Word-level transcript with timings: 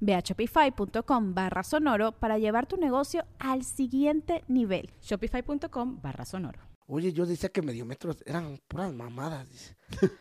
Ve 0.00 0.14
a 0.14 0.20
shopify.com 0.20 1.34
barra 1.34 1.62
sonoro 1.62 2.12
para 2.12 2.38
llevar 2.38 2.66
tu 2.66 2.76
negocio 2.76 3.24
al 3.38 3.64
siguiente 3.64 4.44
nivel. 4.48 4.90
Shopify.com 5.02 6.00
barra 6.02 6.24
sonoro. 6.24 6.60
Oye, 6.86 7.12
yo 7.12 7.26
decía 7.26 7.50
que 7.50 7.60
mediometros 7.62 8.22
eran 8.24 8.58
puras 8.66 8.92
mamadas, 8.94 9.48
dice. 9.50 9.76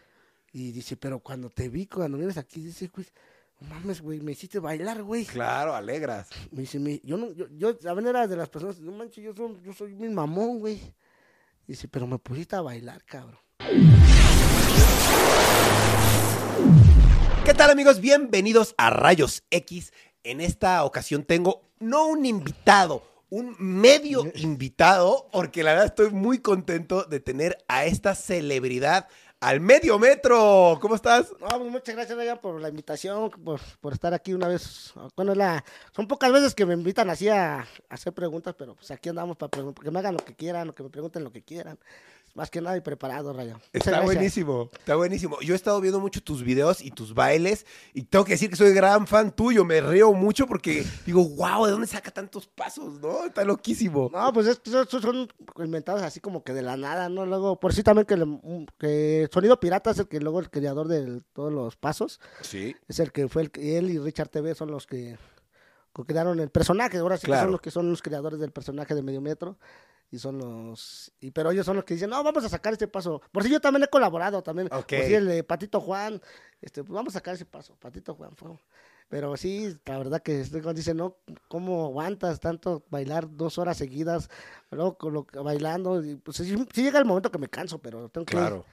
y 0.52 0.72
dice, 0.72 0.98
pero 0.98 1.20
cuando 1.20 1.50
te 1.50 1.70
vi, 1.70 1.86
cuando 1.86 2.18
vienes 2.18 2.38
aquí, 2.38 2.62
dice, 2.62 2.88
güey, 2.94 3.08
no 3.62 3.70
mames, 3.70 4.02
güey, 4.02 4.20
me 4.20 4.34
hiciste 4.34 4.60
bailar, 4.60 5.02
güey. 5.04 5.26
Claro, 5.26 5.74
alegras. 5.76 6.30
Me 6.52 6.62
dice, 6.62 6.78
me- 6.80 7.00
yo 7.04 7.18
no, 7.18 7.32
yo, 7.32 7.48
yo, 7.56 7.78
a 7.90 7.94
ver, 7.94 8.08
era 8.08 8.28
de 8.28 8.36
las 8.36 8.50
personas, 8.50 8.80
no 8.80 8.92
manches, 8.92 9.24
yo 9.24 9.34
soy, 9.34 9.60
yo 9.64 9.74
soy 9.74 9.96
mi 9.96 10.10
mamón, 10.10 10.60
güey. 10.60 10.80
Dice, 11.66 11.88
pero 11.88 12.06
me 12.06 12.20
pusiste 12.20 12.56
a 12.56 12.62
bailar, 12.62 13.04
cabrón. 13.04 13.40
¿Qué 17.48 17.54
tal 17.54 17.72
amigos? 17.72 18.02
Bienvenidos 18.02 18.76
a 18.78 18.90
Rayos 18.90 19.42
X. 19.52 19.94
En 20.26 20.42
esta 20.42 20.84
ocasión 20.84 21.24
tengo 21.24 21.62
no 21.80 22.08
un 22.08 22.26
invitado, 22.26 23.04
un 23.30 23.56
medio 23.58 24.30
invitado, 24.36 25.30
porque 25.32 25.64
la 25.64 25.72
verdad 25.72 25.86
estoy 25.86 26.10
muy 26.10 26.40
contento 26.40 27.06
de 27.06 27.22
tener 27.22 27.58
a 27.70 27.86
esta 27.86 28.16
celebridad 28.16 29.08
al 29.40 29.62
medio 29.62 29.98
metro. 29.98 30.78
¿Cómo 30.82 30.96
estás? 30.96 31.32
No, 31.40 31.48
pues 31.48 31.72
muchas 31.72 31.96
gracias, 31.96 32.18
Ryan, 32.18 32.38
por 32.38 32.60
la 32.60 32.68
invitación, 32.68 33.30
por, 33.30 33.62
por 33.80 33.94
estar 33.94 34.14
aquí 34.14 34.34
una 34.34 34.50
vez. 34.50 34.94
Bueno, 35.16 35.34
la, 35.34 35.64
son 35.96 36.06
pocas 36.06 36.34
veces 36.34 36.54
que 36.54 36.66
me 36.66 36.74
invitan 36.74 37.10
así 37.10 37.30
a, 37.30 37.60
a 37.60 37.68
hacer 37.88 38.12
preguntas, 38.12 38.56
pero 38.58 38.76
pues 38.76 38.92
aquí 38.92 39.08
andamos 39.08 39.38
para 39.38 39.50
que 39.50 39.92
me 39.92 40.00
hagan 40.00 40.16
lo 40.16 40.26
que 40.26 40.36
quieran, 40.36 40.68
o 40.68 40.76
que 40.76 40.84
me 40.84 40.90
pregunten 40.90 41.24
lo 41.24 41.32
que 41.32 41.44
quieran. 41.44 41.80
Más 42.38 42.52
que 42.52 42.62
nada 42.62 42.78
y 42.78 42.82
preparado. 42.82 43.34
Muchas 43.34 43.60
Está 43.74 44.02
buenísimo, 44.02 44.70
está 44.78 44.96
buenísimo. 44.96 45.42
Yo 45.42 45.54
he 45.54 45.56
estado 45.56 45.82
viendo 45.82 46.00
mucho 46.00 46.22
tus 46.22 46.44
videos 46.44 46.84
y 46.84 46.92
tus 46.92 47.16
bailes 47.16 47.66
y 47.96 48.04
tengo 48.04 48.26
que 48.26 48.34
decir 48.34 48.52
que 48.52 48.56
soy 48.56 48.74
gran 48.74 49.08
fan 49.08 49.36
tuyo. 49.36 49.66
Me 49.66 49.82
río 49.82 50.14
mucho 50.14 50.46
porque 50.46 50.86
digo, 51.08 51.28
wow, 51.30 51.66
¿de 51.66 51.72
dónde 51.72 51.88
saca 51.88 52.12
tantos 52.12 52.46
pasos? 52.46 53.02
¿No? 53.02 53.26
Está 53.26 53.44
loquísimo. 53.44 54.12
No, 54.14 54.32
pues 54.34 54.46
estos, 54.46 54.88
son 54.88 55.28
inventados 55.58 56.04
así 56.04 56.20
como 56.20 56.44
que 56.44 56.54
de 56.54 56.62
la 56.62 56.78
nada, 56.78 57.10
¿no? 57.10 57.26
Luego, 57.26 57.60
por 57.60 57.74
sí 57.74 57.82
también 57.82 58.06
que, 58.06 58.16
le- 58.18 58.40
que 58.78 59.28
Sonido 59.34 59.60
Pirata 59.60 59.90
es 59.90 59.98
el 59.98 60.08
que 60.08 60.20
luego 60.20 60.40
el 60.40 60.52
creador 60.52 60.88
de 60.88 61.22
todos 61.34 61.52
los 61.52 61.76
pasos. 61.76 62.20
Sí. 62.42 62.76
Es 62.88 63.00
el 63.00 63.12
que 63.12 63.28
fue 63.30 63.42
el 63.42 63.50
que 63.50 63.80
él 63.80 63.90
y 63.90 63.98
Richard 63.98 64.30
TV 64.30 64.54
son 64.54 64.70
los 64.70 64.86
que 64.86 65.18
crearon 66.06 66.40
el 66.40 66.52
personaje. 66.52 67.00
Ahora 67.00 67.18
sí 67.18 67.26
que 67.26 67.34
son 67.34 67.50
los 67.52 67.62
que 67.62 67.72
son 67.72 67.90
los 67.90 68.04
creadores 68.04 68.40
del 68.40 68.52
personaje 68.52 68.94
de 68.94 69.02
Medio 69.02 69.22
Metro. 69.22 69.58
Y 70.10 70.20
son 70.20 70.38
los. 70.38 71.12
Y, 71.20 71.32
pero 71.32 71.52
ellos 71.52 71.66
son 71.66 71.76
los 71.76 71.84
que 71.86 71.94
dicen, 71.96 72.10
no, 72.10 72.24
vamos 72.24 72.44
a 72.46 72.50
sacar 72.50 72.72
este 72.74 72.88
paso. 72.88 73.22
Por 73.32 73.44
si 73.44 73.50
yo 73.50 73.60
también 73.60 73.84
he 73.84 73.88
colaborado 73.88 74.42
también. 74.42 74.68
Ok. 74.72 74.88
Por 74.88 75.04
si 75.04 75.14
el 75.14 75.28
de 75.28 75.44
Patito 75.44 75.82
Juan. 75.82 76.22
Este, 76.62 76.84
pues 76.84 76.94
vamos 76.96 77.14
a 77.14 77.20
sacar 77.20 77.36
ese 77.36 77.46
paso. 77.46 77.76
Patito 77.80 78.16
Juan 78.16 78.36
fue. 78.36 78.52
Pero 79.10 79.36
sí, 79.38 79.78
la 79.86 79.98
verdad 79.98 80.22
que 80.22 80.42
este 80.42 80.62
Juan 80.62 80.76
dice, 80.76 80.94
no, 80.94 81.16
¿cómo 81.48 81.86
aguantas 81.86 82.40
tanto 82.42 82.84
bailar 82.90 83.28
dos 83.36 83.58
horas 83.58 83.78
seguidas? 83.78 84.30
¿no? 84.72 84.94
Con 84.98 85.14
lo- 85.14 85.28
bailando. 85.44 86.04
Y, 86.04 86.16
pues 86.16 86.38
sí, 86.38 86.56
sí 86.74 86.84
llega 86.84 87.00
el 87.00 87.06
momento 87.06 87.32
que 87.32 87.38
me 87.38 87.48
canso, 87.50 87.80
pero 87.80 88.10
tengo 88.10 88.26
que, 88.26 88.36
Claro. 88.36 88.66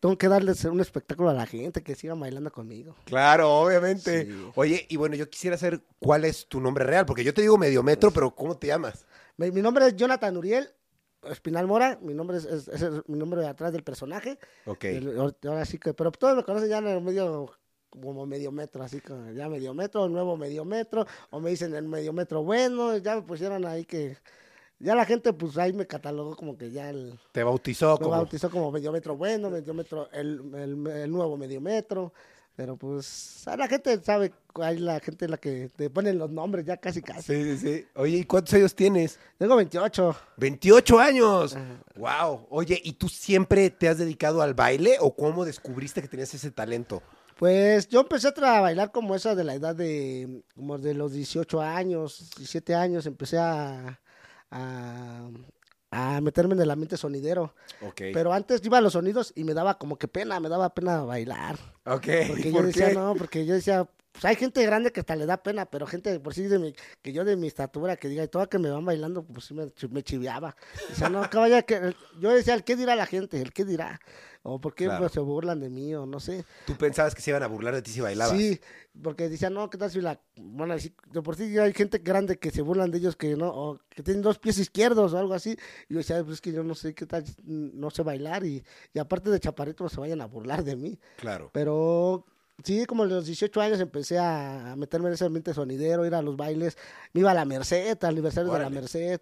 tengo 0.00 0.16
que 0.18 0.28
darles 0.28 0.64
un 0.64 0.80
espectáculo 0.80 1.30
a 1.30 1.34
la 1.34 1.46
gente 1.46 1.82
que 1.82 1.94
siga 1.96 2.14
bailando 2.14 2.50
conmigo. 2.52 2.94
Claro, 3.04 3.50
obviamente. 3.52 4.26
Sí. 4.26 4.46
Oye, 4.56 4.86
y 4.88 4.96
bueno, 4.96 5.14
yo 5.16 5.28
quisiera 5.30 5.56
saber 5.56 5.80
cuál 6.00 6.24
es 6.24 6.46
tu 6.46 6.60
nombre 6.60 6.84
real, 6.84 7.04
porque 7.06 7.24
yo 7.24 7.34
te 7.34 7.42
digo 7.42 7.56
medio 7.58 7.82
metro, 7.82 8.10
pero 8.12 8.32
¿cómo 8.34 8.56
te 8.56 8.68
llamas? 8.68 9.04
Mi, 9.36 9.50
mi 9.50 9.62
nombre 9.62 9.86
es 9.86 9.96
Jonathan 9.96 10.36
Uriel 10.36 10.68
Espinal 11.30 11.66
Mora, 11.66 11.98
mi 12.02 12.14
nombre 12.14 12.38
es, 12.38 12.68
mi 13.06 13.16
nombre 13.18 13.40
de 13.40 13.48
atrás 13.48 13.72
del 13.72 13.84
personaje. 13.84 14.38
Ok. 14.66 14.84
El- 14.84 15.34
ahora 15.46 15.64
sí 15.64 15.78
que, 15.78 15.94
pero 15.94 16.10
todos 16.12 16.36
me 16.36 16.42
conocen 16.44 16.68
ya 16.68 16.78
en 16.78 16.88
el 16.88 17.00
medio, 17.00 17.50
como 17.90 18.26
medio 18.26 18.50
metro, 18.50 18.82
así 18.82 19.00
como 19.00 19.30
ya 19.30 19.48
medio 19.48 19.72
metro, 19.74 20.06
el 20.06 20.12
nuevo 20.12 20.36
medio 20.36 20.64
metro, 20.64 21.06
o 21.30 21.40
me 21.40 21.50
dicen 21.50 21.74
el 21.74 21.86
medio 21.86 22.12
metro 22.12 22.42
bueno, 22.42 22.96
ya 22.96 23.16
me 23.16 23.22
pusieron 23.22 23.64
ahí 23.66 23.84
que, 23.84 24.16
ya 24.80 24.96
la 24.96 25.04
gente 25.04 25.32
pues 25.32 25.56
ahí 25.58 25.72
me 25.72 25.86
catalogó 25.86 26.34
como 26.34 26.58
que 26.58 26.72
ya 26.72 26.90
el, 26.90 27.18
Te 27.30 27.44
bautizó 27.44 27.92
me 27.92 27.98
como... 27.98 28.10
bautizó 28.10 28.50
como 28.50 28.72
medio 28.72 28.90
metro 28.90 29.16
bueno, 29.16 29.48
medio 29.48 29.74
metro, 29.74 30.08
el, 30.12 30.40
el, 30.54 30.86
el 30.88 31.10
nuevo 31.10 31.36
medio 31.36 31.60
metro. 31.60 32.12
Pero 32.54 32.76
pues 32.76 33.46
a 33.48 33.56
la 33.56 33.66
gente 33.66 33.98
sabe, 34.02 34.32
hay 34.56 34.78
la 34.78 35.00
gente 35.00 35.26
la 35.26 35.38
que 35.38 35.70
te 35.74 35.88
ponen 35.88 36.18
los 36.18 36.30
nombres 36.30 36.66
ya 36.66 36.76
casi 36.76 37.00
casi. 37.00 37.22
Sí, 37.22 37.44
sí, 37.44 37.58
sí. 37.58 37.86
Oye, 37.94 38.18
¿y 38.18 38.24
cuántos 38.24 38.52
años 38.54 38.74
tienes? 38.74 39.18
Tengo 39.38 39.56
28. 39.56 40.16
28 40.36 40.98
años. 41.00 41.56
Ajá. 41.56 41.82
Wow. 41.96 42.46
Oye, 42.50 42.80
¿y 42.84 42.92
tú 42.92 43.08
siempre 43.08 43.70
te 43.70 43.88
has 43.88 43.98
dedicado 43.98 44.42
al 44.42 44.52
baile 44.54 44.96
o 45.00 45.14
cómo 45.16 45.44
descubriste 45.44 46.02
que 46.02 46.08
tenías 46.08 46.34
ese 46.34 46.50
talento? 46.50 47.02
Pues 47.42 47.88
yo 47.88 48.00
empecé 48.00 48.28
a 48.28 48.60
bailar 48.60 48.92
como 48.92 49.14
esa 49.14 49.34
de 49.34 49.44
la 49.44 49.54
edad 49.54 49.74
de, 49.74 50.44
como 50.54 50.78
de 50.78 50.94
los 50.94 51.12
18 51.12 51.60
años, 51.60 52.30
17 52.36 52.74
años, 52.74 53.06
empecé 53.06 53.38
a, 53.38 53.98
a, 54.50 55.28
a 55.92 56.20
meterme 56.22 56.54
en 56.54 56.62
el 56.62 56.70
ambiente 56.70 56.96
sonidero. 56.96 57.54
Ok. 57.82 58.00
Pero 58.14 58.32
antes 58.32 58.60
iba 58.64 58.78
a 58.78 58.80
los 58.80 58.94
sonidos 58.94 59.32
y 59.36 59.44
me 59.44 59.54
daba 59.54 59.78
como 59.78 59.96
que 59.96 60.08
pena, 60.08 60.40
me 60.40 60.48
daba 60.48 60.74
pena 60.74 61.02
bailar. 61.02 61.56
ok. 61.84 62.06
Porque 62.28 62.44
yo 62.50 62.52
¿Por 62.52 62.66
decía, 62.66 62.88
qué? 62.88 62.94
no, 62.94 63.14
porque 63.14 63.44
yo 63.46 63.54
decía, 63.54 63.86
pues 64.12 64.24
hay 64.26 64.36
gente 64.36 64.64
grande 64.64 64.92
que 64.92 65.00
hasta 65.00 65.16
le 65.16 65.26
da 65.26 65.42
pena, 65.42 65.66
pero 65.66 65.86
gente 65.86 66.20
por 66.20 66.34
sí 66.34 66.42
de 66.44 66.58
mi, 66.58 66.74
que 67.00 67.12
yo 67.12 67.24
de 67.24 67.36
mi 67.36 67.46
estatura, 67.46 67.96
que 67.96 68.08
diga, 68.08 68.22
y 68.22 68.28
toda 68.28 68.46
que 68.46 68.58
me 68.58 68.70
van 68.70 68.84
bailando, 68.84 69.24
pues 69.24 69.46
sí 69.46 69.54
me, 69.54 69.66
me 69.90 70.02
chiviaba. 70.02 70.54
Decía, 70.88 71.08
no, 71.08 71.28
que 71.28 71.38
vaya, 71.38 71.62
que, 71.62 71.94
yo 72.20 72.30
decía, 72.30 72.54
el 72.54 72.62
qué 72.62 72.76
dirá 72.76 72.94
la 72.94 73.06
gente, 73.06 73.40
el 73.40 73.52
qué 73.52 73.64
dirá, 73.64 74.00
o 74.42 74.60
por 74.60 74.74
qué 74.74 74.84
Claro. 74.84 75.00
pues, 75.00 75.12
se 75.12 75.20
burlan 75.20 75.60
de 75.60 75.70
mí, 75.70 75.94
o 75.94 76.04
no 76.04 76.20
sé. 76.20 76.44
Tú 76.66 76.76
pensabas 76.76 77.14
que 77.14 77.22
se 77.22 77.30
iban 77.30 77.42
a 77.42 77.46
burlar 77.46 77.74
de 77.74 77.80
ti 77.80 77.90
si 77.90 78.00
bailabas. 78.00 78.36
Sí, 78.36 78.60
porque 79.02 79.28
decían, 79.30 79.54
no, 79.54 79.70
¿qué 79.70 79.78
tal 79.78 79.90
si 79.90 80.00
la... 80.00 80.20
Bueno, 80.36 80.74
así, 80.74 80.94
de 81.10 81.22
por 81.22 81.36
sí 81.36 81.56
hay 81.58 81.72
gente 81.72 81.98
grande 81.98 82.38
que 82.38 82.50
se 82.50 82.60
burlan 82.60 82.90
de 82.90 82.98
ellos 82.98 83.16
que 83.16 83.34
no, 83.36 83.48
o 83.48 83.80
que 83.88 84.02
tienen 84.02 84.22
dos 84.22 84.38
pies 84.38 84.58
izquierdos 84.58 85.14
o 85.14 85.18
algo 85.18 85.32
así. 85.32 85.56
Y 85.88 85.94
yo 85.94 85.98
decía, 85.98 86.22
pues 86.22 86.34
es 86.34 86.40
que 86.40 86.52
yo 86.52 86.62
no 86.64 86.74
sé 86.74 86.94
qué 86.94 87.06
tal, 87.06 87.24
no 87.44 87.90
sé 87.90 88.02
bailar 88.02 88.44
y, 88.44 88.62
y 88.92 88.98
aparte 88.98 89.30
de 89.30 89.40
chaparrito 89.40 89.84
no 89.84 89.90
se 89.90 90.00
vayan 90.00 90.20
a 90.20 90.26
burlar 90.26 90.64
de 90.64 90.76
mí. 90.76 90.98
Claro. 91.16 91.50
Pero 91.54 92.26
sí, 92.62 92.84
como 92.86 93.02
a 93.04 93.06
los 93.06 93.26
18 93.26 93.60
años 93.60 93.80
empecé 93.80 94.18
a, 94.18 94.74
meterme 94.76 95.08
en 95.08 95.14
ese 95.14 95.24
ambiente 95.24 95.54
sonidero, 95.54 96.06
ir 96.06 96.14
a 96.14 96.22
los 96.22 96.36
bailes. 96.36 96.76
Me 97.12 97.20
iba 97.20 97.30
a 97.30 97.34
la 97.34 97.44
Merced, 97.44 97.98
al 98.02 98.10
aniversario 98.10 98.52
de 98.52 98.58
la. 98.58 98.70
Merced. 98.70 99.20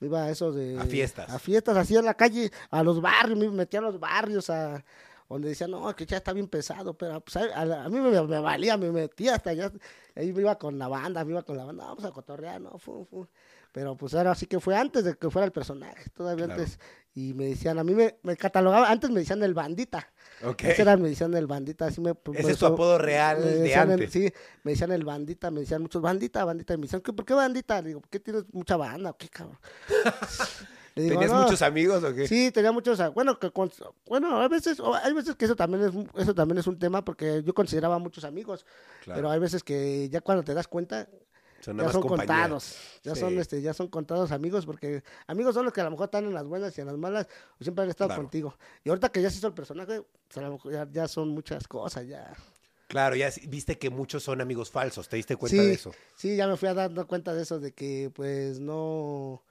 Me 0.00 0.06
iba 0.06 0.22
a 0.24 0.30
eso 0.30 0.50
de... 0.50 0.78
A 0.78 0.84
fiestas. 0.86 1.28
A 1.30 1.38
fiestas, 1.38 1.76
así 1.76 1.94
en 1.94 2.06
la 2.06 2.14
calle, 2.14 2.50
a 2.70 2.82
los 2.82 3.02
barrios, 3.02 3.38
me 3.38 3.50
metía 3.50 3.80
a 3.80 3.82
los 3.82 4.00
barrios, 4.00 4.48
a 4.48 4.82
donde 5.28 5.50
decían, 5.50 5.70
no, 5.70 5.94
que 5.94 6.06
ya 6.06 6.16
está 6.16 6.32
bien 6.32 6.48
pesado, 6.48 6.94
pero 6.94 7.20
pues, 7.20 7.36
a, 7.36 7.42
a- 7.60 7.84
a 7.84 7.88
mí 7.90 8.00
me, 8.00 8.10
me 8.22 8.40
valía, 8.40 8.76
me 8.78 8.90
metía 8.90 9.34
hasta 9.34 9.50
allá, 9.50 9.70
ahí 10.16 10.32
me 10.32 10.40
iba 10.40 10.58
con 10.58 10.78
la 10.78 10.88
banda, 10.88 11.22
me 11.24 11.32
iba 11.32 11.42
con 11.42 11.56
la 11.56 11.64
banda, 11.66 11.84
vamos 11.84 12.04
a 12.04 12.10
cotorrear, 12.12 12.60
no, 12.62 12.78
fu, 12.78 13.04
fu. 13.04 13.28
Pero 13.72 13.94
pues 13.96 14.14
ahora 14.14 14.34
sí 14.34 14.46
que 14.46 14.58
fue 14.58 14.74
antes 14.74 15.04
de 15.04 15.14
que 15.14 15.30
fuera 15.30 15.44
el 15.46 15.52
personaje, 15.52 16.08
todavía 16.16 16.46
Claro. 16.46 16.62
antes. 16.62 16.80
Y 17.14 17.34
me 17.34 17.46
decían, 17.46 17.78
a 17.78 17.84
mí 17.84 17.92
me, 17.94 18.18
me 18.22 18.36
catalogaban, 18.36 18.90
antes 18.90 19.10
me 19.10 19.20
decían 19.20 19.42
el 19.42 19.52
bandita. 19.52 20.12
Ok. 20.44 20.62
Ese 20.64 20.82
era, 20.82 20.96
me 20.96 21.08
decían 21.08 21.34
el 21.34 21.46
bandita, 21.48 21.86
así 21.86 22.00
me... 22.00 22.14
pues, 22.14 22.38
Ese 22.38 22.46
me- 22.46 22.52
es 22.52 22.58
tu 22.58 22.66
apodo 22.66 22.98
real 22.98 23.42
de 23.42 23.56
decían 23.58 23.88
el- 23.88 23.94
antes. 23.94 24.12
sí, 24.12 24.32
me 24.62 24.70
decían 24.72 24.92
el 24.92 25.04
bandita, 25.04 25.50
me 25.50 25.60
decían 25.60 25.82
muchos 25.82 26.00
bandita, 26.00 26.44
bandita, 26.44 26.74
y 26.74 26.76
me 26.76 26.82
decían, 26.82 27.02
¿qué- 27.02 27.12
¿por 27.12 27.24
qué 27.24 27.34
bandita? 27.34 27.82
Le 27.82 27.88
digo, 27.88 28.00
¿por 28.00 28.08
qué 28.10 28.20
tienes 28.20 28.44
mucha 28.52 28.76
banda? 28.76 29.12
¿Qué 29.18 29.28
cabrón? 29.28 29.58
Le 30.96 31.04
digo, 31.04 31.14
¿Tenías 31.20 31.32
"No". 31.32 31.42
muchos 31.44 31.62
amigos 31.62 32.02
o 32.02 32.12
qué? 32.14 32.26
Sí, 32.26 32.50
tenía 32.50 32.72
muchos, 32.72 32.98
bueno, 33.14 33.38
que 33.38 33.50
con- 33.52 33.70
bueno, 34.06 34.40
a 34.40 34.48
veces, 34.48 34.78
hay 35.02 35.12
veces 35.12 35.36
que 35.36 35.44
eso 35.44 35.54
también 35.56 35.84
es, 35.84 36.22
eso 36.22 36.34
también 36.34 36.58
es 36.58 36.66
un 36.66 36.78
tema 36.78 37.04
porque 37.04 37.42
yo 37.44 37.54
consideraba 37.54 37.98
muchos 37.98 38.24
amigos, 38.24 38.66
Claro. 39.04 39.18
pero 39.18 39.30
hay 39.30 39.38
veces 39.38 39.62
que 39.62 40.08
ya 40.10 40.20
cuando 40.20 40.42
te 40.42 40.52
das 40.54 40.66
cuenta, 40.66 41.08
Son 41.60 41.76
ya 41.76 41.92
son 41.92 42.02
compañía. 42.02 42.26
contados, 42.26 42.76
ya 43.02 43.14
Sí. 43.14 43.20
son 43.20 43.38
este, 43.38 43.60
ya 43.60 43.74
son 43.74 43.88
contados 43.88 44.32
amigos, 44.32 44.64
porque 44.66 45.02
amigos 45.26 45.54
son 45.54 45.64
los 45.66 45.74
que 45.74 45.80
a 45.82 45.84
lo 45.84 45.90
mejor 45.90 46.06
están 46.06 46.24
en 46.24 46.32
las 46.34 46.44
buenas 46.46 46.76
y 46.76 46.80
en 46.80 46.86
las 46.86 46.96
malas, 46.96 47.26
o 47.58 47.62
siempre 47.62 47.84
han 47.84 47.90
estado 47.90 48.08
Claro. 48.08 48.22
contigo. 48.22 48.56
Y 48.82 48.88
ahorita 48.88 49.10
que 49.10 49.20
ya 49.20 49.30
se 49.30 49.36
hizo 49.38 49.46
el 49.46 49.52
personaje, 49.54 50.02
pues, 50.26 50.38
a 50.38 50.40
lo 50.40 50.52
mejor 50.52 50.72
ya, 50.72 50.88
ya 50.90 51.06
son 51.06 51.28
muchas 51.28 51.68
cosas, 51.68 52.06
ya. 52.06 52.32
Claro, 52.88 53.14
ya 53.14 53.30
viste 53.46 53.78
que 53.78 53.88
muchos 53.90 54.22
son 54.24 54.40
amigos 54.40 54.70
falsos, 54.70 55.08
¿te 55.08 55.16
diste 55.16 55.36
cuenta 55.36 55.60
sí, 55.62 55.66
de 55.68 55.74
eso? 55.74 55.92
Sí, 56.16 56.34
ya 56.36 56.48
me 56.48 56.56
fui 56.56 56.68
a 56.68 56.74
dando 56.74 57.06
cuenta 57.06 57.32
de 57.34 57.42
eso, 57.42 57.60
de 57.60 57.72
que 57.72 58.10
pues 58.14 58.58
no... 58.58 59.44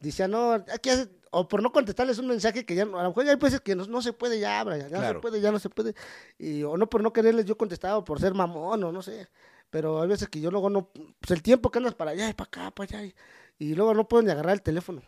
Decía, 0.00 0.28
no, 0.28 0.52
aquí 0.52 0.88
hace- 0.90 1.10
o 1.30 1.46
por 1.46 1.62
no 1.62 1.70
contestarles 1.72 2.18
un 2.18 2.26
mensaje 2.26 2.64
que 2.64 2.74
ya, 2.74 2.84
no- 2.86 2.98
a 2.98 3.02
lo 3.02 3.10
mejor 3.10 3.24
ya 3.24 3.30
hay 3.32 3.36
veces 3.36 3.60
que 3.60 3.76
no, 3.76 3.84
no 3.86 4.00
se 4.02 4.12
puede 4.14 4.40
ya, 4.40 4.64
Brian, 4.64 4.88
ya 4.88 4.96
no 4.96 4.98
Claro. 4.98 5.18
se 5.18 5.22
puede, 5.22 5.40
ya 5.40 5.52
no 5.52 5.58
se 5.58 5.68
puede, 5.68 5.94
y, 6.38 6.62
o 6.64 6.76
no 6.76 6.88
por 6.88 7.02
no 7.02 7.12
quererles 7.12 7.44
yo 7.44 7.56
contestaba, 7.56 7.98
o 7.98 8.04
por 8.04 8.18
ser 8.18 8.32
mamón, 8.34 8.82
o 8.82 8.92
no 8.92 9.02
sé, 9.02 9.28
pero 9.70 10.02
hay 10.02 10.08
veces 10.08 10.28
que 10.28 10.40
yo 10.40 10.50
luego 10.50 10.68
no, 10.70 10.88
pues 10.92 11.30
el 11.30 11.42
tiempo 11.42 11.70
que 11.70 11.78
andas 11.78 11.94
para 11.94 12.10
allá 12.12 12.28
y 12.28 12.34
para 12.34 12.48
acá, 12.48 12.70
para 12.70 12.98
allá, 12.98 13.04
y, 13.06 13.14
y 13.58 13.74
luego 13.74 13.94
no 13.94 14.06
puedo 14.08 14.22
ni 14.22 14.30
agarrar 14.30 14.54
el 14.54 14.62
teléfono, 14.62 15.02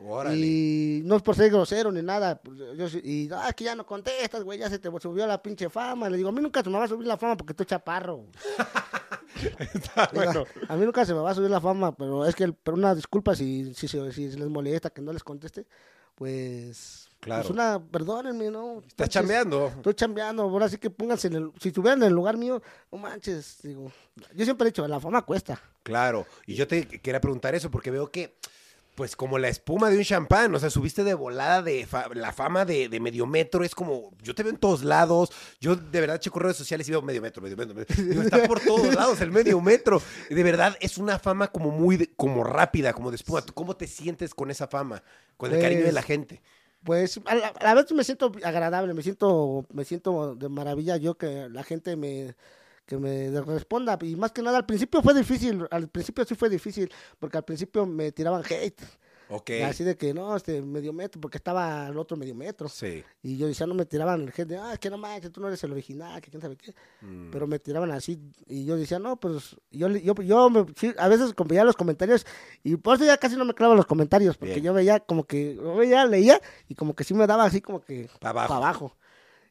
Órale. 0.00 0.36
y 0.36 1.02
no 1.04 1.16
es 1.16 1.22
por 1.22 1.36
ser 1.36 1.50
grosero 1.50 1.92
ni 1.92 2.02
nada, 2.02 2.40
pues, 2.40 2.56
yo, 2.76 2.98
y, 3.02 3.28
ah, 3.32 3.52
que 3.52 3.64
ya 3.64 3.74
no 3.74 3.84
contestas, 3.86 4.42
güey, 4.42 4.58
ya 4.58 4.68
se 4.70 4.78
te 4.78 4.88
subió 5.00 5.26
la 5.26 5.42
pinche 5.42 5.68
fama, 5.68 6.08
le 6.08 6.16
digo, 6.16 6.28
a 6.28 6.32
mí 6.32 6.40
nunca 6.40 6.62
se 6.62 6.70
me 6.70 6.78
va 6.78 6.84
a 6.84 6.88
subir 6.88 7.06
la 7.06 7.16
fama 7.16 7.36
porque 7.36 7.52
estoy 7.52 7.66
chaparro. 7.66 8.24
Está 9.74 10.10
bueno. 10.12 10.44
A 10.68 10.76
mí 10.76 10.84
nunca 10.84 11.04
se 11.04 11.14
me 11.14 11.20
va 11.20 11.30
a 11.30 11.34
subir 11.34 11.50
la 11.50 11.60
fama, 11.60 11.94
pero 11.96 12.26
es 12.26 12.34
que, 12.34 12.44
el- 12.44 12.54
pero 12.54 12.76
una 12.76 12.94
disculpa 12.94 13.34
si, 13.34 13.72
si, 13.74 13.88
si, 13.88 14.12
si 14.12 14.28
les 14.36 14.48
molesta 14.48 14.90
que 14.90 15.00
no 15.02 15.12
les 15.12 15.22
conteste, 15.24 15.66
pues, 16.14 17.09
Claro. 17.20 17.42
pues 17.42 17.50
una, 17.52 17.78
perdónenme, 17.82 18.50
¿no? 18.50 18.78
Estás 18.80 18.98
Manches, 18.98 19.12
chambeando. 19.12 19.68
Estoy 19.76 19.94
chambeando, 19.94 20.42
ahora 20.44 20.68
sí 20.70 20.78
que 20.78 20.88
pónganse 20.88 21.26
en 21.28 21.34
el, 21.34 21.52
si 21.60 21.68
estuvieran 21.68 22.00
en 22.00 22.08
el 22.08 22.14
lugar 22.14 22.36
mío, 22.38 22.62
no 22.90 22.98
manches, 22.98 23.58
digo, 23.62 23.92
yo 24.34 24.44
siempre 24.44 24.66
he 24.66 24.70
dicho, 24.70 24.86
la 24.88 24.98
fama 25.00 25.20
cuesta. 25.22 25.60
Claro. 25.82 26.26
Y 26.46 26.54
yo 26.54 26.66
te 26.66 26.86
quería 26.86 27.20
preguntar 27.20 27.54
eso 27.54 27.70
porque 27.70 27.90
veo 27.90 28.10
que, 28.10 28.34
pues 28.94 29.16
como 29.16 29.38
la 29.38 29.48
espuma 29.48 29.88
de 29.90 29.98
un 29.98 30.04
champán, 30.04 30.54
o 30.54 30.58
sea, 30.58 30.68
subiste 30.70 31.04
de 31.04 31.12
volada 31.14 31.62
de 31.62 31.86
fa- 31.86 32.08
la 32.14 32.32
fama 32.32 32.64
de, 32.64 32.88
de 32.88 33.00
medio 33.00 33.26
metro, 33.26 33.64
es 33.64 33.74
como, 33.74 34.12
yo 34.22 34.34
te 34.34 34.42
veo 34.42 34.52
en 34.52 34.58
todos 34.58 34.82
lados, 34.82 35.30
yo 35.60 35.76
de 35.76 36.00
verdad 36.00 36.18
checo 36.20 36.38
redes 36.38 36.56
sociales 36.56 36.88
y 36.88 36.90
veo 36.90 37.00
medio 37.02 37.20
metro, 37.22 37.42
medio 37.42 37.56
metro, 37.56 37.74
medio- 37.74 37.86
digo, 38.10 38.22
está 38.22 38.42
por 38.44 38.60
todos 38.60 38.94
lados 38.94 39.20
el 39.20 39.30
medio 39.30 39.60
metro. 39.60 40.00
Y 40.30 40.34
de 40.34 40.42
verdad 40.42 40.74
es 40.80 40.96
una 40.98 41.18
fama 41.18 41.48
como 41.48 41.70
muy, 41.70 42.06
como 42.16 42.44
rápida, 42.44 42.92
como 42.94 43.10
de 43.10 43.16
espuma. 43.16 43.42
¿Tú 43.42 43.52
¿Cómo 43.52 43.76
te 43.76 43.86
sientes 43.86 44.34
con 44.34 44.50
esa 44.50 44.66
fama? 44.68 45.02
Con 45.36 45.52
el 45.54 45.60
cariño 45.60 45.80
de 45.80 45.84
Pues, 45.86 45.94
la 45.94 46.02
gente. 46.02 46.42
Pues 46.84 47.20
a 47.26 47.34
la, 47.34 47.48
a 47.48 47.64
la 47.64 47.74
vez 47.74 47.92
me 47.92 48.04
siento 48.04 48.32
agradable, 48.42 48.94
me 48.94 49.02
siento, 49.02 49.66
me 49.72 49.84
siento 49.84 50.34
de 50.34 50.48
maravilla 50.48 50.96
yo 50.96 51.16
que 51.18 51.48
la 51.50 51.62
gente 51.62 51.96
me 51.96 52.34
que 52.86 52.98
me 52.98 53.40
responda. 53.42 53.98
Y 54.02 54.16
más 54.16 54.32
que 54.32 54.42
nada 54.42 54.58
al 54.58 54.66
principio 54.66 55.00
fue 55.02 55.14
difícil, 55.14 55.66
al 55.70 55.88
principio 55.88 56.24
sí 56.24 56.34
fue 56.34 56.50
difícil 56.50 56.90
porque 57.20 57.38
al 57.38 57.44
principio 57.44 57.86
me 57.86 58.12
tiraban 58.12 58.42
hate, 58.44 58.82
Ok. 59.30 59.50
así 59.64 59.84
de 59.84 59.96
que 59.96 60.12
no, 60.12 60.34
este 60.36 60.60
medio 60.60 60.92
metro 60.92 61.20
porque 61.20 61.38
estaba 61.38 61.86
el 61.88 61.96
otro 61.96 62.16
medio 62.16 62.34
metro 62.34 62.68
Sí. 62.68 63.04
y 63.22 63.36
yo 63.38 63.46
decía 63.46 63.66
no 63.66 63.74
me 63.74 63.86
tiraban 63.86 64.22
el 64.36 64.46
de 64.48 64.58
ah 64.58 64.76
que 64.76 64.90
no 64.90 64.98
manches 64.98 65.30
tú 65.30 65.40
no 65.40 65.46
eres 65.48 65.62
el 65.64 65.70
original 65.72 66.20
que 66.20 66.30
quién 66.30 66.42
sabe 66.42 66.56
qué, 66.56 66.74
Mm. 67.00 67.30
pero 67.30 67.46
me 67.46 67.58
tiraban 67.58 67.90
así 67.92 68.18
y 68.48 68.64
yo 68.64 68.76
decía 68.76 68.98
no 68.98 69.16
pues 69.20 69.56
yo 69.70 69.88
yo 69.88 70.14
yo 70.14 70.50
me- 70.50 70.66
sí, 70.76 70.92
a 70.98 71.08
veces 71.08 71.32
veía 71.46 71.64
los 71.64 71.76
comentarios 71.76 72.26
y 72.64 72.76
por 72.76 72.96
eso 72.96 73.04
ya 73.04 73.16
casi 73.18 73.36
no 73.36 73.44
me 73.44 73.54
clavo 73.54 73.74
los 73.74 73.86
comentarios 73.86 74.36
porque 74.36 74.54
Bien. 74.54 74.64
yo 74.64 74.74
veía 74.74 75.00
como 75.00 75.24
que 75.24 75.54
lo 75.54 75.76
veía 75.76 76.04
leía 76.06 76.40
y 76.68 76.74
como 76.74 76.94
que 76.94 77.04
sí 77.04 77.14
me 77.14 77.26
daba 77.26 77.44
así 77.44 77.60
como 77.60 77.80
que 77.80 78.08
Pa' 78.18 78.30
abajo. 78.30 78.96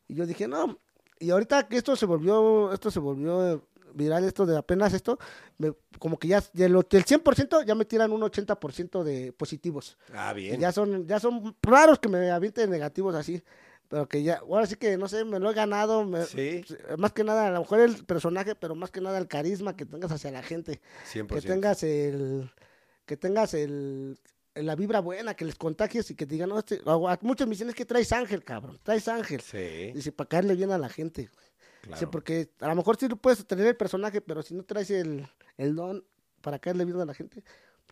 y 0.09 0.15
yo 0.15 0.25
dije 0.25 0.47
no 0.47 0.77
y 1.21 1.31
ahorita 1.31 1.67
que 1.67 1.77
esto 1.77 1.95
se 1.95 2.05
volvió 2.05 2.71
esto 2.73 2.91
se 2.91 2.99
volvió 2.99 3.61
viral 3.93 4.23
esto 4.23 4.45
de 4.45 4.57
apenas 4.57 4.93
esto 4.93 5.17
me- 5.57 5.73
como 5.99 6.17
que 6.17 6.27
ya 6.27 6.43
del 6.53 6.71
lo- 6.73 6.83
del 6.83 7.03
100% 7.05 7.63
ya 7.65 7.75
me 7.75 7.85
tiran 7.85 8.11
un 8.11 8.21
80% 8.23 9.03
de 9.03 9.31
positivos 9.33 9.97
Ah, 10.13 10.31
y 10.35 10.41
bien. 10.41 10.59
ya 10.59 10.71
son 10.71 11.07
ya 11.07 11.19
son 11.19 11.55
raros 11.61 11.99
que 11.99 12.09
me 12.09 12.29
avienten 12.31 12.69
negativos 12.69 13.15
así 13.15 13.41
pero 13.87 14.07
que 14.07 14.21
ya 14.21 14.37
ahora 14.37 14.67
sí 14.67 14.75
que 14.75 14.97
no 14.97 15.07
sé 15.07 15.25
me 15.25 15.39
lo 15.39 15.49
he 15.49 15.53
ganado 15.53 16.05
me- 16.05 16.25
Sí. 16.25 16.63
más 16.97 17.11
que 17.13 17.23
nada 17.23 17.47
a 17.47 17.51
lo 17.51 17.59
mejor 17.61 17.79
el 17.79 18.05
personaje 18.05 18.55
pero 18.55 18.75
más 18.75 18.91
que 18.91 19.01
nada 19.01 19.17
el 19.17 19.27
carisma 19.27 19.75
que 19.75 19.85
tengas 19.85 20.11
hacia 20.11 20.31
la 20.31 20.43
gente 20.43 20.79
100%. 21.11 21.27
que 21.41 21.41
tengas 21.47 21.83
el 21.83 22.51
que 23.05 23.17
tengas 23.17 23.53
el 23.55 24.19
la 24.55 24.75
vibra 24.75 24.99
buena 24.99 25.35
que 25.35 25.45
les 25.45 25.55
contagies 25.55 26.11
y 26.11 26.15
que 26.15 26.25
digan 26.25 26.49
no 26.49 26.59
este, 26.59 26.81
a 26.85 27.19
muchos 27.21 27.47
me 27.47 27.51
dicen 27.51 27.69
es 27.69 27.75
que 27.75 27.85
traes 27.85 28.11
ángel 28.11 28.43
cabrón 28.43 28.79
traes 28.83 29.07
ángel 29.07 29.41
Sí, 29.41 29.91
dice 29.93 30.11
para 30.11 30.27
caerle 30.27 30.55
bien 30.55 30.71
a 30.71 30.77
la 30.77 30.89
gente 30.89 31.29
Claro. 31.81 32.11
porque 32.11 32.49
a 32.59 32.67
lo 32.67 32.75
mejor 32.75 32.97
sí 32.97 33.07
lo 33.07 33.15
puedes 33.15 33.45
tener 33.45 33.65
el 33.65 33.75
personaje 33.75 34.21
pero 34.21 34.41
si 34.41 34.53
no 34.53 34.63
traes 34.63 34.89
el, 34.91 35.27
el 35.57 35.75
don 35.75 36.03
para 36.41 36.59
caerle 36.59 36.85
bien 36.85 36.99
a 36.99 37.05
la 37.05 37.13
gente 37.13 37.43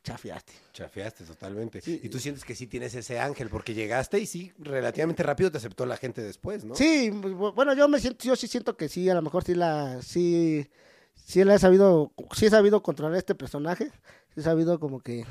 chafiaste 0.03 0.53
Chafiaste 0.73 1.23
totalmente. 1.25 1.81
Sí. 1.81 1.99
Y 2.03 2.07
tú 2.09 2.19
sientes 2.19 2.45
que 2.45 2.55
sí 2.55 2.67
tienes 2.67 2.93
ese 2.95 3.19
ángel, 3.19 3.49
porque 3.49 3.73
llegaste 3.73 4.19
y 4.19 4.25
sí, 4.25 4.53
relativamente 4.59 5.23
rápido 5.23 5.51
te 5.51 5.57
aceptó 5.57 5.85
la 5.85 5.97
gente 5.97 6.21
después, 6.21 6.63
¿no? 6.63 6.75
Sí, 6.75 7.09
bu- 7.11 7.53
bueno, 7.53 7.73
yo 7.73 7.87
me 7.89 7.99
siento, 7.99 8.23
yo 8.23 8.35
sí 8.35 8.47
siento 8.47 8.77
que 8.77 8.87
sí, 8.87 9.09
a 9.09 9.15
lo 9.15 9.21
mejor 9.21 9.43
sí 9.43 9.53
la, 9.55 10.01
sí, 10.01 10.69
sí 11.15 11.43
la 11.43 11.55
he 11.55 11.59
sabido, 11.59 12.13
sí 12.35 12.45
he 12.45 12.49
sabido 12.49 12.81
controlar 12.83 13.17
este 13.17 13.35
personaje, 13.35 13.85
sí 14.33 14.39
he 14.39 14.43
sabido 14.43 14.79
como 14.79 15.01
que 15.01 15.25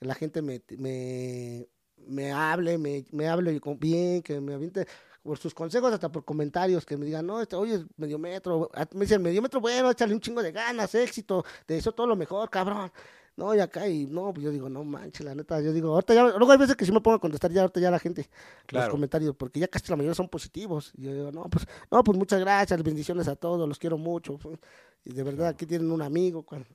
la 0.00 0.14
gente 0.14 0.42
me, 0.42 0.60
me, 0.78 1.68
me 1.98 2.32
hable, 2.32 2.78
me, 2.78 3.04
me 3.12 3.28
hable 3.28 3.60
bien, 3.78 4.22
que 4.22 4.40
me 4.40 4.54
aviente 4.54 4.86
por 5.22 5.38
sus 5.38 5.52
consejos, 5.54 5.92
hasta 5.92 6.10
por 6.10 6.24
comentarios, 6.24 6.84
que 6.86 6.96
me 6.96 7.04
digan, 7.04 7.26
no, 7.26 7.40
este, 7.40 7.54
oye, 7.56 7.84
medio 7.96 8.18
metro, 8.18 8.70
a- 8.74 8.86
me 8.94 9.00
dicen, 9.00 9.20
medio 9.22 9.42
metro, 9.42 9.60
bueno, 9.60 9.90
échale 9.90 10.14
un 10.14 10.20
chingo 10.20 10.42
de 10.42 10.50
ganas, 10.52 10.94
éxito, 10.94 11.44
te 11.66 11.74
deseo 11.74 11.92
todo 11.92 12.06
lo 12.06 12.16
mejor, 12.16 12.48
cabrón. 12.50 12.90
No, 13.36 13.54
y 13.54 13.60
acá, 13.60 13.88
y 13.88 14.06
no, 14.06 14.32
pues 14.34 14.44
yo 14.44 14.50
digo, 14.50 14.68
no 14.68 14.82
manches, 14.84 15.24
la 15.24 15.34
neta, 15.34 15.60
yo 15.60 15.72
digo, 15.72 15.94
ahorita 15.94 16.12
ya, 16.14 16.24
luego 16.28 16.52
hay 16.52 16.58
veces 16.58 16.76
que 16.76 16.84
sí 16.84 16.92
me 16.92 17.00
pongo 17.00 17.16
a 17.16 17.20
contestar 17.20 17.50
ya, 17.50 17.62
ahorita 17.62 17.80
ya 17.80 17.90
la 17.90 17.98
gente, 17.98 18.22
los 18.22 18.82
comentarios, 18.90 19.34
porque 19.36 19.60
ya 19.60 19.68
casi 19.68 19.88
la 19.90 19.96
mayoría 19.96 20.14
son 20.14 20.28
positivos. 20.28 20.92
Y 20.96 21.04
yo 21.04 21.12
digo, 21.14 21.32
no, 21.32 21.44
pues, 21.48 21.66
no, 21.90 22.02
pues 22.02 22.18
muchas 22.18 22.40
gracias, 22.40 22.82
bendiciones 22.82 23.28
a 23.28 23.36
todos, 23.36 23.66
los 23.68 23.78
quiero 23.78 23.96
mucho. 23.98 24.38
Y 25.04 25.14
de 25.14 25.22
verdad, 25.22 25.46
aquí 25.48 25.64
tienen 25.64 25.90
un 25.90 26.02
amigo. 26.02 26.42
cuan- 26.44 26.66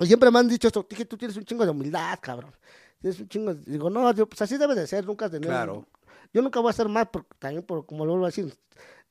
Y 0.00 0.06
siempre 0.06 0.28
me 0.32 0.40
han 0.40 0.48
dicho 0.48 0.66
esto, 0.66 0.84
dije, 0.88 1.04
tú 1.04 1.16
tienes 1.16 1.36
un 1.36 1.44
chingo 1.44 1.64
de 1.64 1.70
humildad, 1.70 2.18
cabrón. 2.20 2.52
Tienes 3.00 3.20
un 3.20 3.28
chingo, 3.28 3.54
de-". 3.54 3.70
digo, 3.70 3.88
no, 3.88 4.12
yo, 4.12 4.26
pues 4.28 4.42
así 4.42 4.56
debe 4.56 4.74
de 4.74 4.84
ser, 4.88 5.06
nunca 5.06 5.30
tener. 5.30 5.48
Claro. 5.48 5.86
Yo 6.32 6.42
nunca 6.42 6.60
voy 6.60 6.70
a 6.70 6.72
ser 6.72 6.88
más, 6.88 7.08
por, 7.08 7.24
también 7.38 7.62
por, 7.62 7.84
como 7.86 8.04
lo 8.06 8.12
vuelvo 8.12 8.26
a 8.26 8.28
decir, 8.28 8.54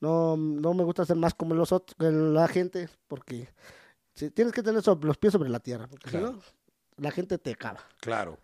no, 0.00 0.36
no 0.36 0.74
me 0.74 0.82
gusta 0.84 1.04
ser 1.04 1.16
más 1.16 1.34
como 1.34 1.54
los 1.54 1.70
otros, 1.72 1.94
que 1.98 2.10
la 2.10 2.48
gente, 2.48 2.88
porque 3.08 3.48
si, 4.14 4.30
tienes 4.30 4.52
que 4.52 4.62
tener 4.62 4.82
sobre- 4.82 5.06
los 5.06 5.16
pies 5.18 5.32
sobre 5.32 5.48
la 5.48 5.60
tierra, 5.60 5.86
porque 5.88 6.10
Claro. 6.10 6.28
si 6.28 6.32
no, 6.34 6.42
la 6.96 7.10
gente 7.10 7.38
te 7.38 7.52
acaba. 7.52 7.80
Claro. 8.00 8.38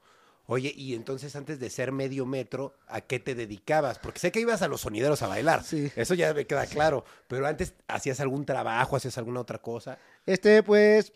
Oye, 0.50 0.72
y 0.74 0.94
entonces 0.94 1.36
antes 1.36 1.60
de 1.60 1.68
ser 1.68 1.92
medio 1.92 2.24
metro, 2.24 2.72
¿a 2.86 3.02
qué 3.02 3.18
te 3.18 3.34
dedicabas? 3.34 3.98
Porque 3.98 4.18
sé 4.18 4.32
que 4.32 4.40
ibas 4.40 4.62
a 4.62 4.68
los 4.68 4.80
sonideros 4.80 5.20
a 5.20 5.26
bailar. 5.26 5.62
Sí. 5.62 5.92
Eso 5.94 6.14
ya 6.14 6.32
me 6.32 6.46
queda 6.46 6.64
claro. 6.66 7.04
Pero 7.26 7.46
antes, 7.46 7.74
¿hacías 7.86 8.18
algún 8.20 8.46
trabajo? 8.46 8.96
¿Hacías 8.96 9.18
alguna 9.18 9.40
otra 9.40 9.58
cosa? 9.58 9.98
Este, 10.24 10.62
pues, 10.62 11.12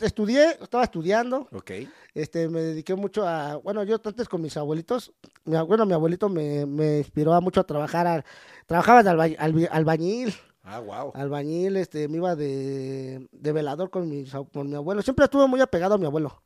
estudié, 0.00 0.58
estaba 0.60 0.84
estudiando, 0.84 1.48
Ok. 1.52 1.70
este, 2.14 2.48
me 2.48 2.60
dediqué 2.60 2.94
mucho 2.94 3.26
a, 3.26 3.56
bueno, 3.56 3.82
yo 3.84 4.00
antes 4.02 4.28
con 4.28 4.42
mis 4.42 4.56
abuelitos, 4.56 5.12
mi, 5.44 5.56
bueno, 5.62 5.86
mi 5.86 5.92
abuelito 5.92 6.28
me, 6.28 6.66
me 6.66 6.98
inspiró 6.98 7.32
a 7.34 7.40
mucho 7.40 7.60
a 7.60 7.64
trabajar, 7.64 8.06
a- 8.06 8.24
trabajaba 8.66 9.02
de 9.02 9.10
alba- 9.10 9.36
albi- 9.38 9.68
albañil, 9.70 10.34
Ah, 10.62 10.80
wow. 10.80 11.12
albañil, 11.14 11.76
este, 11.76 12.08
me 12.08 12.18
iba 12.18 12.36
de, 12.36 13.26
de 13.32 13.52
velador 13.52 13.88
con, 13.90 14.08
mis 14.08 14.30
con 14.52 14.68
mi 14.68 14.74
abuelo, 14.76 15.00
siempre 15.02 15.24
estuve 15.24 15.46
muy 15.46 15.60
apegado 15.60 15.94
a 15.94 15.98
mi 15.98 16.04
abuelo, 16.06 16.42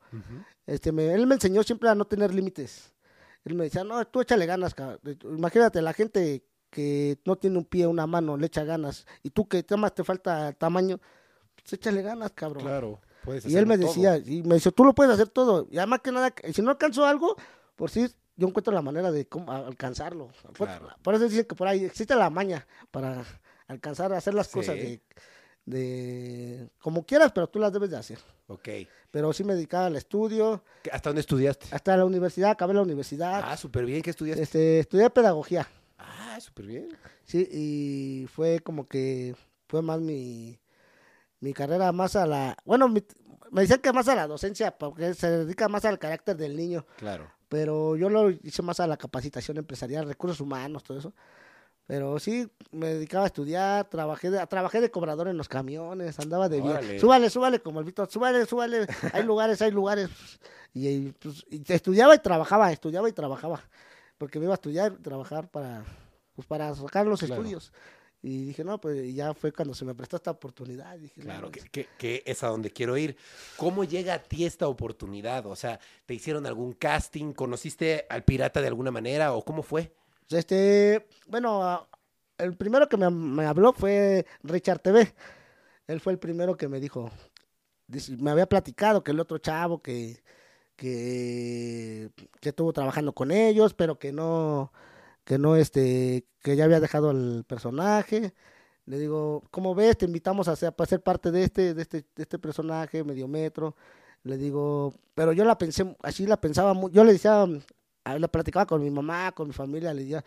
este, 0.66 0.92
me- 0.92 1.12
él 1.12 1.26
me 1.26 1.34
enseñó 1.34 1.62
siempre 1.62 1.88
a 1.88 1.94
no 1.94 2.04
tener 2.06 2.32
límites, 2.34 2.92
él 3.44 3.54
me 3.54 3.64
decía, 3.64 3.82
no, 3.84 4.04
tú 4.06 4.20
échale 4.20 4.46
ganas, 4.46 4.74
cabrón. 4.74 5.00
imagínate, 5.24 5.82
la 5.82 5.92
gente 5.92 6.44
que 6.70 7.18
no 7.26 7.36
tiene 7.36 7.58
un 7.58 7.64
pie, 7.66 7.86
una 7.86 8.06
mano, 8.06 8.36
le 8.36 8.46
echa 8.46 8.64
ganas, 8.64 9.06
y 9.22 9.30
tú 9.30 9.46
que 9.46 9.62
más 9.76 9.94
te 9.94 10.04
falta 10.04 10.52
tamaño, 10.52 10.98
pues 11.54 11.72
échale 11.74 12.00
ganas, 12.02 12.30
cabrón. 12.32 12.64
Claro. 12.64 13.00
Y 13.44 13.56
él 13.56 13.66
me 13.66 13.76
decía, 13.78 14.16
y 14.18 14.42
me 14.42 14.56
dice, 14.56 14.72
tú 14.72 14.84
lo 14.84 14.94
puedes 14.94 15.12
hacer 15.14 15.28
todo. 15.28 15.68
Y 15.70 15.78
además 15.78 16.00
que 16.02 16.10
nada, 16.12 16.32
si 16.52 16.62
no 16.62 16.70
alcanzo 16.70 17.04
algo, 17.06 17.36
por 17.76 17.90
si 17.90 18.08
yo 18.36 18.48
encuentro 18.48 18.72
la 18.72 18.82
manera 18.82 19.10
de 19.12 19.26
cómo 19.26 19.52
alcanzarlo. 19.52 20.28
Por, 20.56 20.66
Claro. 20.66 20.88
por 21.02 21.14
eso 21.14 21.28
dicen 21.28 21.44
que 21.44 21.54
por 21.54 21.68
ahí 21.68 21.84
existe 21.84 22.14
la 22.14 22.30
maña 22.30 22.66
para 22.90 23.24
alcanzar 23.68 24.12
a 24.12 24.18
hacer 24.18 24.34
las 24.34 24.48
Sí. 24.48 24.54
cosas 24.54 24.74
de, 24.76 25.00
de 25.66 26.68
como 26.80 27.04
quieras, 27.06 27.32
pero 27.32 27.46
tú 27.48 27.58
las 27.58 27.72
debes 27.72 27.90
de 27.90 27.96
hacer. 27.96 28.18
Ok. 28.48 28.68
Pero 29.10 29.32
sí 29.32 29.44
me 29.44 29.54
dedicaba 29.54 29.86
al 29.86 29.96
estudio, 29.96 30.64
¿Qué- 30.82 30.90
¿Hasta 30.90 31.10
dónde 31.10 31.20
estudiaste? 31.20 31.66
hasta 31.70 31.96
la 31.96 32.04
universidad, 32.04 32.50
acabé 32.50 32.74
la 32.74 32.82
universidad, 32.82 33.42
Ah, 33.44 33.56
súper 33.56 33.84
bien. 33.84 34.02
¿Qué 34.02 34.10
estudiaste? 34.10 34.42
este, 34.42 34.78
estudié 34.80 35.08
pedagogía, 35.10 35.68
Ah, 35.98 36.38
súper 36.40 36.66
bien. 36.66 36.88
sí, 37.24 37.46
y 37.50 38.26
fue 38.28 38.60
como 38.60 38.88
que 38.88 39.36
fue 39.68 39.82
más 39.82 40.00
mi, 40.00 40.58
mi 41.42 41.52
carrera 41.52 41.92
más 41.92 42.16
a 42.16 42.24
la, 42.26 42.56
bueno, 42.64 42.88
mi- 42.88 43.04
me 43.50 43.60
decían 43.60 43.80
que 43.80 43.92
más 43.92 44.08
a 44.08 44.14
la 44.14 44.26
docencia, 44.26 44.70
porque 44.78 45.12
se 45.12 45.28
dedica 45.30 45.68
más 45.68 45.84
al 45.84 45.98
carácter 45.98 46.36
del 46.36 46.56
niño. 46.56 46.86
Claro. 46.96 47.30
pero 47.48 47.96
yo 47.96 48.08
lo 48.08 48.30
hice 48.30 48.62
más 48.62 48.80
a 48.80 48.86
la 48.86 48.96
capacitación 48.96 49.58
empresarial, 49.58 50.06
recursos 50.08 50.40
humanos, 50.40 50.82
todo 50.82 50.96
eso. 50.98 51.12
Pero 51.86 52.18
sí, 52.18 52.48
me 52.70 52.94
dedicaba 52.94 53.24
a 53.24 53.26
estudiar, 53.26 53.84
trabajé 53.90 54.30
de, 54.30 54.46
trabajé 54.46 54.80
de 54.80 54.90
cobrador 54.90 55.28
en 55.28 55.36
los 55.36 55.48
camiones, 55.48 56.18
andaba 56.18 56.48
de 56.48 56.62
Órale. 56.62 56.86
bien. 56.88 57.00
Súbale, 57.00 57.28
súbale, 57.28 57.60
como 57.60 57.80
el 57.80 57.84
Víctor, 57.84 58.08
súbale, 58.10 58.46
súbale. 58.46 58.86
Hay 59.12 59.24
lugares, 59.24 59.60
hay 59.60 59.70
lugares. 59.72 60.08
Y, 60.72 60.88
y, 60.88 61.12
pues, 61.12 61.44
y 61.50 61.62
estudiaba 61.70 62.14
y 62.14 62.20
trabajaba, 62.20 62.72
estudiaba 62.72 63.06
y 63.08 63.12
trabajaba. 63.12 63.60
Porque 64.16 64.38
me 64.38 64.44
iba 64.46 64.54
a 64.54 64.60
estudiar 64.62 64.94
y 64.98 65.02
trabajar 65.02 65.48
para, 65.48 65.84
pues, 66.34 66.46
para 66.46 66.74
sacar 66.74 67.06
los 67.06 67.20
Claro. 67.20 67.34
estudios. 67.34 67.70
Y 68.24 68.44
dije, 68.44 68.62
no, 68.62 68.80
pues 68.80 69.12
ya 69.14 69.34
fue 69.34 69.50
cuando 69.52 69.74
se 69.74 69.84
me 69.84 69.94
prestó 69.96 70.14
esta 70.16 70.30
oportunidad. 70.30 70.96
Dije, 70.96 71.20
Claro, 71.22 71.50
que, 71.50 71.58
pues, 71.60 71.70
que- 71.70 71.88
que 71.98 72.22
es 72.24 72.42
a 72.44 72.48
donde 72.48 72.70
quiero 72.70 72.96
ir. 72.96 73.16
¿Cómo 73.56 73.82
llega 73.82 74.14
a 74.14 74.22
ti 74.22 74.44
esta 74.44 74.68
oportunidad? 74.68 75.44
O 75.46 75.56
sea, 75.56 75.80
¿te 76.06 76.14
hicieron 76.14 76.46
algún 76.46 76.72
casting? 76.72 77.32
¿Conociste 77.32 78.06
al 78.08 78.22
pirata 78.22 78.60
de 78.60 78.68
alguna 78.68 78.92
manera 78.92 79.32
o 79.34 79.44
cómo 79.44 79.62
fue? 79.64 79.92
Este, 80.30 81.04
bueno, 81.26 81.64
a- 81.64 81.88
el 82.38 82.56
primero 82.56 82.88
que 82.88 82.96
me, 82.96 83.10
me 83.10 83.44
habló 83.44 83.72
fue 83.72 84.24
Richard 84.44 84.78
TV. 84.80 85.12
Él 85.88 86.00
fue 86.00 86.12
el 86.12 86.18
primero 86.20 86.56
que 86.56 86.68
me 86.68 86.78
dijo, 86.78 87.10
me 88.18 88.30
había 88.30 88.46
platicado 88.46 89.02
que 89.02 89.10
el 89.10 89.18
otro 89.20 89.38
chavo 89.38 89.82
que, 89.82 90.22
que, 90.76 92.10
que 92.40 92.48
estuvo 92.50 92.72
trabajando 92.72 93.12
con 93.12 93.30
ellos, 93.32 93.74
pero 93.74 93.98
que 93.98 94.12
no, 94.12 94.72
que 95.24 95.38
no, 95.38 95.56
este, 95.56 96.26
que 96.42 96.56
ya 96.56 96.64
había 96.64 96.80
dejado 96.80 97.10
el 97.10 97.44
personaje. 97.46 98.34
Le 98.86 98.98
digo, 98.98 99.42
¿cómo 99.50 99.74
ves? 99.74 99.96
Te 99.98 100.06
invitamos 100.06 100.48
a 100.48 100.56
ser, 100.56 100.74
a 100.76 100.86
ser 100.86 101.00
parte 101.02 101.30
de 101.30 101.44
este, 101.44 101.74
de 101.74 101.82
este, 101.82 101.98
de 102.16 102.22
este 102.22 102.38
personaje, 102.38 103.04
medio 103.04 103.28
metro. 103.28 103.76
Le 104.24 104.36
digo, 104.36 104.94
pero 105.14 105.32
yo 105.32 105.44
la 105.44 105.58
pensé, 105.58 105.96
así 106.02 106.26
la 106.26 106.40
pensaba, 106.40 106.74
yo 106.90 107.04
le 107.04 107.12
decía, 107.12 107.42
a- 108.04 108.18
la 108.18 108.28
platicaba 108.28 108.66
con 108.66 108.82
mi 108.82 108.90
mamá, 108.90 109.32
con 109.32 109.48
mi 109.48 109.54
familia, 109.54 109.94
le 109.94 110.02
decía, 110.02 110.24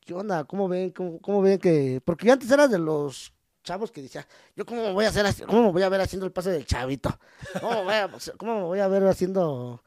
¿qué 0.00 0.14
onda? 0.14 0.44
¿Cómo 0.44 0.68
ven? 0.68 0.90
¿Cómo, 0.90 1.20
cómo 1.20 1.42
ven 1.42 1.58
que...? 1.58 2.00
Porque 2.04 2.30
antes 2.30 2.50
era 2.50 2.68
de 2.68 2.78
los 2.78 3.32
chavos 3.64 3.92
que 3.92 4.02
decía, 4.02 4.26
yo 4.56 4.66
cómo 4.66 4.82
me 4.82 4.92
voy 4.92 5.04
a 5.04 5.08
hacer, 5.08 5.24
cómo 5.46 5.64
me 5.64 5.72
voy 5.72 5.82
a 5.82 5.88
ver 5.88 6.00
haciendo 6.00 6.26
el 6.26 6.32
paso 6.32 6.50
del 6.50 6.66
chavito, 6.66 7.16
cómo 7.60 7.84
me 7.84 7.84
voy 7.84 7.94
a, 7.94 8.10
cómo 8.36 8.56
me 8.56 8.62
voy 8.64 8.80
a 8.80 8.88
ver 8.88 9.04
haciendo 9.06 9.82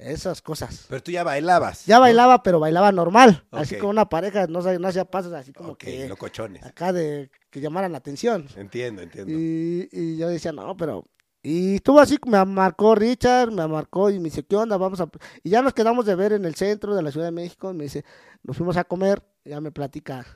esas 0.00 0.42
cosas. 0.42 0.86
Pero 0.88 1.02
tú 1.02 1.10
ya 1.12 1.22
bailabas. 1.24 1.84
Ya 1.86 1.96
¿no? 1.96 2.02
bailaba, 2.02 2.42
pero 2.42 2.58
bailaba 2.60 2.90
normal, 2.92 3.44
así 3.50 3.76
como 3.76 3.90
una 3.90 4.08
pareja, 4.08 4.46
no, 4.46 4.60
no 4.60 4.88
hacía 4.88 5.04
pasos 5.04 5.32
así 5.32 5.52
como 5.52 5.72
Ok, 5.72 5.78
que 5.78 6.08
locochones. 6.08 6.64
acá 6.64 6.92
de 6.92 7.30
que 7.50 7.60
llamaran 7.60 7.92
la 7.92 7.98
atención. 7.98 8.46
Entiendo, 8.56 9.02
entiendo. 9.02 9.32
Y, 9.32 9.88
y 9.92 10.16
yo 10.16 10.28
decía, 10.28 10.52
no, 10.52 10.76
pero... 10.76 11.04
Y 11.42 11.76
estuvo 11.76 11.98
así, 12.00 12.18
me 12.26 12.44
marcó 12.44 12.94
Richard, 12.94 13.50
me 13.50 13.66
marcó 13.66 14.10
y 14.10 14.18
me 14.18 14.24
dice, 14.24 14.42
¿qué 14.44 14.56
onda? 14.56 14.76
Vamos 14.76 15.00
a... 15.00 15.08
Y 15.42 15.48
ya 15.50 15.62
nos 15.62 15.72
quedamos 15.72 16.04
de 16.04 16.14
ver 16.14 16.34
en 16.34 16.44
el 16.44 16.54
centro 16.54 16.94
de 16.94 17.02
la 17.02 17.10
Ciudad 17.10 17.26
de 17.26 17.32
México. 17.32 17.72
Me 17.72 17.84
dice, 17.84 18.04
nos 18.42 18.58
fuimos 18.58 18.76
a 18.76 18.84
comer, 18.84 19.22
ya 19.44 19.58
me 19.60 19.72
platica. 19.72 20.26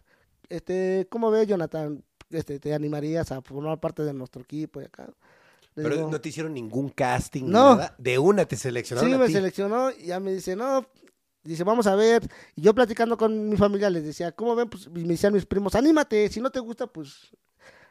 Este, 0.49 1.07
¿cómo 1.11 1.31
ves, 1.31 1.47
Jonathan? 1.47 2.03
Este, 2.31 2.59
¿Te 2.59 2.73
animarías 2.73 3.33
a 3.33 3.43
formar 3.43 3.81
parte 3.81 4.03
de 4.03 4.15
nuestro 4.15 4.41
equipo? 4.43 4.81
Y 4.81 4.85
acá. 4.87 5.09
Le 5.77 5.83
Pero 5.83 5.97
digo, 5.97 6.11
no 6.11 6.21
te 6.21 6.29
hicieron 6.29 6.55
ningún 6.55 6.89
casting, 6.91 7.45
No. 7.47 7.75
nada. 7.77 7.95
De 7.99 8.19
una 8.19 8.45
te 8.47 8.57
seleccionaron 8.57 9.11
Sí, 9.11 9.15
a 9.15 9.19
me 9.19 9.27
ti. 9.27 9.33
seleccionó 9.33 9.91
y 9.91 10.07
ya 10.07 10.21
me 10.21 10.33
dice, 10.33 10.55
no, 10.55 10.87
dice, 11.43 11.65
vamos 11.65 11.87
a 11.89 11.97
ver. 11.97 12.23
Y 12.55 12.63
yo 12.63 12.75
platicando 12.75 13.17
con 13.17 13.49
mi 13.49 13.57
familia 13.57 13.91
les 13.91 14.05
decía, 14.05 14.31
¿cómo 14.33 14.55
ven? 14.55 14.69
Pues 14.69 14.89
me 14.89 15.03
decían 15.03 15.33
mis 15.33 15.47
primos, 15.47 15.75
anímate, 15.75 16.29
si 16.29 16.41
no 16.41 16.51
te 16.51 16.61
gusta, 16.61 16.87
pues, 16.87 17.29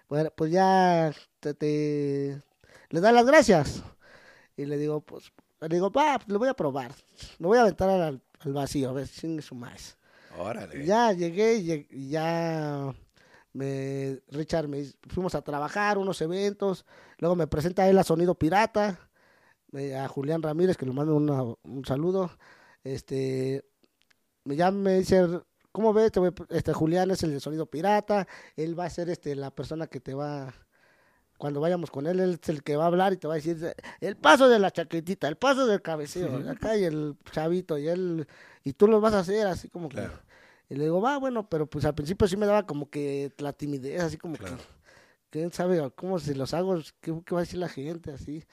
bueno, 0.08 0.32
pues 0.36 0.52
ya 0.52 1.13
te, 1.42 1.54
te- 1.54 2.42
le 2.90 3.02
da 3.02 3.12
las 3.12 3.25
gracias. 3.25 3.84
Y 4.56 4.66
le 4.66 4.78
digo, 4.78 5.02
pues, 5.02 5.32
le 5.60 5.68
digo, 5.68 5.92
va, 5.92 6.20
pues, 6.20 6.30
lo 6.30 6.40
voy 6.40 6.48
a 6.48 6.54
probar. 6.54 6.94
Me 7.40 7.48
voy 7.48 7.58
a 7.58 7.62
aventar 7.63 7.90
al, 7.90 8.22
al 8.40 8.54
vacío, 8.54 8.90
a 8.90 8.94
ver, 8.94 9.08
sin 9.08 9.42
su 9.42 9.56
más. 9.56 9.98
Órale. 10.38 10.86
Ya 10.86 11.12
llegué 11.12 11.56
y 11.56 11.68
lleg- 11.68 11.88
y 11.90 12.10
ya 12.10 12.94
me, 13.54 14.20
Richard 14.30 14.68
me 14.68 14.84
fuimos 15.10 15.36
a 15.36 15.42
trabajar 15.42 15.98
unos 15.98 16.20
eventos, 16.22 16.86
luego 17.20 17.36
me 17.36 17.48
presenta 17.48 17.88
él 17.88 17.98
a 17.98 18.04
Sonido 18.04 18.36
Pirata, 18.36 19.00
eh, 19.74 19.96
a 19.96 20.08
Julián 20.08 20.42
Ramírez, 20.42 20.76
que 20.78 20.86
le 20.86 20.92
mando 20.94 21.16
una- 21.16 21.44
un 21.64 21.86
saludo, 21.86 22.32
este, 22.84 23.64
me- 24.44 24.56
ya 24.56 24.72
me 24.72 25.00
dice, 25.00 25.28
¿cómo 25.72 25.94
ves? 25.94 26.12
Este, 26.50 26.74
Julián 26.74 27.12
es 27.12 27.24
el 27.24 27.32
de 27.32 27.40
Sonido 27.40 27.66
Pirata, 27.68 28.28
él 28.56 28.78
va 28.78 28.86
a 28.86 28.90
ser 28.90 29.10
este, 29.10 29.36
la 29.36 29.52
persona 29.52 29.88
que 29.88 30.00
te 30.00 30.14
va, 30.14 30.54
cuando 31.38 31.60
vayamos 31.60 31.92
con 31.92 32.08
él, 32.08 32.20
él 32.20 32.40
es 32.42 32.50
el 32.50 32.64
que 32.64 32.76
va 32.78 32.84
a 32.86 32.88
hablar 32.88 33.14
y 33.14 33.18
te 33.18 33.28
va 33.28 33.34
a 33.34 33.38
decir, 33.38 33.74
el 34.00 34.16
paso 34.18 34.48
de 34.50 34.60
la 34.60 34.72
chaquetita, 34.72 35.28
el 35.28 35.36
paso 35.38 35.66
del 35.66 35.82
cabeceo, 35.82 36.50
acá 36.50 36.78
y 36.78 36.84
el 36.86 37.16
chavito, 37.32 37.78
y 37.78 37.88
él, 37.88 38.28
y 38.64 38.74
tú 38.74 38.88
lo 38.88 39.02
vas 39.02 39.14
a 39.14 39.20
hacer 39.20 39.48
así 39.48 39.70
como 39.70 39.90
que... 39.90 39.98
Y 40.74 40.75
le 40.75 40.86
digo, 40.86 41.00
va, 41.01 41.18
bueno, 41.20 41.48
pero 41.48 41.68
pues 41.68 41.86
al 41.86 41.94
principio 41.94 42.27
sí 42.27 42.36
me 42.36 42.48
daba 42.48 42.65
como 42.65 42.89
que 42.89 43.32
la 43.38 43.53
timidez, 43.53 44.01
así 44.01 44.18
como 44.18 44.36
Claro. 44.38 44.58
que, 44.58 44.63
quién 45.30 45.51
sabe 45.53 45.92
cómo 45.92 46.18
si 46.18 46.34
los 46.34 46.51
hago, 46.56 46.80
qué, 47.00 47.13
qué 47.24 47.36
va 47.36 47.42
a 47.42 47.44
decir 47.44 47.60
la 47.60 47.70
gente, 47.70 48.12
así. 48.12 48.44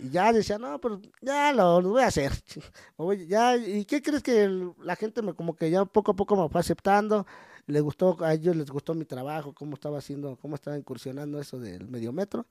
Y 0.00 0.10
ya 0.10 0.32
decía, 0.34 0.58
no, 0.58 0.78
pero 0.82 1.00
ya 1.22 1.50
lo, 1.54 1.80
lo 1.80 1.90
voy 1.90 2.02
a 2.02 2.08
hacer. 2.08 2.30
Voy- 2.98 3.26
ya, 3.26 3.56
¿Y 3.56 3.86
qué 3.86 4.02
crees 4.02 4.22
que 4.22 4.44
el- 4.44 4.72
la 4.82 4.96
gente 4.96 5.22
me 5.22 5.32
como 5.32 5.56
que 5.56 5.70
ya 5.70 5.86
poco 5.86 6.10
a 6.12 6.16
poco 6.16 6.36
me 6.36 6.46
fue 6.50 6.60
aceptando? 6.60 7.26
Le 7.66 7.80
gustó, 7.80 8.22
a 8.22 8.34
ellos 8.34 8.54
les 8.54 8.70
gustó 8.70 8.92
mi 8.92 9.06
trabajo, 9.06 9.54
cómo 9.54 9.74
estaba 9.74 9.96
haciendo, 9.98 10.36
cómo 10.36 10.56
estaba 10.56 10.76
incursionando 10.76 11.40
eso 11.40 11.58
del 11.58 11.88
mediometro. 11.88 12.46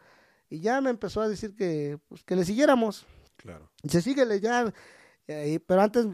Y 0.49 0.61
ya 0.61 0.81
me 0.81 0.89
empezó 0.89 1.21
a 1.21 1.27
decir 1.29 1.55
que, 1.55 1.99
pues, 2.07 2.23
que 2.23 2.35
le 2.35 2.43
siguiéramos. 2.43 3.05
Claro. 3.35 3.69
Dice, 3.83 4.01
síguele 4.01 4.39
ya. 4.39 4.73
Eh, 5.27 5.59
pero 5.65 5.81
antes 5.81 6.05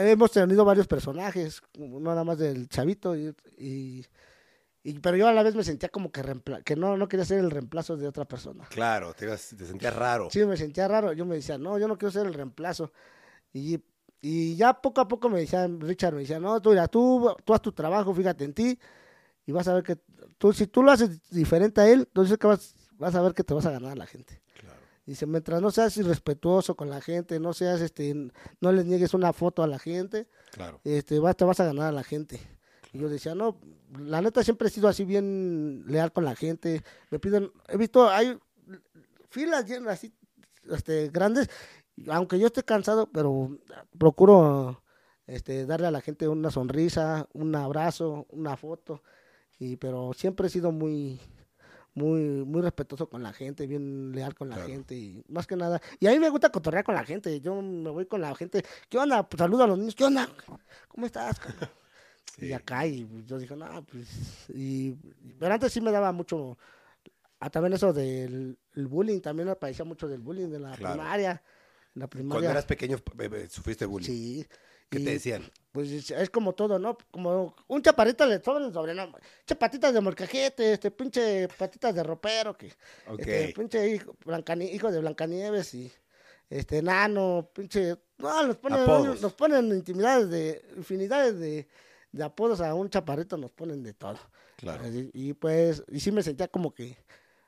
hemos 0.00 0.30
tenido 0.30 0.64
varios 0.64 0.86
personajes, 0.86 1.60
no 1.78 2.00
nada 2.00 2.24
más 2.24 2.38
del 2.38 2.68
chavito, 2.68 3.14
y, 3.14 3.34
y- 3.58 4.04
y- 4.82 4.98
pero 5.00 5.16
yo 5.16 5.28
a 5.28 5.32
la 5.32 5.42
vez 5.42 5.54
me 5.54 5.62
sentía 5.64 5.88
como 5.90 6.10
que, 6.10 6.22
que 6.64 6.74
no, 6.76 6.96
no 6.96 7.06
quería 7.08 7.26
ser 7.26 7.38
el 7.40 7.50
reemplazo 7.50 7.96
de 7.96 8.08
otra 8.08 8.24
persona. 8.24 8.64
Claro, 8.70 9.12
te, 9.12 9.26
ibas- 9.26 9.54
te 9.56 9.66
sentías 9.66 9.94
raro. 9.94 10.28
Sí, 10.30 10.44
me 10.46 10.56
sentía 10.56 10.88
raro, 10.88 11.12
yo 11.12 11.26
me 11.26 11.34
decía, 11.36 11.58
no, 11.58 11.78
yo 11.78 11.86
no 11.86 11.98
quiero 11.98 12.12
ser 12.12 12.26
el 12.26 12.34
reemplazo. 12.34 12.92
Y, 13.52 13.78
y 14.22 14.56
ya 14.56 14.72
poco 14.74 15.00
a 15.02 15.08
poco 15.08 15.28
me 15.28 15.40
decía, 15.40 15.66
Richard 15.66 16.14
me 16.14 16.20
decía, 16.20 16.40
no, 16.40 16.60
tú, 16.62 16.70
mira, 16.70 16.88
tú, 16.88 17.34
tú 17.44 17.52
haz 17.52 17.60
tu 17.60 17.72
trabajo, 17.72 18.14
fíjate 18.14 18.44
en 18.44 18.54
ti, 18.54 18.78
y 19.44 19.52
vas 19.52 19.68
a 19.68 19.74
ver 19.74 19.82
que, 19.82 19.98
tú, 20.38 20.52
si 20.54 20.66
tú 20.66 20.82
lo 20.82 20.90
haces 20.92 21.28
diferente 21.30 21.80
a 21.82 21.88
él, 21.88 22.00
entonces 22.00 22.38
que 22.38 22.46
vas, 22.46 22.74
vas 22.92 23.14
a 23.14 23.20
ver 23.22 23.34
que 23.34 23.44
te 23.44 23.52
vas 23.54 23.66
a 23.66 23.70
ganar 23.70 23.92
a 23.92 23.96
la 23.96 24.06
gente. 24.06 24.40
Dice, 25.06 25.24
mientras 25.26 25.62
no 25.62 25.70
seas 25.70 25.96
irrespetuoso 25.96 26.74
con 26.74 26.90
la 26.90 27.00
gente, 27.00 27.38
no 27.38 27.52
seas, 27.52 27.80
este, 27.80 28.12
no 28.60 28.72
les 28.72 28.84
niegues 28.86 29.14
una 29.14 29.32
foto 29.32 29.62
a 29.62 29.68
la 29.68 29.78
gente, 29.78 30.26
Claro. 30.50 30.80
este, 30.84 31.18
vas, 31.20 31.36
te 31.36 31.44
vas 31.44 31.60
a 31.60 31.64
ganar 31.64 31.86
a 31.86 31.92
la 31.92 32.02
gente. 32.02 32.40
Y 32.92 32.98
yo 32.98 33.08
decía, 33.08 33.34
no, 33.36 33.56
la 34.00 34.20
neta 34.20 34.42
siempre 34.42 34.66
he 34.66 34.70
sido 34.70 34.88
así 34.88 35.04
bien 35.04 35.84
leal 35.86 36.12
con 36.12 36.24
la 36.24 36.34
gente. 36.34 36.82
Me 37.10 37.18
piden, 37.20 37.52
he 37.68 37.76
visto, 37.76 38.08
hay 38.10 38.36
filas 39.30 39.64
llenas 39.66 39.94
así, 39.94 40.12
este, 40.70 41.08
grandes, 41.10 41.48
aunque 42.08 42.38
yo 42.40 42.46
esté 42.48 42.64
cansado, 42.64 43.08
pero 43.12 43.56
procuro, 43.98 44.82
este, 45.28 45.66
darle 45.66 45.86
a 45.86 45.90
la 45.92 46.00
gente 46.00 46.26
una 46.26 46.50
sonrisa, 46.50 47.28
un 47.32 47.54
abrazo, 47.54 48.26
una 48.30 48.56
foto. 48.56 49.02
Y, 49.58 49.76
pero 49.76 50.12
siempre 50.14 50.48
he 50.48 50.50
sido 50.50 50.72
muy, 50.72 51.20
muy, 51.96 52.20
muy 52.44 52.60
respetuoso 52.60 53.08
con 53.08 53.22
la 53.22 53.32
gente, 53.32 53.66
bien 53.66 54.12
leal 54.12 54.34
con 54.34 54.50
la 54.50 54.56
Claro. 54.56 54.70
gente 54.70 54.94
y 54.94 55.24
más 55.28 55.46
que 55.46 55.56
nada. 55.56 55.80
Y 55.98 56.06
a 56.06 56.10
mí 56.12 56.18
me 56.18 56.28
gusta 56.28 56.50
cotorrear 56.50 56.84
con 56.84 56.94
la 56.94 57.04
gente. 57.04 57.40
Yo 57.40 57.60
me 57.62 57.88
voy 57.90 58.04
con 58.06 58.20
la 58.20 58.34
gente. 58.36 58.62
¿Qué 58.88 58.98
onda? 58.98 59.26
Pues 59.28 59.38
saludo 59.38 59.64
a 59.64 59.66
los 59.66 59.78
niños. 59.78 59.94
¿Qué 59.94 60.04
onda? 60.04 60.28
¿Cómo 60.88 61.06
estás? 61.06 61.40
cabrón?" 61.40 61.68
Sí. 62.38 62.46
Y 62.48 62.52
acá, 62.52 62.86
y 62.86 63.08
yo 63.24 63.38
dije, 63.38 63.56
no, 63.56 63.82
pues. 63.86 64.44
Y, 64.50 64.92
pero 65.38 65.54
antes 65.54 65.72
sí 65.72 65.80
me 65.80 65.90
daba 65.90 66.12
mucho. 66.12 66.58
ah, 67.40 67.48
también 67.48 67.72
eso 67.72 67.94
del 67.94 68.58
el 68.74 68.86
bullying, 68.88 69.20
también 69.20 69.48
me 69.48 69.56
parecía 69.56 69.86
mucho 69.86 70.06
del 70.06 70.20
bullying 70.20 70.48
de 70.50 70.58
la 70.58 70.76
Claro. 70.76 70.94
primaria. 70.96 71.42
La 71.94 72.06
Cuando 72.08 72.08
primaria. 72.08 72.50
eras 72.50 72.66
pequeño, 72.66 72.98
eh, 73.20 73.46
sufriste 73.48 73.86
bullying. 73.86 74.06
Sí. 74.06 74.46
¿Qué 74.88 74.98
y, 74.98 75.04
te 75.04 75.10
decían? 75.10 75.50
Pues 75.72 75.90
es, 75.90 76.10
es 76.10 76.30
como 76.30 76.54
todo, 76.54 76.78
¿no? 76.78 76.96
Como 77.10 77.54
un 77.68 77.82
chaparrito 77.82 78.24
le 78.24 78.42
sobra 78.42 78.64
el 78.64 78.72
sobrenombre. 78.72 79.22
Che 79.44 79.54
patitas 79.56 79.92
de 79.92 80.00
molcajete, 80.00 80.72
este 80.72 80.90
pinche 80.90 81.48
patitas 81.48 81.94
de 81.94 82.02
ropero, 82.02 82.56
que 82.56 82.72
este 83.18 83.52
pinche 83.54 83.88
hijo, 83.88 84.16
Blancani- 84.24 84.72
hijo 84.72 84.90
de 84.90 85.00
Blancanieves 85.00 85.74
y 85.74 85.92
este 86.48 86.78
enano, 86.78 87.50
pinche 87.52 87.96
no, 88.18 88.46
nos 88.46 88.56
ponen 88.56 89.20
nos 89.20 89.32
ponen 89.34 89.66
intimidades 89.66 90.30
de 90.30 90.64
infinidades 90.76 91.38
de, 91.38 91.68
de 92.12 92.24
apodos 92.24 92.60
a 92.60 92.72
un 92.72 92.88
chaparrito 92.88 93.36
nos 93.36 93.50
ponen 93.50 93.82
de 93.82 93.92
todo. 93.92 94.18
Claro. 94.56 94.88
Y, 94.88 95.10
y 95.12 95.32
pues 95.34 95.84
y 95.88 96.00
sí 96.00 96.10
me 96.12 96.22
sentía 96.22 96.48
como 96.48 96.72
que 96.72 96.96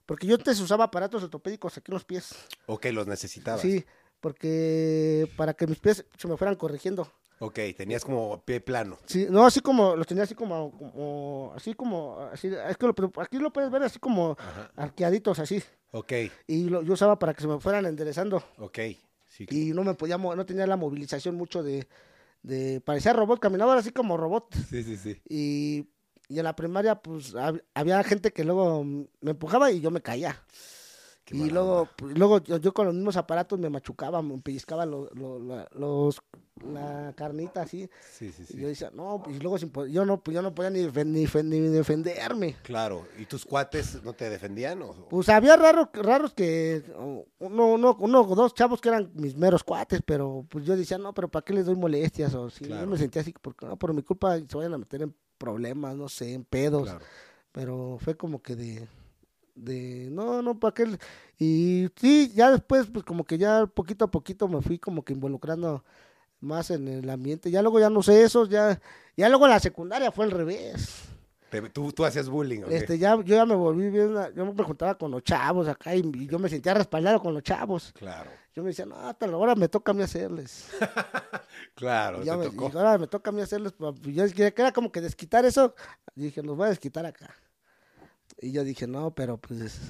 porque 0.04 0.26
yo 0.26 0.34
antes 0.34 0.58
usaba 0.60 0.84
aparatos 0.84 1.22
ortopédicos 1.22 1.78
aquí 1.78 1.90
en 1.90 1.94
los 1.94 2.04
pies. 2.04 2.34
Ok, 2.66 2.86
los 2.86 3.06
necesitabas. 3.06 3.60
Sí, 3.60 3.84
porque 4.20 5.30
para 5.36 5.54
que 5.54 5.66
mis 5.66 5.78
pies 5.78 6.04
se 6.16 6.28
me 6.28 6.36
fueran 6.36 6.56
corrigiendo. 6.56 7.10
Ok, 7.40 7.58
tenías 7.76 8.04
como 8.04 8.42
pie 8.44 8.60
plano. 8.60 8.98
Sí, 9.06 9.26
no, 9.30 9.46
así 9.46 9.60
como, 9.60 9.94
los 9.94 10.06
tenía 10.06 10.24
así 10.24 10.34
como, 10.34 10.72
como 10.76 11.52
así 11.54 11.72
como, 11.74 12.18
así, 12.32 12.48
es 12.48 12.76
que 12.76 12.86
lo- 12.86 12.94
aquí 13.20 13.38
lo 13.38 13.52
puedes 13.52 13.70
ver 13.70 13.82
así 13.84 13.98
como 14.00 14.36
Ajá. 14.38 14.70
arqueaditos 14.76 15.38
así, 15.38 15.62
Ok, 15.92 16.12
y 16.46 16.68
lo, 16.68 16.82
yo 16.82 16.92
usaba 16.94 17.18
para 17.18 17.32
que 17.34 17.40
se 17.40 17.46
me 17.46 17.60
fueran 17.60 17.86
enderezando, 17.86 18.42
ok. 18.58 18.78
Sí. 19.28 19.46
y 19.50 19.70
no 19.72 19.84
me 19.84 19.94
podía, 19.94 20.18
no 20.18 20.44
tenía 20.46 20.66
la 20.66 20.76
movilización 20.76 21.36
mucho 21.36 21.62
de, 21.62 21.86
de, 22.42 22.80
parecía 22.80 23.12
robot, 23.12 23.38
caminaba 23.38 23.76
así 23.76 23.90
como 23.92 24.16
robot, 24.16 24.52
sí, 24.68 24.82
sí, 24.82 24.96
sí. 24.96 25.20
y, 25.28 25.86
y 26.28 26.38
en 26.38 26.44
la 26.44 26.56
primaria, 26.56 26.96
pues, 26.96 27.34
hab- 27.34 27.62
había 27.72 28.02
gente 28.02 28.32
que 28.32 28.42
luego 28.44 28.82
me 28.84 29.30
empujaba 29.30 29.70
y 29.70 29.80
yo 29.80 29.90
me 29.92 30.00
caía. 30.02 30.42
Qué 31.28 31.36
y 31.36 31.50
luego, 31.50 31.86
pues, 31.94 32.16
luego 32.16 32.38
yo, 32.42 32.56
yo 32.56 32.72
con 32.72 32.86
los 32.86 32.94
mismos 32.94 33.16
aparatos 33.18 33.58
me 33.58 33.68
machucaba, 33.68 34.22
me 34.22 34.38
pellizcaba 34.38 34.86
lo- 34.86 35.10
lo- 35.14 35.38
la, 35.38 35.68
los, 35.74 36.22
la 36.72 37.12
carnita 37.14 37.60
así. 37.62 37.88
Sí, 38.12 38.32
sí, 38.32 38.44
Y 38.56 38.60
yo 38.62 38.68
decía, 38.68 38.90
no, 38.94 39.20
pues, 39.22 39.36
y 39.36 39.38
luego 39.40 39.58
sin 39.58 39.70
yo 39.90 40.06
no, 40.06 40.22
pues, 40.22 40.34
yo 40.34 40.40
no 40.40 40.54
podía 40.54 40.70
ni, 40.70 40.86
ni, 40.86 41.26
ni 41.26 41.58
defenderme. 41.68 42.56
Claro. 42.62 43.06
¿Y 43.18 43.26
tus 43.26 43.44
cuates 43.44 44.02
no 44.02 44.14
te 44.14 44.30
defendían? 44.30 44.80
O... 44.80 44.94
Pues 45.10 45.28
había 45.28 45.56
raros, 45.56 45.88
raros 45.92 46.32
que, 46.32 46.82
uno, 47.40 47.66
uno, 47.74 47.96
uno 48.00 48.20
o 48.22 48.34
dos 48.34 48.54
chavos 48.54 48.80
que 48.80 48.88
eran 48.88 49.10
mis 49.14 49.36
meros 49.36 49.62
cuates, 49.62 50.00
pero 50.04 50.46
pues 50.48 50.64
yo 50.64 50.76
decía, 50.78 50.96
no, 50.96 51.12
pero 51.12 51.28
¿para 51.28 51.44
qué 51.44 51.52
les 51.52 51.66
doy 51.66 51.76
molestias? 51.76 52.34
O 52.34 52.48
si 52.48 52.64
Claro. 52.64 52.84
yo 52.86 52.90
me 52.90 52.96
sentía 52.96 53.20
así, 53.20 53.34
porque 53.40 53.66
no, 53.66 53.76
por 53.76 53.92
mi 53.92 54.02
culpa 54.02 54.38
se 54.38 54.56
vayan 54.56 54.72
a 54.72 54.78
meter 54.78 55.02
en 55.02 55.14
problemas, 55.36 55.94
no 55.94 56.08
sé, 56.08 56.32
en 56.32 56.44
pedos. 56.44 56.84
Claro. 56.84 57.04
Pero 57.52 57.98
fue 58.00 58.16
como 58.16 58.40
que 58.42 58.56
de, 58.56 58.88
de, 59.58 60.08
no, 60.10 60.42
no, 60.42 60.58
¿para 60.58 60.74
qué? 60.74 60.98
Y 61.38 61.88
sí, 61.96 62.32
ya 62.34 62.50
después, 62.50 62.86
pues 62.92 63.04
como 63.04 63.24
que 63.24 63.38
ya 63.38 63.66
poquito 63.66 64.04
a 64.06 64.10
poquito 64.10 64.48
me 64.48 64.60
fui 64.62 64.78
como 64.78 65.02
que 65.04 65.12
involucrando 65.12 65.84
más 66.40 66.70
en 66.70 66.88
el 66.88 67.08
ambiente. 67.10 67.50
Ya 67.50 67.62
luego 67.62 67.80
ya 67.80 67.90
no 67.90 68.02
sé 68.02 68.22
eso, 68.22 68.46
ya, 68.46 68.80
ya 69.16 69.28
luego 69.28 69.44
en 69.46 69.50
la 69.52 69.60
secundaria 69.60 70.12
fue 70.12 70.24
al 70.24 70.30
revés. 70.30 71.04
Tú, 71.72 71.92
tú 71.92 72.04
hacías 72.04 72.28
bullying. 72.28 72.62
Este, 72.68 72.98
ya, 72.98 73.16
yo 73.16 73.22
ya 73.36 73.46
me 73.46 73.54
volví 73.54 73.88
bien, 73.88 74.14
yo 74.36 74.52
me 74.52 74.62
juntaba 74.64 74.96
con 74.96 75.10
los 75.10 75.22
chavos 75.22 75.66
acá 75.66 75.94
y, 75.94 76.00
y 76.00 76.26
yo 76.26 76.38
me 76.38 76.48
sentía 76.50 76.74
respaldado 76.74 77.20
con 77.20 77.32
los 77.32 77.42
chavos. 77.42 77.92
Claro. 77.94 78.30
Yo 78.54 78.62
me 78.62 78.68
decía, 78.70 78.84
no, 78.84 78.96
hasta 78.96 79.24
ahora 79.32 79.54
me 79.54 79.68
toca 79.68 79.92
a 79.92 79.94
mí 79.94 80.02
hacerles. 80.02 80.68
Claro, 81.74 82.22
Y 82.22 82.26
ya 82.26 82.32
te 82.32 82.38
me, 82.38 82.44
tocó. 82.50 82.70
y 82.74 82.76
ahora 82.76 82.98
me 82.98 83.06
toca 83.06 83.30
a 83.30 83.32
mí 83.32 83.40
hacerles. 83.40 83.72
pues, 83.72 83.94
Yo 84.02 84.26
que 84.34 84.52
era 84.56 84.72
como 84.72 84.92
que 84.92 85.00
desquitar 85.00 85.44
eso. 85.46 85.74
Dije, 86.14 86.42
los 86.42 86.56
voy 86.56 86.66
a 86.66 86.70
desquitar 86.70 87.06
acá. 87.06 87.34
Y 88.40 88.52
yo 88.52 88.62
dije, 88.64 88.86
no, 88.86 89.12
pero 89.14 89.36
pues, 89.38 89.80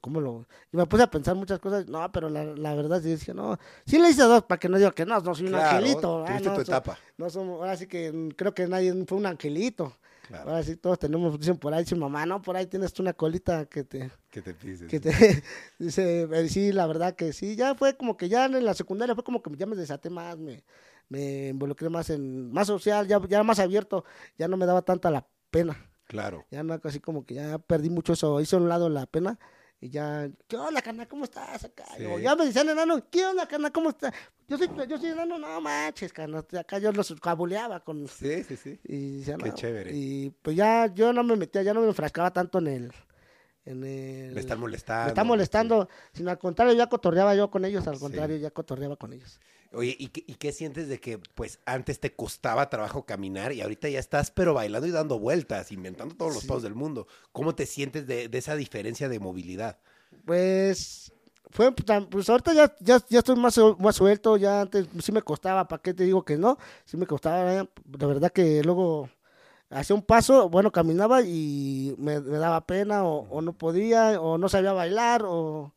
¿cómo 0.00 0.20
lo...? 0.20 0.46
Y 0.72 0.76
me 0.78 0.86
puse 0.86 1.02
a 1.02 1.10
pensar 1.10 1.34
muchas 1.36 1.58
cosas. 1.58 1.86
No, 1.88 2.10
pero 2.10 2.30
la, 2.30 2.42
la 2.44 2.74
verdad 2.74 3.02
sí 3.02 3.10
dije, 3.10 3.34
no. 3.34 3.58
Sí 3.84 3.98
le 3.98 4.08
hice 4.08 4.22
dos 4.22 4.44
para 4.44 4.58
que 4.58 4.68
no 4.68 4.78
diga 4.78 4.92
que 4.92 5.04
no, 5.04 5.20
no 5.20 5.34
soy 5.34 5.46
un 5.46 5.52
Claro, 5.52 5.76
angelito. 5.76 6.24
ah, 6.26 6.40
no, 6.40 6.54
tu 6.54 6.64
so- 6.64 6.72
etapa. 6.72 6.98
no 7.18 7.28
somos, 7.28 7.60
ahora 7.60 7.76
sí 7.76 7.86
que 7.86 8.30
creo 8.36 8.54
que 8.54 8.66
nadie 8.66 8.94
fue 9.06 9.18
un 9.18 9.26
angelito. 9.26 9.92
Claro. 10.26 10.50
Ahora 10.50 10.62
sí 10.62 10.76
todos 10.76 10.98
tenemos, 10.98 11.38
dicen 11.38 11.56
por 11.56 11.72
ahí, 11.72 11.84
dicen 11.84 11.98
mamá, 11.98 12.26
no, 12.26 12.42
por 12.42 12.54
ahí 12.56 12.66
tienes 12.66 12.92
tú 12.92 13.02
una 13.02 13.14
colita 13.14 13.64
que 13.66 13.84
te... 13.84 14.10
Que 14.30 14.42
te 14.42 14.52
pises. 14.54 14.86
Que 14.88 15.00
te 15.00 15.10
dice, 15.78 16.28
eh, 16.30 16.48
sí, 16.50 16.70
la 16.72 16.86
verdad 16.86 17.14
que 17.14 17.32
sí, 17.32 17.56
ya 17.56 17.74
fue 17.74 17.96
como 17.96 18.16
que 18.16 18.28
ya 18.28 18.44
en 18.46 18.64
la 18.64 18.74
secundaria 18.74 19.14
fue 19.14 19.24
como 19.24 19.42
que 19.42 19.50
ya 19.56 19.64
me 19.66 19.74
desaté 19.76 20.10
más, 20.10 20.36
me, 20.36 20.64
me 21.08 21.48
involucré 21.48 21.88
más 21.88 22.10
en, 22.10 22.50
más 22.52 22.66
social, 22.66 23.06
ya, 23.08 23.20
ya 23.26 23.42
más 23.42 23.58
abierto, 23.58 24.04
ya 24.36 24.48
no 24.48 24.58
me 24.58 24.66
daba 24.66 24.82
tanta 24.82 25.10
la 25.10 25.26
pena, 25.50 25.87
Claro. 26.08 26.44
ya 26.50 26.62
no, 26.64 26.80
así 26.82 26.98
como 27.00 27.24
que 27.24 27.34
ya 27.34 27.58
perdí 27.58 27.90
mucho 27.90 28.14
eso, 28.14 28.40
hice 28.40 28.56
a 28.56 28.58
un 28.58 28.68
lado 28.68 28.88
la 28.88 29.06
pena 29.06 29.38
y 29.80 29.90
ya, 29.90 30.28
¿qué 30.48 30.56
onda, 30.56 30.82
carnal? 30.82 31.06
¿Cómo 31.06 31.22
estás 31.22 31.62
acá? 31.64 31.84
Sí. 31.96 32.02
Yo, 32.02 32.18
ya 32.18 32.34
me 32.34 32.46
decían 32.46 32.68
enano, 32.68 33.00
¿qué 33.10 33.24
onda, 33.24 33.46
carnal? 33.46 33.70
¿Cómo 33.70 33.90
estás? 33.90 34.12
Yo 34.48 34.58
soy, 34.58 34.68
yo 34.88 34.98
soy 34.98 35.10
enano, 35.10 35.38
no 35.38 35.60
manches, 35.60 36.12
carnal, 36.12 36.44
acá 36.58 36.78
yo 36.78 36.90
los 36.90 37.14
cabuleaba 37.20 37.78
con, 37.84 38.08
Sí, 38.08 38.42
sí, 38.42 38.56
sí. 38.56 38.80
y 38.84 39.18
decía, 39.18 39.36
Qué 39.36 39.50
no, 39.50 39.54
chévere. 39.54 39.90
Y 39.94 40.30
pues 40.42 40.56
ya 40.56 40.92
yo 40.92 41.12
no 41.12 41.22
me 41.22 41.36
metía, 41.36 41.62
ya 41.62 41.74
no 41.74 41.82
me 41.82 41.86
enfrascaba 41.88 42.32
tanto 42.32 42.58
en 42.58 42.66
el, 42.66 42.92
en 43.66 43.84
el, 43.84 44.32
Me 44.34 44.40
están 44.40 44.58
molestando. 44.58 45.04
me 45.04 45.08
está 45.10 45.24
molestando, 45.24 45.88
sino 46.12 46.30
al 46.30 46.38
contrario, 46.38 46.74
ya 46.74 46.88
cotorreaba 46.88 47.34
yo 47.36 47.50
con 47.50 47.64
ellos, 47.64 47.86
al 47.86 47.98
contrario, 48.00 48.36
ya 48.38 48.50
cotorreaba 48.50 48.96
con 48.96 49.12
ellos. 49.12 49.38
Oye, 49.72 49.94
¿y 49.98 50.08
qué, 50.08 50.24
¿y 50.26 50.34
qué 50.36 50.50
sientes 50.52 50.88
de 50.88 50.98
que, 50.98 51.18
pues, 51.18 51.60
antes 51.66 52.00
te 52.00 52.14
costaba 52.14 52.70
trabajo 52.70 53.04
caminar 53.04 53.52
y 53.52 53.60
ahorita 53.60 53.88
ya 53.88 53.98
estás, 53.98 54.30
pero 54.30 54.54
bailando 54.54 54.86
y 54.86 54.90
dando 54.90 55.18
vueltas, 55.18 55.72
inventando 55.72 56.14
todos 56.14 56.32
los 56.32 56.42
Sí. 56.42 56.48
pasos 56.48 56.62
del 56.62 56.74
mundo? 56.74 57.06
¿Cómo 57.32 57.54
te 57.54 57.66
sientes 57.66 58.06
de, 58.06 58.28
de 58.28 58.38
esa 58.38 58.56
diferencia 58.56 59.08
de 59.10 59.18
movilidad? 59.20 59.78
Pues, 60.24 61.12
fue, 61.50 61.72
pues 61.72 62.28
ahorita 62.28 62.52
ya, 62.54 62.74
ya, 62.80 62.98
ya 63.08 63.18
estoy 63.18 63.36
más, 63.36 63.58
más 63.78 63.96
suelto, 63.96 64.36
ya 64.36 64.62
antes 64.62 64.86
sí 65.02 65.12
me 65.12 65.22
costaba, 65.22 65.66
¿para 65.68 65.82
qué 65.82 65.94
te 65.94 66.04
digo 66.04 66.24
que 66.24 66.36
no? 66.36 66.58
Sí 66.84 66.96
me 66.96 67.06
costaba, 67.06 67.54
eh, 67.54 67.68
la 67.98 68.06
verdad 68.06 68.32
que 68.32 68.62
luego 68.62 69.08
hacía 69.70 69.96
un 69.96 70.02
paso, 70.02 70.48
bueno, 70.48 70.72
caminaba 70.72 71.22
y 71.22 71.94
me, 71.98 72.20
me 72.20 72.38
daba 72.38 72.66
pena 72.66 73.04
o, 73.04 73.28
o 73.28 73.42
no 73.42 73.52
podía 73.56 74.20
o 74.20 74.38
no 74.38 74.48
sabía 74.48 74.72
bailar 74.72 75.22
o... 75.26 75.74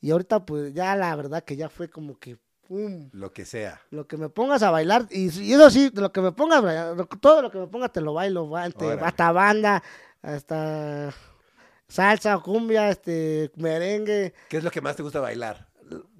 Y 0.00 0.10
ahorita 0.10 0.44
pues 0.46 0.74
ya 0.74 0.94
la 0.96 1.14
verdad 1.16 1.44
que 1.44 1.56
ya 1.56 1.68
fue 1.70 1.88
como 1.88 2.18
que... 2.18 2.38
¡pum! 2.66 3.08
Lo 3.12 3.32
que 3.32 3.44
sea. 3.44 3.80
Lo 3.90 4.06
que 4.06 4.16
me 4.16 4.28
pongas 4.28 4.62
a 4.62 4.70
bailar, 4.70 5.06
y, 5.10 5.28
y 5.40 5.52
eso 5.52 5.70
sí, 5.70 5.90
de 5.90 6.00
lo 6.00 6.12
que 6.12 6.20
me 6.20 6.32
pongas, 6.32 6.62
lo- 6.96 7.06
todo 7.06 7.42
lo 7.42 7.50
que 7.50 7.58
me 7.58 7.66
pongas 7.66 7.92
te 7.92 8.00
lo 8.00 8.14
bailo, 8.14 8.48
va, 8.50 8.66
este, 8.66 8.90
hasta 8.92 9.32
banda, 9.32 9.82
hasta 10.22 11.12
salsa, 11.88 12.38
cumbia, 12.38 12.88
este, 12.90 13.50
merengue, 13.56 14.34
¿Qué 14.48 14.56
es 14.58 14.64
lo 14.64 14.70
que 14.70 14.80
más 14.80 14.96
te 14.96 15.02
gusta 15.02 15.20
bailar? 15.20 15.68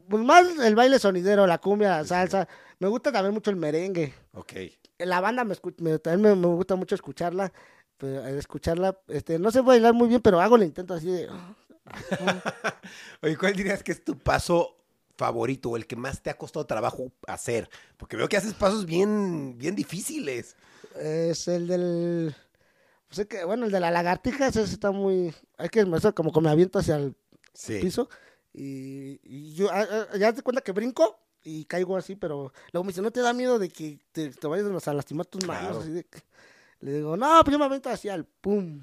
pues 0.09 0.23
más 0.23 0.45
el 0.59 0.75
baile 0.75 0.99
sonidero, 0.99 1.47
la 1.47 1.59
cumbia, 1.59 1.89
la 1.99 2.05
salsa, 2.05 2.47
me 2.79 2.89
gusta 2.89 3.11
también 3.11 3.33
mucho 3.33 3.51
el 3.51 3.57
merengue, 3.57 4.13
Ok. 4.35 4.53
la 4.99 5.21
banda 5.21 5.45
me, 5.45 5.55
también 5.99 6.21
me, 6.21 6.35
me 6.49 6.55
gusta 6.55 6.77
mucho 6.77 6.95
escucharla, 6.95 7.51
pero, 7.97 8.27
escucharla, 8.27 8.99
este, 9.09 9.39
no 9.39 9.51
sé 9.51 9.63
bailar 9.63 9.95
muy 9.95 10.09
bien, 10.09 10.21
pero 10.21 10.41
hago 10.41 10.57
el 10.57 10.65
intento 10.65 10.93
así 10.95 11.07
de, 11.11 11.29
Oye, 13.23 13.37
¿cuál 13.37 13.55
dirías 13.55 13.83
que 13.83 13.93
es 13.93 14.05
tu 14.05 14.19
paso 14.19 14.77
favorito 15.17 15.71
o 15.71 15.77
el 15.77 15.87
que 15.87 15.97
más 15.97 16.23
te 16.23 16.31
ha 16.31 16.37
costado 16.39 16.67
trabajo 16.67 17.13
hacer? 17.27 17.69
Porque 17.97 18.17
veo 18.17 18.29
que 18.29 18.37
haces 18.37 18.55
pasos 18.55 18.87
bien, 18.87 19.57
bien 19.59 19.75
difíciles. 19.75 20.57
es 21.01 21.49
el 21.49 21.67
del, 21.69 22.35
pues 23.09 23.21
es 23.21 23.27
que, 23.27 23.45
bueno, 23.45 23.67
el 23.67 23.73
de 23.73 23.81
la 23.81 23.91
lagartija, 23.91 24.47
ese 24.49 24.63
está 24.63 24.91
muy, 24.91 25.35
hay 25.59 25.69
que, 25.69 25.81
eso 25.81 26.15
como 26.15 26.33
que 26.33 26.41
me 26.41 26.51
aviento 26.51 26.79
hacia 26.79 26.97
el 26.97 27.15
Sí. 27.53 27.79
piso 27.81 28.09
y, 28.53 29.21
y 29.23 29.55
yo 29.55 29.69
ah, 29.71 29.87
ah, 30.13 30.17
ya 30.17 30.33
te 30.33 30.43
cuenta 30.43 30.61
que 30.61 30.73
brinco 30.73 31.21
y 31.45 31.65
caigo 31.67 31.97
así, 31.97 32.17
pero 32.17 32.53
luego 32.73 32.85
me 32.85 32.89
dice, 32.89 33.03
¿no 33.03 33.11
te 33.13 33.21
da 33.21 33.33
miedo 33.33 33.59
de 33.61 33.69
que 33.69 34.01
te, 34.13 34.31
te 34.31 34.47
vayas 34.49 34.89
a 34.89 34.93
lastimar 34.95 35.27
tus 35.27 35.47
manos? 35.47 35.63
Claro. 35.71 35.81
Así 35.81 35.91
de 35.91 36.05
que- 36.05 36.23
le 36.81 36.93
digo, 36.95 37.17
no, 37.17 37.41
pues 37.45 37.53
yo 37.53 37.59
me 37.59 37.65
avento 37.65 37.89
hacia 37.91 38.15
el 38.15 38.25
pum. 38.25 38.83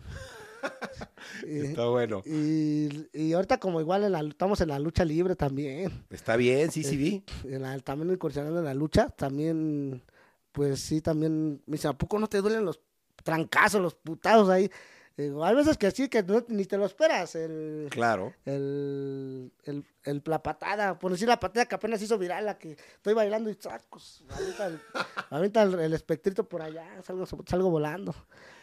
y, 1.47 1.59
Está 1.59 1.85
bueno. 1.87 2.21
y, 2.25 3.07
y 3.13 3.33
ahorita 3.33 3.59
como 3.59 3.79
igual 3.81 4.03
en 4.03 4.11
la, 4.13 4.21
estamos 4.21 4.61
en 4.61 4.69
la 4.69 4.79
lucha 4.79 5.05
libre 5.05 5.35
también, 5.35 6.05
Está 6.09 6.35
bien, 6.35 6.71
sí, 6.71 6.83
sí 6.83 6.97
vi. 6.97 7.23
en 7.45 7.61
la- 7.61 7.79
también 7.79 8.11
incursionando 8.11 8.59
en 8.59 8.65
la 8.65 8.73
lucha, 8.73 9.09
también, 9.09 10.03
pues 10.51 10.79
sí, 10.79 11.01
también 11.01 11.61
me 11.65 11.73
dice, 11.77 11.87
¿a 11.87 11.93
poco 11.93 12.19
no 12.19 12.27
te 12.27 12.41
duelen 12.41 12.65
los 12.65 12.79
trancazos, 13.23 13.81
los 13.81 13.95
putados 13.95 14.49
ahí? 14.49 14.69
Digo, 15.17 15.43
hay 15.45 15.53
veces 15.55 15.77
que 15.77 15.91
sí, 15.91 16.07
que 16.09 16.23
no- 16.23 16.43
ni 16.47 16.65
te 16.65 16.77
lo 16.77 16.85
esperas, 16.85 17.35
el 17.35 17.87
Claro. 17.91 18.33
el, 18.45 19.51
el, 19.65 19.85
el- 20.05 20.21
la 20.25 20.41
patada, 20.41 20.97
por 20.97 21.11
decir 21.11 21.27
la 21.27 21.39
patada 21.39 21.65
que 21.65 21.75
apenas 21.75 22.01
hizo 22.01 22.17
viral, 22.17 22.45
la 22.45 22.57
que 22.57 22.71
estoy 22.95 23.13
bailando 23.13 23.49
y 23.49 23.55
sacos, 23.55 24.23
el, 24.59 24.79
avienta 25.29 25.63
el, 25.63 25.79
el 25.79 25.93
espectrito 25.93 26.47
por 26.47 26.61
allá, 26.61 26.87
salgo, 27.03 27.25
salgo 27.25 27.69
volando. 27.69 28.15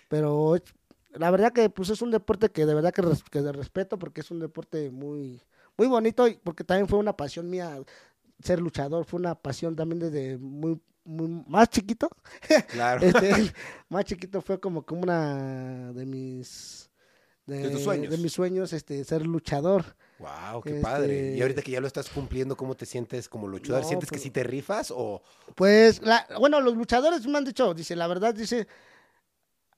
Pero 0.08 0.56
la 1.14 1.31
verdad 1.31 1.53
que 1.53 1.71
pues 1.71 1.90
es 1.90 2.03
un 2.03 2.11
deporte 2.11 2.51
que 2.51 2.66
de 2.66 2.75
verdad 2.75 2.92
que, 2.92 3.03
res- 3.03 3.23
que 3.31 3.40
de 3.42 3.53
respeto 3.53 3.99
porque 3.99 4.21
es 4.21 4.31
un 4.31 4.40
deporte 4.40 4.90
muy, 4.90 5.40
muy 5.77 5.87
bonito 5.87 6.27
y 6.29 6.35
porque 6.42 6.64
también 6.64 6.88
fue 6.88 6.99
una 6.99 7.16
pasión 7.16 7.49
mía 7.49 7.81
ser 8.42 8.61
luchador, 8.61 9.05
fue 9.05 9.18
una 9.21 9.35
pasión 9.35 9.75
también 9.75 9.99
desde 10.01 10.38
muy, 10.38 10.81
muy 11.05 11.44
más 11.49 11.68
chiquito. 11.71 12.09
Claro. 12.68 13.01
Este, 13.05 13.53
más 13.88 14.05
chiquito 14.05 14.40
fue 14.42 14.61
como 14.61 14.85
que 14.85 14.94
una 14.94 15.92
de 15.92 16.07
mis 16.07 16.90
De 17.47 17.71
tus 17.71 17.83
sueños. 17.83 18.11
de 18.11 18.18
mis 18.18 18.33
sueños 18.33 18.73
este 18.73 19.03
ser 19.05 19.27
luchador 19.27 19.85
Wow, 20.18 20.61
qué 20.62 20.71
Este- 20.71 20.83
padre. 20.83 21.37
Y 21.37 21.40
ahorita 21.42 21.62
que 21.62 21.71
ya 21.71 21.81
lo 21.81 21.87
estás 21.87 22.09
cumpliendo, 22.11 22.57
¿cómo 22.57 22.75
te 22.77 22.85
sientes 22.87 23.29
como 23.29 23.47
luchador? 23.47 23.83
No, 23.83 23.88
¿Sientes 23.88 24.09
que 24.11 24.14
pues- 24.16 24.23
sí 24.25 24.31
te 24.31 24.42
rifas 24.42 24.92
o 24.94 25.23
pues 25.55 26.03
la, 26.03 26.27
bueno 26.40 26.61
los 26.61 26.77
luchadores 26.77 27.25
me 27.27 27.38
han 27.38 27.44
dicho 27.44 27.73
dice 27.73 27.94
la 27.97 28.07
verdad 28.09 28.35
dice 28.35 28.66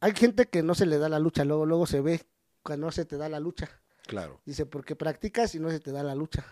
hay 0.00 0.12
gente 0.14 0.46
que 0.48 0.62
no 0.62 0.74
se 0.74 0.86
le 0.86 0.98
da 0.98 1.08
la 1.08 1.18
lucha 1.18 1.44
luego 1.44 1.66
luego 1.66 1.86
se 1.86 2.00
ve 2.00 2.22
cuando 2.62 2.86
no 2.86 2.92
se 2.92 3.04
te 3.04 3.16
da 3.16 3.28
la 3.28 3.40
lucha 3.40 3.68
claro? 4.06 4.40
dice 4.44 4.66
porque 4.66 4.96
practicas 4.96 5.54
y 5.54 5.60
no 5.60 5.70
se 5.70 5.80
te 5.80 5.92
da 5.92 6.02
la 6.02 6.14
lucha 6.14 6.44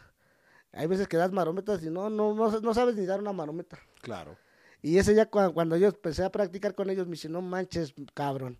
hay 0.73 0.87
veces 0.87 1.09
que 1.09 1.17
das 1.17 1.33
marometas 1.33 1.83
y 1.83 1.91
no 1.91 2.09
no 2.11 2.35
no, 2.35 2.61
no 2.61 2.75
sabes 2.75 2.95
ni 2.97 3.07
dar 3.07 3.21
una 3.21 3.33
marometa 3.33 3.79
Claro. 4.01 4.37
Y 4.81 4.99
ese 4.99 5.13
ya 5.13 5.29
cua- 5.29 5.53
cuando, 5.53 5.77
yo 5.77 5.89
empecé 5.89 6.23
a 6.23 6.31
practicar 6.31 6.73
con 6.77 6.89
ellos, 6.89 7.05
me 7.09 7.15
dice, 7.15 7.29
no 7.29 7.43
manches, 7.43 7.93
cabrón. 8.15 8.59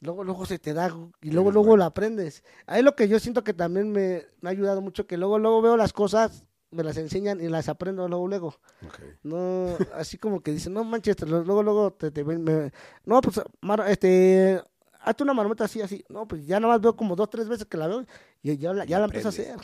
Luego, 0.00 0.24
luego 0.24 0.46
se 0.46 0.58
te 0.58 0.72
da, 0.72 0.90
y 1.20 1.30
luego, 1.30 1.52
luego 1.52 1.76
lo 1.76 1.84
aprendes. 1.84 2.42
Ahí 2.64 2.82
lo 2.82 2.96
que 2.96 3.06
yo 3.06 3.20
siento 3.20 3.44
que 3.44 3.52
también 3.52 3.92
me, 3.92 4.24
me 4.40 4.48
ha 4.48 4.52
ayudado 4.52 4.80
mucho, 4.80 5.06
que 5.06 5.18
luego, 5.18 5.38
luego 5.38 5.60
veo 5.60 5.76
las 5.76 5.92
cosas, 5.92 6.45
me 6.70 6.82
las 6.82 6.96
enseñan 6.96 7.40
y 7.40 7.48
las 7.48 7.68
aprendo 7.68 8.08
luego, 8.08 8.28
luego. 8.28 8.54
No, 9.22 9.76
así 9.94 10.18
como 10.18 10.40
que 10.40 10.52
dicen, 10.52 10.72
no 10.74 10.84
manches, 10.84 11.20
luego, 11.22 11.62
luego 11.62 11.92
te, 11.92 12.10
te 12.10 12.22
ven, 12.22 12.42
me- 12.44 12.72
no, 13.04 13.20
pues, 13.20 13.40
mar- 13.60 13.84
este, 13.88 14.60
hazte 15.00 15.22
una 15.22 15.34
marmota 15.34 15.64
así, 15.64 15.80
así. 15.80 16.04
No, 16.08 16.26
pues 16.28 16.46
ya 16.46 16.60
nada 16.60 16.74
más 16.74 16.80
veo 16.80 16.96
como 16.96 17.16
dos, 17.16 17.30
tres 17.30 17.48
veces 17.48 17.66
que 17.66 17.76
la 17.76 17.86
veo 17.86 18.04
y 18.42 18.56
ya 18.58 18.72
la, 18.72 18.84
ya 18.84 18.98
la 18.98 19.06
empiezo 19.06 19.28
a 19.28 19.30
hacer. 19.30 19.56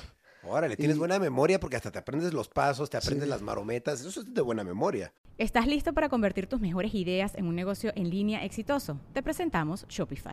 Órale, 0.45 0.77
tienes 0.77 0.97
Y- 0.97 0.99
buena 0.99 1.19
memoria 1.21 1.61
porque 1.61 1.77
hasta 1.77 1.91
te 1.93 1.99
aprendes 2.01 2.33
los 2.33 2.49
pasos, 2.49 2.91
te 2.91 2.97
aprendes 2.97 3.25
Sí. 3.25 3.31
las 3.31 3.43
marometas. 3.43 4.01
Eso 4.05 4.21
es 4.21 4.35
de 4.35 4.41
buena 4.41 4.65
memoria. 4.65 5.13
¿Estás 5.39 5.67
listo 5.67 5.93
para 5.93 6.09
convertir 6.09 6.47
tus 6.49 6.61
mejores 6.61 6.95
ideas 6.95 7.35
en 7.37 7.47
un 7.47 7.55
negocio 7.55 7.93
en 7.95 8.11
línea 8.11 8.45
exitoso? 8.45 8.99
Te 9.13 9.23
presentamos 9.23 9.87
Shopify. 9.89 10.33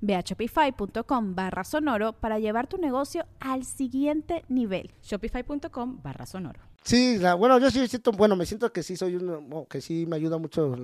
Ve 0.00 0.14
a 0.14 0.20
shopify.com 0.20 1.34
barra 1.34 1.64
sonoro 1.64 2.12
para 2.12 2.38
llevar 2.38 2.66
tu 2.68 2.78
negocio 2.78 3.26
al 3.40 3.64
siguiente 3.64 4.44
nivel. 4.48 4.90
Shopify.com 5.02 6.00
barra 6.02 6.26
sonoro. 6.26 6.60
Sí, 6.84 7.18
la- 7.18 7.34
bueno, 7.34 7.58
yo 7.58 7.70
sí 7.70 7.86
siento, 7.88 8.12
bueno, 8.12 8.36
me 8.36 8.46
siento 8.46 8.72
que 8.72 8.82
sí 8.82 8.96
soy 8.96 9.16
uno, 9.16 9.66
que 9.68 9.80
sí 9.80 10.06
me 10.06 10.16
ayuda 10.16 10.38
mucho, 10.38 10.76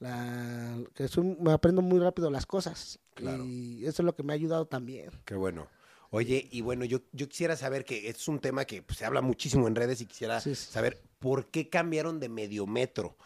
la, 0.00 0.78
que 0.94 1.08
soy- 1.08 1.36
me 1.40 1.52
aprendo 1.52 1.82
muy 1.82 1.98
rápido 2.00 2.30
las 2.30 2.46
cosas. 2.46 2.98
Claro. 3.14 3.44
Y 3.44 3.84
eso 3.86 4.02
es 4.02 4.06
lo 4.06 4.14
que 4.14 4.22
me 4.22 4.32
ha 4.32 4.34
ayudado 4.34 4.66
también. 4.66 5.10
Qué 5.24 5.34
bueno. 5.34 5.68
Oye, 6.10 6.48
y 6.50 6.60
bueno, 6.62 6.84
yo, 6.84 6.98
yo 7.12 7.28
quisiera 7.28 7.54
saber 7.56 7.84
que 7.84 8.08
es 8.08 8.26
un 8.26 8.40
tema 8.40 8.64
que 8.64 8.82
pues, 8.82 8.98
se 8.98 9.04
habla 9.04 9.20
muchísimo 9.20 9.68
en 9.68 9.76
redes 9.76 10.00
y 10.00 10.06
quisiera 10.06 10.40
Sí, 10.40 10.54
sí. 10.56 10.72
saber 10.72 11.00
por 11.20 11.46
qué 11.46 11.68
cambiaron 11.68 12.18
de 12.18 12.28
mediometro. 12.28 13.16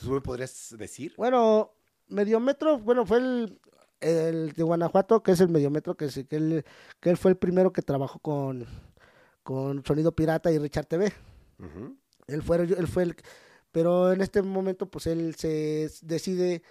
¿Tú 0.00 0.10
me 0.10 0.20
podrías 0.20 0.74
decir? 0.78 1.14
Bueno, 1.16 1.70
Mediometro, 2.08 2.78
bueno, 2.78 3.04
fue 3.06 3.18
el, 3.18 3.58
el 4.00 4.52
de 4.52 4.62
Guanajuato, 4.62 5.22
que 5.22 5.32
es 5.32 5.40
el 5.40 5.48
Mediometro, 5.48 5.96
que, 5.96 6.10
sí, 6.10 6.24
que, 6.24 6.36
él, 6.36 6.64
que 7.00 7.10
él 7.10 7.16
fue 7.16 7.30
el 7.30 7.36
primero 7.36 7.72
que 7.72 7.82
trabajó 7.82 8.18
con, 8.18 8.66
con 9.42 9.84
Sonido 9.84 10.14
Pirata 10.14 10.50
y 10.50 10.58
Richard 10.58 10.86
TV. 10.86 11.12
Él 12.26 12.42
fue, 12.42 12.56
él 12.56 12.86
fue 12.88 13.04
el, 13.04 13.16
pero 13.72 14.12
en 14.12 14.20
este 14.20 14.42
momento, 14.42 14.90
pues 14.90 15.06
él 15.06 15.34
se 15.36 15.90
decide, 16.02 16.62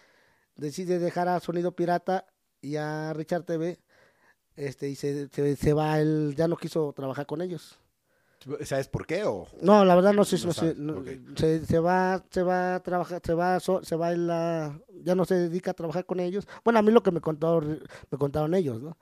decide 0.55 0.99
dejar 0.99 1.27
a 1.27 1.39
Sonido 1.39 1.75
Pirata 1.75 2.25
y 2.61 2.75
a 2.77 3.13
Richard 3.13 3.43
TV, 3.43 3.79
este, 4.55 4.89
y 4.89 4.95
se, 4.95 5.29
se, 5.29 5.55
se 5.55 5.73
va, 5.73 5.99
él 5.99 6.33
ya 6.35 6.47
no 6.47 6.57
quiso 6.57 6.93
trabajar 6.93 7.25
con 7.25 7.41
ellos. 7.41 7.79
¿Sabes 8.63 8.87
por 8.87 9.05
qué? 9.07 9.23
O... 9.23 9.47
No, 9.61 9.83
la 9.85 9.95
verdad 9.95 10.13
no 10.13 10.23
sé, 10.23 10.37
No 10.39 10.45
no 10.47 10.53
sé, 10.53 10.59
sabes, 10.59 10.77
no- 10.77 10.99
ok. 10.99 11.07
se, 11.35 11.65
se 11.65 11.79
va, 11.79 12.23
se 12.29 12.43
va 12.43 12.75
a 12.75 12.83
trabajar, 12.83 13.21
se 13.25 13.33
va, 13.33 13.59
se 13.59 13.95
va 13.95 14.11
en 14.11 14.27
la, 14.27 14.79
ya 15.03 15.15
no 15.15 15.25
se 15.25 15.35
dedica 15.35 15.71
a 15.71 15.73
trabajar 15.73 16.05
con 16.05 16.19
ellos. 16.19 16.47
Bueno, 16.63 16.79
a 16.79 16.81
mí 16.81 16.91
lo 16.91 17.01
que 17.01 17.11
me 17.11 17.21
contó, 17.21 17.61
me 17.61 18.17
contaron 18.17 18.53
ellos, 18.53 18.81
¿no? 18.81 18.97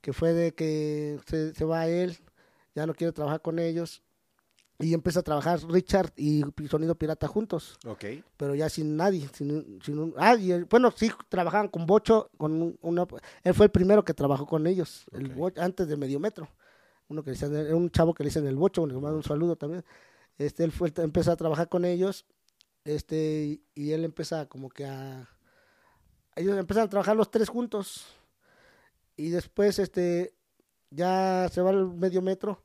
Que 0.00 0.12
fue 0.12 0.32
de 0.32 0.54
que 0.54 1.18
se, 1.26 1.52
se 1.54 1.64
va 1.64 1.86
él, 1.88 2.16
ya 2.74 2.86
no 2.86 2.94
quiere 2.94 3.12
trabajar 3.12 3.42
con 3.42 3.58
ellos 3.58 4.02
y 4.78 4.92
empieza 4.94 5.20
a 5.20 5.22
trabajar 5.22 5.58
Richard 5.68 6.12
y 6.16 6.44
Sonido 6.70 6.94
Pirata 6.94 7.26
juntos, 7.28 7.78
Ok. 7.86 8.04
pero 8.36 8.54
ya 8.54 8.68
sin 8.68 8.96
nadie, 8.96 9.28
sin, 9.32 9.78
sin 9.82 9.98
un- 9.98 10.14
ah, 10.18 10.36
y 10.36 10.52
el- 10.52 10.66
bueno, 10.66 10.90
sí 10.94 11.10
trabajaban 11.28 11.68
con 11.68 11.86
Bocho, 11.86 12.30
con 12.36 12.52
un- 12.62 12.78
una, 12.82 13.06
él 13.42 13.54
fue 13.54 13.66
el 13.66 13.72
primero 13.72 14.04
que 14.04 14.12
trabajó 14.14 14.46
con 14.46 14.66
ellos, 14.66 15.06
el 15.12 15.30
Ok. 15.30 15.34
Bocho, 15.36 15.62
antes 15.62 15.88
de 15.88 15.96
Medio 15.96 16.20
Metro 16.20 16.48
uno 17.08 17.22
que 17.22 17.30
le 17.30 17.34
dicen, 17.34 17.54
era 17.54 17.76
un 17.76 17.90
chavo 17.90 18.14
que 18.14 18.22
le 18.22 18.28
dicen 18.28 18.46
el 18.46 18.56
bocho, 18.56 18.86
le 18.86 18.94
mando 18.94 19.16
un 19.16 19.22
saludo 19.22 19.56
también. 19.56 19.84
Este, 20.38 20.64
él 20.64 20.72
fue, 20.72 20.92
empezó 20.96 21.32
a 21.32 21.36
trabajar 21.36 21.68
con 21.68 21.84
ellos, 21.84 22.26
este, 22.84 23.60
y, 23.74 23.92
él 23.92 24.04
empieza 24.04 24.46
como 24.46 24.68
que 24.68 24.84
a, 24.84 25.28
ellos 26.34 26.56
empiezan 26.58 26.84
a 26.84 26.90
trabajar 26.90 27.16
los 27.16 27.30
tres 27.30 27.48
juntos, 27.48 28.06
y 29.16 29.30
después, 29.30 29.78
este, 29.78 30.34
ya 30.90 31.48
se 31.50 31.62
va 31.62 31.70
al 31.70 31.86
medio 31.88 32.20
metro, 32.22 32.62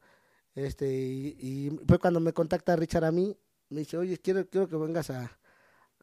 este, 0.53 0.91
y, 0.91 1.37
y 1.39 1.79
fue 1.87 1.97
cuando 1.97 2.19
me 2.19 2.33
contacta 2.33 2.75
Richard 2.75 3.05
a 3.05 3.11
mí, 3.11 3.37
me 3.69 3.79
dice, 3.79 3.97
oye, 3.97 4.17
quiero, 4.17 4.45
quiero 4.49 4.67
que 4.67 4.75
vengas 4.75 5.09
a, 5.09 5.39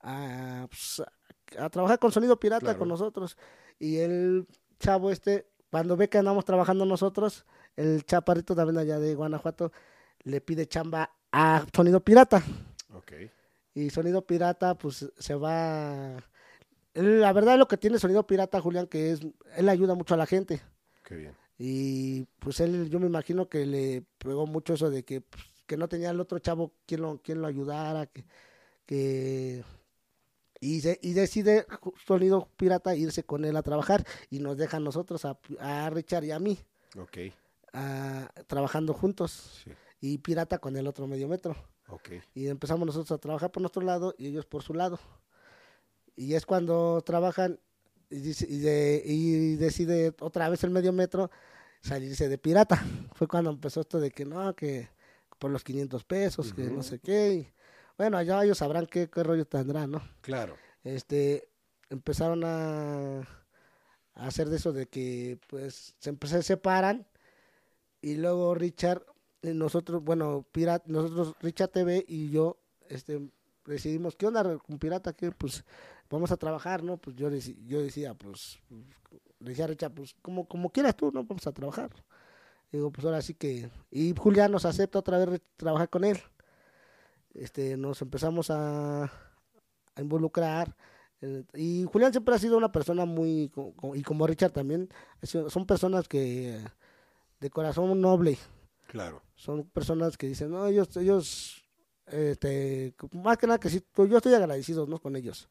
a, 0.01 0.66
pues, 0.70 1.01
a- 1.01 1.64
a 1.64 1.70
trabajar 1.70 1.98
con 1.98 2.12
Sonido 2.12 2.38
Pirata 2.38 2.61
Claro. 2.61 2.79
con 2.79 2.88
nosotros, 2.88 3.37
y 3.79 3.98
el 3.98 4.46
chavo 4.79 5.11
este, 5.11 5.46
cuando 5.70 5.96
ve 5.96 6.09
que 6.09 6.18
andamos 6.18 6.44
trabajando 6.44 6.85
nosotros, 6.87 7.44
el 7.76 8.04
chaparrito 8.04 8.54
también 8.54 8.78
allá 8.78 8.98
de 8.98 9.14
Guanajuato 9.14 9.72
le 10.24 10.40
pide 10.40 10.66
chamba 10.66 11.11
a 11.33 11.64
Sonido 11.74 12.00
Pirata. 12.00 12.42
Ok. 12.94 13.12
Y 13.74 13.90
Sonido 13.90 14.22
Pirata, 14.26 14.76
pues 14.76 15.09
se 15.16 15.35
va. 15.35 16.16
la 16.94 17.33
verdad, 17.33 17.59
lo 17.59 17.68
que 17.68 17.76
tiene 17.76 17.98
Sonido 17.98 18.26
Pirata, 18.26 18.61
Julián, 18.61 18.87
que 18.88 19.12
es. 19.12 19.20
Él 19.57 19.68
ayuda 19.68 19.94
mucho 19.94 20.14
a 20.14 20.16
la 20.16 20.26
gente. 20.26 20.61
Qué 21.04 21.14
bien. 21.16 21.35
Y 21.59 22.24
pues 22.38 22.61
él, 22.61 22.88
yo 22.90 22.98
me 23.00 23.07
imagino 23.07 23.48
que 23.48 23.66
le 23.66 24.04
pegó 24.18 24.46
mucho 24.46 24.74
eso 24.74 24.90
de 24.90 25.04
que, 25.04 25.20
pues, 25.20 25.44
que 25.66 25.76
no 25.76 25.88
tenía 25.88 26.11
el 26.11 26.20
otro 26.20 26.38
chavo 26.38 26.72
quien 26.87 27.02
lo, 27.02 27.18
quien 27.22 27.40
lo 27.40 27.46
ayudara. 27.46 28.07
Que, 28.07 28.24
que 28.87 29.64
y, 30.61 30.81
se- 30.81 30.98
y 31.02 31.12
decide 31.12 31.66
Sonido 32.07 32.48
Pirata 32.57 32.96
irse 32.96 33.22
con 33.24 33.44
él 33.44 33.57
a 33.57 33.62
trabajar. 33.62 34.04
Y 34.31 34.40
nos 34.40 34.57
deja 34.57 34.78
a 34.78 34.81
nosotros, 34.81 35.24
a, 35.24 35.38
a 35.61 35.90
Richard 35.90 36.24
y 36.24 36.31
a 36.33 36.38
mí, 36.38 36.59
Ok. 36.98 37.18
A- 37.72 38.31
trabajando 38.46 38.92
juntos. 38.94 39.62
Sí. 39.64 39.70
Y 40.00 40.18
Pirata 40.18 40.59
con 40.59 40.76
el 40.76 40.87
otro 40.87 41.07
medio 41.07 41.28
metro. 41.28 41.57
Y 42.35 42.48
empezamos 42.48 42.87
nosotros 42.87 43.12
a 43.12 43.18
trabajar 43.20 43.50
por 43.50 43.62
nuestro 43.62 43.83
lado 43.83 44.14
y 44.18 44.26
ellos 44.28 44.46
por 44.46 44.62
su 44.62 44.74
lado. 44.74 44.98
Y 46.16 46.35
es 46.35 46.46
cuando 46.46 47.02
trabajan 47.04 47.59
y, 48.11 48.16
dice- 48.20 48.46
y 48.48 48.59
de- 48.59 49.02
y 49.04 49.57
decide 49.57 50.14
otra 50.20 50.48
vez 50.48 50.62
el 50.64 50.70
medio 50.70 50.92
metro 50.92 51.31
salirse 51.81 52.28
de 52.28 52.38
pirata. 52.38 52.76
Fue 53.14 53.26
cuando 53.28 53.50
empezó 53.50 53.81
esto 53.81 54.00
de 54.00 54.11
que 54.11 54.24
no, 54.24 54.54
que 54.54 54.88
por 55.38 55.50
los 55.50 55.62
500 55.64 56.04
pesos, 56.04 56.52
que 56.52 56.64
no 56.64 56.83
sé 56.83 56.98
qué. 56.98 57.33
y 57.35 57.52
bueno, 57.96 58.16
allá 58.16 58.44
ellos 58.44 58.59
sabrán 58.59 58.87
qué, 58.87 59.09
qué 59.11 59.22
rollo 59.22 59.44
tendrán, 59.46 59.90
¿no? 59.90 60.02
Claro. 60.20 60.57
Este, 60.85 61.48
empezaron 61.90 62.44
a, 62.44 63.20
a 63.20 64.26
hacer 64.26 64.48
de 64.48 64.57
eso 64.57 64.72
de 64.72 64.87
que 64.87 65.38
pues 65.48 65.94
se, 65.98 66.16
se 66.26 66.42
separan 66.42 67.07
y 68.00 68.16
luego 68.16 68.54
Richard, 68.54 69.04
eh, 69.42 69.54
nosotros, 69.54 70.02
bueno, 70.02 70.46
Pirata, 70.52 70.84
nosotros, 70.88 71.34
Richard 71.40 71.70
TV 71.70 72.04
y 72.08 72.30
yo, 72.30 72.58
este, 72.88 73.30
decidimos, 73.66 74.16
¿qué 74.16 74.26
onda 74.26 74.58
con 74.58 74.78
Pirata? 74.78 75.12
Que 75.12 75.30
pues 75.32 75.64
vamos 76.11 76.30
a 76.32 76.37
trabajar, 76.37 76.82
¿no? 76.82 76.96
Pues 76.96 77.16
yo, 77.16 77.28
yo 77.66 77.82
decía, 77.82 78.14
pues, 78.14 78.58
decía 79.40 79.66
Richard, 79.66 79.92
pues 79.94 80.14
como, 80.22 80.46
como 80.46 80.70
quieras 80.70 80.96
tú, 80.96 81.11
¿no? 81.12 81.24
Vamos 81.24 81.46
a 81.46 81.52
trabajar. 81.52 81.90
Digo, 82.72 82.90
pues 82.90 83.04
ahora 83.06 83.22
sí 83.22 83.34
que, 83.34 83.70
y 83.90 84.14
Julián 84.16 84.52
nos 84.52 84.64
acepta 84.64 84.98
otra 84.98 85.24
vez 85.24 85.40
trabajar 85.56 85.88
con 85.88 86.04
él. 86.04 86.18
Este, 87.34 87.76
nos 87.76 88.02
empezamos 88.02 88.50
a, 88.50 89.11
involucrar. 89.96 90.76
eh, 91.20 91.44
y 91.54 91.84
Julián 91.90 92.12
siempre 92.12 92.34
ha 92.34 92.38
sido 92.38 92.56
una 92.56 92.70
persona 92.70 93.04
muy, 93.04 93.50
y 93.94 94.02
como 94.02 94.26
Richard 94.26 94.52
también, 94.52 94.88
son 95.22 95.66
personas 95.66 96.08
que 96.08 96.62
de 97.40 97.51
corazón 97.51 98.01
noble, 98.01 98.38
Claro. 98.88 99.22
son 99.35 99.64
personas 99.68 100.16
que 100.16 100.27
dicen, 100.27 100.51
no, 100.51 100.66
ellos, 100.66 100.96
ellos, 100.96 101.64
este, 102.07 102.94
más 103.12 103.37
que 103.38 103.46
nada 103.46 103.59
que 103.61 103.68
sí, 103.70 103.83
yo 103.96 104.16
estoy 104.16 104.35
agradecido, 104.35 104.87
¿no? 104.87 104.98
Con 104.98 105.14
ellos, 105.14 105.48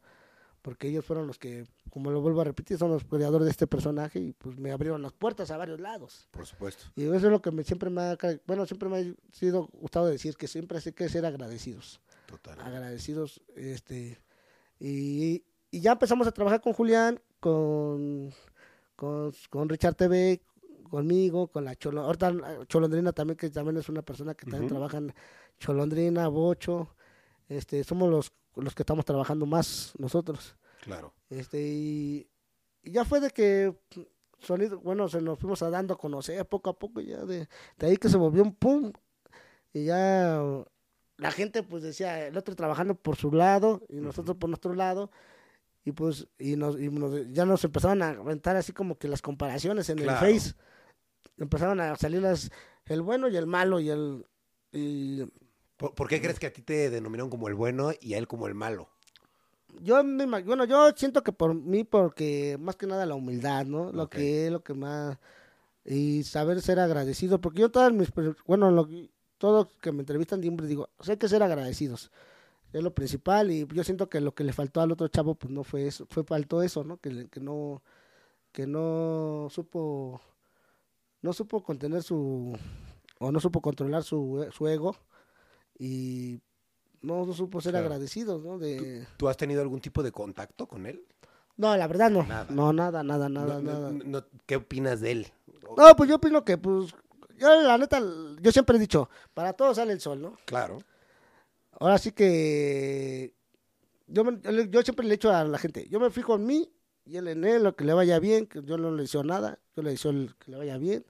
porque 0.62 0.88
ellos 0.89 1.06
fueron 1.06 1.28
los 1.28 1.38
que, 1.38 1.65
como 1.91 2.10
lo 2.12 2.19
vuelvo 2.19 2.41
a 2.41 2.45
repetir, 2.45 2.78
son 2.78 2.91
los 2.91 3.04
creadores 3.06 3.45
de 3.45 3.52
este 3.52 3.67
personaje 3.67 4.19
y 4.19 4.34
pues 4.34 4.58
me 4.58 4.71
abrieron 4.71 5.02
las 5.02 5.13
puertas 5.13 5.52
a 5.52 5.58
varios 5.58 5.80
lados. 5.80 6.28
Por 6.32 6.45
supuesto. 6.45 6.86
Y 6.95 7.04
eso 7.04 7.15
es 7.15 7.23
lo 7.23 7.41
que 7.41 7.52
me, 7.52 7.63
siempre 7.63 7.89
me 7.89 8.02
ha, 8.02 8.17
bueno, 8.47 8.65
siempre 8.65 8.89
me 8.89 8.97
ha 9.00 9.13
sido 9.36 9.67
gustado 9.73 10.08
decir, 10.08 10.36
que 10.36 10.47
siempre 10.47 10.80
hay 10.84 10.91
que 10.93 11.08
ser 11.10 11.26
agradecidos 11.26 12.02
Total. 12.26 12.60
agradecidos 12.60 13.41
este 13.56 14.19
y, 14.80 15.43
y 15.71 15.80
ya 15.80 15.93
empezamos 15.93 16.28
a 16.28 16.32
trabajar 16.32 16.60
con 16.62 16.73
Julián 16.73 17.19
con 17.39 18.34
con, 18.95 19.32
con 19.50 19.69
Richard 19.69 19.95
TV 19.95 20.41
conmigo 20.89 21.47
con 21.47 21.65
la 21.65 21.76
Cholo 21.76 22.02
ahorita 22.02 22.30
eh, 22.30 22.65
Cholondrina 22.67 23.12
también 23.13 23.38
que 23.38 23.50
también 23.50 23.78
es 23.78 23.89
una 23.89 24.02
persona 24.02 24.34
que 24.34 24.45
también 24.45 24.65
Ujú. 24.65 24.76
trabaja 24.76 24.97
en 24.97 25.13
Cholondrina 25.60 26.28
Bocho 26.28 26.95
este 27.50 27.84
somos 27.84 28.10
los 28.10 28.32
los 28.56 28.73
que 28.73 28.84
estamos 28.84 29.06
trabajando 29.06 29.45
más 29.45 29.93
nosotros 29.97 30.56
Claro. 30.82 31.13
este 31.30 31.62
y, 31.67 32.30
y 32.84 32.91
ya 32.91 33.04
fue 33.06 33.19
de 33.19 33.30
que 33.32 33.76
sonido 34.39 34.80
bueno 34.80 35.08
se 35.10 35.21
nos 35.21 35.39
fuimos 35.39 35.62
a 35.63 35.69
dando 35.69 35.93
a 35.93 35.97
conocer 35.97 36.45
poco 36.47 36.69
a 36.69 36.78
poco 36.78 37.02
ya 37.02 37.26
de, 37.26 37.47
de 37.78 37.88
ahí 37.88 37.97
que 37.97 38.10
se 38.10 38.17
volvió 38.17 38.43
un 38.43 38.54
pum 38.54 38.91
y 39.73 39.86
ya 39.86 40.41
la 41.17 41.32
gente 41.32 41.63
pues 41.63 41.84
decía 41.84 42.28
el 42.28 42.38
otro 42.38 42.56
trabajando 42.56 42.93
por 42.95 43.15
su 43.15 43.32
lado 43.32 43.82
y 43.89 43.95
nosotros 43.97 44.38
por 44.38 44.50
nuestro 44.50 44.73
lado 44.76 45.10
y 45.84 45.91
pues 45.93 46.28
y 46.38 46.56
nos, 46.58 46.80
y 46.80 46.89
nos- 46.89 47.32
ya 47.32 47.45
nos 47.45 47.63
empezaron 47.63 48.02
a 48.04 48.10
aventar 48.10 48.56
así 48.56 48.73
como 48.73 48.97
que 48.97 49.08
las 49.08 49.21
comparaciones 49.21 49.89
en 49.89 49.97
Claro. 49.97 50.26
el 50.28 50.34
Face. 50.39 50.54
Empezaron 51.38 51.80
a 51.80 51.95
salir 51.95 52.21
las 52.21 52.52
el 52.86 53.02
bueno 53.02 53.28
y 53.28 53.36
el 53.38 53.47
malo 53.47 53.80
y 53.80 53.89
el 53.89 54.26
y 54.71 55.23
¿Por, 55.78 55.93
por 55.93 56.08
qué 56.08 56.19
crees 56.21 56.39
que 56.39 56.47
a 56.47 56.54
ti 56.54 56.62
te 56.62 56.89
denominaron 56.89 57.30
como 57.30 57.47
el 57.47 57.54
bueno 57.56 57.91
y 58.02 58.13
a 58.13 58.17
él 58.17 58.28
como 58.28 58.47
el 58.47 58.56
malo? 58.56 58.89
yo 59.82 60.02
bueno, 60.04 60.65
yo 60.65 60.91
siento 60.95 61.23
que 61.23 61.32
por 61.32 61.54
mí 61.54 61.84
porque 61.84 62.58
más 62.60 62.76
que 62.76 62.88
nada 62.88 63.06
la 63.06 63.15
humildad, 63.15 63.65
¿no? 63.65 63.91
Lo 63.91 64.10
que 64.10 64.47
es 64.47 64.52
lo 64.52 64.63
que 64.63 64.73
más 64.73 65.17
y 65.86 66.23
saber 66.23 66.62
ser 66.62 66.80
agradecido, 66.80 67.39
porque 67.39 67.60
yo 67.62 67.69
todas 67.71 67.93
mis 67.93 68.12
bueno, 68.45 68.71
lo 68.71 68.88
que- 68.88 69.10
todos 69.38 69.67
que 69.82 69.91
me 69.91 70.00
entrevistan 70.02 70.41
siempre 70.41 70.65
digo, 70.67 70.89
"Pues 70.97 71.10
hay 71.10 71.17
que 71.17 71.30
ser 71.30 71.43
agradecidos." 71.43 72.12
Es 72.73 72.84
lo 72.84 72.93
principal 72.93 73.52
y 73.52 73.67
yo 73.73 73.84
siento 73.84 74.10
que 74.10 74.19
lo 74.21 74.34
que 74.36 74.43
le 74.43 74.52
faltó 74.54 74.82
al 74.82 74.91
otro 74.91 75.08
chavo 75.10 75.36
pues 75.36 75.52
no 75.54 75.63
fue 75.63 75.88
eso, 75.88 76.06
fue 76.10 76.23
faltó 76.23 76.62
eso, 76.63 76.84
¿no? 76.84 76.97
Que 76.97 77.28
que 77.30 77.39
no 77.39 77.82
que 78.52 78.67
no 78.67 79.47
supo 79.52 80.21
no 81.27 81.33
supo 81.33 81.61
contener 81.61 82.03
su 82.03 82.57
o 83.19 83.31
no 83.33 83.39
supo 83.41 83.61
controlar 83.61 84.01
su, 84.03 84.47
su 84.55 84.65
ego 84.67 84.95
y 85.77 86.39
no, 87.01 87.25
no 87.25 87.33
supo 87.33 87.59
ser 87.59 87.73
Claro. 87.73 87.87
agradecido, 87.87 88.39
¿no? 88.39 88.57
De 88.57 89.05
¿Tú 89.17 89.27
has 89.27 89.35
tenido 89.35 89.61
algún 89.61 89.81
tipo 89.81 90.01
de 90.03 90.11
contacto 90.13 90.67
con 90.67 90.85
él? 90.85 91.03
no, 91.57 91.75
la 91.75 91.87
verdad 91.87 92.09
no. 92.09 92.23
Nada. 92.23 92.47
No, 92.49 92.71
nada, 92.71 93.03
nada, 93.03 93.27
nada, 93.27 93.59
No, 93.61 93.61
nada. 93.61 93.91
no, 93.91 94.23
¿Qué 94.45 94.55
opinas 94.55 95.01
de 95.01 95.11
él? 95.11 95.27
No, 95.75 95.95
pues 95.97 96.09
yo 96.09 96.15
opino 96.15 96.45
que, 96.45 96.57
pues, 96.57 96.93
yo 97.37 97.61
la 97.61 97.77
neta, 97.77 97.99
yo 98.39 98.51
siempre 98.53 98.77
he 98.77 98.79
dicho, 98.79 99.09
para 99.33 99.51
todos 99.53 99.75
sale 99.75 99.91
el 99.91 99.99
sol, 99.99 100.21
¿no? 100.21 100.37
Claro. 100.45 100.79
Ahora 101.79 101.97
sí 101.97 102.11
que 102.13 103.33
yo, 104.07 104.23
me- 104.23 104.39
yo, 104.69 104.81
siempre 104.81 105.05
le 105.05 105.13
he 105.15 105.17
dicho 105.17 105.31
a 105.31 105.43
la 105.43 105.57
gente, 105.57 105.87
yo 105.89 105.99
me 105.99 106.09
fijo 106.09 106.35
en 106.35 106.45
mí 106.45 106.71
y 107.05 107.17
él 107.17 107.27
en 107.27 107.43
él, 107.43 107.63
lo 107.63 107.75
que 107.75 107.83
le 107.83 107.93
vaya 107.93 108.17
bien, 108.19 108.45
que 108.47 108.61
yo 108.63 108.77
no 108.77 108.91
le 108.91 109.01
deseo 109.03 109.23
nada, 109.23 109.59
yo 109.75 109.83
le 109.83 109.89
deseo 109.91 110.11
el- 110.11 110.35
que 110.37 110.51
le 110.51 110.57
vaya 110.57 110.77
bien. 110.77 111.05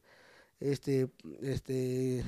Este, 0.60 1.10
este, 1.41 2.24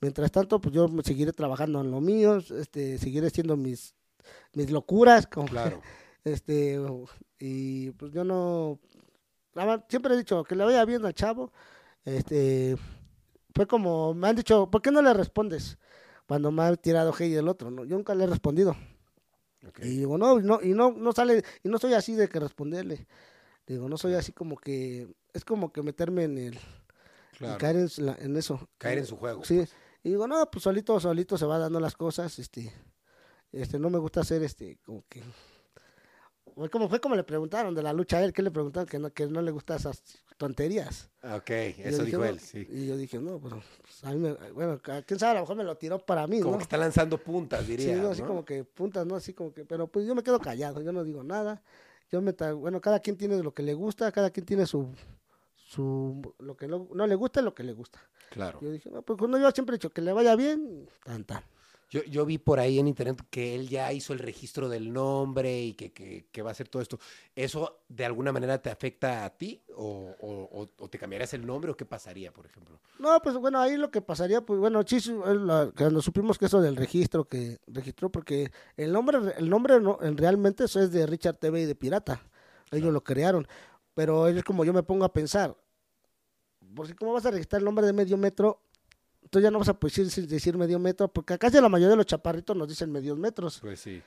mientras 0.00 0.30
tanto, 0.30 0.60
pues 0.60 0.74
yo 0.74 0.88
seguiré 1.02 1.32
trabajando 1.32 1.80
en 1.80 1.90
lo 1.90 2.00
mío, 2.00 2.36
este, 2.36 2.98
seguiré 2.98 3.26
haciendo 3.28 3.56
mis, 3.56 3.94
mis 4.52 4.70
locuras, 4.70 5.26
como 5.32 5.48
Claro. 5.48 5.80
este, 6.24 6.80
y 7.38 7.90
pues 7.92 8.12
yo 8.12 8.24
no, 8.24 8.78
siempre 9.88 10.14
he 10.14 10.18
dicho 10.18 10.44
que 10.44 10.54
le 10.54 10.64
vaya 10.64 10.84
bien 10.84 11.04
al 11.04 11.14
chavo, 11.14 11.52
este, 12.04 12.76
fue 13.54 13.66
como, 13.66 14.14
me 14.14 14.28
han 14.28 14.36
dicho, 14.36 14.70
¿por 14.70 14.82
qué 14.82 14.90
no 14.90 15.02
le 15.02 15.12
respondes? 15.12 15.78
Cuando 16.28 16.50
me 16.50 16.62
ha 16.62 16.76
tirado 16.76 17.12
hey 17.16 17.34
el 17.34 17.48
otro, 17.48 17.70
¿no? 17.70 17.84
Yo 17.84 17.96
nunca 17.96 18.14
le 18.14 18.24
he 18.24 18.26
respondido. 18.26 18.76
Y 19.82 19.98
digo, 19.98 20.16
no, 20.16 20.38
y 20.38 20.42
no, 20.44 20.60
y 20.62 20.74
no, 20.74 20.92
no 20.92 21.12
sale, 21.12 21.42
y 21.64 21.68
no 21.68 21.78
soy 21.78 21.94
así 21.94 22.14
de 22.14 22.28
que 22.28 22.38
responderle. 22.38 23.06
Digo, 23.66 23.88
no 23.88 23.96
soy 23.96 24.14
así 24.14 24.32
como 24.32 24.56
que, 24.56 25.08
es 25.32 25.44
como 25.44 25.72
que 25.72 25.82
meterme 25.82 26.24
en 26.24 26.38
el, 26.38 26.58
Claro. 27.36 27.54
y 27.54 27.58
caer 27.58 27.76
en, 27.76 27.88
la- 28.06 28.16
en 28.20 28.36
eso. 28.36 28.68
Caer 28.78 28.98
en 28.98 29.06
su 29.06 29.16
juego. 29.16 29.44
Sí, 29.44 29.56
pues. 29.56 29.72
y 30.02 30.10
digo, 30.10 30.26
no, 30.26 30.50
pues 30.50 30.62
solito, 30.62 30.98
solito 31.00 31.36
se 31.38 31.46
va 31.46 31.58
dando 31.58 31.78
las 31.80 31.94
cosas, 31.96 32.38
este, 32.38 32.72
este, 33.52 33.78
no 33.78 33.90
me 33.90 33.98
gusta 33.98 34.20
hacer, 34.20 34.42
este, 34.42 34.78
como 34.84 35.04
que, 35.08 35.22
fue 36.54 36.70
como, 36.70 36.88
fue 36.88 37.00
como 37.00 37.14
le 37.16 37.24
preguntaron 37.24 37.74
de 37.74 37.82
la 37.82 37.92
lucha 37.92 38.16
a 38.18 38.24
él, 38.24 38.32
que 38.32 38.40
le 38.42 38.50
preguntaron 38.50 38.86
que 38.88 38.98
no, 38.98 39.10
que 39.12 39.26
no 39.26 39.42
le 39.42 39.50
gustan 39.50 39.76
esas 39.76 40.02
tonterías. 40.38 41.10
Ok, 41.22 41.50
eso 41.50 41.98
dije, 42.02 42.04
dijo 42.04 42.24
él, 42.24 42.40
sí. 42.40 42.66
Y 42.70 42.86
yo 42.86 42.96
dije, 42.96 43.18
no, 43.18 43.38
pues, 43.38 43.52
pues, 43.82 44.04
a 44.04 44.12
mí 44.12 44.18
me, 44.18 44.32
bueno, 44.52 44.80
quién 45.06 45.18
sabe, 45.20 45.32
a 45.32 45.34
lo 45.34 45.40
mejor 45.40 45.56
me 45.56 45.64
lo 45.64 45.76
tiró 45.76 45.98
para 45.98 46.26
mí, 46.26 46.40
Como 46.40 46.52
¿no? 46.52 46.58
que 46.58 46.62
está 46.62 46.78
lanzando 46.78 47.18
puntas, 47.18 47.66
Sí, 47.66 47.76
diría. 47.76 47.96
no, 47.96 48.10
así 48.10 48.22
¿no? 48.22 48.28
como 48.28 48.44
que 48.44 48.64
puntas, 48.64 49.04
¿no? 49.06 49.16
Así 49.16 49.34
como 49.34 49.52
que, 49.52 49.64
pero 49.66 49.86
pues 49.88 50.06
yo 50.06 50.14
me 50.14 50.22
quedo 50.22 50.40
callado, 50.40 50.80
yo 50.80 50.92
no 50.92 51.04
digo 51.04 51.22
nada. 51.22 51.62
Yo 52.10 52.22
me, 52.22 52.32
bueno, 52.54 52.80
cada 52.80 53.00
quien 53.00 53.16
tiene 53.16 53.42
lo 53.42 53.52
que 53.52 53.62
le 53.64 53.74
gusta, 53.74 54.10
cada 54.12 54.30
quien 54.30 54.46
tiene 54.46 54.64
su, 54.64 54.88
su, 55.66 56.34
lo 56.38 56.56
que 56.56 56.68
no, 56.68 56.88
no 56.94 57.06
le 57.06 57.14
gusta 57.16 57.40
y 57.40 57.44
lo 57.44 57.54
que 57.54 57.64
le 57.64 57.72
gusta. 57.72 57.98
Claro. 58.30 58.58
Yo 58.60 58.70
dije, 58.70 58.90
no, 58.90 59.02
pues 59.02 59.18
cuando 59.18 59.38
yo 59.38 59.50
siempre 59.50 59.74
he 59.74 59.78
dicho 59.78 59.90
que 59.90 60.00
le 60.00 60.12
vaya 60.12 60.36
bien, 60.36 60.88
tan, 61.04 61.24
tan. 61.24 61.42
Yo, 61.88 62.02
yo 62.04 62.26
vi 62.26 62.38
por 62.38 62.58
ahí 62.58 62.80
en 62.80 62.88
internet 62.88 63.22
que 63.30 63.54
él 63.54 63.68
ya 63.68 63.92
hizo 63.92 64.12
el 64.12 64.18
registro 64.18 64.68
del 64.68 64.92
nombre 64.92 65.60
y 65.62 65.74
que, 65.74 65.92
que- 65.92 66.26
que 66.32 66.42
va 66.42 66.50
a 66.50 66.52
hacer 66.52 66.68
todo 66.68 66.82
esto. 66.82 66.98
¿Eso 67.36 67.78
de 67.88 68.04
alguna 68.04 68.32
manera 68.32 68.60
te 68.60 68.70
afecta 68.70 69.24
a 69.24 69.30
ti? 69.30 69.62
¿O, 69.76 70.14
o- 70.20 70.88
te 70.88 70.98
cambiarías 70.98 71.32
el 71.34 71.46
nombre 71.46 71.70
o 71.70 71.76
qué 71.76 71.84
pasaría, 71.84 72.32
por 72.32 72.44
ejemplo? 72.46 72.80
No, 72.98 73.20
pues 73.22 73.36
bueno, 73.36 73.60
ahí 73.60 73.76
lo 73.76 73.92
que 73.92 74.00
pasaría, 74.00 74.40
pues 74.40 74.58
bueno, 74.58 74.82
sí, 74.84 74.96
es 74.96 75.08
cuando 75.76 76.02
supimos 76.02 76.38
que 76.38 76.46
eso 76.46 76.60
del 76.60 76.74
registro, 76.76 77.24
que 77.24 77.58
registró, 77.68 78.10
porque 78.10 78.50
el 78.76 78.92
nombre, 78.92 79.18
el 79.38 79.48
nombre 79.48 79.80
no, 79.80 79.98
en- 80.02 80.16
realmente 80.16 80.64
eso 80.64 80.80
es 80.80 80.90
de 80.90 81.06
Richard 81.06 81.36
TV 81.36 81.60
y 81.62 81.64
de 81.66 81.74
Pirata. 81.76 82.20
Ellos 82.72 82.92
lo 82.92 83.04
crearon. 83.04 83.46
Pero 83.96 84.28
es 84.28 84.44
como 84.44 84.62
yo 84.62 84.74
me 84.74 84.82
pongo 84.82 85.06
a 85.06 85.12
pensar, 85.12 85.56
por 86.74 86.86
si 86.86 86.92
cómo 86.92 87.14
vas 87.14 87.24
a 87.24 87.30
registrar 87.30 87.60
el 87.60 87.64
nombre 87.64 87.86
de 87.86 87.94
medio 87.94 88.18
metro, 88.18 88.60
tú 89.30 89.40
ya 89.40 89.50
no 89.50 89.58
vas 89.58 89.70
a 89.70 89.80
poder 89.80 90.04
decir, 90.04 90.28
decir 90.28 90.58
medio 90.58 90.78
metro, 90.78 91.08
porque 91.08 91.38
ya 91.50 91.60
la 91.62 91.70
mayoría 91.70 91.92
de 91.92 91.96
los 91.96 92.04
chaparritos 92.04 92.54
nos 92.54 92.68
dicen 92.68 92.92
medios 92.92 93.16
metros. 93.16 93.58
Pues 93.58 93.80
sí. 93.80 94.02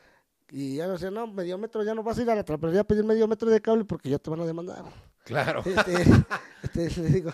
Y 0.51 0.75
ya 0.75 0.85
no 0.85 0.95
sé, 0.99 1.09
no, 1.09 1.25
medio 1.25 1.57
metro, 1.57 1.83
ya 1.83 1.95
no 1.95 2.03
vas 2.03 2.19
a 2.19 2.21
ir 2.21 2.29
a 2.29 2.35
la 2.35 2.43
trapería 2.43 2.81
a 2.81 2.83
pedir 2.83 3.03
medio 3.03 3.27
metro 3.27 3.49
de 3.49 3.59
cable 3.61 3.83
porque 3.83 4.11
ya 4.11 4.19
te 4.19 4.29
van 4.29 4.41
a 4.41 4.45
demandar. 4.45 4.85
Claro. 5.23 5.63
Este, 5.65 6.03
este, 6.85 7.01
le 7.01 7.09
digo, 7.09 7.31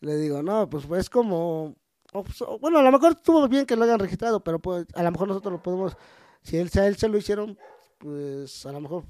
le 0.00 0.16
digo, 0.16 0.42
no, 0.42 0.70
pues 0.70 0.86
es 0.96 1.10
como, 1.10 1.76
pues, 2.10 2.42
bueno, 2.58 2.78
a 2.78 2.82
lo 2.82 2.90
mejor 2.90 3.12
estuvo 3.12 3.46
bien 3.48 3.66
que 3.66 3.76
lo 3.76 3.84
hayan 3.84 3.98
registrado, 3.98 4.42
pero 4.42 4.58
pues 4.58 4.86
a 4.94 5.02
lo 5.02 5.10
mejor 5.10 5.28
nosotros 5.28 5.52
lo 5.52 5.62
podemos, 5.62 5.94
si 6.40 6.56
él, 6.56 6.70
a 6.74 6.86
él 6.86 6.96
se 6.96 7.06
lo 7.08 7.18
hicieron, 7.18 7.58
pues 7.98 8.64
a 8.64 8.72
lo 8.72 8.80
mejor 8.80 9.04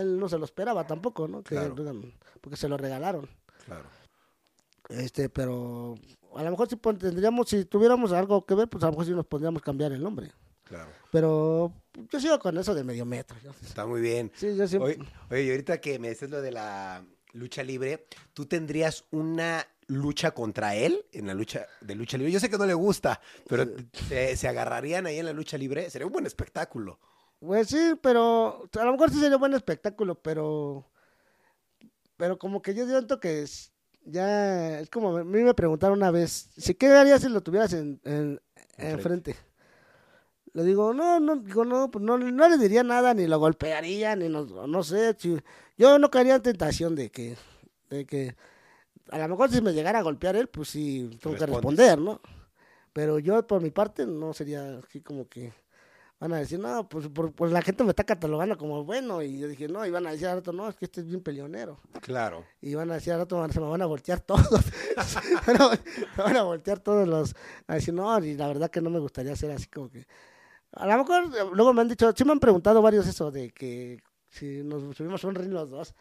él 0.00 0.18
no 0.18 0.28
se 0.28 0.38
lo 0.38 0.44
esperaba 0.44 0.86
tampoco, 0.86 1.28
¿no? 1.28 1.42
Que 1.42 1.54
Claro. 1.56 1.74
porque 2.40 2.56
se 2.56 2.68
lo 2.68 2.76
regalaron. 2.76 3.28
Claro. 3.66 3.88
Este, 4.88 5.28
pero 5.28 5.94
a 6.34 6.42
lo 6.42 6.50
mejor 6.50 6.68
si 6.68 6.76
tendríamos, 6.76 7.48
si 7.48 7.64
tuviéramos 7.64 8.12
algo 8.12 8.44
que 8.44 8.54
ver, 8.54 8.68
pues 8.68 8.82
a 8.82 8.86
lo 8.86 8.92
mejor 8.92 9.06
sí 9.06 9.12
nos 9.12 9.26
podríamos 9.26 9.62
cambiar 9.62 9.92
el 9.92 10.02
nombre. 10.02 10.32
Claro. 10.64 10.90
Pero 11.10 11.72
yo 12.10 12.20
sigo 12.20 12.38
con 12.38 12.56
eso 12.58 12.74
de 12.74 12.84
medio 12.84 13.04
metro. 13.04 13.36
yo- 13.42 13.50
Está 13.62 13.86
muy 13.86 14.00
bien. 14.00 14.30
Sí, 14.34 14.54
yo 14.56 14.66
siempre. 14.66 14.94
Oye, 14.94 15.08
oye, 15.30 15.44
y 15.44 15.50
ahorita 15.50 15.80
que 15.80 15.98
me 15.98 16.08
dices 16.10 16.30
lo 16.30 16.40
de 16.40 16.50
la 16.52 17.04
lucha 17.32 17.62
libre, 17.62 18.06
¿tú 18.34 18.46
tendrías 18.46 19.04
una 19.10 19.66
lucha 19.88 20.30
contra 20.32 20.74
él 20.74 21.04
en 21.12 21.26
la 21.26 21.34
lucha 21.34 21.66
de 21.80 21.94
lucha 21.94 22.16
libre? 22.16 22.32
Yo 22.32 22.40
sé 22.40 22.48
que 22.50 22.56
no 22.58 22.66
le 22.66 22.74
gusta, 22.74 23.20
pero 23.48 23.66
¿se, 24.08 24.36
se 24.36 24.48
agarrarían 24.48 25.06
ahí 25.06 25.18
en 25.18 25.26
la 25.26 25.32
lucha 25.32 25.58
libre? 25.58 25.88
Sería 25.90 26.06
un 26.06 26.12
buen 26.12 26.26
espectáculo. 26.26 26.98
Pues 27.44 27.68
sí, 27.68 27.94
pero 28.00 28.68
a 28.78 28.84
lo 28.84 28.92
mejor 28.92 29.10
sí 29.10 29.18
sería 29.18 29.36
buen 29.36 29.52
espectáculo, 29.54 30.14
pero 30.14 30.88
pero 32.16 32.38
como 32.38 32.62
que 32.62 32.72
yo 32.72 32.86
siento 32.86 33.18
que 33.18 33.42
es, 33.42 33.72
ya 34.04 34.78
es 34.78 34.88
como 34.90 35.16
a 35.16 35.24
mí 35.24 35.42
me 35.42 35.52
preguntaron 35.52 35.98
una 35.98 36.12
vez, 36.12 36.50
si 36.56 36.74
qué 36.74 36.86
harías 36.86 37.20
si 37.20 37.28
lo 37.28 37.40
tuvieras 37.40 37.72
en, 37.72 38.00
en, 38.04 38.40
Enfrente. 38.76 39.32
enfrente. 39.32 39.36
Le 40.54 40.62
digo, 40.64 40.94
no, 40.94 41.18
no, 41.18 41.36
digo, 41.36 41.64
no, 41.64 41.90
pues 41.90 42.04
no, 42.04 42.16
no 42.16 42.48
le 42.48 42.58
diría 42.58 42.84
nada, 42.84 43.12
ni 43.12 43.26
lo 43.26 43.40
golpearía, 43.40 44.14
ni 44.14 44.28
no, 44.28 44.44
no 44.44 44.82
sé, 44.84 45.16
si- 45.18 45.40
yo 45.76 45.98
no 45.98 46.10
caería 46.12 46.36
en 46.36 46.42
tentación 46.42 46.94
de 46.94 47.10
que, 47.10 47.36
de 47.90 48.06
que, 48.06 48.36
a 49.10 49.18
lo 49.18 49.28
mejor 49.28 49.50
si 49.50 49.60
me 49.62 49.72
llegara 49.72 49.98
a 49.98 50.02
golpear 50.02 50.36
él, 50.36 50.48
pues 50.48 50.68
sí, 50.68 51.10
tengo 51.20 51.34
que 51.36 51.46
Respondes. 51.46 51.88
responder, 51.88 51.98
¿no? 51.98 52.20
Pero 52.92 53.18
yo 53.18 53.44
por 53.46 53.62
mi 53.62 53.70
parte 53.70 54.06
no 54.06 54.32
sería 54.32 54.78
así 54.78 55.00
como 55.00 55.26
que 55.26 55.52
van 56.22 56.34
a 56.34 56.36
decir, 56.36 56.60
no, 56.60 56.88
pues, 56.88 57.08
por, 57.08 57.32
pues 57.32 57.50
la 57.50 57.62
gente 57.62 57.82
me 57.82 57.90
está 57.90 58.04
catalogando 58.04 58.56
como 58.56 58.84
bueno. 58.84 59.22
Y 59.22 59.40
yo 59.40 59.48
dije, 59.48 59.66
no, 59.66 59.84
y 59.84 59.90
van 59.90 60.06
a 60.06 60.12
decir 60.12 60.28
al 60.28 60.36
rato, 60.36 60.52
no, 60.52 60.68
es 60.68 60.76
que 60.76 60.84
este 60.84 61.00
es 61.00 61.06
bien 61.08 61.20
peleonero. 61.20 61.80
Claro. 62.00 62.44
Y 62.60 62.76
van 62.76 62.92
a 62.92 62.94
decir 62.94 63.12
al 63.12 63.18
rato, 63.18 63.44
se 63.50 63.58
me 63.58 63.68
van 63.68 63.82
a 63.82 63.86
voltear 63.86 64.20
todos. 64.20 64.46
Bueno, 65.46 65.70
me 66.16 66.22
van 66.22 66.36
a 66.36 66.42
voltear 66.44 66.78
todos 66.78 67.08
los. 67.08 67.34
A 67.66 67.74
decir, 67.74 67.92
no, 67.92 68.16
y 68.24 68.34
la 68.34 68.46
verdad 68.46 68.70
que 68.70 68.80
no 68.80 68.88
me 68.88 69.00
gustaría 69.00 69.34
ser 69.34 69.50
así 69.50 69.66
como 69.66 69.90
que. 69.90 70.06
A 70.70 70.86
lo 70.86 70.98
mejor, 70.98 71.24
eh, 71.24 71.50
luego 71.52 71.72
me 71.72 71.80
han 71.80 71.88
dicho, 71.88 72.12
sí 72.16 72.24
me 72.24 72.30
han 72.30 72.38
preguntado 72.38 72.80
varios 72.80 73.04
eso 73.08 73.32
de 73.32 73.50
que 73.50 74.00
si 74.28 74.62
nos 74.62 74.96
subimos 74.96 75.24
a 75.24 75.28
un 75.28 75.34
ring 75.34 75.52
los 75.52 75.70
dos. 75.70 75.92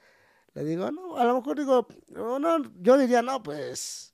Le 0.54 0.64
digo, 0.64 0.92
no, 0.92 1.18
a 1.18 1.26
lo 1.26 1.34
mejor 1.34 1.58
digo, 1.58 1.88
no, 2.10 2.38
no, 2.38 2.62
yo 2.80 2.96
diría, 2.96 3.24
no, 3.24 3.42
pues. 3.42 4.14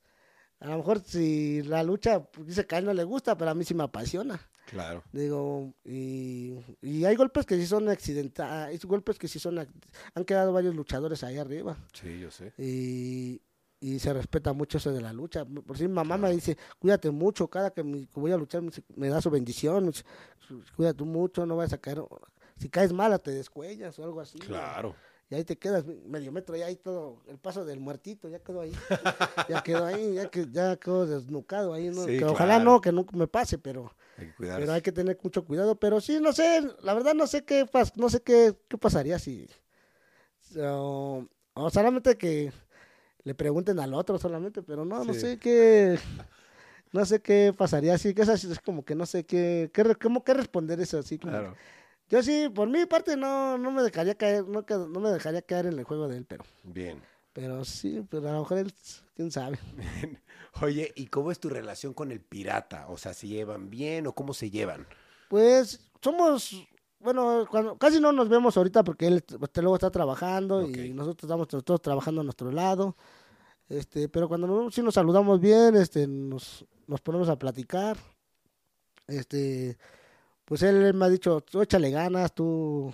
A 0.59 0.67
lo 0.69 0.77
mejor 0.77 0.99
si 1.01 1.61
la 1.63 1.83
lucha, 1.83 2.23
pues, 2.23 2.47
dice 2.47 2.65
que 2.65 2.75
a 2.75 2.77
él 2.79 2.85
no 2.85 2.93
le 2.93 3.03
gusta, 3.03 3.37
pero 3.37 3.51
a 3.51 3.53
mí 3.53 3.63
sí 3.63 3.73
me 3.73 3.83
apasiona. 3.83 4.39
Claro. 4.65 5.03
Digo, 5.13 5.73
y, 5.85 6.55
y 6.81 7.05
hay 7.05 7.15
golpes 7.15 7.45
que 7.45 7.55
sí 7.55 7.65
son 7.65 7.87
accidentales, 7.87 8.67
hay 8.83 8.87
golpes 8.89 9.17
que 9.17 9.27
sí 9.29 9.39
son, 9.39 9.59
han 9.59 10.25
quedado 10.25 10.51
varios 10.51 10.75
luchadores 10.75 11.23
ahí 11.23 11.37
arriba 11.37 11.77
Sí, 11.93 12.19
yo 12.19 12.29
sé. 12.31 12.51
y, 12.57 13.41
y 13.79 13.99
se 13.99 14.11
respeta 14.11 14.51
mucho 14.51 14.77
eso 14.79 14.91
de 14.91 14.99
la 14.99 15.13
lucha. 15.13 15.45
Por 15.45 15.77
si 15.77 15.87
mi 15.87 15.93
mamá 15.93 16.17
me 16.17 16.31
dice, 16.31 16.57
cuídate 16.79 17.11
mucho, 17.11 17.47
cada 17.47 17.71
que, 17.71 17.83
me- 17.83 18.07
que 18.07 18.19
voy 18.19 18.31
a 18.33 18.37
luchar 18.37 18.61
me, 18.61 18.71
me 18.95 19.07
da 19.07 19.21
su 19.21 19.29
bendición, 19.29 19.93
cuídate 20.75 21.03
mucho, 21.05 21.45
no 21.45 21.55
vayas 21.55 21.73
a 21.73 21.77
caer, 21.77 22.01
si 22.57 22.67
caes 22.69 22.91
mala 22.91 23.19
te 23.19 23.31
descuellas 23.31 23.97
o 23.99 24.03
algo 24.03 24.19
así. 24.19 24.37
Claro. 24.39 24.95
Y 25.29 25.35
ahí 25.35 25.43
te 25.43 25.57
quedas 25.57 25.85
medio 25.85 26.31
metro, 26.31 26.55
ya 26.55 26.67
ahí 26.67 26.77
todo, 26.77 27.21
el 27.27 27.37
paso 27.37 27.65
del 27.65 27.81
muertito, 27.81 28.29
ya 28.29 28.39
quedó 28.39 28.61
ahí. 28.61 28.71
ya 29.49 29.61
quedó 29.61 29.85
ahí, 29.85 30.13
ya, 30.13 30.29
que, 30.29 30.45
ya 30.49 30.77
quedó 30.77 31.05
desnucado 31.05 31.73
ahí. 31.73 31.89
¿no? 31.89 32.05
Sí, 32.05 32.17
que 32.17 32.25
ojalá 32.25 32.59
no, 32.59 32.79
que 32.79 32.93
nunca 32.93 33.15
me 33.17 33.27
pase, 33.27 33.57
pero... 33.57 33.93
Hay 34.17 34.27
que. 34.27 34.33
Pero 34.37 34.71
hay 34.71 34.81
que 34.81 34.91
tener 34.93 35.19
mucho 35.21 35.43
cuidado. 35.43 35.75
Pero 35.75 35.99
sí, 35.99 36.19
no 36.21 36.31
sé, 36.31 36.65
la 36.81 36.93
verdad 36.93 37.13
no 37.13 37.27
sé 37.27 37.43
qué 37.43 37.65
no 37.95 38.09
sé 38.09 38.21
qué, 38.21 38.55
qué 38.69 38.77
pasaría 38.77 39.19
si, 39.19 39.47
o, 40.57 41.25
o 41.53 41.69
solamente 41.69 42.17
que 42.17 42.51
le 43.23 43.35
pregunten 43.35 43.79
al 43.79 43.93
otro 43.93 44.17
solamente, 44.17 44.63
pero 44.63 44.85
no, 44.85 45.03
no 45.03 45.13
sé 45.13 45.37
qué, 45.37 45.99
no 46.93 47.05
sé 47.05 47.21
qué 47.21 47.53
pasaría 47.55 47.93
así, 47.93 48.13
que 48.13 48.21
es 48.21 48.29
así, 48.29 48.49
es 48.49 48.59
como 48.59 48.85
que 48.85 48.95
no 48.95 49.05
sé 49.05 49.25
qué, 49.25 49.69
qué, 49.73 49.95
cómo 49.95 50.23
qué 50.23 50.33
responder 50.33 50.79
eso 50.79 50.99
así. 50.99 51.17
Como, 51.19 51.33
Claro. 51.33 51.55
Yo 52.09 52.23
sí, 52.23 52.49
por 52.49 52.69
mi 52.69 52.85
parte 52.85 53.17
no, 53.17 53.57
no 53.57 53.71
me 53.71 53.83
dejaría 53.83 54.15
caer, 54.15 54.47
no, 54.47 54.63
no 54.69 54.99
me 54.99 55.09
dejaría 55.09 55.41
caer 55.41 55.67
en 55.67 55.77
el 55.77 55.83
juego 55.83 56.07
de 56.07 56.17
él, 56.17 56.25
pero, 56.25 56.45
Bien. 56.63 57.01
pero 57.33 57.65
sí, 57.65 58.05
pero 58.09 58.29
a 58.29 58.33
lo 58.33 58.39
mejor 58.39 58.59
él, 58.59 58.73
quién 59.15 59.31
sabe. 59.31 59.59
Oye, 60.61 60.93
¿y 60.95 61.07
cómo 61.07 61.31
es 61.31 61.39
tu 61.39 61.49
relación 61.49 61.93
con 61.93 62.11
el 62.11 62.21
pirata? 62.21 62.87
O 62.87 62.97
sea, 62.97 63.13
¿se 63.13 63.27
llevan 63.27 63.69
bien 63.69 64.07
o 64.07 64.13
cómo 64.13 64.33
se 64.33 64.49
llevan? 64.49 64.87
Pues 65.27 65.91
somos, 66.01 66.67
bueno, 66.99 67.45
cuando, 67.51 67.77
casi 67.77 67.99
no 67.99 68.13
nos 68.13 68.29
vemos 68.29 68.55
ahorita 68.55 68.85
porque 68.85 69.07
él 69.07 69.23
este, 69.41 69.61
luego 69.61 69.75
está 69.75 69.91
trabajando 69.91 70.61
y 70.61 70.93
nosotros 70.93 71.29
estamos 71.29 71.47
todos 71.65 71.81
trabajando 71.81 72.21
a 72.21 72.23
nuestro 72.23 72.51
lado. 72.51 72.95
Este, 73.67 74.07
pero 74.07 74.29
cuando 74.29 74.47
nos 74.47 74.73
sí 74.73 74.81
nos 74.81 74.93
saludamos 74.93 75.41
bien, 75.41 75.75
este, 75.75 76.07
nos, 76.07 76.65
nos 76.87 77.01
ponemos 77.01 77.27
a 77.27 77.37
platicar. 77.37 77.97
Este, 79.07 79.77
pues 80.47 80.63
él 80.63 80.93
me 80.93 81.05
ha 81.05 81.09
dicho, 81.09 81.41
tú 81.41 81.61
échale 81.61 81.91
ganas, 81.91 82.33
tú, 82.33 82.93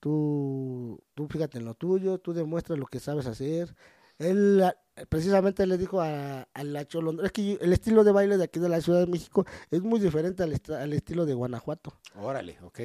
tú, 0.00 1.00
tú 1.14 1.28
fíjate 1.28 1.58
en 1.58 1.64
lo 1.64 1.74
tuyo, 1.74 2.18
tú 2.18 2.32
demuestras 2.32 2.78
lo 2.78 2.86
que 2.86 3.00
sabes 3.00 3.26
hacer. 3.26 3.74
Él 4.18 4.62
ah, 4.64 4.74
precisamente 5.08 5.66
le 5.66 5.76
dijo 5.78 6.00
a, 6.00 6.42
a 6.52 6.64
la 6.64 6.86
Cholondrina, 6.86 7.26
es 7.26 7.32
que 7.32 7.52
el 7.60 7.72
estilo 7.72 8.02
de 8.02 8.12
baile 8.12 8.36
de 8.38 8.44
aquí 8.44 8.58
de 8.58 8.68
la 8.68 8.80
Ciudad 8.80 9.00
de 9.00 9.06
México 9.06 9.44
es 9.70 9.82
muy 9.82 10.00
diferente 10.00 10.42
al, 10.42 10.52
est- 10.52 10.70
al 10.70 10.92
estilo 10.92 11.26
de 11.26 11.34
Guanajuato. 11.34 11.92
Órale, 12.16 12.56
ok. 12.62 12.80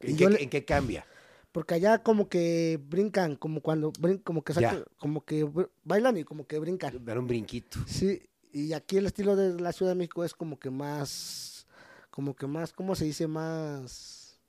¿En, 0.00 0.16
qué, 0.16 0.28
le- 0.30 0.42
en 0.42 0.50
qué 0.50 0.64
cambia? 0.64 1.06
Porque 1.50 1.74
allá 1.74 2.02
como 2.02 2.28
que 2.28 2.78
brincan, 2.88 3.34
como 3.36 3.62
cuando 3.62 3.90
brin- 3.92 4.22
como 4.22 4.42
que 4.42 4.52
sacan- 4.52 4.84
como 4.98 5.24
que 5.24 5.48
bailan 5.84 6.18
y 6.18 6.24
como 6.24 6.46
que 6.46 6.58
brincan. 6.58 7.02
Dar 7.04 7.18
un 7.18 7.26
brinquito. 7.26 7.78
Sí, 7.86 8.20
y 8.52 8.74
aquí 8.74 8.98
el 8.98 9.06
estilo 9.06 9.34
de 9.34 9.58
la 9.60 9.72
Ciudad 9.72 9.92
de 9.92 9.96
México 9.96 10.24
es 10.24 10.34
como 10.34 10.58
que 10.58 10.68
más, 10.70 11.57
como 12.18 12.34
que 12.34 12.48
más, 12.48 12.72
¿cómo 12.72 12.96
se 12.96 13.04
dice? 13.04 13.28
Más, 13.28 14.40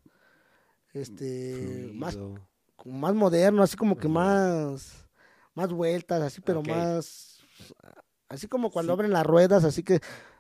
este, 0.91 1.91
más, 1.93 2.15
Fluido. 2.15 2.39
como 2.75 2.97
más 2.97 3.13
moderno, 3.13 3.61
así 3.61 3.77
como 3.77 3.95
que 3.95 4.07
más, 4.07 5.05
más 5.53 5.71
vueltas, 5.71 6.19
así, 6.23 6.41
pero 6.41 6.63
más, 6.63 7.41
así 8.27 8.47
como 8.47 8.71
cuando 8.71 8.91
Sí. 8.91 8.93
abren 8.95 9.11
las 9.11 9.23
ruedas, 9.23 9.63
así 9.65 9.83
que, 9.83 9.99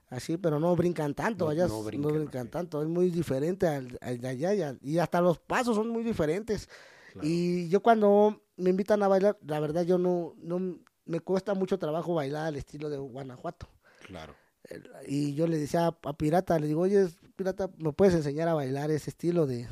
así, 0.09 0.37
pero 0.37 0.59
no 0.59 0.75
brincan 0.75 1.13
tanto, 1.13 1.45
No- 1.45 1.51
allá 1.51 1.67
no 1.67 1.77
no 1.77 1.83
brincan, 1.83 2.49
tanto, 2.49 2.81
es 2.81 2.87
muy 2.87 3.11
diferente 3.11 3.67
al, 3.67 3.95
al 4.01 4.19
de 4.19 4.27
allá, 4.27 4.53
y, 4.55 4.61
al- 4.63 4.79
y 4.81 4.97
hasta 4.97 5.21
los 5.21 5.37
pasos 5.37 5.75
son 5.75 5.87
muy 5.89 6.03
diferentes. 6.03 6.67
Claro. 7.13 7.27
Y 7.27 7.69
yo 7.69 7.83
cuando 7.83 8.41
me 8.57 8.71
invitan 8.71 9.03
a 9.03 9.07
bailar, 9.07 9.37
la 9.45 9.59
verdad 9.59 9.83
yo 9.83 9.99
no, 9.99 10.33
no 10.37 10.79
me 11.05 11.19
cuesta 11.19 11.53
mucho 11.53 11.77
trabajo 11.77 12.15
bailar 12.15 12.47
al 12.47 12.55
estilo 12.55 12.89
de 12.89 12.97
Guanajuato. 12.97 13.67
Claro. 14.07 14.33
Y 15.07 15.33
yo 15.33 15.47
le 15.47 15.57
decía 15.57 15.87
a, 15.87 15.97
a 16.03 16.13
Pirata, 16.13 16.59
le 16.59 16.67
digo, 16.67 16.81
oye, 16.81 17.07
Pirata, 17.39 17.69
¿me 17.77 17.93
puedes 17.93 18.13
enseñar 18.13 18.49
a 18.49 18.53
bailar 18.53 18.91
ese 18.91 19.11
estilo 19.11 19.47
de, 19.47 19.65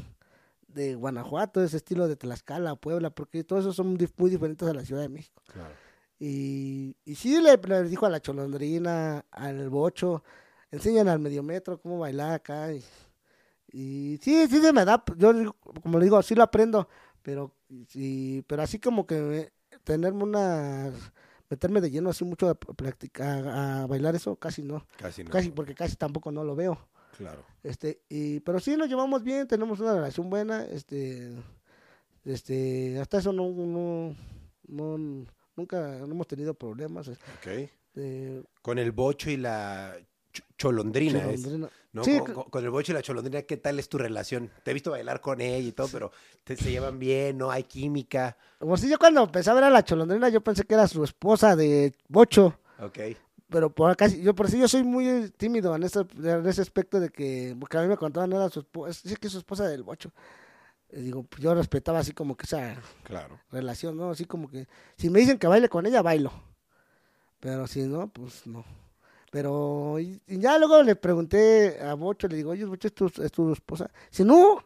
de 0.70 0.96
Guanajuato, 0.96 1.62
ese 1.62 1.76
estilo 1.76 2.08
de 2.08 2.16
Tlaxcala, 2.16 2.78
Puebla? 2.78 3.10
Porque 3.10 3.44
todos 3.44 3.64
esos 3.64 3.76
son 3.76 3.98
muy 4.18 4.30
diferentes 4.30 4.66
a 4.66 4.74
la 4.74 4.86
Ciudad 4.86 5.02
de 5.02 5.10
México. 5.10 5.44
Claro. 5.52 5.74
Y, 6.18 6.96
y 7.04 7.16
sí 7.16 7.42
le, 7.42 7.58
le 7.58 7.84
dijo 7.84 8.06
a 8.06 8.10
la 8.10 8.22
Cholondrina, 8.22 9.26
al 9.32 9.70
Bocho, 9.70 10.24
enseñan 10.72 11.10
al 11.10 11.20
Mediometro 11.20 11.78
cómo 11.82 12.00
bailar 12.00 12.36
acá. 12.36 12.72
Y, 12.72 12.86
y 13.74 14.18
sí, 14.22 14.48
sí 14.50 14.62
se 14.62 14.72
me 14.72 14.86
da, 14.86 15.04
yo 15.18 15.34
como 15.84 16.00
le 16.00 16.06
digo, 16.06 16.22
sí 16.24 16.36
lo 16.36 16.44
aprendo, 16.44 16.88
pero, 17.22 17.54
sí, 17.90 18.46
pero 18.48 18.62
así 18.62 18.80
como 18.80 19.06
que 19.06 19.20
me- 19.20 19.52
tenerme 19.84 20.24
una, 20.24 20.90
meterme 21.50 21.82
de 21.82 21.92
lleno 21.92 22.12
así 22.12 22.24
mucho 22.24 22.48
a 22.48 22.56
practicar, 22.56 23.46
a 23.46 23.88
bailar 23.88 24.16
eso, 24.16 24.38
casi 24.38 24.64
no, 24.64 24.88
Casi 24.96 25.26
no. 25.26 25.32
casi, 25.32 25.52
porque 25.52 25.76
casi 25.76 25.98
tampoco 25.98 26.32
no 26.32 26.46
lo 26.46 26.56
veo. 26.56 26.80
Claro. 27.18 27.44
Este, 27.64 28.02
y, 28.10 28.40
pero 28.42 28.60
sí 28.60 28.78
nos 28.78 28.88
llevamos 28.88 29.24
bien, 29.24 29.48
tenemos 29.48 29.80
una 29.80 29.94
relación 29.96 30.30
buena, 30.30 30.64
este, 30.66 31.32
este, 32.26 33.00
hasta 33.00 33.18
eso 33.20 33.32
no, 33.34 33.50
no, 33.50 34.16
no, 34.68 35.26
nunca 35.56 35.98
no 36.00 36.06
hemos 36.06 36.28
tenido 36.28 36.54
problemas. 36.54 37.08
Ok. 37.08 37.48
Este, 37.48 38.44
Con 38.62 38.78
el 38.80 38.92
bocho 38.92 39.30
y 39.32 39.38
la 39.38 39.98
ch- 40.34 40.44
cholondrina. 40.58 41.20
es, 41.32 41.42
Cholondrina. 41.42 41.70
¿no? 41.94 42.04
Sí, 42.04 42.20
con, 42.50 42.64
el 42.64 42.70
bocho 42.70 42.92
y 42.92 42.96
la 42.96 43.02
cholondrina, 43.02 43.42
¿qué 43.42 43.58
tal 43.58 43.80
es 43.80 43.90
tu 43.90 43.98
relación? 43.98 44.52
Te 44.64 44.72
he 44.72 44.74
visto 44.74 44.92
bailar 44.92 45.20
con 45.22 45.42
ella 45.42 45.58
y 45.68 45.72
todo, 45.72 45.88
pero 45.92 46.12
te, 46.44 46.56
se 46.56 46.70
llevan 46.70 47.00
bien, 47.00 47.38
no 47.38 47.50
hay 47.50 47.64
química. 47.64 48.38
Por 48.60 48.78
si 48.80 48.88
yo 48.90 49.00
cuando 49.00 49.24
empecé 49.24 49.50
a 49.50 49.54
ver 49.56 49.64
a 49.64 49.70
la 49.72 49.84
cholondrina, 49.84 50.30
yo 50.30 50.42
pensé 50.42 50.64
que 50.66 50.76
era 50.76 50.88
su 50.88 51.04
esposa 51.04 51.56
de 51.56 51.94
Bocho. 52.08 52.60
Ok. 52.80 53.00
Pero 53.50 53.70
por 53.74 53.90
acá, 53.90 54.08
yo 54.08 54.36
por 54.36 54.50
sí 54.50 54.60
yo 54.60 54.68
soy 54.68 54.84
muy 54.84 55.30
tímido 55.38 55.74
en 55.76 55.84
ese, 55.84 56.02
en 56.18 56.46
ese 56.46 56.62
aspecto 56.62 57.00
de 57.00 57.10
que, 57.10 57.56
porque 57.60 57.78
a 57.78 57.82
mí 57.82 57.88
me 57.88 57.96
contaban, 57.98 58.32
era 58.34 58.50
su 58.50 58.60
esposa, 58.60 58.90
es 59.10 59.18
que 59.18 59.28
es 59.28 59.34
su 59.34 59.40
esposa 59.40 59.68
del 59.68 59.84
Bocho. 59.84 60.12
Y 60.92 61.02
digo, 61.02 61.24
pues 61.24 61.42
yo 61.42 61.54
respetaba 61.54 62.00
así 62.00 62.12
como 62.14 62.36
que 62.36 62.46
esa 62.46 62.76
Claro. 63.04 63.40
relación, 63.52 63.96
¿no? 63.96 64.10
Así 64.12 64.26
como 64.26 64.50
que, 64.50 64.68
si 64.98 65.10
me 65.10 65.20
dicen 65.20 65.38
que 65.38 65.48
baile 65.48 65.70
con 65.70 65.86
ella, 65.86 66.02
bailo. 66.02 66.32
Pero 67.40 67.68
si 67.68 67.84
no, 67.84 68.08
pues 68.10 68.46
no. 68.48 68.66
Pero, 69.32 70.00
y, 70.00 70.22
y 70.28 70.40
ya 70.40 70.58
luego 70.58 70.82
le 70.84 70.96
pregunté 70.96 71.80
a 71.82 71.94
Bocho, 71.94 72.28
le 72.28 72.38
digo, 72.38 72.52
oye, 72.52 72.66
Bocho, 72.66 72.88
¿es 72.88 72.94
tu, 72.94 73.06
es 73.06 73.32
tu 73.32 73.52
esposa? 73.54 73.90
Si 74.10 74.24
no, 74.24 74.64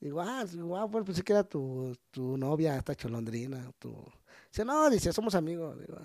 digo, 0.00 0.20
ah, 0.20 0.44
digo, 0.44 0.76
ah, 0.76 0.84
bueno, 0.84 1.04
pensé 1.04 1.22
que 1.22 1.32
era 1.32 1.44
tu, 1.44 1.96
tu 2.10 2.36
novia, 2.36 2.76
esta 2.76 2.94
cholondrina. 2.94 3.70
Tu... 3.78 3.92
Dice, 4.50 4.64
no, 4.64 4.88
dice, 4.88 5.12
somos 5.12 5.34
amigos. 5.34 5.78
Digo, 5.80 5.98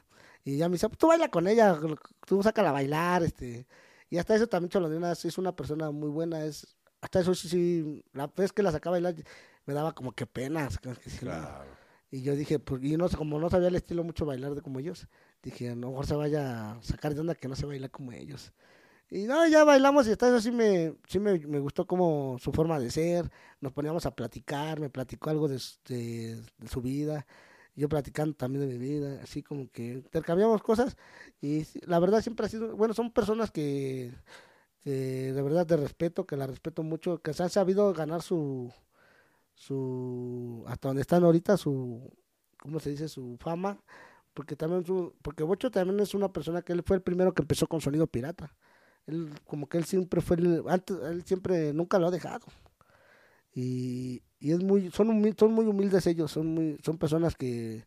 y 0.43 0.58
ya 0.58 0.67
me 0.67 0.73
dice, 0.73 0.89
tú 0.89 1.08
baila 1.08 1.29
con 1.29 1.47
ella, 1.47 1.79
tú 2.25 2.43
sácala 2.43 2.69
a 2.69 2.73
bailar, 2.73 3.23
este. 3.23 3.65
Y 4.10 4.17
hasta 4.17 4.36
eso 4.36 4.47
también 4.47 4.69
Cholondrina 4.69 5.12
es 5.12 5.38
una 5.38 5.56
persona 5.56 5.89
muy 5.91 6.10
buena, 6.10 6.43
es, 6.45 6.75
hasta 7.01 7.21
eso 7.21 7.34
sí, 7.34 7.47
sí, 7.47 8.06
la 8.13 8.27
vez 8.27 8.51
que 8.51 8.62
la 8.63 8.71
sacaba 8.71 8.97
a 8.97 8.99
bailar 8.99 9.15
me 9.65 9.73
daba 9.73 9.93
como 9.93 10.12
que 10.12 10.25
pena. 10.25 10.67
como 10.82 10.95
que 10.95 11.10
sí, 11.10 11.25
no. 11.25 11.32
Claro. 11.32 11.84
Y 12.12 12.21
yo 12.21 12.36
dije, 12.36 12.60
pues, 12.60 12.84
y 12.84 12.95
no 12.95 13.10
como 13.10 13.39
no 13.39 13.49
sabía 13.49 13.69
el 13.69 13.75
estilo 13.75 14.03
mucho 14.03 14.25
bailar 14.25 14.53
de 14.53 14.62
como 14.62 14.79
ellos, 14.79 15.08
dije, 15.41 15.69
a 15.69 15.75
lo 15.75 15.89
mejor 15.89 16.06
se 16.06 16.15
vaya 16.15 16.73
a 16.73 16.84
sacar 16.84 17.15
de 17.15 17.21
onda 17.21 17.34
que 17.34 17.47
no 17.47 17.56
se 17.56 17.65
baila 17.65 17.89
como 17.89 18.12
ellos. 18.12 18.53
Y 19.10 19.23
no, 19.23 19.47
ya 19.47 19.63
bailamos 19.63 20.08
y 20.08 20.12
hasta 20.12 20.27
eso 20.27 20.41
sí 20.41 20.51
me, 20.51 20.95
sí 21.08 21.19
me, 21.19 21.39
me 21.39 21.60
gustó 21.60 21.88
como 21.88 22.38
su 22.39 22.51
forma 22.51 22.79
de 22.79 22.91
ser, 22.91 23.32
nos 23.62 23.71
poníamos 23.71 24.06
a 24.06 24.15
platicar, 24.15 24.79
me 24.79 24.89
platicó 24.89 25.29
algo 25.29 25.47
de, 25.47 25.60
de 25.88 26.67
su 26.67 26.82
vida, 26.82 27.25
yo 27.75 27.89
platicando 27.89 28.36
también 28.36 28.67
de 28.67 28.73
mi 28.73 28.77
vida, 28.77 29.19
así 29.23 29.41
como 29.43 29.69
que 29.71 29.93
intercambiamos 29.93 30.62
cosas 30.62 30.95
y 31.41 31.65
la 31.86 31.99
verdad 31.99 32.21
siempre 32.21 32.45
ha 32.45 32.49
sido, 32.49 32.75
bueno, 32.75 32.93
son 32.93 33.12
personas 33.12 33.51
que, 33.51 34.13
de 34.83 35.41
verdad 35.41 35.65
te 35.65 35.77
respeto, 35.77 36.25
que 36.25 36.38
la 36.38 36.47
respeto 36.47 36.83
mucho, 36.83 37.21
que 37.21 37.33
se 37.33 37.43
han 37.43 37.49
sabido 37.49 37.93
ganar 37.93 38.21
su, 38.21 38.71
su, 39.55 40.63
hasta 40.67 40.89
donde 40.89 41.01
están 41.01 41.23
ahorita, 41.23 41.57
su, 41.57 42.12
¿cómo 42.59 42.79
se 42.79 42.91
dice? 42.91 43.07
Su 43.09 43.38
fama, 43.39 43.81
porque 44.33 44.55
también 44.55 44.83
porque 45.21 45.43
Bocho 45.43 45.71
también 45.71 45.99
es 45.99 46.13
una 46.13 46.31
persona 46.31 46.62
que 46.62 46.73
él 46.73 46.83
fue 46.86 46.97
el 46.97 47.01
primero 47.03 47.33
que 47.33 47.41
empezó 47.41 47.67
con 47.67 47.81
sonido 47.81 48.07
pirata. 48.07 48.55
Él, 49.05 49.31
como 49.45 49.67
que 49.67 49.77
él 49.77 49.86
siempre 49.86 50.21
fue, 50.21 50.38
antes, 50.67 50.97
él 51.03 51.23
siempre, 51.25 51.73
nunca 51.73 51.99
lo 51.99 52.07
ha 52.07 52.12
dejado. 52.12 52.45
Y, 53.53 54.23
y 54.43 54.51
es 54.51 54.60
muy, 54.62 54.91
son, 54.91 55.36
son 55.39 55.51
muy 55.53 55.65
humildes 55.65 56.06
ellos, 56.06 56.32
son 56.32 56.47
muy, 56.47 56.77
son 56.84 56.97
personas 56.97 57.36
que, 57.36 57.86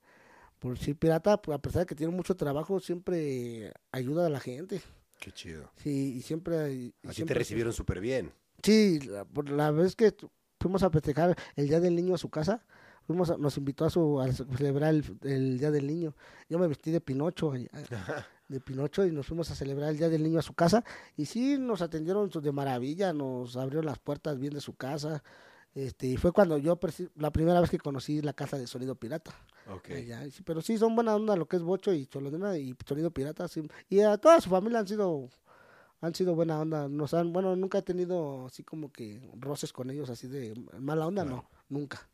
por 0.58 0.78
ser 0.78 0.96
pirata, 0.96 1.40
pues, 1.42 1.54
a 1.54 1.60
pesar 1.60 1.80
de 1.82 1.86
que 1.86 1.94
tienen 1.94 2.16
mucho 2.16 2.34
trabajo, 2.34 2.80
siempre 2.80 3.72
ayuda 3.92 4.26
a 4.26 4.30
la 4.30 4.40
gente. 4.40 4.80
Qué 5.20 5.30
chido. 5.32 5.70
Sí, 5.76 6.14
y 6.16 6.22
siempre... 6.22 6.72
y 6.72 6.94
Así 7.06 7.24
te 7.24 7.34
recibieron 7.34 7.72
súper 7.74 8.00
bien. 8.00 8.32
Sí, 8.62 9.00
la, 9.00 9.24
por 9.26 9.50
la 9.50 9.70
vez 9.70 9.94
que 9.94 10.14
fuimos 10.58 10.82
a 10.82 10.90
festejar 10.90 11.36
el 11.56 11.68
Día 11.68 11.78
del 11.78 11.94
Niño 11.94 12.14
a 12.14 12.18
su 12.18 12.30
casa, 12.30 12.64
fuimos 13.06 13.28
a- 13.30 13.36
nos 13.36 13.56
invitó 13.58 13.84
a, 13.84 13.90
su, 13.90 14.18
a 14.20 14.32
celebrar 14.32 14.94
el, 14.94 15.04
el 15.24 15.58
Día 15.58 15.70
del 15.70 15.86
Niño. 15.86 16.14
Yo 16.48 16.58
me 16.58 16.66
vestí 16.68 16.90
de 16.90 17.00
Pinocho, 17.02 17.54
eh, 17.54 17.68
de 18.48 18.60
Pinocho, 18.60 19.04
y 19.06 19.12
nos 19.12 19.26
fuimos 19.26 19.50
a 19.50 19.54
celebrar 19.54 19.90
el 19.90 19.98
Día 19.98 20.08
del 20.08 20.22
Niño 20.22 20.38
a 20.38 20.42
su 20.42 20.54
casa. 20.54 20.82
Y 21.18 21.26
sí, 21.26 21.58
nos 21.58 21.82
atendieron 21.82 22.30
de 22.30 22.52
maravilla, 22.52 23.12
nos 23.12 23.56
abrieron 23.56 23.84
las 23.86 23.98
puertas 23.98 24.38
bien 24.38 24.54
de 24.54 24.60
su 24.60 24.74
casa. 24.74 25.22
Este, 25.76 26.06
y 26.06 26.16
fue 26.16 26.32
cuando 26.32 26.56
yo, 26.56 26.78
la 27.16 27.30
primera 27.30 27.60
vez 27.60 27.68
que 27.68 27.78
conocí 27.78 28.22
la 28.22 28.32
casa 28.32 28.56
de 28.56 28.66
Sonido 28.66 28.94
Pirata. 28.94 29.32
Ok. 29.70 29.90
allá. 29.90 30.24
Y 30.26 30.30
sí, 30.30 30.42
pero 30.42 30.62
sí, 30.62 30.78
son 30.78 30.94
buena 30.94 31.14
onda 31.14 31.36
lo 31.36 31.46
que 31.46 31.56
es 31.56 31.62
Bocho 31.62 31.92
y 31.92 32.06
Cholondrina 32.06 32.56
y 32.56 32.74
Sonido 32.86 33.10
Pirata. 33.10 33.46
sí. 33.46 33.62
Y 33.90 34.00
a 34.00 34.16
toda 34.16 34.40
su 34.40 34.48
familia 34.48 34.78
han 34.78 34.88
sido 34.88 35.28
han 36.00 36.14
sido 36.14 36.34
buena 36.34 36.58
onda. 36.60 36.88
Nos 36.88 37.12
han, 37.12 37.30
bueno, 37.32 37.54
nunca 37.56 37.78
he 37.78 37.82
tenido 37.82 38.46
así 38.46 38.62
como 38.62 38.90
que 38.90 39.20
roces 39.38 39.70
con 39.72 39.90
ellos, 39.90 40.08
así 40.08 40.28
de 40.28 40.54
mala 40.78 41.06
onda, 41.06 41.24
no, 41.26 41.46
nunca. 41.68 42.08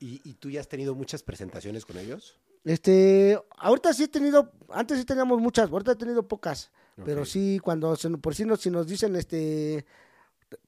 ¿Y, 0.00 0.20
y 0.24 0.34
tú 0.34 0.48
ya 0.48 0.60
has 0.60 0.68
tenido 0.68 0.94
muchas 0.94 1.22
presentaciones 1.22 1.84
con 1.84 1.98
ellos? 1.98 2.36
Este, 2.64 3.38
ahorita 3.58 3.92
sí 3.92 4.04
he 4.04 4.08
tenido, 4.08 4.52
antes 4.70 4.98
sí 4.98 5.04
teníamos 5.04 5.38
muchas, 5.40 5.68
ahorita 5.70 5.92
he 5.92 5.96
tenido 5.96 6.26
pocas, 6.28 6.70
pero 7.04 7.24
sí 7.24 7.58
cuando 7.62 7.94
se- 7.96 8.08
por 8.10 8.34
si 8.34 8.44
nos, 8.44 8.60
si 8.60 8.70
nos 8.70 8.86
dicen 8.86 9.16
este 9.16 9.84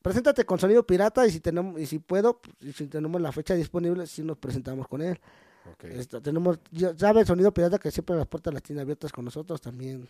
preséntate 0.02 0.44
con 0.44 0.58
sonido 0.58 0.86
pirata 0.86 1.26
y 1.26 1.30
si 1.30 1.40
tenemos 1.40 1.80
y 1.80 1.86
si 1.86 1.98
puedo 1.98 2.40
y 2.60 2.72
si 2.72 2.86
tenemos 2.86 3.20
la 3.20 3.32
fecha 3.32 3.54
disponible 3.54 4.06
sí 4.06 4.22
nos 4.22 4.38
presentamos 4.38 4.86
con 4.88 5.02
él. 5.02 5.18
Tenemos, 6.22 6.58
ya 6.70 6.94
sabe 6.96 7.20
el 7.20 7.26
sonido 7.26 7.52
pirata 7.54 7.78
que 7.78 7.90
siempre 7.90 8.14
las 8.16 8.26
puertas 8.26 8.52
las 8.52 8.62
tiene 8.62 8.82
abiertas 8.82 9.10
con 9.12 9.24
nosotros 9.24 9.60
también. 9.60 10.06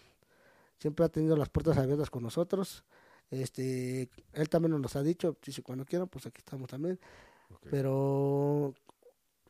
Siempre 0.78 1.04
ha 1.06 1.08
tenido 1.08 1.36
las 1.36 1.48
puertas 1.48 1.78
abiertas 1.78 2.10
con 2.10 2.22
nosotros. 2.24 2.82
Este, 3.30 4.10
él 4.32 4.48
también 4.48 4.80
nos 4.80 4.96
ha 4.96 5.02
dicho, 5.02 5.36
dice 5.44 5.62
cuando 5.62 5.84
quieran, 5.84 6.08
pues 6.08 6.26
aquí 6.26 6.38
estamos 6.38 6.68
también. 6.68 6.98
Pero 7.70 8.74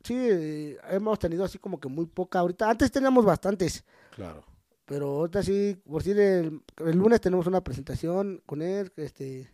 sí, 0.02 0.76
hemos 0.90 1.18
tenido 1.18 1.44
así 1.44 1.58
como 1.58 1.80
que 1.80 1.88
muy 1.88 2.06
poca 2.06 2.38
ahorita. 2.40 2.68
Antes 2.68 2.90
teníamos 2.92 3.24
bastantes, 3.24 3.82
Claro. 4.14 4.44
pero 4.84 5.06
ahorita 5.20 5.42
sí, 5.42 5.76
por 5.86 6.02
decir, 6.02 6.18
el, 6.20 6.60
el 6.84 6.96
lunes 6.98 7.20
tenemos 7.20 7.46
una 7.46 7.64
presentación 7.64 8.42
con 8.44 8.60
él, 8.62 8.92
este, 8.96 9.50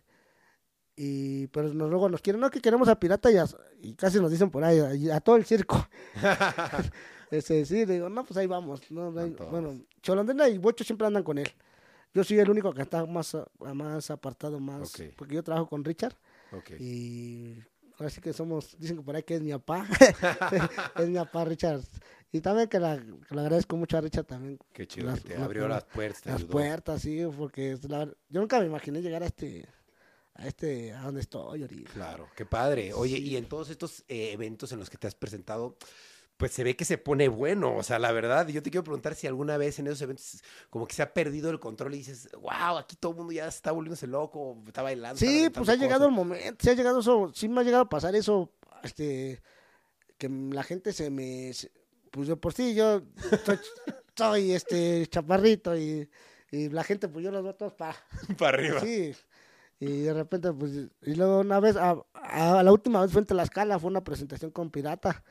y 0.95 1.47
pero 1.47 1.73
nos, 1.73 1.89
luego 1.89 2.09
nos 2.09 2.21
quieren, 2.21 2.39
no, 2.41 2.49
que 2.49 2.59
queremos 2.61 2.87
a 2.87 2.99
Pirata 2.99 3.31
y, 3.31 3.37
a- 3.37 3.45
y 3.81 3.93
casi 3.95 4.19
nos 4.19 4.29
dicen 4.31 4.49
por 4.51 4.63
ahí, 4.63 4.79
a, 5.09 5.15
a 5.15 5.19
todo 5.21 5.35
el 5.37 5.45
circo. 5.45 5.87
Este, 7.31 7.63
sí, 7.65 7.85
le 7.85 7.93
digo, 7.93 8.09
no, 8.09 8.25
pues 8.25 8.35
ahí 8.35 8.45
vamos. 8.45 8.81
No, 8.91 9.09
todos. 9.13 9.49
bueno, 9.49 9.79
Cholondrina 10.01 10.49
y 10.49 10.57
Bocho 10.57 10.83
siempre 10.83 11.07
andan 11.07 11.23
con 11.23 11.37
él. 11.37 11.47
Yo 12.13 12.25
soy 12.25 12.39
el 12.39 12.49
único 12.49 12.73
que 12.73 12.81
está 12.81 13.05
más, 13.05 13.37
más 13.73 14.11
apartado, 14.11 14.59
más, 14.59 14.91
porque 15.15 15.35
yo 15.35 15.41
trabajo 15.41 15.69
con 15.69 15.81
Richard 15.85 16.13
Ok. 16.51 16.71
y 16.77 17.55
ahora 17.97 18.09
sí 18.09 18.19
que 18.19 18.33
somos, 18.33 18.77
dicen 18.77 18.97
que 18.97 19.03
por 19.03 19.15
ahí 19.15 19.23
que 19.23 19.35
es 19.35 19.41
mi 19.41 19.51
papá, 19.53 19.87
es 20.97 21.07
mi 21.07 21.15
papá 21.15 21.45
Richard. 21.45 21.79
Y 22.33 22.41
también 22.41 22.67
que, 22.67 22.81
la, 22.81 22.97
que 22.97 23.33
le 23.33 23.39
agradezco 23.41 23.77
mucho 23.77 23.97
a 23.97 24.01
Richard 24.01 24.25
también. 24.25 24.59
Qué 24.73 24.85
chido 24.85 25.07
las- 25.07 25.21
que 25.21 25.35
te 25.35 25.41
abrió 25.41 25.69
la- 25.69 25.75
las 25.75 25.83
puertas. 25.85 26.25
Las 26.25 26.35
ayudó. 26.35 26.51
puertas, 26.51 27.01
sí, 27.01 27.21
porque 27.37 27.77
la- 27.87 28.07
yo 28.27 28.41
nunca 28.41 28.59
me 28.59 28.65
imaginé 28.65 29.01
llegar 29.01 29.23
a 29.23 29.27
este, 29.27 29.65
a 30.35 30.47
este, 30.47 30.93
a 30.93 31.01
donde 31.03 31.21
estoy 31.21 31.61
ahorita. 31.61 31.91
Claro, 31.93 32.27
qué 32.35 32.45
padre. 32.45 32.93
Oye, 32.93 33.17
Sí. 33.17 33.23
y 33.29 33.37
en 33.37 33.45
todos 33.47 33.69
estos 33.69 34.03
eh, 34.07 34.31
eventos 34.31 34.71
en 34.71 34.79
los 34.79 34.89
que 34.89 34.97
te 34.97 35.07
has 35.07 35.15
presentado, 35.15 35.77
pues 36.37 36.51
se 36.53 36.63
ve 36.63 36.75
que 36.75 36.85
se 36.85 36.97
pone 36.97 37.27
bueno. 37.27 37.75
O 37.75 37.83
sea, 37.83 37.99
la 37.99 38.11
verdad, 38.11 38.47
yo 38.47 38.63
te 38.63 38.71
quiero 38.71 38.83
preguntar 38.83 39.13
si 39.13 39.27
alguna 39.27 39.57
vez 39.57 39.77
en 39.77 39.85
esos 39.87 40.01
eventos 40.01 40.41
como 40.71 40.87
que 40.87 40.95
se 40.95 41.03
ha 41.03 41.13
perdido 41.13 41.51
el 41.51 41.59
control 41.59 41.93
y 41.93 41.97
dices, 41.99 42.29
wow, 42.39 42.77
aquí 42.79 42.95
todo 42.95 43.11
el 43.11 43.17
mundo 43.19 43.33
ya 43.33 43.47
está 43.47 43.71
volviéndose 43.71 44.07
loco, 44.07 44.57
está 44.65 44.81
bailando. 44.81 45.15
está 45.15 45.25
Sí, 45.25 45.33
reventando 45.33 45.59
pues 45.65 45.69
ha 45.69 45.75
llegado 45.81 46.05
el 46.05 46.11
cosas". 46.15 46.25
momento, 46.27 46.57
sí 46.63 46.69
ha 46.69 46.73
llegado 46.73 46.99
eso, 47.01 47.31
sí 47.35 47.47
me 47.49 47.61
ha 47.61 47.63
llegado 47.63 47.83
a 47.83 47.89
pasar 47.89 48.15
eso, 48.15 48.51
este, 48.83 49.41
que 50.17 50.29
la 50.29 50.63
gente 50.63 50.93
se 50.93 51.11
me, 51.11 51.51
pues 52.09 52.27
de 52.27 52.35
por 52.37 52.53
sí 52.53 52.73
yo 52.73 53.03
soy, 53.45 53.59
soy, 54.15 54.51
este 54.53 55.05
chaparrito 55.07 55.77
y, 55.77 56.09
y 56.49 56.69
la 56.69 56.83
gente 56.83 57.07
pues 57.07 57.23
yo 57.23 57.29
los 57.31 57.43
veo 57.43 57.53
todos 57.53 57.73
para, 57.73 57.95
Para 58.39 58.57
arriba. 58.57 58.79
sí, 58.81 59.13
y 59.81 60.01
de 60.03 60.13
repente 60.13 60.53
pues, 60.53 60.71
y 61.01 61.15
luego 61.15 61.39
una 61.39 61.59
vez, 61.59 61.75
a, 61.75 61.97
a 62.13 62.63
la 62.63 62.71
última 62.71 63.01
vez 63.01 63.11
fue 63.11 63.19
en 63.21 63.25
Tlaxcala, 63.25 63.79
fue 63.79 63.89
una 63.89 64.03
presentación 64.03 64.51
con 64.51 64.69
Pirata, 64.69 65.23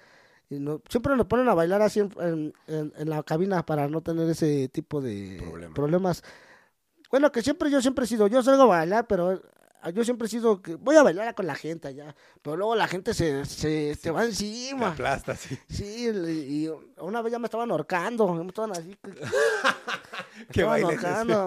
y 0.50 0.58
no, 0.58 0.82
siempre 0.88 1.16
nos 1.16 1.26
ponen 1.26 1.48
a 1.48 1.54
bailar 1.54 1.80
así 1.82 2.00
en, 2.00 2.10
en- 2.20 2.52
en- 2.66 2.92
en 2.96 3.08
la 3.08 3.22
cabina 3.22 3.64
para 3.64 3.86
no 3.88 4.02
tener 4.02 4.28
ese 4.28 4.68
tipo 4.68 5.00
de 5.00 5.38
Problema. 5.40 5.72
problemas. 5.72 6.22
Bueno, 7.10 7.30
que 7.32 7.40
siempre 7.42 7.70
yo 7.70 7.80
siempre 7.80 8.04
he 8.04 8.08
sido, 8.08 8.26
yo 8.26 8.42
salgo 8.42 8.64
a 8.64 8.66
bailar, 8.66 9.06
pero 9.06 9.40
ah, 9.82 9.90
yo 9.90 10.02
siempre 10.04 10.26
he 10.26 10.28
sido 10.30 10.60
que 10.60 10.74
voy 10.74 10.96
a 10.96 11.02
bailar 11.04 11.32
con 11.36 11.46
la 11.46 11.54
gente 11.54 11.86
allá, 11.88 12.14
pero 12.42 12.56
luego 12.56 12.74
la 12.74 12.88
gente 12.88 13.14
se, 13.14 13.44
se, 13.44 13.96
te 14.02 14.10
va 14.10 14.22
Te 14.22 14.26
encima. 14.28 14.88
aplasta, 14.92 15.36
sí. 15.36 15.56
Sí, 15.68 16.08
y 16.08 16.64
y 16.66 16.70
una 16.98 17.22
vez 17.22 17.30
ya 17.32 17.38
me 17.38 17.46
estaban 17.46 17.70
ahorcando, 17.70 18.32
me 18.34 18.46
estaban 18.48 18.72
así, 18.72 18.96
que- 20.52 20.62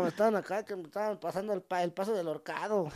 Qué 0.01 0.07
estaban 0.07 0.35
acá, 0.35 0.63
que 0.63 0.75
me 0.75 0.83
estaban 0.83 1.19
pasando 1.19 1.53
el, 1.53 1.61
pa- 1.61 1.83
el 1.83 1.91
paso 1.91 2.13
del 2.13 2.27
ahorcado. 2.27 2.87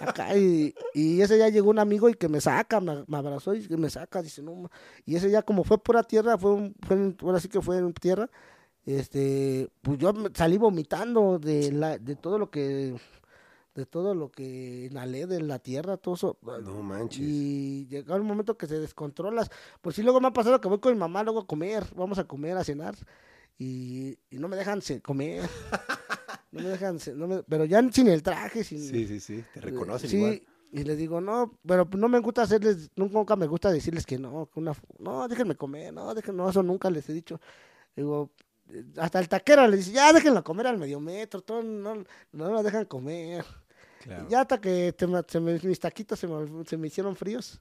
Acá, 0.00 0.36
y, 0.36 0.74
y 0.94 1.20
ese 1.20 1.38
ya 1.38 1.48
llegó 1.48 1.70
un 1.70 1.78
amigo 1.78 2.08
y 2.08 2.14
que 2.14 2.28
me 2.28 2.40
saca, 2.40 2.80
me, 2.80 3.04
me 3.06 3.16
abrazó 3.16 3.54
y 3.54 3.66
que 3.66 3.76
me 3.76 3.90
saca, 3.90 4.22
dice, 4.22 4.42
no, 4.42 4.54
ma-". 4.54 4.70
y 5.06 5.16
ese 5.16 5.30
ya 5.30 5.42
como 5.42 5.64
fue 5.64 5.78
pura 5.78 6.02
tierra, 6.02 6.36
fue, 6.38 6.52
un- 6.52 6.74
fue 6.86 7.14
ahora 7.22 7.40
sí 7.40 7.48
que 7.48 7.60
fue 7.60 7.78
en 7.78 7.92
tierra, 7.94 8.28
este, 8.84 9.68
pues 9.80 9.98
yo 9.98 10.12
salí 10.34 10.58
vomitando 10.58 11.38
de 11.38 11.70
la, 11.72 11.98
de 11.98 12.16
todo 12.16 12.38
lo 12.38 12.50
que, 12.50 12.94
de 13.74 13.86
todo 13.86 14.14
lo 14.14 14.30
que 14.30 14.88
inhalé 14.90 15.26
de 15.26 15.40
la 15.40 15.58
tierra, 15.60 15.96
todo 15.96 16.14
eso. 16.14 16.36
No 16.42 16.82
manches. 16.82 17.20
Y 17.20 17.86
llega 17.86 18.16
un 18.16 18.26
momento 18.26 18.58
que 18.58 18.66
se 18.66 18.78
descontrolas. 18.80 19.50
Pues 19.80 19.96
sí, 19.96 20.02
luego 20.02 20.20
me 20.20 20.28
ha 20.28 20.32
pasado 20.32 20.60
que 20.60 20.68
voy 20.68 20.78
con 20.80 20.92
mi 20.92 20.98
mamá 20.98 21.22
luego 21.22 21.40
a 21.40 21.46
comer, 21.46 21.84
vamos 21.94 22.18
a 22.18 22.24
comer, 22.24 22.56
a 22.56 22.64
cenar, 22.64 22.94
y, 23.58 24.18
y 24.30 24.38
no 24.38 24.48
me 24.48 24.56
dejan 24.56 24.80
comer. 25.02 25.48
no 26.52 26.62
me 26.62 26.68
dejan, 26.68 26.98
no 27.16 27.26
me- 27.28 27.42
pero 27.44 27.64
ya 27.64 27.82
sin 27.90 28.08
el 28.08 28.22
traje, 28.22 28.64
sin... 28.64 28.80
Sí, 28.80 29.06
sí, 29.06 29.20
sí. 29.20 29.44
Te 29.54 29.60
reconocen 29.60 30.10
sí, 30.10 30.16
igual. 30.16 30.42
y 30.72 30.84
les 30.84 30.98
digo, 30.98 31.20
no, 31.20 31.58
pero 31.66 31.88
no 31.96 32.08
me 32.08 32.18
gusta 32.18 32.42
hacerles, 32.42 32.90
nunca 32.96 33.36
me 33.36 33.46
gusta 33.46 33.70
decirles 33.70 34.04
que 34.06 34.18
no, 34.18 34.48
que 34.52 34.60
una, 34.60 34.72
no, 34.98 35.28
déjenme 35.28 35.56
comer, 35.56 35.92
no, 35.92 36.14
déjenme, 36.14 36.38
no, 36.38 36.50
eso 36.50 36.62
nunca 36.62 36.90
les 36.90 37.08
he 37.08 37.12
dicho. 37.12 37.40
Digo, 37.94 38.30
eh, 38.70 38.84
hasta 38.98 39.18
el 39.20 39.28
taquero 39.28 39.66
les 39.68 39.80
dice, 39.80 39.92
ya 39.92 40.12
déjenlo 40.12 40.42
comer 40.42 40.66
al 40.66 40.78
medio 40.78 40.98
metro, 41.00 41.40
todo, 41.42 41.62
no, 41.62 42.04
no 42.32 42.50
lo 42.50 42.62
dejan 42.62 42.86
comer. 42.86 43.44
Claro. 44.02 44.26
Ya 44.28 44.40
hasta 44.40 44.60
que 44.60 44.92
te 44.92 45.06
se 45.28 45.38
me- 45.40 45.60
mis 45.60 45.78
taquitos 45.78 46.18
se 46.18 46.26
me, 46.26 46.64
se 46.64 46.76
me 46.76 46.88
hicieron 46.88 47.14
fríos, 47.14 47.60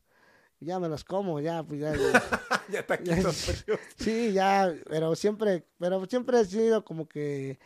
ya 0.62 0.80
me 0.80 0.88
los 0.88 1.04
como, 1.04 1.40
ya, 1.40 1.64
pues 1.64 1.80
ya. 1.80 1.94
ya. 1.94 2.80
está 2.80 2.94
aquí 2.94 3.12
sí, 3.98 4.32
ya, 4.32 4.74
pero 4.90 5.16
siempre, 5.16 5.66
pero 5.80 6.06
siempre 6.06 6.40
he 6.40 6.46
sido 6.46 6.86
como 6.86 7.08
que, 7.08 7.60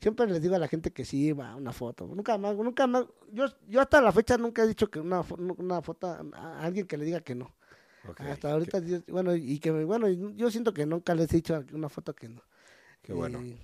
siempre 0.00 0.26
les 0.26 0.42
digo 0.42 0.56
a 0.56 0.58
la 0.58 0.68
gente 0.68 0.92
que 0.92 1.04
sí, 1.04 1.32
va, 1.32 1.54
una 1.54 1.72
foto. 1.72 2.06
Nunca 2.06 2.36
más, 2.38 2.56
nunca 2.56 2.86
más, 2.86 3.04
yo, 3.32 3.46
yo 3.68 3.80
hasta 3.80 4.00
la 4.00 4.12
fecha 4.12 4.36
nunca 4.36 4.64
he 4.64 4.68
dicho 4.68 4.90
que 4.90 4.98
una, 5.00 5.24
una 5.58 5.82
foto, 5.82 6.06
a 6.08 6.60
alguien 6.64 6.86
que 6.86 6.96
le 6.96 7.04
diga 7.04 7.20
que 7.20 7.34
no. 7.34 7.54
Hasta 8.16 8.52
ahorita, 8.52 8.80
bueno, 9.08 9.36
y 9.36 9.58
que, 9.58 9.70
bueno, 9.70 10.08
yo 10.08 10.50
siento 10.50 10.72
que 10.72 10.86
nunca 10.86 11.14
les 11.14 11.30
he 11.32 11.36
dicho 11.36 11.62
una 11.72 11.88
foto 11.88 12.14
que 12.14 12.28
no. 12.28 12.42
Qué 13.02 13.12
bueno. 13.12 13.40
Y- 13.40 13.58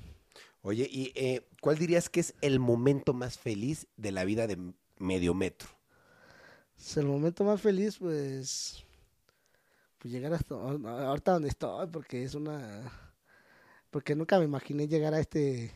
Oye, 0.62 0.88
¿y 0.90 1.12
eh, 1.14 1.46
cuál 1.60 1.78
dirías 1.78 2.08
que 2.08 2.18
es 2.20 2.34
el 2.40 2.58
momento 2.58 3.14
más 3.14 3.38
feliz 3.38 3.86
de 3.96 4.10
la 4.10 4.24
vida 4.24 4.48
de 4.48 4.58
Medio 4.98 5.32
Metro? 5.32 5.68
Es 6.78 6.96
el 6.96 7.06
momento 7.06 7.44
más 7.44 7.60
feliz, 7.60 7.98
pues, 7.98 8.84
pues 9.98 10.12
llegar 10.12 10.32
hasta 10.34 10.54
ahorita 10.54 11.32
donde 11.32 11.48
estoy, 11.48 11.86
porque 11.88 12.22
es 12.22 12.34
una, 12.34 12.92
porque 13.90 14.14
nunca 14.14 14.38
me 14.38 14.44
imaginé 14.44 14.86
llegar 14.86 15.14
a 15.14 15.20
este, 15.20 15.72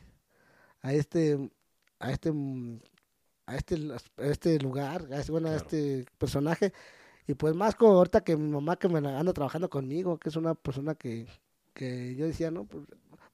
a 0.82 0.92
este, 0.92 1.50
a 1.98 2.12
este, 2.12 2.30
a 3.46 3.56
este, 3.56 3.76
a 4.18 4.26
este 4.26 4.58
lugar, 4.60 5.08
a 5.12 5.18
este, 5.20 5.32
bueno, 5.32 5.48
a 5.48 5.56
este 5.56 6.06
personaje, 6.18 6.72
y 7.26 7.34
pues 7.34 7.54
más 7.54 7.74
como 7.74 7.92
ahorita 7.94 8.22
que 8.22 8.36
mi 8.36 8.50
mamá 8.50 8.76
que 8.76 8.88
me 8.88 8.98
anda 8.98 9.32
trabajando 9.32 9.70
conmigo, 9.70 10.18
que 10.18 10.28
es 10.28 10.36
una 10.36 10.54
persona 10.54 10.94
que, 10.94 11.26
que 11.74 12.14
yo 12.14 12.26
decía, 12.26 12.50
no, 12.50 12.64
pues, 12.66 12.84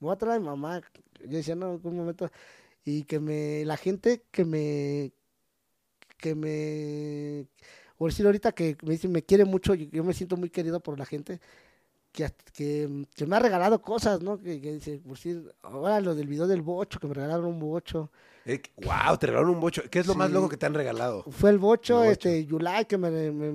me 0.00 0.06
voy 0.06 0.12
a 0.14 0.18
traer 0.18 0.36
a 0.36 0.40
mi 0.40 0.46
mamá, 0.46 0.80
yo 1.20 1.36
decía, 1.36 1.56
no, 1.56 1.74
en 1.74 1.80
un 1.86 1.96
momento, 1.96 2.30
y 2.84 3.04
que 3.04 3.20
me, 3.20 3.64
la 3.64 3.76
gente 3.76 4.24
que 4.30 4.44
me, 4.44 5.12
que 6.16 6.34
me, 6.34 7.46
por 7.96 8.10
decir 8.10 8.26
ahorita 8.26 8.52
que 8.52 8.76
me 8.82 8.92
dice, 8.92 9.08
me 9.08 9.22
quiere 9.22 9.44
mucho, 9.44 9.74
yo, 9.74 9.86
yo 9.90 10.04
me 10.04 10.12
siento 10.14 10.36
muy 10.36 10.50
querido 10.50 10.80
por 10.80 10.98
la 10.98 11.06
gente, 11.06 11.40
que, 12.12 12.30
que, 12.54 13.04
que 13.14 13.26
me 13.26 13.36
ha 13.36 13.40
regalado 13.40 13.80
cosas, 13.82 14.22
¿no? 14.22 14.38
Que, 14.40 14.60
que 14.60 14.72
dice, 14.74 14.98
por 14.98 15.16
decir, 15.16 15.52
ahora 15.62 16.00
lo 16.00 16.14
del 16.14 16.26
video 16.28 16.46
del 16.46 16.62
bocho, 16.62 16.98
que 16.98 17.06
me 17.06 17.14
regalaron 17.14 17.44
un 17.46 17.58
bocho, 17.60 18.10
wow, 18.76 19.18
te 19.18 19.26
regalaron 19.26 19.50
un 19.54 19.60
bocho. 19.60 19.82
¿Qué 19.90 19.98
es 19.98 20.06
lo 20.06 20.14
más 20.14 20.30
loco 20.30 20.48
que 20.48 20.56
te 20.56 20.66
han 20.66 20.74
regalado? 20.74 21.24
fue 21.30 21.50
el 21.50 21.58
bocho, 21.58 22.02
El 22.04 22.10
bocho. 22.10 22.28
este, 22.28 22.46
Yulai, 22.46 22.86
que 22.86 22.96
me, 22.96 23.10
me, 23.10 23.52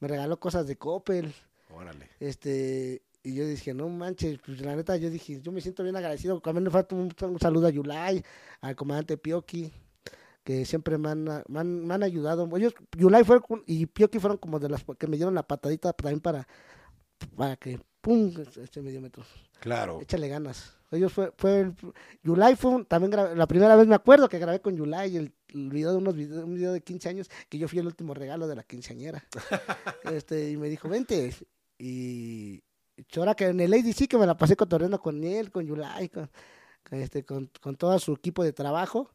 me 0.00 0.08
regaló 0.08 0.38
cosas 0.38 0.66
de 0.66 0.76
Coppel, 0.76 1.32
Órale. 1.70 2.08
este, 2.20 3.02
y 3.22 3.34
yo 3.36 3.46
dije, 3.46 3.72
no 3.72 3.88
manches, 3.88 4.40
pues 4.44 4.60
la 4.60 4.74
neta, 4.76 4.96
yo 4.96 5.08
dije, 5.08 5.40
yo 5.40 5.52
me 5.52 5.60
siento 5.60 5.82
bien 5.84 5.94
agradecido. 5.96 6.40
También 6.40 6.64
le 6.64 6.70
falta 6.70 6.94
un, 6.96 7.08
un 7.20 7.38
saludo 7.40 7.68
a 7.68 7.70
Yulai, 7.70 8.22
al 8.60 8.74
comandante 8.76 9.16
Pioki, 9.16 9.72
que 10.44 10.64
siempre 10.64 10.98
me 10.98 11.10
han, 11.10 11.24
me 11.24 11.60
han, 11.60 11.86
me 11.86 11.94
han 11.94 12.02
ayudado. 12.02 12.48
Ellos, 12.56 12.74
Yulai 12.96 13.24
fue, 13.24 13.40
y 13.66 13.86
Pioki 13.86 14.18
fueron 14.18 14.38
como 14.38 14.58
de 14.58 14.68
las 14.68 14.84
que 14.98 15.06
me 15.06 15.16
dieron 15.16 15.34
la 15.34 15.42
patadita 15.46 15.92
también 15.92 16.20
para, 16.20 16.46
para 17.36 17.56
que, 17.56 17.80
pum, 18.00 18.32
este 18.60 18.82
medio 18.82 19.00
metro. 19.00 19.24
Claro. 19.60 20.00
Échale 20.00 20.28
ganas. 20.28 20.76
Ellos 20.90 21.12
fue, 21.12 21.32
fue 21.38 21.60
el- 21.60 21.74
Yulai 22.22 22.56
fue 22.56 22.70
un- 22.72 22.84
también 22.84 23.12
grabé- 23.12 23.34
la 23.34 23.46
primera 23.46 23.76
vez 23.76 23.86
me 23.86 23.94
acuerdo 23.94 24.28
que 24.28 24.38
grabé 24.38 24.60
con 24.60 24.76
Yulai 24.76 25.16
el, 25.16 25.32
el 25.48 25.70
video 25.70 25.92
de 25.92 25.96
unos 25.98 26.14
videos, 26.14 26.44
un 26.44 26.54
video 26.54 26.72
de 26.72 26.82
15 26.82 27.08
años 27.08 27.30
que 27.48 27.56
yo 27.58 27.66
fui 27.68 27.78
el 27.78 27.86
último 27.86 28.12
regalo 28.12 28.46
de 28.46 28.56
la 28.56 28.62
quinceañera. 28.64 29.24
este, 30.12 30.50
y 30.50 30.56
me 30.56 30.68
dijo, 30.68 30.88
vente. 30.88 31.32
Y, 31.78 32.62
y 32.96 33.18
ahora 33.18 33.34
que 33.34 33.46
en 33.46 33.60
el 33.60 33.72
ADC 33.72 34.06
que 34.08 34.18
me 34.18 34.26
la 34.26 34.36
pasé 34.36 34.54
cotorreando 34.56 35.00
con 35.00 35.22
él, 35.24 35.50
con 35.50 35.64
Yulai, 35.64 36.08
con, 36.10 36.30
con 36.88 36.98
este, 37.00 37.24
con, 37.24 37.50
con 37.60 37.76
todo 37.76 37.98
su 37.98 38.12
equipo 38.12 38.44
de 38.44 38.52
trabajo, 38.52 39.10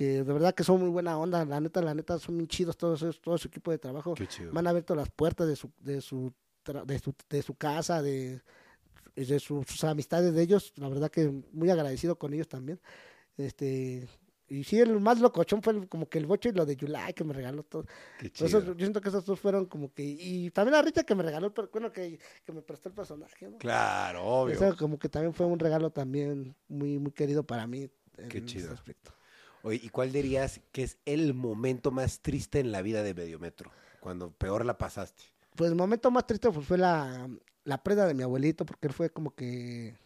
que 0.00 0.24
de 0.24 0.32
verdad 0.32 0.54
que 0.54 0.64
son 0.64 0.80
muy 0.80 0.88
buena 0.88 1.18
onda, 1.18 1.44
la 1.44 1.60
neta, 1.60 1.82
la 1.82 1.92
neta, 1.94 2.18
son 2.18 2.36
muy 2.36 2.46
chidos 2.46 2.78
todos 2.78 3.20
todo 3.20 3.36
su 3.36 3.48
equipo 3.48 3.70
de 3.70 3.76
trabajo 3.76 4.14
Qué 4.14 4.26
chido. 4.26 4.50
me 4.50 4.60
han 4.60 4.66
abierto 4.66 4.94
las 4.94 5.10
puertas 5.10 5.46
de 5.46 5.56
su 5.56 5.70
de 5.78 6.00
su 6.00 6.32
de 6.64 6.98
su, 6.98 7.14
de 7.28 7.42
su 7.42 7.54
casa 7.54 8.00
de, 8.00 8.40
de 9.14 9.38
su- 9.40 9.62
sus 9.68 9.84
amistades 9.84 10.32
de 10.32 10.40
ellos 10.42 10.72
la 10.76 10.88
verdad 10.88 11.10
que 11.10 11.28
muy 11.52 11.68
agradecido 11.68 12.16
con 12.16 12.32
ellos 12.32 12.48
también 12.48 12.80
este 13.36 14.08
y 14.48 14.64
sí, 14.64 14.78
el 14.80 14.98
más 15.00 15.20
locochón 15.20 15.62
fue 15.62 15.74
el- 15.74 15.86
como 15.88 16.08
que 16.08 16.16
el 16.18 16.24
bocho 16.26 16.48
y 16.48 16.52
lo 16.52 16.64
de 16.64 16.76
Yulai 16.76 17.12
que 17.14 17.22
me 17.22 17.32
regaló 17.34 17.62
todo. 17.62 17.84
Qué 18.18 18.26
eso 18.28 18.46
chido. 18.46 18.72
yo 18.72 18.74
siento 18.78 19.00
que 19.02 19.08
esos 19.10 19.24
dos 19.24 19.38
fueron 19.38 19.66
como 19.66 19.92
que. 19.94 20.02
Y 20.02 20.50
también 20.50 20.72
la 20.74 20.82
Richa 20.82 21.04
que 21.04 21.14
me 21.14 21.22
regaló, 21.22 21.46
el 21.46 21.52
per- 21.52 21.68
bueno, 21.72 21.92
que, 21.92 22.18
que 22.44 22.52
me 22.52 22.60
prestó 22.60 22.88
el 22.88 22.96
personaje, 22.96 23.48
¿no? 23.48 23.58
Claro, 23.58 24.24
obvio. 24.24 24.54
Eso 24.56 24.76
como 24.76 24.98
que 24.98 25.08
también 25.08 25.32
fue 25.34 25.46
un 25.46 25.60
regalo 25.60 25.90
también 25.90 26.56
muy, 26.66 26.98
muy 26.98 27.12
querido 27.12 27.44
para 27.44 27.68
mí. 27.68 27.88
En 28.18 28.28
Qué 28.28 28.38
ese 28.38 28.46
chido. 28.46 28.72
aspecto. 28.72 29.12
Oye, 29.62 29.80
¿y 29.82 29.88
cuál 29.88 30.12
dirías 30.12 30.60
que 30.72 30.82
es 30.82 30.98
el 31.04 31.34
momento 31.34 31.90
más 31.90 32.20
triste 32.20 32.60
en 32.60 32.72
la 32.72 32.82
vida 32.82 33.02
de 33.02 33.14
Mediometro? 33.14 33.70
Cuando 34.00 34.30
peor 34.30 34.64
la 34.64 34.78
pasaste. 34.78 35.24
Pues 35.54 35.70
el 35.70 35.76
momento 35.76 36.10
más 36.10 36.26
triste 36.26 36.50
fue 36.50 36.78
la, 36.78 37.28
la 37.64 37.82
preda 37.82 38.06
de 38.06 38.14
mi 38.14 38.22
abuelito, 38.22 38.64
porque 38.64 38.86
él 38.86 38.92
fue 38.92 39.10
como 39.10 39.34
que. 39.34 39.96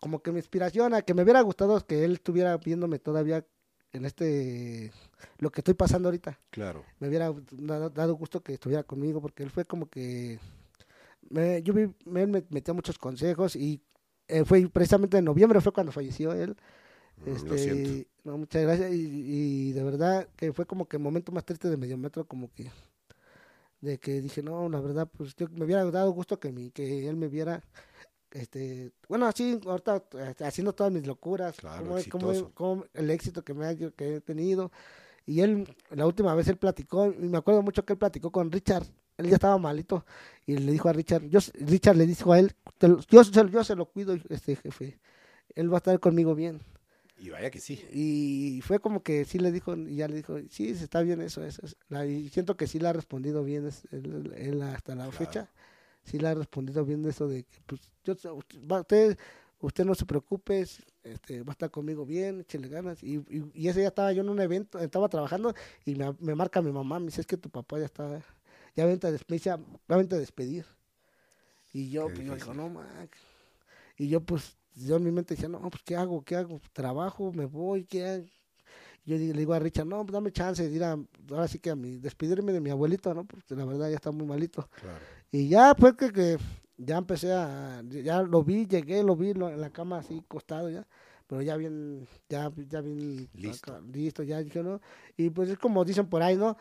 Como 0.00 0.22
que 0.22 0.32
mi 0.32 0.38
inspiración, 0.38 0.92
a 0.92 1.00
que 1.00 1.14
me 1.14 1.22
hubiera 1.22 1.40
gustado 1.40 1.80
que 1.86 2.04
él 2.04 2.12
estuviera 2.12 2.56
viéndome 2.58 2.98
todavía 2.98 3.46
en 3.92 4.04
este. 4.04 4.92
Lo 5.38 5.50
que 5.50 5.60
estoy 5.60 5.74
pasando 5.74 6.08
ahorita. 6.08 6.38
Claro. 6.50 6.84
me 6.98 7.08
hubiera 7.08 7.32
dado, 7.52 7.88
dado 7.88 8.14
gusto 8.14 8.42
que 8.42 8.52
estuviera 8.52 8.82
conmigo 8.82 9.22
porque 9.22 9.42
él 9.42 9.50
fue 9.50 9.64
como 9.64 9.88
que 9.88 10.38
me, 11.30 11.62
yo 11.62 11.72
vi, 11.72 11.82
él 11.82 12.28
me 12.28 12.44
metió 12.50 12.74
muchos 12.74 12.98
consejos 12.98 13.56
y 13.56 13.80
eh, 14.28 14.44
fue 14.44 14.68
precisamente 14.68 15.18
en 15.18 15.24
noviembre 15.24 15.60
fue 15.60 15.72
cuando 15.72 15.92
falleció 15.92 16.32
él 16.32 16.56
este, 17.26 17.48
Lo 17.48 17.56
siento. 17.56 17.90
no, 18.24 18.38
muchas 18.38 18.62
gracias 18.62 18.92
y, 18.92 18.96
y 19.68 19.72
de 19.72 19.82
verdad 19.82 20.28
que 20.36 20.52
fue 20.52 20.66
como 20.66 20.86
que 20.86 20.96
el 20.96 21.02
momento 21.02 21.32
más 21.32 21.44
triste 21.44 21.68
de 21.70 21.76
Mediometro 21.76 22.26
como 22.26 22.52
que 22.52 22.70
de 23.80 23.98
que 23.98 24.20
dije 24.22 24.42
no 24.42 24.68
la 24.68 24.80
verdad 24.80 25.08
pues 25.16 25.34
yo 25.36 25.46
me 25.50 25.64
hubiera 25.64 25.84
dado 25.90 26.10
gusto 26.10 26.38
que 26.40 26.52
mi, 26.52 26.70
que 26.70 27.08
él 27.08 27.16
me 27.16 27.28
viera 27.28 27.62
este 28.30 28.92
bueno 29.08 29.26
así 29.26 29.60
ahorita 29.64 30.02
este, 30.28 30.44
haciendo 30.44 30.72
todas 30.74 30.92
mis 30.92 31.06
locuras 31.06 31.56
Claro, 31.56 31.96
cómo 32.54 32.84
el 32.94 33.10
éxito 33.10 33.44
que 33.44 33.54
me 33.54 33.66
ha, 33.66 33.76
que 33.76 33.92
he 34.16 34.20
tenido. 34.20 34.72
Y 35.26 35.40
él 35.40 35.66
la 35.90 36.06
última 36.06 36.34
vez 36.34 36.48
él 36.48 36.56
platicó 36.58 37.06
y 37.06 37.28
me 37.28 37.38
acuerdo 37.38 37.62
mucho 37.62 37.84
que 37.84 37.94
él 37.94 37.98
platicó 37.98 38.30
con 38.30 38.50
Richard 38.52 38.84
él 39.16 39.28
ya 39.28 39.34
estaba 39.36 39.56
malito 39.58 40.04
y 40.44 40.56
le 40.58 40.72
dijo 40.72 40.88
a 40.88 40.92
Richard 40.92 41.24
yo 41.28 41.38
Richard 41.54 41.96
le 41.96 42.06
dijo 42.06 42.32
a 42.32 42.38
él 42.40 42.52
"Te 42.78 42.88
lo- 42.88 43.00
yo, 43.00 43.22
yo 43.22 43.64
se 43.64 43.76
lo 43.76 43.86
cuido 43.86 44.14
este 44.28 44.56
jefe 44.56 44.98
él 45.54 45.70
va 45.72 45.76
a 45.76 45.78
estar 45.78 45.98
conmigo 46.00 46.34
bien 46.34 46.60
Y 47.16 47.30
vaya 47.30 47.50
que 47.50 47.60
sí. 47.60 47.84
y 47.92 48.60
fue 48.62 48.80
como 48.80 49.02
que 49.02 49.24
sí 49.24 49.38
le 49.38 49.52
dijo, 49.52 49.76
y 49.76 49.96
ya 49.96 50.08
le 50.08 50.16
dijo, 50.16 50.36
sí, 50.50 50.68
está 50.70 51.00
bien 51.02 51.20
eso, 51.20 51.44
eso. 51.44 51.64
es". 51.64 51.76
La- 51.88 52.04
y 52.06 52.28
siento 52.28 52.56
que 52.56 52.66
sí 52.66 52.78
le 52.80 52.88
ha 52.88 52.92
respondido 52.92 53.44
bien 53.44 53.66
es- 53.66 53.84
él, 53.92 54.32
él 54.36 54.62
hasta 54.62 54.94
la 54.94 55.04
Claro. 55.04 55.12
fecha. 55.12 55.50
Sí 56.04 56.18
le 56.18 56.28
ha 56.28 56.34
respondido 56.34 56.84
bien 56.84 57.04
eso 57.06 57.28
de 57.28 57.44
que, 57.44 57.58
pues, 57.66 57.80
yo, 58.04 58.14
usted, 58.34 59.16
usted 59.60 59.84
no 59.84 59.94
se 59.94 60.04
preocupe, 60.06 60.60
es- 60.60 60.82
este, 61.04 61.42
va 61.42 61.52
a 61.52 61.54
estar 61.54 61.70
conmigo 61.70 62.04
bien, 62.04 62.40
échele 62.40 62.68
ganas. 62.68 63.02
Y, 63.02 63.16
y, 63.30 63.44
y 63.54 63.68
ese 63.68 63.78
día 63.80 63.88
estaba 63.88 64.12
yo 64.12 64.22
en 64.22 64.28
un 64.28 64.40
evento, 64.40 64.78
estaba 64.80 65.08
trabajando 65.08 65.54
y 65.86 65.94
me, 65.94 66.14
me 66.18 66.34
marca 66.34 66.60
mi 66.62 66.72
mamá, 66.72 66.98
me 66.98 67.06
dice, 67.06 67.20
es 67.20 67.26
que 67.26 67.36
tu 67.36 67.48
papá 67.48 67.78
ya 67.78 67.86
está, 67.86 68.22
ya 68.76 68.84
vente 68.86 69.06
a, 69.06 69.12
des- 69.12 69.24
me 69.28 69.36
dice, 69.36 69.50
"Ya 69.50 69.96
vente 69.96 70.16
a 70.16 70.18
despedir. 70.18 70.66
Y 71.72 71.90
yo, 71.90 72.08
pues, 72.12 72.26
yo 72.26 72.34
digo, 72.36 72.54
no, 72.54 72.68
man. 72.68 73.08
Y 73.96 74.08
yo, 74.08 74.20
pues, 74.20 74.56
yo 74.74 74.96
en 74.96 75.04
mi 75.04 75.10
mente 75.12 75.34
decía, 75.34 75.48
no, 75.48 75.58
pues, 75.70 75.82
¿qué 75.84 75.96
hago? 75.96 76.22
¿Qué 76.22 76.36
hago? 76.36 76.60
¿Trabajo? 76.72 77.32
¿Me 77.32 77.46
voy? 77.46 77.84
¿Qué 77.84 78.06
hago? 78.06 78.24
Yo 79.06 79.16
le 79.18 79.32
digo 79.34 79.52
a 79.52 79.58
Richard, 79.58 79.86
no, 79.86 80.02
pues, 80.04 80.12
dame 80.12 80.32
chance 80.32 80.66
de 80.66 80.74
ir 80.74 80.82
a, 80.82 80.96
ahora 81.30 81.46
sí 81.46 81.58
que 81.58 81.70
a 81.70 81.76
mi, 81.76 81.98
despedirme 81.98 82.52
de 82.52 82.60
mi 82.60 82.70
abuelito, 82.70 83.12
¿no? 83.12 83.24
Porque 83.26 83.54
la 83.54 83.64
verdad 83.66 83.88
ya 83.90 83.96
está 83.96 84.10
muy 84.10 84.26
malito. 84.26 84.68
Claro. 84.80 84.98
Y 85.30 85.48
ya, 85.48 85.74
pues, 85.74 85.94
que, 85.94 86.10
que 86.10 86.38
ya 86.78 86.96
empecé 86.98 87.32
a, 87.32 87.82
ya 87.88 88.22
lo 88.22 88.42
vi, 88.42 88.66
llegué, 88.66 89.02
lo 89.02 89.14
vi 89.14 89.34
lo- 89.34 89.50
en 89.50 89.60
la 89.60 89.70
cama 89.70 89.98
así, 89.98 90.22
costado 90.26 90.70
ya. 90.70 90.86
Pero 91.26 91.42
ya 91.42 91.56
bien, 91.56 92.06
ya, 92.28 92.50
ya 92.68 92.80
bien 92.80 93.28
Listo. 93.34 93.72
acá, 93.72 93.84
listo, 93.92 94.22
ya 94.22 94.42
dije, 94.42 94.62
¿no? 94.62 94.80
Y 95.16 95.30
pues 95.30 95.48
es 95.50 95.58
como 95.58 95.84
dicen 95.84 96.06
por 96.06 96.22
ahí, 96.22 96.36
¿no? 96.36 96.56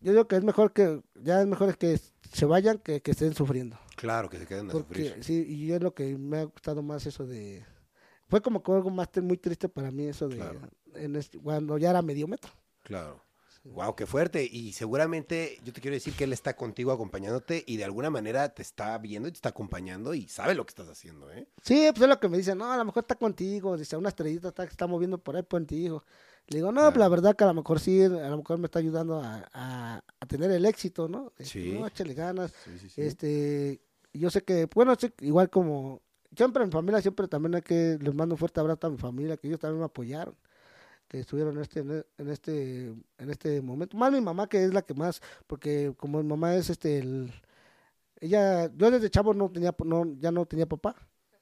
Yo 0.00 0.12
digo 0.12 0.28
que 0.28 0.36
es 0.36 0.44
mejor 0.44 0.72
que, 0.72 1.02
ya 1.16 1.40
es 1.40 1.46
mejor 1.46 1.76
que 1.76 1.98
se 2.32 2.44
vayan 2.44 2.78
que 2.78 3.00
que 3.02 3.10
estén 3.10 3.34
sufriendo. 3.34 3.78
Claro 3.96 4.28
que 4.28 4.38
se 4.38 4.46
queden 4.46 4.68
a 4.68 4.72
Porque 4.72 5.08
sufrir. 5.08 5.24
sí, 5.24 5.44
y 5.48 5.72
es 5.72 5.82
lo 5.82 5.92
que 5.94 6.16
me 6.16 6.38
ha 6.38 6.44
gustado 6.44 6.82
más 6.82 7.04
eso 7.06 7.26
de... 7.26 7.64
Fue 8.28 8.40
como 8.42 8.62
que 8.62 8.70
algo 8.70 8.90
más 8.90 9.08
muy 9.22 9.38
triste 9.38 9.68
para 9.68 9.90
mí 9.90 10.04
eso 10.06 10.28
de... 10.28 10.36
Claro. 10.36 10.60
en 10.94 11.16
este- 11.16 11.38
cuando 11.38 11.78
ya 11.78 11.90
era 11.90 12.02
medio 12.02 12.28
metro. 12.28 12.52
Claro. 12.84 13.22
Wow, 13.64 13.96
qué 13.96 14.06
fuerte. 14.06 14.48
Y 14.50 14.72
seguramente 14.72 15.58
yo 15.64 15.72
te 15.72 15.80
quiero 15.80 15.94
decir 15.94 16.14
que 16.14 16.24
él 16.24 16.32
está 16.32 16.54
contigo 16.56 16.92
acompañándote 16.92 17.64
y 17.66 17.76
de 17.76 17.84
alguna 17.84 18.08
manera 18.08 18.48
te 18.54 18.62
está 18.62 18.96
viendo 18.98 19.28
y 19.28 19.32
te 19.32 19.36
está 19.36 19.48
acompañando 19.50 20.14
y 20.14 20.28
sabe 20.28 20.54
lo 20.54 20.64
que 20.64 20.70
estás 20.70 20.88
haciendo, 20.88 21.30
¿eh? 21.32 21.48
Sí, 21.62 21.86
pues 21.90 22.02
es 22.02 22.08
lo 22.08 22.20
que 22.20 22.28
me 22.28 22.38
dicen, 22.38 22.56
no, 22.56 22.72
a 22.72 22.76
lo 22.76 22.84
mejor 22.84 23.02
está 23.02 23.16
contigo, 23.16 23.76
dice, 23.76 23.96
una 23.96 24.08
estrellita 24.10 24.48
está, 24.48 24.64
está 24.64 24.86
moviendo 24.86 25.18
por 25.18 25.36
ahí 25.36 25.42
contigo. 25.44 26.04
Le 26.48 26.56
digo, 26.58 26.68
no, 26.72 26.80
Claro. 26.80 26.92
pues 26.92 27.00
la 27.00 27.08
verdad 27.08 27.36
que 27.36 27.44
a 27.44 27.48
lo 27.48 27.54
mejor 27.54 27.78
sí, 27.78 28.02
a 28.02 28.08
lo 28.08 28.38
mejor 28.38 28.58
me 28.58 28.66
está 28.66 28.78
ayudando 28.78 29.20
a, 29.20 29.46
a- 29.52 30.02
a 30.20 30.26
tener 30.26 30.50
el 30.50 30.64
éxito, 30.64 31.06
¿no? 31.08 31.32
De, 31.36 31.44
Sí. 31.44 31.72
No, 31.78 31.86
échale 31.86 32.14
ganas. 32.14 32.52
Sí, 32.64 32.78
sí, 32.78 32.88
sí. 32.88 33.00
Este, 33.02 33.80
yo 34.14 34.30
sé 34.30 34.42
que, 34.42 34.66
bueno, 34.74 34.94
igual 35.20 35.50
como, 35.50 36.00
siempre 36.34 36.62
en 36.62 36.68
mi 36.70 36.72
familia, 36.72 37.02
siempre 37.02 37.28
también 37.28 37.54
hay 37.56 37.62
que, 37.62 37.98
les 38.00 38.14
mando 38.14 38.34
un 38.34 38.38
fuerte 38.38 38.60
abrazo 38.60 38.86
a 38.86 38.90
mi 38.90 38.96
familia, 38.96 39.36
que 39.36 39.46
ellos 39.48 39.60
también 39.60 39.80
me 39.80 39.84
apoyaron, 39.86 40.34
que 41.06 41.20
estuvieron 41.20 41.56
en 41.56 41.62
este, 41.62 41.80
en 41.80 42.28
este, 42.30 42.86
en 43.18 43.30
este 43.30 43.60
momento. 43.60 43.96
Más 43.98 44.10
mi 44.10 44.20
mamá, 44.22 44.48
que 44.48 44.64
es 44.64 44.72
la 44.72 44.80
que 44.82 44.94
más, 44.94 45.20
porque 45.46 45.92
como 45.98 46.22
mi 46.22 46.28
mamá 46.28 46.54
es 46.54 46.70
este, 46.70 46.98
el, 46.98 47.30
ella, 48.20 48.70
yo 48.74 48.90
desde 48.90 49.10
chavo 49.10 49.34
no 49.34 49.50
tenía, 49.50 49.74
no, 49.84 50.04
ya 50.18 50.32
no 50.32 50.46
tenía 50.46 50.66
papá, 50.66 50.96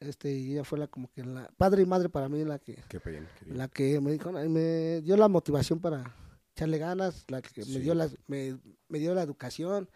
este, 0.06 0.32
y 0.32 0.52
ella 0.52 0.64
fue 0.64 0.78
la 0.78 0.86
como 0.88 1.10
que 1.12 1.24
la, 1.24 1.48
padre 1.56 1.82
y 1.82 1.86
madre 1.86 2.08
para 2.08 2.28
mí, 2.28 2.44
la 2.44 2.58
que, 2.58 2.74
Qué 2.88 2.98
bien, 3.04 3.26
qué 3.38 3.44
bien. 3.44 3.58
la 3.58 3.68
que 3.68 4.00
me 4.00 4.12
dijo, 4.12 4.32
me 4.32 5.00
dio 5.02 5.16
la 5.16 5.28
motivación 5.28 5.80
para 5.80 6.14
echarle 6.52 6.78
ganas, 6.78 7.24
la 7.28 7.42
que 7.42 7.62
Sí. 7.62 7.72
me 7.74 7.80
dio 7.80 7.94
la, 7.94 8.08
me, 8.26 8.58
me 8.88 8.98
dio 8.98 9.14
la 9.14 9.22
educación 9.22 9.88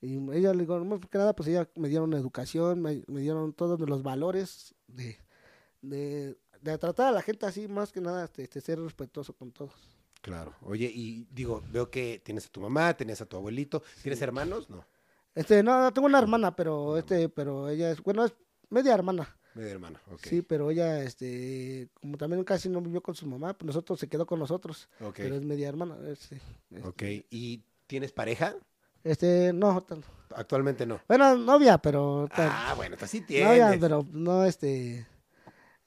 y 0.00 0.14
ella 0.32 0.52
le 0.54 0.60
digo, 0.60 0.82
más 0.84 1.00
que 1.10 1.18
nada, 1.18 1.34
pues 1.36 1.48
ella 1.48 1.68
me 1.76 1.88
dieron 1.88 2.12
educación, 2.14 2.80
me, 2.80 3.02
me 3.06 3.20
dieron 3.20 3.52
todos 3.52 3.78
los 3.80 4.02
valores 4.02 4.74
de, 4.86 5.18
de, 5.82 6.38
de 6.62 6.78
tratar 6.78 7.08
a 7.08 7.12
la 7.12 7.22
gente 7.22 7.44
así, 7.46 7.68
más 7.68 7.92
que 7.92 8.00
nada, 8.00 8.24
este, 8.24 8.42
este, 8.44 8.60
ser 8.60 8.80
respetuoso 8.80 9.34
con 9.34 9.52
todos. 9.52 9.74
Claro. 10.22 10.54
Oye, 10.62 10.90
y 10.94 11.26
digo, 11.30 11.62
veo 11.70 11.90
que 11.90 12.20
tienes 12.24 12.46
a 12.46 12.50
tu 12.50 12.60
mamá, 12.60 12.94
tienes 12.94 13.20
a 13.22 13.26
tu 13.26 13.36
abuelito. 13.36 13.82
¿Tienes 14.02 14.20
hermanos? 14.20 14.68
No. 14.68 14.86
Este, 15.34 15.62
no, 15.62 15.80
no, 15.82 15.92
tengo 15.92 16.06
una 16.08 16.18
hermana, 16.18 16.54
pero 16.54 16.98
este, 16.98 17.28
pero 17.30 17.68
ella 17.70 17.90
es, 17.90 18.02
bueno, 18.02 18.24
es 18.24 18.34
media 18.68 18.92
hermana. 18.94 19.34
Media 19.54 19.72
hermana, 19.72 20.00
ok. 20.12 20.20
Sí, 20.22 20.42
pero 20.42 20.70
ella, 20.70 21.02
este, 21.02 21.88
como 22.00 22.16
también 22.16 22.44
casi 22.44 22.68
no 22.68 22.80
vivió 22.80 23.02
con 23.02 23.14
su 23.16 23.26
mamá, 23.26 23.52
pues 23.54 23.66
nosotros 23.66 23.98
se 23.98 24.08
quedó 24.08 24.24
con 24.26 24.38
nosotros, 24.38 24.88
Ok. 25.00 25.14
pero 25.16 25.34
es 25.34 25.42
media 25.42 25.68
hermana. 25.68 25.96
Este, 26.08 26.40
este, 26.70 26.88
Ok. 26.88 27.02
¿Y 27.30 27.62
tienes 27.86 28.12
pareja? 28.12 28.54
este, 29.02 29.52
no, 29.52 29.82
tan- 29.82 30.04
Actualmente 30.36 30.86
no. 30.86 31.00
bueno, 31.08 31.34
novia, 31.36 31.78
pero 31.78 32.28
tan- 32.34 32.48
Ah, 32.52 32.74
bueno, 32.76 32.96
tú 32.96 33.06
sí 33.06 33.20
novia, 33.20 33.26
tienes. 33.70 33.78
pero 33.80 34.06
no, 34.12 34.44
este, 34.44 35.06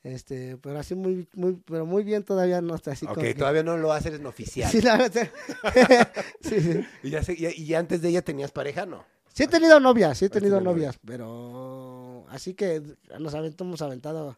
este, 0.03 0.57
pero 0.57 0.79
así 0.79 0.95
muy, 0.95 1.27
muy, 1.33 1.53
pero 1.65 1.85
muy 1.85 2.03
bien 2.03 2.23
todavía 2.23 2.59
no 2.59 2.75
está 2.75 2.91
así. 2.91 3.05
ok, 3.05 3.13
como 3.13 3.23
que- 3.25 3.35
todavía 3.35 3.63
no 3.63 3.77
lo 3.77 3.93
haces 3.93 4.15
en 4.15 4.25
oficial. 4.25 4.69
Sí, 4.71 4.81
la 4.81 4.97
verdad, 4.97 5.29
sí, 6.41 6.59
sí. 6.59 6.85
¿Y, 7.03 7.09
ya 7.11 7.23
sé- 7.23 7.35
y- 7.37 7.61
y 7.61 7.73
antes 7.75 8.01
de 8.01 8.09
ella 8.09 8.21
tenías 8.23 8.51
pareja? 8.51 8.85
No. 8.85 9.05
Sí 9.33 9.43
he 9.43 9.47
tenido 9.47 9.79
novias, 9.79 10.17
sí 10.17 10.25
he 10.25 10.29
tenido 10.29 10.61
novias, 10.61 10.99
pero 11.05 12.25
así 12.29 12.53
que 12.53 12.81
nos 13.19 13.33
aventamos 13.33 13.81
aventado 13.81 14.37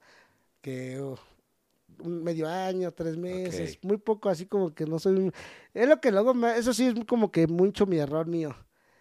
que 0.61 0.99
uh, 1.01 1.15
un 1.99 2.23
medio 2.23 2.47
año, 2.47 2.91
tres 2.93 3.17
meses, 3.17 3.77
muy 3.83 3.97
poco, 3.97 4.29
así 4.29 4.45
como 4.45 4.73
que 4.73 4.85
no 4.85 4.97
soy, 4.99 5.15
un- 5.15 5.33
es 5.73 5.87
lo 5.87 5.99
que 5.99 6.11
luego, 6.11 6.33
me- 6.33 6.57
eso 6.57 6.73
sí 6.73 6.87
es 6.87 6.95
como 7.05 7.29
que 7.31 7.45
mucho 7.47 7.85
mi 7.85 7.97
error 7.97 8.25
mío. 8.25 8.55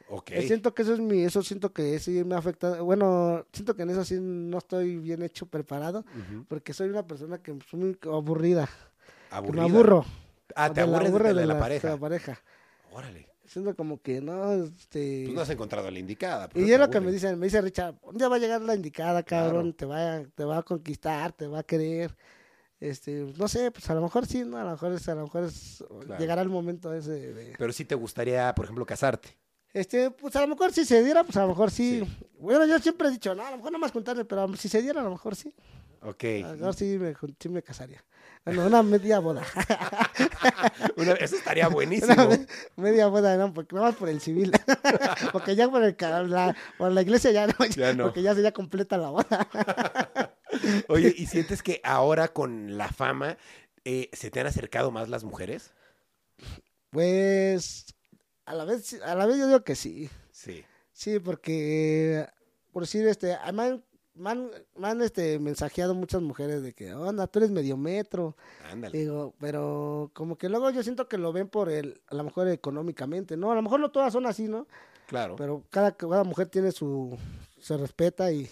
Ok. 0.08 0.32
Eh, 0.32 0.46
Siento 0.46 0.74
que 0.74 0.82
eso 0.82 0.94
es 0.94 1.00
mi, 1.00 1.22
eso 1.22 1.42
siento 1.42 1.72
que 1.72 1.98
sí 2.00 2.24
me 2.24 2.34
ha 2.34 2.38
afectado, 2.38 2.84
bueno, 2.84 3.46
siento 3.52 3.74
que 3.76 3.82
en 3.82 3.90
eso 3.90 4.04
sí 4.04 4.18
no 4.20 4.58
estoy 4.58 4.96
bien 4.98 5.22
hecho, 5.22 5.46
preparado, 5.46 6.04
porque 6.48 6.72
soy 6.72 6.88
una 6.90 7.06
persona 7.06 7.38
que 7.38 7.56
soy 7.70 7.80
muy 7.80 7.98
aburrida, 8.12 8.66
que 8.66 9.34
Aburrida. 9.36 9.62
me 9.68 9.70
aburro. 9.70 10.04
Ah, 10.56 10.72
te 10.72 10.80
de 10.80 10.86
la- 10.86 10.92
aburres 10.98 11.08
aburre 11.10 11.28
de, 11.34 11.46
la, 11.46 11.54
la- 11.54 11.60
pareja. 11.60 11.88
de 11.88 11.94
la 11.94 12.00
pareja. 12.00 12.40
Órale. 12.92 13.28
Siento 13.46 13.76
como 13.76 14.00
que 14.00 14.20
no, 14.20 14.52
este... 14.64 15.22
Pues 15.24 15.34
no 15.34 15.40
has 15.42 15.50
encontrado 15.50 15.88
a 15.88 15.90
la 15.90 15.98
indicada. 15.98 16.48
por 16.48 16.60
Y 16.62 16.72
es 16.72 16.78
lo 16.78 16.88
que 16.88 17.00
me 17.00 17.12
dicen, 17.12 17.38
me 17.38 17.46
dice 17.46 17.60
Richard, 17.60 17.94
un 18.02 18.16
día 18.16 18.28
va 18.28 18.36
a 18.36 18.38
llegar 18.38 18.62
la 18.62 18.74
indicada, 18.74 19.22
cabrón, 19.22 19.72
Claro. 19.72 19.74
te 19.74 19.84
va, 19.86 20.14
a, 20.16 20.24
te 20.24 20.44
va 20.44 20.58
a 20.58 20.62
conquistar, 20.62 21.32
te 21.32 21.46
va 21.46 21.58
a 21.60 21.62
querer. 21.62 22.16
Este, 22.80 23.32
no 23.38 23.46
sé, 23.48 23.70
pues 23.70 23.88
a 23.90 23.94
lo 23.94 24.00
mejor 24.02 24.26
sí, 24.26 24.44
¿no? 24.44 24.56
A 24.58 24.64
lo 24.64 24.70
mejor 24.72 24.92
es, 24.92 25.08
a 25.08 25.14
lo 25.14 25.22
mejor 25.24 25.44
es, 25.44 25.84
Claro. 26.06 26.20
llegará 26.20 26.42
el 26.42 26.48
momento 26.48 26.92
ese 26.92 27.32
de, 27.34 27.54
Pero 27.58 27.72
sí 27.72 27.84
te 27.84 27.94
gustaría, 27.94 28.54
por 28.54 28.64
ejemplo, 28.64 28.84
casarte. 28.86 29.36
este, 29.72 30.10
pues 30.10 30.34
a 30.36 30.40
lo 30.40 30.48
mejor 30.48 30.72
si 30.72 30.84
se 30.84 31.02
diera, 31.02 31.22
pues 31.24 31.36
a 31.36 31.42
lo 31.42 31.48
mejor 31.48 31.70
sí. 31.70 32.00
Sí. 32.04 32.26
Bueno, 32.38 32.66
yo 32.66 32.78
siempre 32.78 33.08
he 33.08 33.10
dicho, 33.10 33.34
no, 33.34 33.46
a 33.46 33.50
lo 33.50 33.56
mejor 33.58 33.72
no 33.72 33.78
más 33.78 33.92
contarle, 33.92 34.24
pero 34.24 34.54
si 34.56 34.68
se 34.68 34.82
diera, 34.82 35.00
a 35.00 35.04
lo 35.04 35.10
mejor 35.10 35.36
sí. 35.36 35.52
Ok. 36.02 36.24
A 36.44 36.48
lo 36.48 36.54
mejor 36.56 36.74
sí 36.74 36.98
me, 36.98 37.14
sí 37.40 37.48
me 37.48 37.62
casaría. 37.62 38.04
Bueno, 38.44 38.66
una 38.66 38.82
media 38.82 39.20
boda. 39.20 39.42
Una- 40.96 41.12
eso 41.12 41.36
estaría 41.36 41.68
buenísimo. 41.68 42.12
Una 42.26 42.46
media 42.76 43.06
boda, 43.06 43.36
no, 43.36 43.52
porque 43.54 43.74
nada 43.74 43.88
más 43.88 43.96
por 43.96 44.08
el 44.08 44.20
civil. 44.20 44.52
porque 45.32 45.56
ya 45.56 45.68
por, 45.70 45.82
el, 45.82 45.96
la, 46.30 46.54
por 46.76 46.92
la 46.92 47.02
iglesia 47.02 47.30
ya 47.30 47.46
no, 47.46 47.54
Ya 47.74 47.94
no. 47.94 48.04
porque 48.04 48.22
ya 48.22 48.34
se 48.34 48.42
ya 48.42 48.52
completa 48.52 48.98
la 48.98 49.08
boda. 49.10 49.48
Oye, 50.88 51.14
¿y 51.16 51.26
sientes 51.26 51.62
que 51.62 51.80
ahora 51.84 52.28
con 52.28 52.76
la 52.76 52.88
fama 52.88 53.38
eh, 53.84 54.10
¿se 54.12 54.30
te 54.30 54.40
han 54.40 54.46
acercado 54.46 54.90
más 54.90 55.08
las 55.08 55.24
mujeres? 55.24 55.72
Pues, 56.90 57.86
a 58.44 58.54
la 58.54 58.64
vez, 58.64 59.00
a 59.02 59.14
la 59.14 59.26
vez 59.26 59.38
yo 59.38 59.46
digo 59.46 59.64
que 59.64 59.74
sí. 59.74 60.10
Sí. 60.30 60.64
Sí, 60.92 61.18
porque, 61.18 62.26
por 62.72 62.82
decir, 62.84 63.06
este, 63.08 63.34
han, 63.34 63.84
me 64.14 64.30
han- 64.30 64.50
me 64.76 64.88
han, 64.88 65.02
este, 65.02 65.38
mensajeado 65.38 65.94
muchas 65.94 66.22
mujeres 66.22 66.62
de 66.62 66.72
que, 66.72 66.94
onda, 66.94 67.26
tú 67.26 67.38
eres 67.40 67.50
medio 67.50 67.76
metro. 67.76 68.36
Ándale. 68.70 68.96
Digo, 68.98 69.34
pero 69.40 70.10
como 70.14 70.36
que 70.36 70.48
luego 70.48 70.70
yo 70.70 70.82
siento 70.82 71.08
que 71.08 71.18
lo 71.18 71.32
ven 71.32 71.48
por 71.48 71.68
el, 71.70 72.00
a 72.08 72.14
lo 72.14 72.24
mejor 72.24 72.48
económicamente, 72.48 73.36
¿no? 73.36 73.50
A 73.52 73.54
lo 73.54 73.62
mejor 73.62 73.80
no 73.80 73.90
todas 73.90 74.12
son 74.12 74.26
así, 74.26 74.48
¿no? 74.48 74.66
Claro. 75.06 75.36
Pero 75.36 75.64
cada, 75.70 75.96
cada 75.96 76.24
mujer 76.24 76.48
tiene 76.48 76.72
su, 76.72 77.18
se 77.58 77.76
respeta 77.76 78.32
y, 78.32 78.48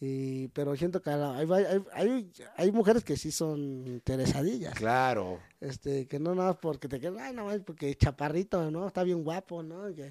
y 0.00 0.48
pero 0.48 0.76
siento 0.76 1.00
que 1.00 1.08
hay, 1.10 1.48
hay, 1.50 1.82
hay, 1.92 2.32
hay 2.56 2.72
mujeres 2.72 3.02
que 3.02 3.16
sí 3.16 3.30
son 3.32 3.86
interesadillas. 3.86 4.74
Claro. 4.74 5.38
Este, 5.60 6.06
que 6.06 6.18
no 6.18 6.34
nada 6.34 6.50
más 6.50 6.58
porque 6.60 6.88
te 6.88 7.00
quedas, 7.00 7.22
ay, 7.22 7.34
no, 7.34 7.50
es 7.50 7.60
porque 7.62 7.94
chaparrito, 7.94 8.70
¿no? 8.70 8.86
Está 8.86 9.04
bien 9.04 9.24
guapo, 9.24 9.62
¿no? 9.62 9.86
Que, 9.94 10.10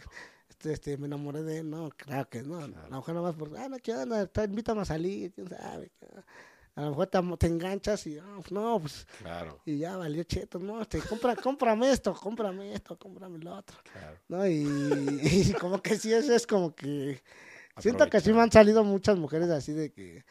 este, 0.57 0.73
este, 0.73 0.97
me 0.97 1.07
enamoré 1.07 1.43
de 1.43 1.59
él, 1.59 1.69
no, 1.69 1.89
claro 1.95 2.29
que 2.29 2.41
no. 2.41 2.65
La 2.67 2.95
mujer 2.97 3.13
nada 3.15 3.27
más 3.27 3.35
porque, 3.35 3.57
ah, 3.59 3.67
no, 3.69 3.77
¿qué 3.79 3.93
onda? 3.93 4.21
Está, 4.23 4.45
invítame 4.45 4.81
a 4.81 4.85
salir, 4.85 5.31
quién 5.33 5.49
sabe. 5.49 5.91
A 6.75 6.81
lo 6.81 6.89
mejor 6.89 7.07
te, 7.07 7.19
te 7.39 7.47
enganchas 7.47 8.05
y, 8.07 8.17
ah, 8.17 8.23
pues, 8.37 8.51
no, 8.51 8.79
pues, 8.79 9.07
Claro. 9.19 9.61
y 9.65 9.77
ya 9.79 9.95
valió 9.97 10.23
cheto, 10.23 10.59
no, 10.59 10.81
este, 10.81 10.99
compra, 10.99 11.35
cómprame 11.35 11.91
esto, 11.91 12.13
cómprame 12.13 12.73
esto, 12.73 12.97
cómprame 12.97 13.37
lo 13.39 13.55
otro, 13.55 13.77
Claro. 13.91 14.17
¿no? 14.27 14.47
Y, 14.47 14.65
y 15.51 15.53
como 15.59 15.81
que 15.81 15.97
sí, 15.97 16.11
eso 16.13 16.33
es 16.33 16.47
como 16.47 16.73
que, 16.75 17.21
siento 17.79 18.09
que 18.09 18.19
sí 18.21 18.31
me 18.33 18.41
han 18.41 18.51
salido 18.51 18.83
muchas 18.83 19.17
mujeres 19.17 19.49
así 19.49 19.73
de 19.73 19.91
que, 19.91 20.25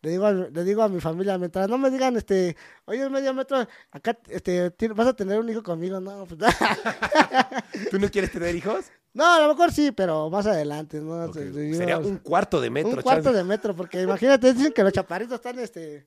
le 0.00 0.10
digo, 0.10 0.26
a, 0.26 0.32
le 0.32 0.64
digo 0.64 0.82
a 0.82 0.88
mi 0.88 1.00
familia, 1.00 1.38
mientras 1.38 1.68
no 1.68 1.78
me 1.78 1.90
digan, 1.90 2.16
este, 2.16 2.56
oye, 2.86 3.08
medio 3.08 3.32
metro, 3.34 3.66
acá, 3.90 4.18
este, 4.28 4.72
vas 4.94 5.06
a 5.08 5.14
tener 5.14 5.38
un 5.38 5.48
hijo 5.48 5.62
conmigo, 5.62 6.00
no, 6.00 6.26
pues, 6.26 6.40
¿Tú 7.90 7.98
no 7.98 8.10
quieres 8.10 8.32
tener 8.32 8.54
hijos? 8.56 8.86
No, 9.14 9.24
a 9.34 9.40
lo 9.40 9.48
mejor 9.48 9.72
sí, 9.72 9.92
pero 9.92 10.30
más 10.30 10.46
adelante, 10.46 11.00
¿no? 11.00 11.32
Sería 11.32 11.98
un 11.98 12.18
cuarto 12.18 12.60
de 12.60 12.70
metro. 12.70 12.90
un 12.90 13.02
cuarto 13.02 13.32
de 13.32 13.44
metro, 13.44 13.74
porque 13.76 14.02
imagínate, 14.02 14.52
dicen 14.54 14.72
que 14.72 14.82
los 14.82 14.92
chaparritos 14.92 15.34
están, 15.36 15.58
este, 15.58 16.06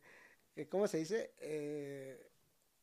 eh, 0.55 0.67
¿cómo 0.67 0.87
se 0.87 0.97
dice? 0.99 1.31
Eh, 1.41 2.21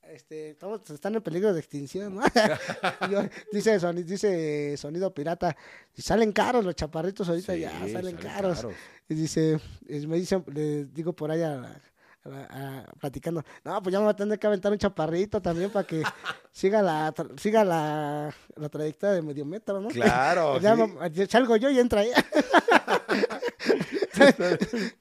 este, 0.04 0.50
estamos, 0.50 0.88
están 0.90 1.14
en 1.14 1.22
peligro 1.22 1.52
de 1.54 1.60
extinción, 1.60 2.16
¿no? 2.16 2.22
Yo- 3.10 3.22
dice, 3.52 3.78
soni- 3.80 4.04
dice 4.04 4.76
Sonido 4.76 5.14
Pirata, 5.14 5.56
y 5.96 6.02
salen 6.02 6.32
caros 6.32 6.64
los 6.64 6.74
chaparritos 6.74 7.28
ahorita, 7.28 7.54
Sí, 7.54 7.60
ya 7.60 7.70
salen, 7.72 7.92
salen 7.92 8.16
caros. 8.16 8.66
Y 9.08 9.14
dice, 9.14 9.58
y 9.88 10.06
me 10.06 10.16
dicen, 10.16 10.44
le 10.52 10.84
digo 10.86 11.12
por 11.12 11.30
allá, 11.30 11.80
a 12.24 12.28
la- 12.28 12.44
a- 12.44 12.78
a- 12.80 12.84
platicando, 13.00 13.42
no, 13.64 13.82
pues 13.82 13.92
ya 13.92 13.98
me 13.98 14.04
voy 14.04 14.12
a 14.12 14.16
tener 14.16 14.38
que 14.38 14.46
aventar 14.46 14.70
un 14.72 14.78
chaparrito 14.78 15.40
también 15.42 15.70
para 15.70 15.86
que 15.86 16.02
siga 16.52 16.80
la 16.82 17.12
tra- 17.14 17.38
siga 17.38 17.64
la, 17.64 18.32
la 18.56 18.68
trayectoria 18.68 19.14
de 19.16 19.22
medio 19.22 19.44
metro, 19.44 19.80
¿no? 19.80 19.88
Claro. 19.88 20.58
Ya 20.60 20.76
sí. 20.76 20.82
me- 20.82 21.26
salgo 21.26 21.56
yo 21.56 21.70
y 21.70 21.78
entra 21.78 22.02
ella. 22.04 22.16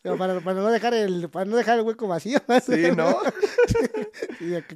Pero 0.01 0.17
para, 0.17 0.39
para 0.39 0.59
no 0.61 0.67
dejar 0.69 0.93
el 0.93 1.29
para 1.29 1.45
no 1.45 1.55
dejar 1.57 1.77
el 1.77 1.85
hueco 1.85 2.07
vacío. 2.07 2.39
Sí, 2.65 2.91
¿no? 2.95 3.17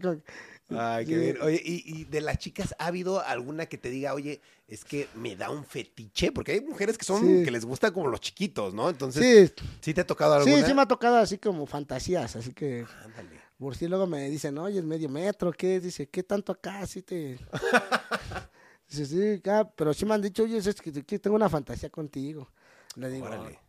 Con- 0.01 0.23
Ay, 0.69 1.05
qué 1.05 1.17
bien. 1.17 1.41
Oye, 1.41 1.61
¿y, 1.63 1.83
y 1.85 2.03
de 2.05 2.21
las 2.21 2.39
chicas 2.39 2.73
ha 2.79 2.87
habido 2.87 3.21
alguna 3.21 3.67
que 3.67 3.77
te 3.77 3.89
diga, 3.91 4.13
oye, 4.15 4.41
es 4.67 4.83
que 4.83 5.07
me 5.13 5.35
da 5.35 5.51
un 5.51 5.63
fetiche? 5.63 6.31
Porque 6.31 6.53
hay 6.53 6.61
mujeres 6.61 6.97
que 6.97 7.05
son, 7.05 7.21
Sí. 7.21 7.43
que 7.43 7.51
les 7.51 7.65
gusta 7.65 7.91
como 7.91 8.07
los 8.07 8.19
chiquitos, 8.19 8.73
¿no? 8.73 8.89
Entonces, 8.89 9.53
Sí, 9.55 9.63
¿sí 9.81 9.93
te 9.93 10.01
ha 10.01 10.07
tocado 10.07 10.33
alguna? 10.33 10.57
sí, 10.57 10.63
sí 10.65 10.73
me 10.73 10.81
ha 10.81 10.87
tocado 10.87 11.17
así 11.17 11.37
como 11.37 11.65
fantasías, 11.67 12.35
así 12.35 12.51
que 12.53 12.85
Ándale. 13.03 13.39
por 13.57 13.75
si 13.75 13.87
luego 13.87 14.07
me 14.07 14.27
dicen, 14.29 14.57
oye, 14.57 14.79
es 14.79 14.85
medio 14.85 15.07
metro, 15.07 15.51
¿qué? 15.51 15.79
Dice, 15.79 16.07
¿qué 16.09 16.23
tanto 16.23 16.51
acá? 16.51 16.79
Así 16.79 17.01
te... 17.03 17.37
Dice, 18.89 19.05
sí, 19.05 19.33
acá, 19.39 19.69
pero 19.75 19.93
sí 19.93 20.05
me 20.05 20.13
han 20.13 20.21
dicho, 20.21 20.43
oye, 20.43 20.57
es 20.57 20.75
que, 20.81 20.91
que 21.03 21.19
tengo 21.19 21.35
una 21.35 21.49
fantasía 21.49 21.89
contigo. 21.89 22.49
Le 22.95 23.09
digo, 23.09 23.25
Órale. 23.25 23.59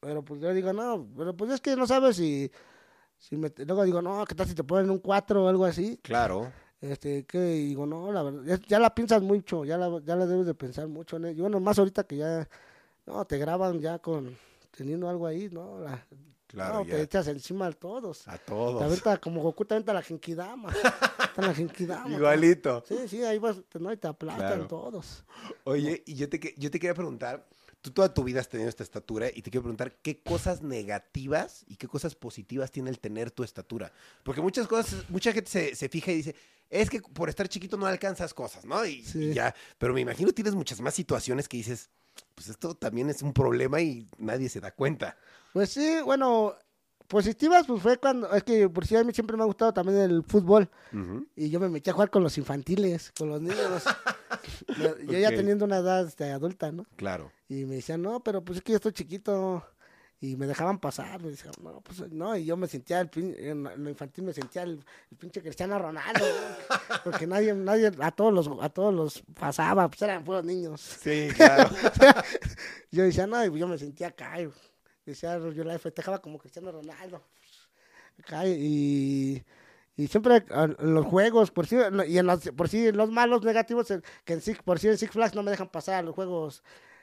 pero 0.00 0.22
pues 0.24 0.40
yo 0.40 0.52
digo, 0.52 0.72
no, 0.72 1.08
pero 1.16 1.36
pues 1.36 1.50
es 1.52 1.60
que 1.60 1.74
no 1.76 1.86
sabes 1.86 2.16
si... 2.16 2.50
si 3.28 3.36
me, 3.36 3.52
luego 3.56 3.84
digo, 3.84 4.02
no, 4.02 4.24
¿qué 4.26 4.34
tal 4.34 4.46
si 4.46 4.54
te 4.54 4.64
ponen 4.64 4.90
un 4.90 4.98
4 4.98 5.44
o 5.44 5.48
algo 5.48 5.64
así? 5.64 5.98
Claro. 6.02 6.52
Este, 6.80 7.24
que 7.24 7.40
digo, 7.40 7.86
no, 7.86 8.12
la 8.12 8.22
verdad, 8.22 8.60
ya, 8.68 8.78
la 8.78 8.94
piensas 8.94 9.22
mucho, 9.22 9.64
ya 9.64 9.78
la, 9.78 10.00
ya 10.04 10.16
la 10.16 10.26
debes 10.26 10.44
de 10.46 10.54
pensar 10.54 10.86
mucho. 10.88 11.18
¿no? 11.18 11.30
Y 11.30 11.34
bueno, 11.40 11.58
más 11.60 11.78
ahorita 11.78 12.04
que 12.04 12.16
ya, 12.18 12.46
no, 13.06 13.24
te 13.24 13.38
graban 13.38 13.80
ya 13.80 13.98
con, 14.00 14.36
teniendo 14.70 15.08
algo 15.08 15.26
ahí, 15.26 15.48
¿no? 15.50 15.80
La, 15.80 16.04
Claro, 16.46 16.74
no, 16.80 16.84
ya. 16.84 16.96
te 16.96 17.02
echas 17.02 17.26
encima 17.28 17.66
a 17.66 17.72
todos. 17.72 18.28
A 18.28 18.36
Te 18.38 18.44
todos. 18.44 18.80
avienta 18.82 19.16
como 19.18 19.42
Goku, 19.42 19.64
te 19.64 19.74
avienta 19.74 19.92
la 19.92 20.02
Genkidama. 20.02 20.70
Está 21.24 21.42
la 21.42 21.52
Genkidama. 21.54 22.08
¿no? 22.10 22.16
Igualito. 22.16 22.84
Sí, 22.86 23.08
sí, 23.08 23.24
ahí 23.24 23.38
vas, 23.38 23.56
te- 23.68 23.80
no, 23.80 23.90
y 23.92 23.96
te 23.96 24.06
aplastan 24.06 24.46
Claro. 24.46 24.66
todos. 24.68 25.24
Oye, 25.64 26.04
y 26.06 26.14
yo 26.14 26.28
te, 26.28 26.54
yo 26.56 26.70
te 26.70 26.78
quería 26.78 26.94
preguntar, 26.94 27.44
tú 27.84 27.90
toda 27.90 28.14
tu 28.14 28.24
vida 28.24 28.40
has 28.40 28.48
tenido 28.48 28.70
esta 28.70 28.82
estatura 28.82 29.28
y 29.28 29.42
te 29.42 29.50
quiero 29.50 29.60
preguntar 29.64 29.98
qué 30.00 30.22
cosas 30.22 30.62
negativas 30.62 31.64
y 31.68 31.76
qué 31.76 31.86
cosas 31.86 32.14
positivas 32.14 32.70
tiene 32.70 32.88
el 32.88 32.98
tener 32.98 33.30
tu 33.30 33.44
estatura. 33.44 33.92
Porque 34.22 34.40
muchas 34.40 34.66
cosas, 34.66 35.04
mucha 35.10 35.32
gente 35.34 35.50
se, 35.50 35.74
se 35.76 35.90
fija 35.90 36.10
y 36.10 36.16
dice, 36.16 36.34
es 36.70 36.88
que 36.88 37.02
por 37.02 37.28
estar 37.28 37.46
chiquito 37.46 37.76
no 37.76 37.84
alcanzas 37.84 38.32
cosas, 38.32 38.64
¿no? 38.64 38.86
Y, 38.86 39.02
Sí. 39.04 39.18
y 39.24 39.34
ya, 39.34 39.54
pero 39.76 39.92
me 39.92 40.00
imagino 40.00 40.32
tienes 40.32 40.54
muchas 40.54 40.80
más 40.80 40.94
situaciones 40.94 41.46
que 41.46 41.58
dices, 41.58 41.90
pues 42.34 42.48
esto 42.48 42.74
también 42.74 43.10
es 43.10 43.20
un 43.20 43.34
problema 43.34 43.82
y 43.82 44.08
nadie 44.16 44.48
se 44.48 44.60
da 44.60 44.70
cuenta. 44.70 45.18
Pues 45.52 45.68
sí, 45.68 45.98
bueno, 46.02 46.56
positivas, 47.08 47.66
pues 47.66 47.82
fue 47.82 47.98
cuando, 47.98 48.32
es 48.34 48.42
que 48.42 48.68
por 48.68 48.86
si 48.86 48.96
a 48.96 49.04
mí 49.04 49.12
siempre 49.12 49.36
me 49.36 49.42
ha 49.42 49.46
gustado 49.46 49.72
también 49.72 49.98
el 49.98 50.22
fútbol. 50.24 50.68
Y 51.36 51.50
yo 51.50 51.60
me 51.60 51.68
metí 51.68 51.90
a 51.90 51.92
jugar 51.92 52.10
con 52.10 52.22
los 52.22 52.36
infantiles, 52.38 53.12
con 53.18 53.28
los 53.28 53.40
niños. 53.40 53.84
yo 55.08 55.18
ya 55.18 55.30
teniendo 55.30 55.64
una 55.64 55.78
edad 55.78 56.06
este, 56.06 56.30
adulta, 56.32 56.72
¿no? 56.72 56.84
Claro. 56.96 57.30
Y 57.48 57.64
me 57.64 57.76
decían, 57.76 58.02
no, 58.02 58.20
pero 58.20 58.42
pues 58.44 58.58
es 58.58 58.64
que 58.64 58.72
yo 58.72 58.76
estoy 58.76 58.92
chiquito. 58.92 59.64
Y 60.20 60.36
me 60.36 60.46
dejaban 60.46 60.78
pasar. 60.78 61.20
Me 61.22 61.30
decían, 61.30 61.52
no, 61.62 61.82
pues 61.82 62.10
no. 62.10 62.34
Y 62.34 62.46
yo 62.46 62.56
me 62.56 62.66
sentía, 62.66 62.98
el 63.00 63.10
pin- 63.10 63.34
en 63.36 63.64
lo 63.64 63.90
infantil 63.90 64.24
me 64.24 64.32
sentía 64.32 64.62
el, 64.62 64.82
el 65.10 65.16
pinche 65.18 65.42
Cristiano 65.42 65.78
Ronaldo. 65.78 66.24
¿no? 66.24 66.76
Porque 67.04 67.26
nadie, 67.26 67.52
nadie, 67.52 67.90
a 68.00 68.10
todos 68.10 68.32
los, 68.32 68.48
a 68.62 68.70
todos 68.70 68.94
los 68.94 69.22
pasaba, 69.38 69.86
pues 69.88 70.00
eran 70.00 70.24
puros 70.24 70.42
niños. 70.44 70.80
Sí, 70.80 71.28
claro. 71.36 71.68
Yo 72.90 73.02
decía, 73.02 73.26
no, 73.26 73.44
y 73.44 73.58
yo 73.58 73.68
me 73.68 73.76
sentía 73.76 74.06
acá. 74.08 74.40
y 74.40 74.48
decía, 75.10 75.38
yo 75.38 75.64
la 75.64 75.78
festejaba 75.78 76.20
como 76.20 76.38
Cristiano 76.38 76.70
Ronaldo. 76.72 77.22
Y, 78.46 79.42
y 79.96 80.06
siempre 80.06 80.44
en 80.50 80.94
los 80.94 81.06
juegos, 81.06 81.50
por 81.50 81.66
y 82.06 82.18
en 82.18 82.26
los, 82.26 82.40
por 82.56 82.72
los 82.72 83.10
malos 83.10 83.42
negativos, 83.42 83.88
que 84.24 84.32
en 84.32 84.40
Six, 84.40 84.62
por 84.62 84.78
si 84.78 84.88
en 84.88 84.98
Six 84.98 85.12
Flags 85.12 85.34
no 85.34 85.42
me 85.42 85.50
dejan 85.50 85.68
pasar 85.68 85.96
a 85.96 86.02
los 86.02 86.14
juegos 86.14 86.62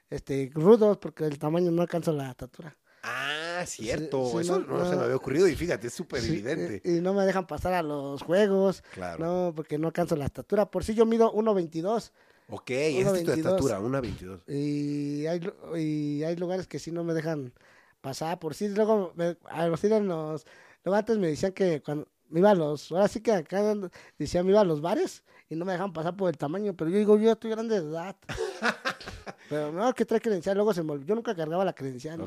este, 0.10 0.52
rudos 0.54 0.98
porque 0.98 1.26
el 1.26 1.38
tamaño 1.40 1.72
no 1.72 1.82
alcanza 1.82 2.12
la 2.12 2.30
estatura. 2.32 2.76
Ah, 3.04 3.64
cierto. 3.66 4.26
sí, 4.32 4.38
Eso 4.40 4.60
no, 4.60 4.78
no, 4.78 4.86
se 4.90 4.96
me 4.96 5.04
había 5.04 5.16
ocurrido 5.16 5.48
y 5.48 5.56
fíjate, 5.56 5.88
es 5.88 5.94
súper 5.94 6.22
Sí, 6.22 6.30
evidente. 6.34 6.82
Y, 6.84 6.98
y 6.98 7.02
no 7.02 7.14
me 7.14 7.26
dejan 7.26 7.48
pasar 7.48 7.74
a 7.74 7.82
los 7.82 8.22
juegos, 8.22 8.84
Claro. 8.94 9.26
no, 9.26 9.54
porque 9.56 9.78
no 9.78 9.88
alcanzo 9.88 10.16
la 10.16 10.26
estatura. 10.26 10.70
Por 10.70 10.84
si 10.84 10.94
yo 10.94 11.06
mido 11.06 11.34
1.22 11.34 12.12
Ok, 12.50 12.70
esa 12.70 13.16
es 13.18 13.24
tu 13.24 13.32
1.22. 13.32 13.38
estatura, 13.38 13.80
una 13.80 14.02
22. 14.02 14.42
y 14.48 15.26
hay, 15.26 15.42
y 15.78 16.24
hay 16.24 16.36
lugares 16.36 16.68
que 16.68 16.80
sí 16.80 16.92
no 16.92 17.04
me 17.04 17.14
dejan 17.14 17.54
pasar. 18.02 18.40
Por 18.40 18.54
si 18.56 18.70
luego, 18.70 19.14
me, 19.16 19.38
a 19.50 19.68
los, 19.68 19.84
los, 19.84 20.46
luego 20.84 20.98
antes 20.98 21.18
me 21.18 21.28
decían 21.28 21.54
que 21.54 21.82
cuando 21.82 22.08
me 22.30 22.40
iba 22.40 22.52
a 22.52 22.56
los, 22.56 22.92
ahora 22.92 23.08
sí 23.08 23.22
que 23.22 23.32
acá 23.34 23.76
decían 24.18 24.46
me 24.46 24.52
iba 24.52 24.62
a 24.62 24.66
los 24.66 24.82
bares 24.82 25.24
y 25.50 25.56
no 25.56 25.66
me 25.66 25.74
dejan 25.74 25.94
pasar 25.94 26.16
por 26.16 26.30
el 26.30 26.38
tamaño, 26.38 26.74
pero 26.76 26.90
yo 26.90 26.98
digo, 26.98 27.18
yo 27.18 27.32
estoy 27.32 27.52
grande 27.52 27.80
de 27.82 27.90
edad. 27.90 28.16
pero 29.50 29.72
no, 29.72 29.94
que 29.94 30.06
trae 30.06 30.22
credencial, 30.22 30.56
luego 30.56 30.74
se 30.74 30.84
me 30.84 30.94
olvidó, 30.94 31.08
yo 31.10 31.16
nunca 31.16 31.36
cargaba 31.36 31.66
la 31.66 31.74
credencial. 31.74 32.20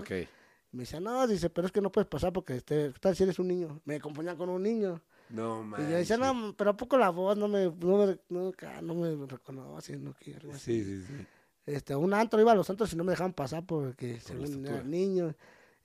Me 0.72 0.81
decían, 0.81 1.05
no, 1.05 1.27
dice, 1.27 1.51
pero 1.51 1.66
es 1.66 1.72
que 1.72 1.81
no 1.81 1.91
puedes 1.93 2.09
pasar 2.09 2.33
porque 2.33 2.57
este, 2.57 2.91
¿qué 2.93 2.99
tal 2.99 3.14
si 3.14 3.22
eres 3.22 3.39
un 3.39 3.47
niño. 3.49 3.81
Me 3.85 4.01
confundían 4.01 4.37
con 4.37 4.49
un 4.49 4.62
niño. 4.62 5.01
No, 5.31 5.62
Y 5.62 5.64
man. 5.66 5.91
yo 5.91 5.97
decía, 5.97 6.16
no, 6.16 6.55
pero 6.57 6.70
¿a 6.70 6.77
poco 6.77 6.99
la 6.99 7.11
voz 7.11 7.39
no 7.39 7.49
me, 7.49 7.64
no 7.66 8.07
me, 8.07 8.18
no, 8.29 8.53
no 8.83 8.95
me 8.95 9.27
reconoce, 9.27 9.97
no 9.97 10.14
quiero. 10.18 10.51
así. 10.51 10.83
Sí, 10.83 10.85
sí, 10.85 11.07
sí. 11.07 11.27
Este, 11.66 11.97
un 11.97 12.12
antro, 12.12 12.41
iba 12.41 12.53
a 12.53 12.55
los 12.55 12.68
antros 12.68 12.93
y 12.93 12.97
no 12.97 13.05
me 13.05 13.12
dejaban 13.12 13.33
pasar 13.33 13.64
porque 13.64 14.20
según 14.20 14.66
era 14.66 14.83
niño. 14.83 15.35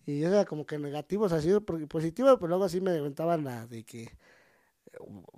Y 0.09 0.23
eso 0.23 0.33
era 0.33 0.45
como 0.45 0.65
que 0.65 0.77
negativos 0.79 1.31
así, 1.33 1.49
porque 1.59 1.85
positivos, 1.87 2.35
pero 2.37 2.47
luego 2.49 2.63
así 2.65 2.81
me 2.81 2.91
aventaban 2.97 3.43
la 3.43 3.67
de 3.67 3.83
que 3.83 4.03
eh, 4.03 4.11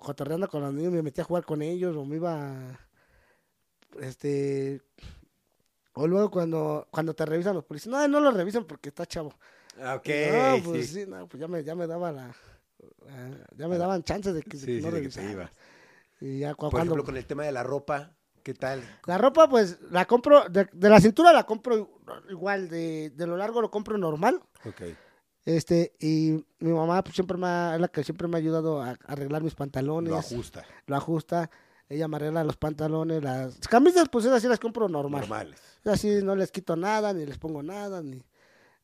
cotorreando 0.00 0.48
con 0.48 0.62
los 0.62 0.72
niños, 0.72 0.92
me 0.92 1.02
metía 1.02 1.24
a 1.24 1.26
jugar 1.26 1.44
con 1.44 1.62
ellos, 1.62 1.96
o 1.96 2.04
me 2.04 2.16
iba 2.16 2.78
este 4.00 4.80
o 5.94 6.06
luego 6.06 6.30
cuando, 6.30 6.88
cuando 6.90 7.14
te 7.14 7.26
revisan 7.26 7.54
los 7.54 7.64
policías, 7.64 7.92
no, 7.92 8.08
no 8.08 8.20
lo 8.20 8.30
revisan 8.30 8.64
porque 8.64 8.88
está 8.88 9.04
chavo. 9.04 9.34
Ah, 9.80 9.96
Ok, 9.96 10.08
no, 10.08 10.62
pues 10.64 10.86
sí. 10.86 10.94
sí, 11.00 11.06
no, 11.06 11.28
pues 11.28 11.40
ya 11.40 11.48
me, 11.48 11.62
ya 11.62 11.74
me 11.74 11.86
daba 11.86 12.12
la, 12.12 12.28
la- 13.06 13.46
ya 13.56 13.68
me 13.68 13.76
daban 13.76 14.02
chances 14.02 14.32
de 14.34 14.42
que, 14.42 14.56
Sí, 14.56 14.66
sí, 14.66 14.80
no 14.80 14.90
que 14.90 15.08
te 15.08 15.30
ibas. 15.30 15.50
Y 16.20 16.38
ya 16.40 16.54
Por 16.54 16.70
cuando, 16.70 16.94
ejemplo, 16.94 17.04
con 17.04 17.16
el 17.16 17.26
tema 17.26 17.44
de 17.44 17.52
la 17.52 17.62
ropa, 17.62 18.16
¿qué 18.42 18.54
tal? 18.54 18.82
La 19.06 19.18
ropa, 19.18 19.48
pues, 19.48 19.78
la 19.90 20.04
compro, 20.06 20.48
de, 20.48 20.68
de 20.72 20.88
la 20.88 21.00
cintura 21.00 21.32
la 21.32 21.44
compro 21.44 22.00
igual, 22.30 22.68
de, 22.68 23.10
de 23.10 23.26
lo 23.26 23.36
largo 23.36 23.60
lo 23.60 23.70
compro 23.70 23.96
normal. 23.98 24.40
Ok. 24.64 24.82
Este, 25.44 25.92
y 25.98 26.44
mi 26.60 26.72
mamá 26.72 27.02
pues, 27.02 27.14
siempre 27.16 27.36
me 27.36 27.46
ha, 27.46 27.74
es 27.74 27.80
la 27.80 27.88
que 27.88 28.04
siempre 28.04 28.28
me 28.28 28.36
ha 28.36 28.38
ayudado 28.38 28.80
a, 28.80 28.90
a 28.90 28.96
arreglar 29.06 29.42
mis 29.42 29.54
pantalones. 29.54 30.10
Lo 30.10 30.18
ajusta. 30.18 30.64
lo 30.86 30.96
ajusta. 30.96 31.50
Ella 31.88 32.08
me 32.08 32.16
arregla 32.16 32.42
los 32.44 32.56
pantalones, 32.56 33.22
las 33.22 33.58
camisas, 33.68 34.08
pues 34.08 34.24
esas 34.24 34.40
sí 34.40 34.48
las 34.48 34.58
compro 34.60 34.88
normal. 34.88 35.20
Normales. 35.22 35.60
Así 35.84 36.20
no 36.22 36.34
les 36.36 36.50
quito 36.50 36.74
nada, 36.76 37.12
ni 37.12 37.26
les 37.26 37.36
pongo 37.38 37.62
nada, 37.62 38.00
ni 38.02 38.22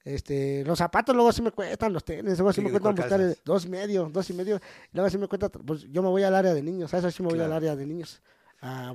este, 0.05 0.63
los 0.65 0.79
zapatos 0.79 1.15
luego 1.15 1.33
sí 1.33 1.41
me 1.43 1.51
cuestan, 1.53 1.93
los 1.93 2.05
tenis, 2.05 2.37
luego 2.39 2.53
sí 2.53 2.61
¿Y 2.61 2.65
me 2.65 2.71
cuestan 2.71 2.95
buscar 2.95 3.19
calzas? 3.21 3.43
dos 3.45 3.65
y 3.65 3.69
medio, 3.69 4.11
dos 4.13 4.29
y 4.29 4.33
medio, 4.35 4.57
y 4.57 4.97
luego 4.97 5.11
sí 5.11 5.17
me 5.19 5.27
cuesta, 5.29 5.49
pues 5.49 5.83
yo 5.91 6.03
me 6.03 6.09
voy 6.09 6.23
al 6.23 6.35
área 6.35 6.53
de 6.53 6.63
niños, 6.63 6.93
a 6.93 6.99
eso 6.99 7.11
sí 7.11 7.23
me 7.23 7.29
voy 7.29 7.39
Claro. 7.39 7.53
al 7.53 7.57
área 7.59 7.77
de 7.77 7.87
niños 7.87 8.21
a, 8.61 8.95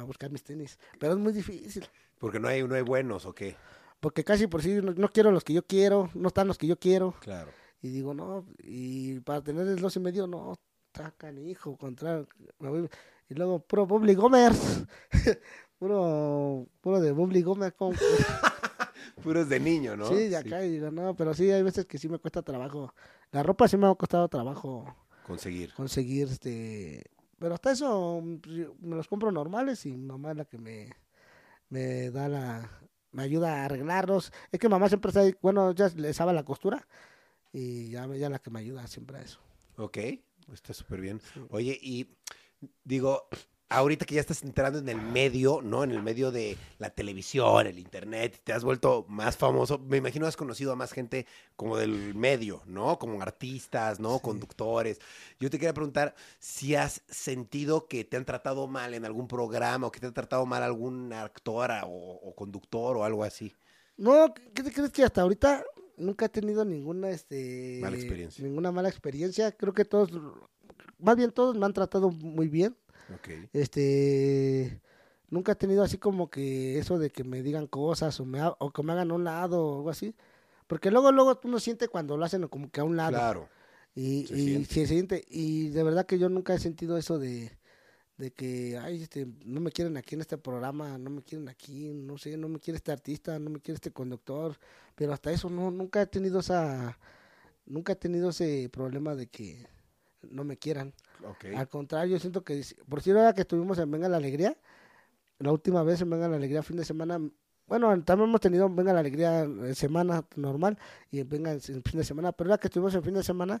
a 0.00 0.02
buscar 0.04 0.30
mis 0.30 0.42
tenis, 0.42 0.78
pero 0.98 1.12
es 1.12 1.18
muy 1.18 1.32
difícil, 1.32 1.86
Porque 2.18 2.38
no 2.40 2.48
hay, 2.48 2.62
no 2.66 2.74
hay 2.74 2.82
buenos, 2.82 3.26
¿o 3.26 3.34
qué? 3.34 3.56
porque 4.00 4.24
casi 4.24 4.46
por 4.46 4.62
sí 4.62 4.76
no, 4.82 4.92
no 4.92 5.08
quiero 5.10 5.30
los 5.30 5.44
que 5.44 5.52
yo 5.52 5.62
quiero, 5.62 6.08
no 6.14 6.28
están 6.28 6.46
los 6.48 6.56
que 6.58 6.66
yo 6.66 6.78
quiero, 6.78 7.12
Claro. 7.20 7.50
y 7.82 7.88
digo, 7.90 8.14
no, 8.14 8.46
y 8.62 9.20
para 9.20 9.42
tener 9.42 9.66
el 9.68 9.76
dos 9.80 9.94
y 9.96 10.00
medio, 10.00 10.26
no, 10.26 10.54
sacan 10.94 11.36
hijo, 11.38 11.76
contra, 11.76 12.24
y 13.28 13.34
luego 13.34 13.58
puro 13.60 13.86
Bobby 13.86 14.14
Gomers, 14.14 14.84
puro, 15.78 16.66
puro 16.80 17.00
de 17.00 17.12
Bobby 17.12 17.42
Gomers, 17.42 17.74
Puros 19.22 19.50
de 19.50 19.60
niño, 19.60 19.96
¿no? 19.98 20.08
Sí, 20.08 20.28
de 20.28 20.36
acá, 20.38 20.64
y 20.64 20.70
digo, 20.70 20.90
no, 20.90 21.14
pero 21.14 21.34
sí, 21.34 21.50
hay 21.50 21.62
veces 21.62 21.84
que 21.84 21.98
sí 21.98 22.08
me 22.08 22.18
cuesta 22.18 22.40
trabajo. 22.40 22.94
La 23.32 23.42
ropa 23.42 23.68
sí 23.68 23.76
me 23.76 23.86
ha 23.86 23.94
costado 23.94 24.26
trabajo 24.28 24.96
Conseguir. 25.26 25.74
conseguir, 25.74 26.28
este... 26.28 27.04
Pero 27.40 27.54
hasta 27.54 27.72
eso 27.72 28.20
mm, 28.22 28.38
me 28.86 28.96
los 28.96 29.08
compro 29.08 29.32
normales 29.32 29.84
y 29.86 29.96
mamá 29.96 30.30
es 30.30 30.36
la 30.36 30.44
que 30.44 30.58
me, 30.58 30.94
me 31.70 32.10
da 32.10 32.28
la... 32.28 32.70
Me 33.12 33.24
ayuda 33.24 33.56
a 33.56 33.64
arreglarlos. 33.64 34.32
Es 34.52 34.60
que 34.60 34.68
mamá 34.68 34.88
siempre 34.88 35.08
está 35.08 35.22
ahí, 35.22 35.34
bueno, 35.42 35.72
ya 35.72 35.88
le 35.96 36.14
sabe 36.14 36.32
la 36.32 36.44
costura 36.44 36.86
y 37.52 37.90
ya, 37.90 38.06
ya 38.14 38.30
la 38.30 38.38
que 38.38 38.50
me 38.50 38.60
ayuda 38.60 38.86
siempre 38.86 39.18
a 39.18 39.22
eso. 39.22 39.40
Ok, 39.76 39.98
está 40.52 40.72
súper 40.72 41.00
bien. 41.00 41.20
Oye, 41.48 41.76
y 41.82 42.06
digo, 42.84 43.26
ahorita 43.70 44.04
que 44.04 44.16
ya 44.16 44.20
estás 44.20 44.42
entrando 44.42 44.78
en 44.80 44.88
el 44.88 45.00
medio, 45.00 45.62
¿no? 45.62 45.84
En 45.84 45.92
el 45.92 46.02
medio 46.02 46.30
de 46.30 46.58
la 46.78 46.90
televisión, 46.90 47.66
el 47.66 47.78
internet, 47.78 48.40
te 48.44 48.52
has 48.52 48.64
vuelto 48.64 49.06
más 49.08 49.36
famoso. 49.36 49.78
Me 49.78 49.96
imagino 49.96 50.26
has 50.26 50.36
conocido 50.36 50.72
a 50.72 50.76
más 50.76 50.92
gente 50.92 51.26
como 51.56 51.76
del 51.76 52.14
medio, 52.14 52.62
¿no? 52.66 52.98
Como 52.98 53.22
artistas, 53.22 54.00
¿no? 54.00 54.18
Conductores. 54.18 55.00
Yo 55.38 55.48
te 55.48 55.58
quería 55.58 55.72
preguntar 55.72 56.14
si 56.38 56.74
has 56.74 57.02
sentido 57.08 57.86
que 57.86 58.04
te 58.04 58.16
han 58.16 58.24
tratado 58.24 58.66
mal 58.66 58.92
en 58.92 59.04
algún 59.04 59.28
programa 59.28 59.86
o 59.86 59.92
que 59.92 60.00
te 60.00 60.08
ha 60.08 60.12
tratado 60.12 60.44
mal 60.44 60.62
algún 60.62 61.12
actor 61.12 61.70
o, 61.84 62.20
o 62.22 62.34
conductor 62.34 62.96
o 62.96 63.04
algo 63.04 63.24
así. 63.24 63.54
No, 63.96 64.34
¿qué 64.54 64.62
te 64.62 64.72
crees 64.72 64.90
que 64.90 65.04
hasta 65.04 65.22
ahorita 65.22 65.62
nunca 65.96 66.24
he 66.24 66.28
tenido 66.28 66.64
ninguna, 66.64 67.10
este... 67.10 67.78
Mala 67.80 67.96
experiencia. 67.96 68.42
Ninguna 68.42 68.72
mala 68.72 68.88
experiencia. 68.88 69.52
Creo 69.52 69.74
que 69.74 69.84
todos, 69.84 70.10
más 70.98 71.16
bien 71.16 71.30
todos 71.30 71.56
me 71.56 71.66
han 71.66 71.72
tratado 71.72 72.10
muy 72.10 72.48
bien. 72.48 72.74
Este 73.52 74.80
nunca 75.28 75.52
he 75.52 75.56
tenido 75.56 75.82
así 75.82 75.96
como 75.98 76.28
que 76.28 76.78
eso 76.78 76.98
de 76.98 77.10
que 77.10 77.22
me 77.24 77.42
digan 77.42 77.66
cosas 77.66 78.18
o 78.20 78.24
me 78.24 78.40
ha- 78.40 78.56
o 78.58 78.72
que 78.72 78.82
me 78.82 78.92
hagan 78.92 79.10
a 79.10 79.14
un 79.14 79.24
lado 79.24 79.64
o 79.64 79.76
algo 79.78 79.90
así 79.90 80.14
porque 80.66 80.90
luego 80.90 81.12
luego 81.12 81.36
tú 81.36 81.48
no 81.48 81.58
sientes 81.60 81.88
cuando 81.88 82.16
lo 82.16 82.24
hacen 82.24 82.46
como 82.48 82.70
que 82.70 82.80
a 82.80 82.84
un 82.84 82.96
lado. 82.96 83.12
Claro. 83.12 83.48
y, 83.94 84.26
se 84.26 84.34
y 84.38 84.44
siente. 84.46 84.74
se 84.74 84.86
siente. 84.86 85.24
Y 85.28 85.68
de 85.70 85.82
verdad 85.82 86.06
que 86.06 86.18
yo 86.18 86.28
nunca 86.28 86.54
he 86.54 86.58
sentido 86.58 86.96
eso 86.96 87.18
de 87.18 87.50
de 88.18 88.30
que 88.32 88.76
ay 88.76 89.02
este 89.02 89.26
no 89.46 89.60
me 89.60 89.72
quieren 89.72 89.96
aquí 89.96 90.14
en 90.14 90.20
este 90.20 90.36
programa 90.36 90.98
no 90.98 91.08
me 91.08 91.22
quieren 91.22 91.48
aquí 91.48 91.88
no 91.94 92.18
sé 92.18 92.36
no 92.36 92.48
me 92.50 92.60
quiere 92.60 92.76
este 92.76 92.92
artista 92.92 93.38
no 93.38 93.48
me 93.48 93.60
quiere 93.60 93.76
este 93.76 93.92
conductor 93.92 94.58
pero 94.94 95.14
hasta 95.14 95.32
eso 95.32 95.48
no 95.48 95.70
nunca 95.70 96.02
he 96.02 96.06
tenido 96.06 96.40
esa 96.40 96.98
nunca 97.64 97.94
he 97.94 97.96
tenido 97.96 98.28
ese 98.28 98.68
problema 98.70 99.14
de 99.14 99.26
que 99.26 99.66
no 100.22 100.44
me 100.44 100.58
quieran 100.58 100.92
Al 101.56 101.68
contrario, 101.68 102.12
yo 102.16 102.20
siento 102.20 102.42
que, 102.42 102.62
por 102.88 103.00
si 103.02 103.10
ahora 103.10 103.32
que 103.34 103.42
estuvimos 103.42 103.78
en 103.78 103.90
Venga 103.90 104.08
la 104.08 104.16
Alegría, 104.18 104.56
la 105.38 105.52
última 105.52 105.82
vez 105.82 106.00
en 106.00 106.10
Venga 106.10 106.28
la 106.28 106.36
Alegría, 106.36 106.62
fin 106.62 106.76
de 106.76 106.84
semana, 106.84 107.18
bueno, 107.66 108.02
también 108.04 108.28
hemos 108.28 108.40
tenido 108.40 108.68
Venga 108.68 108.92
la 108.92 109.00
Alegría 109.00 109.40
en 109.42 109.74
semana 109.74 110.24
normal 110.36 110.78
y 111.10 111.20
en 111.20 111.28
Venga 111.28 111.52
en 111.52 111.60
fin 111.60 111.82
de 111.98 112.04
semana, 112.04 112.32
pero 112.32 112.50
ahora 112.50 112.60
que 112.60 112.68
estuvimos 112.68 112.94
en 112.94 113.02
fin 113.02 113.14
de 113.14 113.22
semana, 113.22 113.60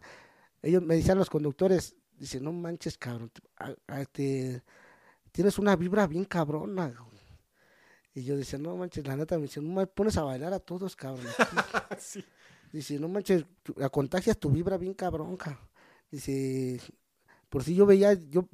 ellos 0.62 0.82
me 0.82 0.94
decían 0.96 1.16
los 1.18 1.30
conductores, 1.30 1.96
dice, 2.18 2.40
no 2.40 2.52
manches, 2.52 2.98
cabrón, 2.98 3.30
a- 3.56 3.74
a- 3.88 4.04
te- 4.04 4.62
tienes 5.32 5.58
una 5.58 5.74
vibra 5.76 6.06
bien 6.06 6.24
cabrona. 6.24 6.88
güey". 6.88 7.20
Y 8.12 8.24
yo 8.24 8.36
decía, 8.36 8.58
no 8.58 8.76
manches, 8.76 9.06
la 9.06 9.16
neta, 9.16 9.36
me 9.36 9.42
dice, 9.42 9.60
no 9.60 9.72
me 9.72 9.86
pones 9.86 10.16
a 10.16 10.24
bailar 10.24 10.52
a 10.52 10.58
todos, 10.60 10.96
cabrón. 10.96 11.26
Sí. 11.98 12.24
Dice, 12.72 12.98
no 13.00 13.08
manches, 13.08 13.44
la 13.76 13.88
contagias 13.88 14.38
tu 14.38 14.50
vibra 14.50 14.76
bien 14.76 14.94
cabrón, 14.94 15.36
cabrón. 15.36 15.68
Dice, 16.10 16.80
por 17.50 17.62
si 17.62 17.74
yo 17.74 17.84
veía, 17.84 18.14
yo 18.14 18.48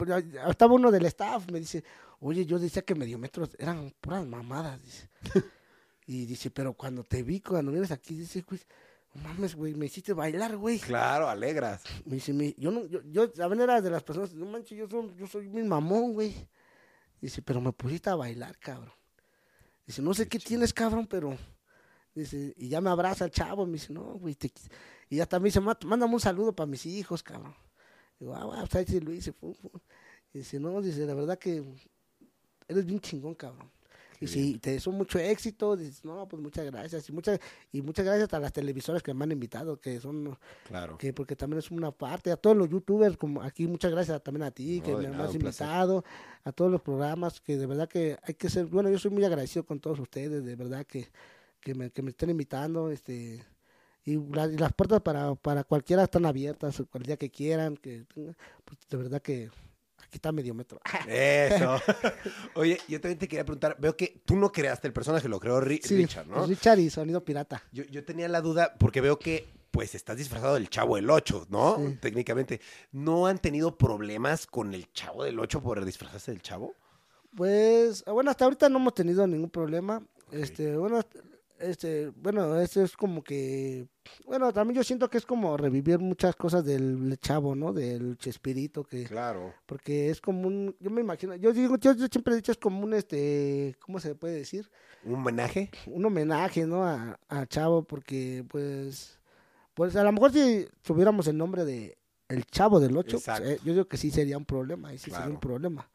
estaba 0.48 0.74
uno 0.74 0.90
del 0.90 1.06
staff, 1.06 1.48
me 1.52 1.60
dice, 1.60 1.84
oye, 2.18 2.44
yo 2.46 2.58
decía 2.58 2.82
que 2.82 2.94
mediometros 2.94 3.50
eran 3.58 3.94
puras 4.00 4.26
mamadas, 4.26 4.82
dice. 4.82 5.08
y 6.06 6.26
dice, 6.26 6.50
pero 6.50 6.72
cuando 6.72 7.04
te 7.04 7.22
vi, 7.22 7.40
cuando 7.40 7.70
vienes 7.70 7.92
aquí, 7.92 8.16
dice, 8.16 8.44
no 9.14 9.22
mames, 9.22 9.54
güey, 9.54 9.74
me 9.74 9.86
hiciste 9.86 10.12
bailar, 10.12 10.56
güey. 10.56 10.78
Claro, 10.78 11.28
alegras. 11.28 11.82
Me 12.04 12.14
dice, 12.16 12.32
mi- 12.32 12.54
yo 12.58 12.70
no, 12.70 12.86
yo, 12.86 13.00
yo, 13.04 13.30
también 13.30 13.62
era 13.62 13.80
de 13.80 13.90
las 13.90 14.02
personas, 14.02 14.34
no 14.34 14.46
manches, 14.46 14.78
yo 14.78 14.88
soy, 14.88 15.14
yo 15.16 15.26
soy 15.26 15.48
mi 15.48 15.62
mamón, 15.62 16.14
güey. 16.14 16.34
Dice, 17.20 17.42
pero 17.42 17.60
me 17.60 17.72
pusiste 17.72 18.10
a 18.10 18.14
bailar, 18.14 18.58
cabrón. 18.58 18.92
Dice, 19.86 20.02
no 20.02 20.14
sé 20.14 20.26
qué, 20.26 20.38
tienes, 20.38 20.72
cabrón, 20.72 21.06
pero. 21.06 21.36
Dice, 22.14 22.54
y 22.56 22.68
ya 22.70 22.80
me 22.80 22.88
abraza 22.88 23.26
el 23.26 23.30
chavo, 23.30 23.66
me 23.66 23.74
dice, 23.74 23.92
no, 23.92 24.14
güey, 24.14 24.34
te 24.34 24.48
quis-". 24.48 24.70
Y 25.10 25.16
ya 25.16 25.26
también 25.26 25.50
dice, 25.50 25.60
"Ma- 25.60 25.78
mándame 25.84 26.14
un 26.14 26.20
saludo 26.20 26.54
para 26.54 26.66
mis 26.66 26.86
hijos, 26.86 27.22
cabrón. 27.22 27.54
Digo, 28.18 28.34
ah, 28.34 28.44
bueno, 28.44 28.62
pues 28.62 28.74
ahí 28.76 28.84
sí 28.86 29.00
lo 29.00 29.12
hice, 29.12 29.32
pum, 29.32 29.54
pum. 29.54 29.70
Y 30.32 30.38
dice, 30.38 30.58
no, 30.60 30.80
dice, 30.82 31.06
la 31.06 31.14
verdad 31.14 31.38
que 31.38 31.62
eres 32.68 32.84
bien 32.86 33.00
chingón, 33.00 33.34
cabrón. 33.34 33.70
Y 34.18 34.26
si 34.28 34.58
te 34.58 34.70
deseo 34.70 34.92
mucho 34.94 35.18
éxito, 35.18 35.76
dices, 35.76 36.02
no, 36.02 36.26
pues 36.26 36.42
muchas 36.42 36.64
gracias. 36.64 37.06
Y 37.10 37.12
muchas, 37.12 37.38
y 37.70 37.82
muchas 37.82 38.06
gracias 38.06 38.32
a 38.32 38.40
las 38.40 38.50
televisoras 38.50 39.02
que 39.02 39.12
me 39.12 39.24
han 39.24 39.32
invitado, 39.32 39.78
que 39.78 40.00
son 40.00 40.38
Claro. 40.66 40.96
que 40.96 41.12
porque 41.12 41.36
también 41.36 41.58
es 41.58 41.70
una 41.70 41.90
parte, 41.92 42.30
a 42.32 42.36
todos 42.38 42.56
los 42.56 42.70
youtubers, 42.70 43.18
como 43.18 43.42
aquí, 43.42 43.66
muchas 43.66 43.90
gracias 43.90 44.22
también 44.22 44.44
a 44.44 44.50
ti, 44.50 44.80
que 44.80 44.92
No, 44.92 44.98
me 44.98 45.08
nada, 45.08 45.24
has 45.24 45.36
placer. 45.36 45.66
invitado, 45.66 46.04
a 46.44 46.52
todos 46.52 46.70
los 46.72 46.80
programas, 46.80 47.42
que 47.42 47.58
de 47.58 47.66
verdad 47.66 47.90
que 47.90 48.16
hay 48.22 48.32
que 48.32 48.48
ser, 48.48 48.64
bueno, 48.64 48.88
yo 48.88 48.98
soy 48.98 49.10
muy 49.10 49.22
agradecido 49.22 49.66
con 49.66 49.80
todos 49.80 49.98
ustedes, 50.00 50.42
de 50.42 50.56
verdad 50.56 50.86
que, 50.86 51.10
que, 51.60 51.74
me, 51.74 51.90
que 51.90 52.00
me 52.00 52.08
estén 52.12 52.30
invitando, 52.30 52.90
este, 52.90 53.44
y, 54.06 54.16
la- 54.34 54.46
y 54.46 54.56
las 54.56 54.72
puertas 54.72 55.02
para, 55.02 55.34
para 55.34 55.64
cualquiera 55.64 56.04
están 56.04 56.24
abiertas, 56.24 56.82
día 57.04 57.18
que 57.18 57.30
quieran, 57.30 57.76
que 57.76 58.06
pues 58.64 58.78
de 58.88 58.96
verdad 58.96 59.20
que 59.20 59.50
aquí 59.98 60.14
está 60.14 60.32
medio 60.32 60.54
metro. 60.54 60.80
Eso. 61.08 61.78
Oye, 62.54 62.78
yo 62.88 62.98
también 63.00 63.18
te 63.18 63.28
quería 63.28 63.44
preguntar, 63.44 63.76
veo 63.78 63.94
que 63.96 64.22
tú 64.24 64.36
no 64.36 64.50
creaste 64.50 64.86
el 64.86 64.94
personaje, 64.94 65.28
lo 65.28 65.38
creó 65.38 65.60
Ri- 65.60 65.80
Sí, 65.82 65.96
Richard, 65.96 66.26
¿no? 66.26 66.46
Richard 66.46 66.78
y 66.78 66.88
Sonido 66.88 67.22
Pirata. 67.24 67.62
Yo, 67.72 67.84
yo 67.84 68.02
tenía 68.04 68.28
la 68.28 68.40
duda 68.40 68.74
porque 68.78 69.00
veo 69.02 69.18
que 69.18 69.46
pues 69.72 69.94
estás 69.94 70.16
disfrazado 70.16 70.54
del 70.54 70.70
Chavo 70.70 70.96
del 70.96 71.10
8, 71.10 71.48
¿no? 71.50 71.76
Sí. 71.76 71.98
Técnicamente. 72.00 72.62
¿No 72.92 73.26
han 73.26 73.38
tenido 73.38 73.76
problemas 73.76 74.46
con 74.46 74.72
el 74.72 74.90
Chavo 74.94 75.24
del 75.24 75.38
8 75.38 75.60
por 75.60 75.84
disfrazarse 75.84 76.30
del 76.30 76.40
Chavo? 76.40 76.74
Pues, 77.36 78.02
bueno, 78.06 78.30
hasta 78.30 78.46
ahorita 78.46 78.70
no 78.70 78.78
hemos 78.78 78.94
tenido 78.94 79.26
ningún 79.26 79.50
problema. 79.50 80.02
Este, 80.32 80.74
bueno, 80.76 81.00
este, 81.58 82.08
bueno, 82.16 82.58
este 82.60 82.82
es 82.82 82.96
como 82.96 83.22
que, 83.22 83.88
bueno, 84.24 84.52
también 84.52 84.76
yo 84.76 84.84
siento 84.84 85.08
que 85.08 85.18
es 85.18 85.26
como 85.26 85.56
revivir 85.56 85.98
muchas 85.98 86.36
cosas 86.36 86.64
del 86.64 87.18
chavo, 87.20 87.54
¿no? 87.54 87.72
Del 87.72 88.16
Chespirito, 88.18 88.84
que, 88.84 89.04
Claro. 89.04 89.54
porque 89.66 90.10
es 90.10 90.20
como 90.20 90.46
un, 90.46 90.76
yo 90.80 90.90
me 90.90 91.00
imagino, 91.00 91.34
yo 91.36 91.52
digo, 91.52 91.76
yo, 91.76 91.92
yo 91.94 92.06
siempre 92.06 92.34
he 92.34 92.36
dicho 92.36 92.52
es 92.52 92.58
como 92.58 92.80
un, 92.82 92.94
este, 92.94 93.76
¿cómo 93.80 94.00
se 94.00 94.14
puede 94.14 94.34
decir? 94.34 94.70
¿Un 95.04 95.14
homenaje? 95.14 95.70
Un 95.86 96.04
homenaje, 96.04 96.66
¿no? 96.66 96.84
A, 96.84 97.18
a 97.28 97.46
Chavo, 97.46 97.82
porque, 97.84 98.44
pues, 98.48 99.18
pues 99.74 99.96
a 99.96 100.04
lo 100.04 100.12
mejor 100.12 100.32
si 100.32 100.66
tuviéramos 100.82 101.26
el 101.26 101.36
nombre 101.36 101.64
de 101.64 101.98
El 102.28 102.44
Chavo 102.46 102.80
del 102.80 102.96
Ocho, 102.96 103.18
pues, 103.24 103.40
eh, 103.40 103.58
yo 103.64 103.72
digo 103.72 103.88
que 103.88 103.96
sí 103.96 104.10
sería 104.10 104.36
un 104.36 104.44
problema, 104.44 104.90
sí 104.92 105.10
sería 105.10 105.28
un 105.28 105.40
problema. 105.40 105.88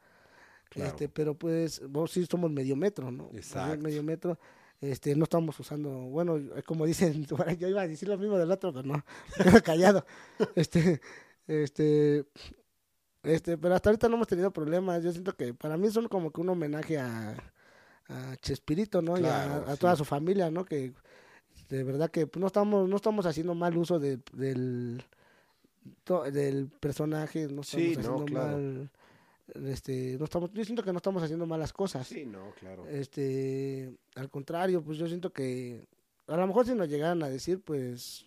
Claro. 0.70 0.88
Este, 0.88 1.08
pero 1.08 1.34
pues, 1.34 1.82
vos 1.86 2.12
sí 2.12 2.24
somos 2.24 2.50
medio 2.50 2.74
metro, 2.76 3.10
¿no? 3.10 3.28
Exacto. 3.34 3.82
Medio 3.82 4.02
metro. 4.02 4.38
Este, 4.82 5.14
no 5.16 5.24
estamos 5.24 5.58
usando, 5.60 5.88
bueno, 5.90 6.36
eh, 6.36 6.62
como 6.66 6.84
dicen, 6.84 7.24
yo 7.58 7.68
iba 7.68 7.80
a 7.82 7.88
decir 7.88 8.08
lo 8.08 8.18
mismo 8.18 8.36
del 8.36 8.50
otro, 8.50 8.72
pero 8.72 8.86
no, 8.86 9.02
quedo 9.42 9.62
callado. 9.62 10.04
Este, 10.56 11.00
este, 11.46 12.26
este, 13.22 13.56
pero 13.58 13.74
hasta 13.74 13.88
ahorita 13.90 14.08
no 14.08 14.16
hemos 14.16 14.26
tenido 14.28 14.50
problemas. 14.52 15.02
Yo 15.02 15.12
siento 15.12 15.34
que 15.36 15.54
para 15.54 15.76
mí 15.76 15.88
son 15.90 16.08
como 16.08 16.30
que 16.32 16.40
un 16.40 16.48
homenaje 16.50 16.98
a, 16.98 17.36
a 18.08 18.36
Chespirito, 18.42 19.00
¿no? 19.02 19.16
y 19.18 19.24
a, 19.24 19.64
sí. 19.72 19.78
toda 19.78 19.94
su 19.96 20.04
familia, 20.04 20.50
¿no? 20.50 20.64
Que 20.64 20.92
de 21.68 21.84
verdad 21.84 22.10
que 22.10 22.26
pues, 22.26 22.40
no 22.40 22.48
estamos, 22.48 22.88
no 22.88 22.96
estamos 22.96 23.24
haciendo 23.24 23.54
mal 23.54 23.76
uso 23.76 23.98
de- 24.00 24.18
del, 24.32 25.02
del 26.32 26.68
personaje, 26.80 27.46
no 27.48 27.62
estamos 27.62 27.66
Sí, 27.66 27.94
no, 27.94 28.00
haciendo 28.00 28.24
claro. 28.24 28.52
mal, 28.52 28.90
este, 29.54 30.16
no 30.18 30.24
estamos, 30.24 30.50
yo 30.52 30.64
siento 30.64 30.82
que 30.82 30.92
no 30.92 30.98
estamos 30.98 31.22
haciendo 31.22 31.46
malas 31.46 31.72
cosas. 31.72 32.06
Sí, 32.06 32.24
no, 32.24 32.52
claro. 32.58 32.86
Este, 32.88 33.94
al 34.14 34.30
contrario, 34.30 34.82
pues 34.82 34.98
yo 34.98 35.06
siento 35.06 35.32
que 35.32 35.86
a 36.26 36.36
lo 36.36 36.46
mejor 36.46 36.66
si 36.66 36.74
nos 36.74 36.88
llegaran 36.88 37.22
a 37.22 37.28
decir, 37.28 37.60
pues 37.62 38.26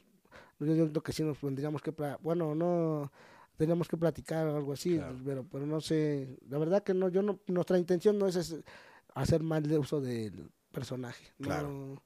yo 0.59 0.89
creo 0.89 1.03
que 1.03 1.11
sí 1.13 1.23
nos 1.23 1.39
tendríamos 1.39 1.81
que, 1.81 1.91
bueno, 2.21 2.53
no 2.55 3.11
teníamos 3.57 3.87
que 3.87 3.97
platicar 3.97 4.47
o 4.47 4.55
algo 4.57 4.73
así, 4.73 4.95
Claro. 4.97 5.17
pero, 5.25 5.45
pero 5.49 5.65
no 5.65 5.79
sé, 5.81 6.37
la 6.49 6.57
verdad 6.57 6.83
que 6.83 6.93
no, 6.93 7.09
yo 7.09 7.21
no, 7.21 7.39
nuestra 7.47 7.77
intención 7.77 8.17
no 8.17 8.27
es, 8.27 8.35
es 8.35 8.55
hacer 9.13 9.43
mal 9.43 9.63
de 9.63 9.77
uso 9.79 10.01
del 10.01 10.49
personaje, 10.71 11.33
no, 11.39 11.45
Claro. 11.47 12.03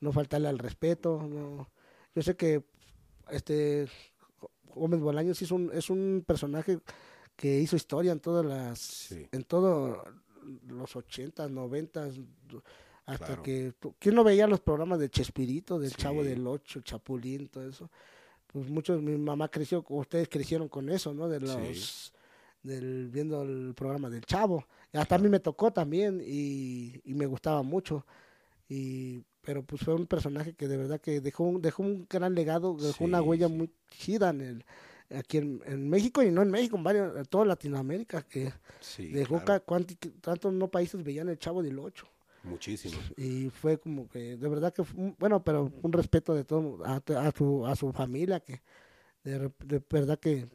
no 0.00 0.12
faltarle 0.12 0.48
al 0.48 0.58
respeto, 0.60 1.20
no, 1.28 1.68
yo 2.14 2.22
sé 2.22 2.36
que 2.36 2.62
este 3.30 3.88
Gómez 4.74 5.00
Bolaños 5.00 5.42
es 5.42 5.50
un, 5.50 5.70
es 5.74 5.90
un 5.90 6.22
personaje 6.26 6.78
que 7.36 7.58
hizo 7.60 7.76
historia 7.76 8.12
en 8.12 8.20
todas 8.20 8.44
las, 8.44 8.78
Sí. 8.78 9.26
en 9.32 9.44
todo 9.44 10.04
los 10.68 10.96
ochentas, 10.96 11.50
noventas, 11.50 12.14
hasta 13.06 13.26
Claro. 13.26 13.42
que, 13.42 13.72
¿quién 13.98 14.14
no 14.14 14.24
veía 14.24 14.46
los 14.46 14.60
programas 14.60 14.98
de 14.98 15.08
Chespirito, 15.10 15.78
del 15.78 15.90
Sí. 15.90 15.96
Chavo 15.98 16.22
del 16.24 16.46
Ocho, 16.46 16.80
Chapulín, 16.80 17.48
todo 17.48 17.68
eso? 17.68 17.90
Pues 18.46 18.68
muchos, 18.68 19.00
mi 19.02 19.16
mamá 19.16 19.48
creció, 19.48 19.84
ustedes 19.88 20.28
crecieron 20.28 20.68
con 20.68 20.88
eso, 20.90 21.14
¿no? 21.14 21.28
De 21.28 21.40
Sí. 21.40 21.46
los, 21.46 22.12
del, 22.62 23.08
viendo 23.10 23.42
el 23.42 23.72
programa 23.74 24.08
del 24.10 24.24
Chavo. 24.24 24.64
Y 24.92 24.98
hasta 24.98 25.14
a 25.14 25.18
mí 25.18 25.28
me 25.28 25.40
tocó 25.40 25.72
también 25.72 26.20
y, 26.24 27.00
y 27.04 27.14
me 27.14 27.26
gustaba 27.26 27.62
mucho. 27.62 28.06
Y, 28.68 29.22
pero 29.40 29.64
pues 29.64 29.82
fue 29.82 29.94
un 29.94 30.06
personaje 30.06 30.54
que 30.54 30.68
de 30.68 30.76
verdad 30.76 31.00
que 31.00 31.20
dejó 31.20 31.44
un, 31.44 31.60
dejó 31.62 31.82
un 31.82 32.06
gran 32.08 32.34
legado, 32.34 32.76
dejó 32.76 33.04
una 33.04 33.20
Sí, 33.20 33.24
huella 33.26 33.48
sí. 33.48 33.54
muy 33.54 33.70
chida 33.88 34.30
en 34.30 34.40
el, 34.42 34.64
aquí 35.18 35.38
en, 35.38 35.60
en 35.66 35.88
México 35.88 36.22
y 36.22 36.30
no 36.30 36.42
en 36.42 36.50
México, 36.50 36.76
en 36.76 36.84
varios, 36.84 37.16
en 37.16 37.24
toda 37.26 37.44
Latinoamérica, 37.44 38.22
que 38.22 38.52
Sí, 38.80 39.08
dejó 39.08 39.38
claro, 39.44 39.64
tantos 40.20 40.52
no 40.52 40.68
países 40.68 41.02
veían 41.02 41.28
el 41.28 41.38
Chavo 41.38 41.62
del 41.62 41.78
Ocho 41.78 42.06
muchísimo. 42.44 42.94
y 43.16 43.50
fue 43.50 43.78
como 43.78 44.08
que 44.08 44.36
de 44.36 44.48
verdad 44.48 44.72
que 44.72 44.82
fue 44.84 45.14
bueno 45.18 45.42
pero 45.44 45.70
un 45.82 45.92
respeto 45.92 46.34
de 46.34 46.44
todo 46.44 46.84
a, 46.84 46.96
a 46.96 47.30
su 47.32 47.66
a 47.66 47.76
su 47.76 47.92
familia 47.92 48.40
que 48.40 48.60
de, 49.22 49.50
de 49.64 49.80
verdad 49.88 50.18
que, 50.18 50.48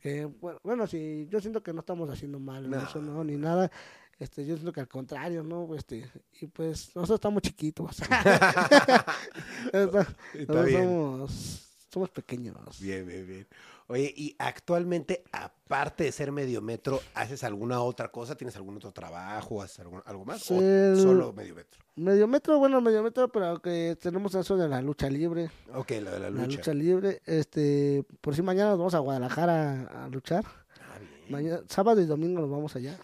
que, 0.00 0.26
bueno, 0.26 0.58
bueno 0.62 0.86
sí 0.86 1.26
yo 1.30 1.40
siento 1.40 1.62
que 1.62 1.72
no 1.72 1.80
estamos 1.80 2.10
haciendo 2.10 2.38
mal 2.38 2.68
No. 2.68 2.82
eso 2.82 3.00
no 3.00 3.24
ni 3.24 3.36
nada 3.36 3.70
este 4.18 4.44
yo 4.46 4.54
siento 4.56 4.72
que 4.72 4.80
al 4.80 4.88
contrario 4.88 5.42
no 5.42 5.74
este 5.74 6.10
y 6.40 6.46
pues 6.46 6.94
nosotros 6.94 7.16
estamos 7.16 7.42
chiquitos 7.42 7.96
nosotros 9.72 10.06
Está 10.34 10.62
bien. 10.64 10.82
somos 10.82 11.62
somos 11.90 12.10
pequeños 12.10 12.54
Bien, 12.80 13.06
bien, 13.06 13.26
bien. 13.26 13.46
Oye, 13.88 14.12
y 14.16 14.34
actualmente, 14.40 15.22
aparte 15.30 16.04
de 16.04 16.12
ser 16.12 16.32
medio 16.32 16.60
metro, 16.60 17.00
¿haces 17.14 17.44
alguna 17.44 17.80
otra 17.82 18.10
cosa? 18.10 18.34
¿Tienes 18.36 18.56
algún 18.56 18.76
otro 18.76 18.90
trabajo? 18.92 19.62
¿Haces 19.62 19.78
algún- 19.80 20.02
algo 20.06 20.24
más? 20.24 20.50
¿O 20.50 20.60
El- 20.60 20.96
solo 21.00 21.32
medio 21.32 21.54
metro? 21.54 21.80
medio 21.94 22.26
metro 22.26 22.58
bueno 22.58 22.78
medio 22.82 23.02
metro 23.02 23.28
pero 23.32 23.58
que 23.62 23.96
tenemos 23.98 24.34
eso 24.34 24.54
de 24.58 24.68
la 24.68 24.82
lucha 24.82 25.08
libre 25.08 25.50
Ok, 25.72 25.92
la 26.02 26.10
de 26.10 26.20
la 26.20 26.30
la 26.30 26.42
lucha. 26.42 26.58
lucha 26.58 26.74
libre 26.74 27.22
este 27.24 28.04
por 28.20 28.34
si 28.36 28.42
mañana 28.42 28.68
nos 28.70 28.78
vamos 28.78 28.94
a 28.94 28.98
Guadalajara 28.98 30.04
a 30.04 30.08
luchar 30.10 30.44
Ah, 30.44 30.98
bien. 30.98 31.10
Mañana, 31.30 31.60
sábado 31.70 32.00
y 32.02 32.06
domingo 32.06 32.40
nos 32.42 32.50
vamos 32.50 32.76
allá. 32.76 32.98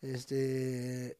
Este, 0.00 1.18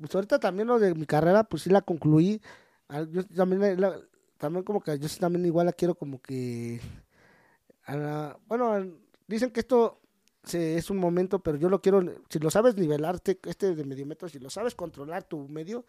pues 0.00 0.14
ahorita 0.14 0.38
también 0.38 0.68
lo 0.68 0.78
de 0.78 0.94
mi 0.94 1.06
carrera, 1.06 1.44
pues 1.44 1.62
sí 1.64 1.70
la 1.70 1.82
concluí. 1.82 2.40
Al- 2.88 3.10
Yo 3.10 3.24
también, 3.26 3.60
la- 3.60 3.74
la- 3.90 4.00
también 4.38 4.64
como 4.64 4.80
que 4.80 4.98
yo 4.98 5.08
sí 5.08 5.18
también 5.18 5.44
igual 5.46 5.66
la 5.66 5.72
quiero 5.72 5.94
como 5.94 6.20
que, 6.20 6.80
a 7.88 7.96
la- 7.96 8.38
bueno, 8.46 8.86
dicen 9.26 9.50
que 9.50 9.60
esto 9.60 10.00
se, 10.44 10.76
es 10.76 10.88
un 10.90 10.98
momento, 10.98 11.40
pero 11.40 11.56
yo 11.58 11.68
lo 11.68 11.80
quiero, 11.80 12.00
si 12.28 12.38
lo 12.38 12.50
sabes 12.50 12.76
nivelarte, 12.76 13.38
este 13.44 13.74
de 13.74 13.84
medio 13.84 14.06
metro, 14.06 14.28
si 14.28 14.38
lo 14.38 14.50
sabes 14.50 14.74
controlar 14.74 15.24
tu 15.24 15.48
medio, 15.48 15.84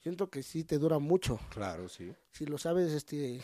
siento 0.00 0.28
que 0.30 0.42
sí 0.42 0.64
te 0.64 0.78
dura 0.78 0.98
mucho 0.98 1.38
Claro, 1.50 1.88
sí. 1.88 2.12
si 2.32 2.44
lo 2.46 2.58
sabes 2.58 2.92
este 2.92 3.40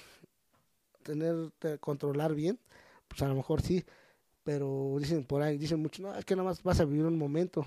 tener 1.03 1.51
te- 1.59 1.78
controlar 1.78 2.34
bien 2.34 2.59
pues 3.09 3.22
a 3.22 3.28
lo 3.28 3.34
mejor 3.34 3.62
sí 3.62 3.82
pero 4.44 4.96
dicen 4.98 5.24
por 5.24 5.40
ahí 5.40 5.57
dicen 5.57 5.80
mucho 5.80 6.03
no 6.03 6.14
es 6.14 6.24
que 6.26 6.36
nada 6.36 6.48
más 6.51 6.62
vas 6.62 6.78
a 6.80 6.84
vivir 6.84 7.07
un 7.07 7.16
momento 7.16 7.64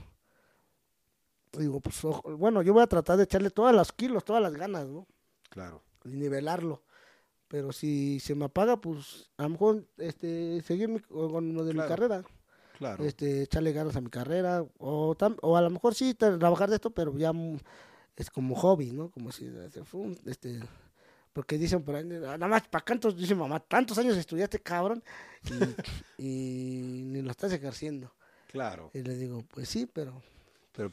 digo 1.57 1.79
pues 1.79 2.03
ojo, 2.05 2.37
bueno 2.37 2.61
yo 2.61 2.73
voy 2.73 2.83
a 2.83 2.87
tratar 2.87 3.17
de 3.17 3.23
echarle 3.23 3.49
todas 3.49 3.73
las 3.75 3.91
kilos 3.91 4.23
todas 4.23 4.41
las 4.41 4.53
ganas 4.53 4.87
no 4.87 5.07
Claro. 5.49 5.81
y 6.05 6.09
nivelarlo 6.09 6.83
pero 7.53 7.71
si 7.71 8.19
se 8.19 8.33
me 8.33 8.45
apaga 8.45 8.81
pues 8.81 9.29
a 9.37 9.43
lo 9.43 9.49
mejor 9.49 9.85
este 9.99 10.59
seguir 10.63 10.89
mi- 10.89 10.99
con 11.01 11.53
lo 11.53 11.63
de 11.63 11.73
Claro. 11.73 11.87
mi 11.87 11.95
carrera 11.95 12.23
Claro. 12.79 13.05
este 13.05 13.43
echarle 13.43 13.71
ganas 13.73 13.95
a 13.95 14.01
mi 14.01 14.09
carrera 14.09 14.65
o 14.79 15.13
tam- 15.15 15.37
o 15.43 15.55
a 15.55 15.61
lo 15.61 15.69
mejor 15.69 15.93
sí 15.93 16.15
tra- 16.15 16.39
trabajar 16.39 16.69
de 16.71 16.77
esto 16.77 16.89
pero 16.89 17.15
ya 17.15 17.31
es 18.15 18.31
como 18.31 18.55
hobby 18.55 18.89
no 18.91 19.11
como 19.11 19.31
si 19.31 19.45
este, 19.45 19.83
este 20.25 20.59
porque 21.31 21.59
dicen 21.59 21.83
por 21.83 21.93
ahí 21.95 22.03
"Ah, 22.25 22.37
nada 22.39 22.47
más 22.47 22.67
para 22.67 22.83
tantos 22.83 23.15
dice 23.15 23.35
mamá 23.35 23.59
tantos 23.59 23.99
años 23.99 24.17
estudiaste 24.17 24.57
cabrón 24.59 25.03
y, 25.45 25.53
y 26.17 27.03
ni 27.05 27.21
lo 27.21 27.29
estás 27.29 27.53
ejerciendo 27.53 28.11
Claro. 28.51 28.89
y 28.95 29.03
le 29.03 29.15
digo 29.15 29.43
pues 29.53 29.69
sí 29.69 29.85
pero 29.85 30.23
Pero. 30.75 30.91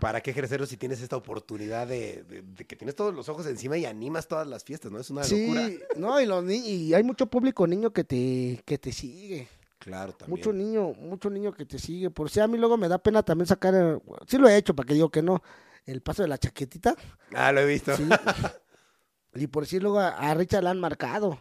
¿para 0.00 0.20
qué 0.20 0.32
ejercerlo 0.32 0.66
si 0.66 0.76
tienes 0.76 1.00
esta 1.00 1.16
oportunidad 1.16 1.86
de, 1.86 2.24
de- 2.24 2.42
de 2.42 2.64
que 2.66 2.74
tienes 2.74 2.96
todos 2.96 3.14
los 3.14 3.28
ojos 3.28 3.46
encima 3.46 3.78
y 3.78 3.86
animas 3.86 4.26
todas 4.26 4.46
las 4.46 4.64
fiestas, 4.64 4.90
¿no? 4.90 4.98
Es 4.98 5.08
una 5.08 5.22
sí 5.24 5.46
locura. 5.46 5.68
no 5.96 6.20
y 6.20 6.26
los 6.26 6.42
ni- 6.42 6.56
y 6.68 6.94
hay 6.94 7.04
mucho 7.04 7.26
público 7.26 7.64
niño 7.66 7.92
que 7.92 8.02
te 8.04 8.60
que 8.64 8.76
te 8.78 8.90
sigue 8.92 9.46
Claro, 9.78 10.12
también. 10.12 10.36
mucho 10.38 10.52
niño, 10.52 10.92
mucho 10.94 11.30
niño 11.30 11.52
que 11.52 11.64
te 11.64 11.78
sigue. 11.78 12.10
Por 12.10 12.28
si 12.28 12.40
a 12.40 12.46
mí 12.48 12.58
luego 12.58 12.76
me 12.76 12.88
da 12.88 12.98
pena 12.98 13.22
también 13.22 13.46
sacar, 13.46 13.72
el- 13.74 14.02
sí 14.26 14.36
lo 14.36 14.48
he 14.48 14.56
hecho, 14.56 14.74
para 14.74 14.86
que 14.88 14.94
digo 14.94 15.10
que 15.10 15.22
no, 15.22 15.42
el 15.86 16.02
paso 16.02 16.22
de 16.22 16.28
la 16.28 16.36
chaquetita. 16.36 16.96
Ah, 17.32 17.50
lo 17.52 17.60
he 17.60 17.66
visto. 17.66 17.96
Sí. 17.96 18.02
y 19.36 19.46
por 19.46 19.64
si 19.66 19.78
luego 19.80 20.00
a, 20.00 20.08
a 20.08 20.34
Richard 20.34 20.64
le 20.64 20.70
han 20.70 20.80
marcado. 20.80 21.40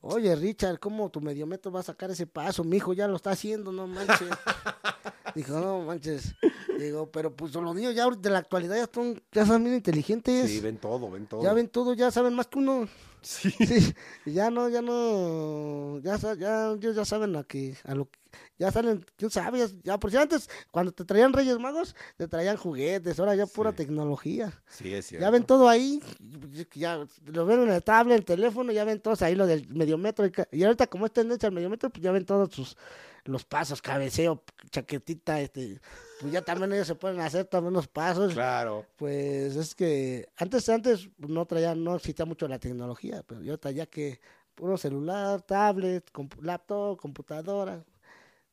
Oye, 0.00 0.34
Richard, 0.36 0.78
¿cómo 0.78 1.08
tu 1.10 1.20
medio 1.20 1.46
metro 1.46 1.72
va 1.72 1.80
a 1.80 1.84
sacar 1.84 2.10
ese 2.10 2.26
paso? 2.26 2.62
Mi 2.64 2.76
hijo 2.76 2.92
ya 2.92 3.08
lo 3.08 3.16
está 3.16 3.30
haciendo, 3.30 3.72
no 3.72 3.86
manches. 3.86 4.28
Dijo, 5.34 5.58
no 5.60 5.80
manches. 5.82 6.34
Digo, 6.78 7.10
pero 7.10 7.34
pues 7.34 7.52
los 7.54 7.74
niños 7.74 7.94
ya 7.94 8.08
de 8.08 8.30
la 8.30 8.38
actualidad 8.38 8.76
ya 8.76 8.88
son, 8.92 9.20
ya 9.32 9.44
son 9.46 9.62
bien 9.64 9.76
inteligentes. 9.76 10.48
Sí, 10.50 10.60
ven 10.60 10.76
todo, 10.78 11.10
ven 11.10 11.26
todo. 11.26 11.42
ya 11.42 11.52
ven 11.52 11.68
todo, 11.68 11.94
ya 11.94 12.10
saben 12.10 12.34
más 12.34 12.46
que 12.46 12.58
uno. 12.58 12.88
Sí. 13.20 13.50
Sí, 13.50 13.94
y 14.26 14.32
ya 14.32 14.48
no, 14.48 14.68
ya 14.68 14.80
no, 14.80 15.98
ya, 16.00 16.16
ya, 16.36 16.70
ellos 16.72 16.94
ya 16.94 17.04
saben 17.04 17.34
a 17.34 17.42
que, 17.42 17.74
a 17.84 17.96
lo 17.96 18.08
que, 18.08 18.18
ya 18.60 18.70
salen, 18.70 19.04
quién 19.16 19.28
sabe, 19.28 19.58
ya, 19.58 19.66
ya, 19.82 19.98
por 19.98 20.12
si 20.12 20.16
antes, 20.18 20.48
cuando 20.70 20.92
te 20.92 21.04
traían 21.04 21.32
Reyes 21.32 21.58
Magos, 21.58 21.96
te 22.16 22.28
traían 22.28 22.56
juguetes, 22.56 23.18
ahora 23.18 23.34
ya 23.34 23.46
pura 23.46 23.72
Sí. 23.72 23.78
tecnología. 23.78 24.52
Sí, 24.68 24.94
es 24.94 25.06
cierto. 25.06 25.24
Ya 25.24 25.30
ven 25.30 25.42
todo 25.44 25.68
ahí, 25.68 26.00
ya 26.74 27.04
lo 27.26 27.44
ven 27.44 27.62
en 27.64 27.70
el 27.70 27.82
tablet, 27.82 28.12
en 28.14 28.18
el 28.20 28.24
teléfono, 28.24 28.70
ya 28.70 28.84
ven 28.84 29.00
todos 29.00 29.20
ahí 29.22 29.34
lo 29.34 29.48
del 29.48 29.68
mediometro. 29.68 30.24
Y, 30.24 30.30
ca- 30.30 30.48
y 30.52 30.62
ahorita 30.62 30.86
como 30.86 31.04
es 31.06 31.12
tendencia 31.12 31.48
al 31.48 31.54
mediometro, 31.54 31.90
pues 31.90 32.02
ya 32.02 32.12
ven 32.12 32.24
todos 32.24 32.54
sus, 32.54 32.76
los 33.24 33.44
pasos, 33.44 33.82
cabeceo, 33.82 34.42
chaquetita, 34.70 35.40
este, 35.40 35.80
pues 36.20 36.32
ya 36.32 36.42
también 36.42 36.72
ellos 36.72 36.86
se 36.86 36.94
pueden 36.94 37.20
hacer 37.20 37.44
también 37.44 37.74
los 37.74 37.88
pasos. 37.88 38.32
Claro. 38.32 38.86
Pues 38.96 39.56
es 39.56 39.74
que 39.74 40.28
antes, 40.36 40.68
antes 40.68 41.08
no 41.18 41.46
traía, 41.46 41.74
no 41.74 41.96
existía 41.96 42.24
mucho 42.24 42.48
la 42.48 42.58
tecnología, 42.58 43.22
pero 43.26 43.42
yo 43.42 43.58
traía 43.58 43.86
que 43.86 44.20
puro 44.54 44.76
celular, 44.76 45.42
tablet, 45.42 46.10
compu- 46.12 46.42
laptop, 46.42 46.98
computadora, 46.98 47.84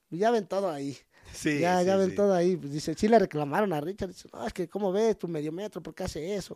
ya 0.09 0.31
ven 0.31 0.45
todo 0.47 0.69
ahí, 0.69 0.97
Sí, 1.33 1.59
ya, 1.59 1.79
sí, 1.79 1.85
ya 1.87 1.97
ven 1.97 2.09
sí. 2.09 2.15
todo 2.15 2.33
ahí, 2.33 2.55
pues 2.55 2.71
dice, 2.71 2.93
sí 2.93 3.07
le 3.07 3.17
reclamaron 3.17 3.73
a 3.73 3.81
Richard, 3.81 4.09
dice, 4.09 4.29
no, 4.31 4.45
es 4.45 4.53
que 4.53 4.69
cómo 4.69 4.91
ves 4.91 5.17
tu 5.17 5.27
medio 5.27 5.51
metro, 5.51 5.81
¿por 5.81 5.95
qué 5.95 6.03
hace 6.03 6.35
eso? 6.35 6.55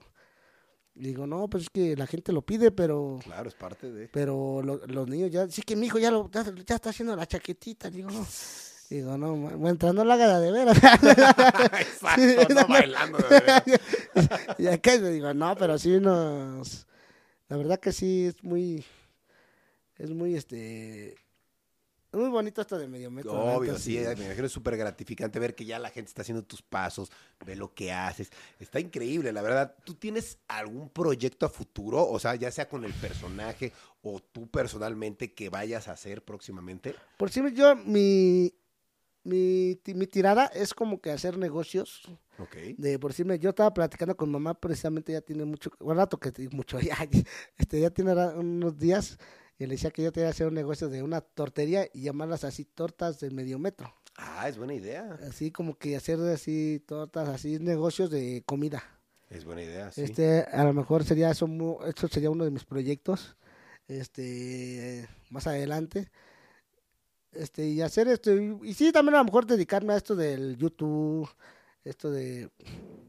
Digo, 1.00 1.26
no, 1.26 1.48
pues 1.50 1.64
es 1.64 1.70
que 1.70 1.96
la 1.96 2.06
gente 2.08 2.34
lo 2.34 2.42
pide, 2.42 2.72
pero, 2.72 3.20
Claro, 3.24 3.48
es 3.48 3.56
parte 3.56 3.90
de. 3.90 4.10
pero 4.10 4.62
lo- 4.62 4.86
los 4.86 5.08
niños 5.08 5.32
ya, 5.32 5.50
sí 5.50 5.62
que 5.62 5.78
mi 5.78 5.86
hijo 5.88 5.98
ya 5.98 6.12
lo, 6.12 6.30
ya, 6.30 6.44
ya 6.66 6.76
está 6.76 6.90
haciendo 6.90 7.16
la 7.16 7.26
chaquetita, 7.26 7.90
digo, 7.90 8.12
no. 8.12 8.28
Digo, 8.90 9.18
no, 9.18 9.36
mientras 9.36 9.94
no 9.94 10.04
la 10.04 10.16
haga 10.16 10.40
de 10.40 10.52
veras. 10.52 10.78
Exacto, 11.80 12.54
no 12.54 12.68
bailando 12.68 13.18
de 13.20 13.30
verdad. 13.30 13.64
y 14.58 14.68
acá 14.68 14.98
digo, 14.98 15.34
no, 15.34 15.56
pero 15.56 15.78
sí 15.78 16.00
nos... 16.02 16.86
La 17.48 17.56
verdad 17.58 17.80
que 17.80 17.92
sí 17.94 18.26
es 18.26 18.44
muy... 18.44 18.84
Es 19.98 20.10
muy, 20.12 20.36
este... 20.36 21.16
Es 22.12 22.20
muy 22.20 22.30
bonito 22.30 22.62
esto 22.62 22.78
de 22.80 22.88
medio 22.88 23.12
metro. 23.12 23.34
Obvio, 23.34 23.78
sí, 23.78 24.00
me 24.00 24.26
imagino 24.26 24.46
es 24.46 24.52
súper 24.52 24.76
gratificante 24.78 25.38
ver 25.38 25.54
que 25.54 25.66
ya 25.66 25.78
la 25.78 25.90
gente 25.90 26.10
está 26.10 26.24
haciendo 26.24 26.44
tus 26.44 26.64
pasos, 26.64 27.12
ve 27.46 27.56
lo 27.56 27.74
que 27.76 27.92
haces. 27.92 28.32
Está 28.60 28.80
increíble, 28.80 29.32
la 29.32 29.44
verdad. 29.44 29.76
¿Tú 29.84 29.94
tienes 29.94 30.40
algún 30.48 30.90
proyecto 30.90 31.46
a 31.46 31.50
futuro? 31.50 32.08
O 32.10 32.18
sea, 32.18 32.34
ya 32.34 32.50
sea 32.50 32.68
con 32.68 32.84
el 32.84 32.94
personaje 32.94 33.74
o 34.02 34.20
tú 34.20 34.48
personalmente 34.48 35.34
que 35.36 35.50
vayas 35.50 35.88
a 35.88 35.92
hacer 35.92 36.24
próximamente. 36.24 36.96
Por 37.18 37.30
si 37.30 37.42
yo, 37.54 37.76
mi... 37.76 38.54
Mi, 39.22 39.78
mi 39.86 40.08
tirada 40.08 40.46
es 40.46 40.74
como 40.74 41.02
que 41.02 41.12
hacer 41.12 41.38
negocios. 41.38 42.02
Ok. 42.40 42.56
De 42.78 42.98
por 42.98 43.12
si 43.14 43.24
yo 43.40 43.50
estaba 43.50 43.72
platicando 43.74 44.16
con 44.16 44.32
mamá 44.32 44.54
precisamente 44.54 45.12
ya 45.12 45.20
tiene 45.20 45.44
mucho, 45.44 45.72
un 45.80 45.98
rato 45.98 46.18
que 46.18 46.32
mucho 46.52 46.80
ya, 46.80 46.96
este 47.58 47.82
ya 47.82 47.90
tiene 47.90 48.14
unos 48.14 48.80
días 48.80 49.20
y 49.60 49.66
le 49.66 49.74
decía 49.74 49.92
que 49.92 50.02
yo 50.02 50.14
quería 50.14 50.30
hacer 50.30 50.48
un 50.48 50.54
negocio 50.54 50.88
de 50.88 51.04
una 51.04 51.20
tortería 51.20 51.88
y 51.94 52.04
llamarlas 52.04 52.46
así 52.46 52.64
tortas 52.64 53.20
de 53.20 53.30
medio 53.30 53.60
metro. 53.60 53.94
Ah, 54.16 54.48
es 54.48 54.58
buena 54.58 54.74
idea. 54.74 55.20
así 55.28 55.52
como 55.52 55.78
que 55.78 55.98
hacer 55.98 56.20
así 56.22 56.82
tortas, 56.88 57.28
así 57.28 57.60
negocios 57.60 58.10
de 58.10 58.42
comida. 58.46 58.82
Es 59.30 59.44
buena 59.46 59.62
idea, 59.62 59.92
sí. 59.92 60.02
Este, 60.02 60.42
a 60.42 60.64
lo 60.64 60.74
mejor 60.74 61.04
sería 61.04 61.30
eso, 61.30 61.48
eso 61.86 62.08
sería 62.08 62.32
uno 62.32 62.46
de 62.46 62.52
mis 62.52 62.64
proyectos. 62.64 63.36
este, 63.88 65.08
más 65.30 65.46
adelante. 65.46 66.10
Este, 67.32 67.68
y 67.68 67.82
hacer 67.82 68.08
esto, 68.08 68.34
y, 68.34 68.58
y 68.64 68.74
sí, 68.74 68.92
también 68.92 69.16
a 69.16 69.20
lo 69.20 69.26
mejor 69.26 69.46
dedicarme 69.46 69.94
a 69.94 69.98
esto 69.98 70.16
del 70.16 70.58
YouTube, 70.58 71.30
esto 71.84 72.10
de 72.10 72.50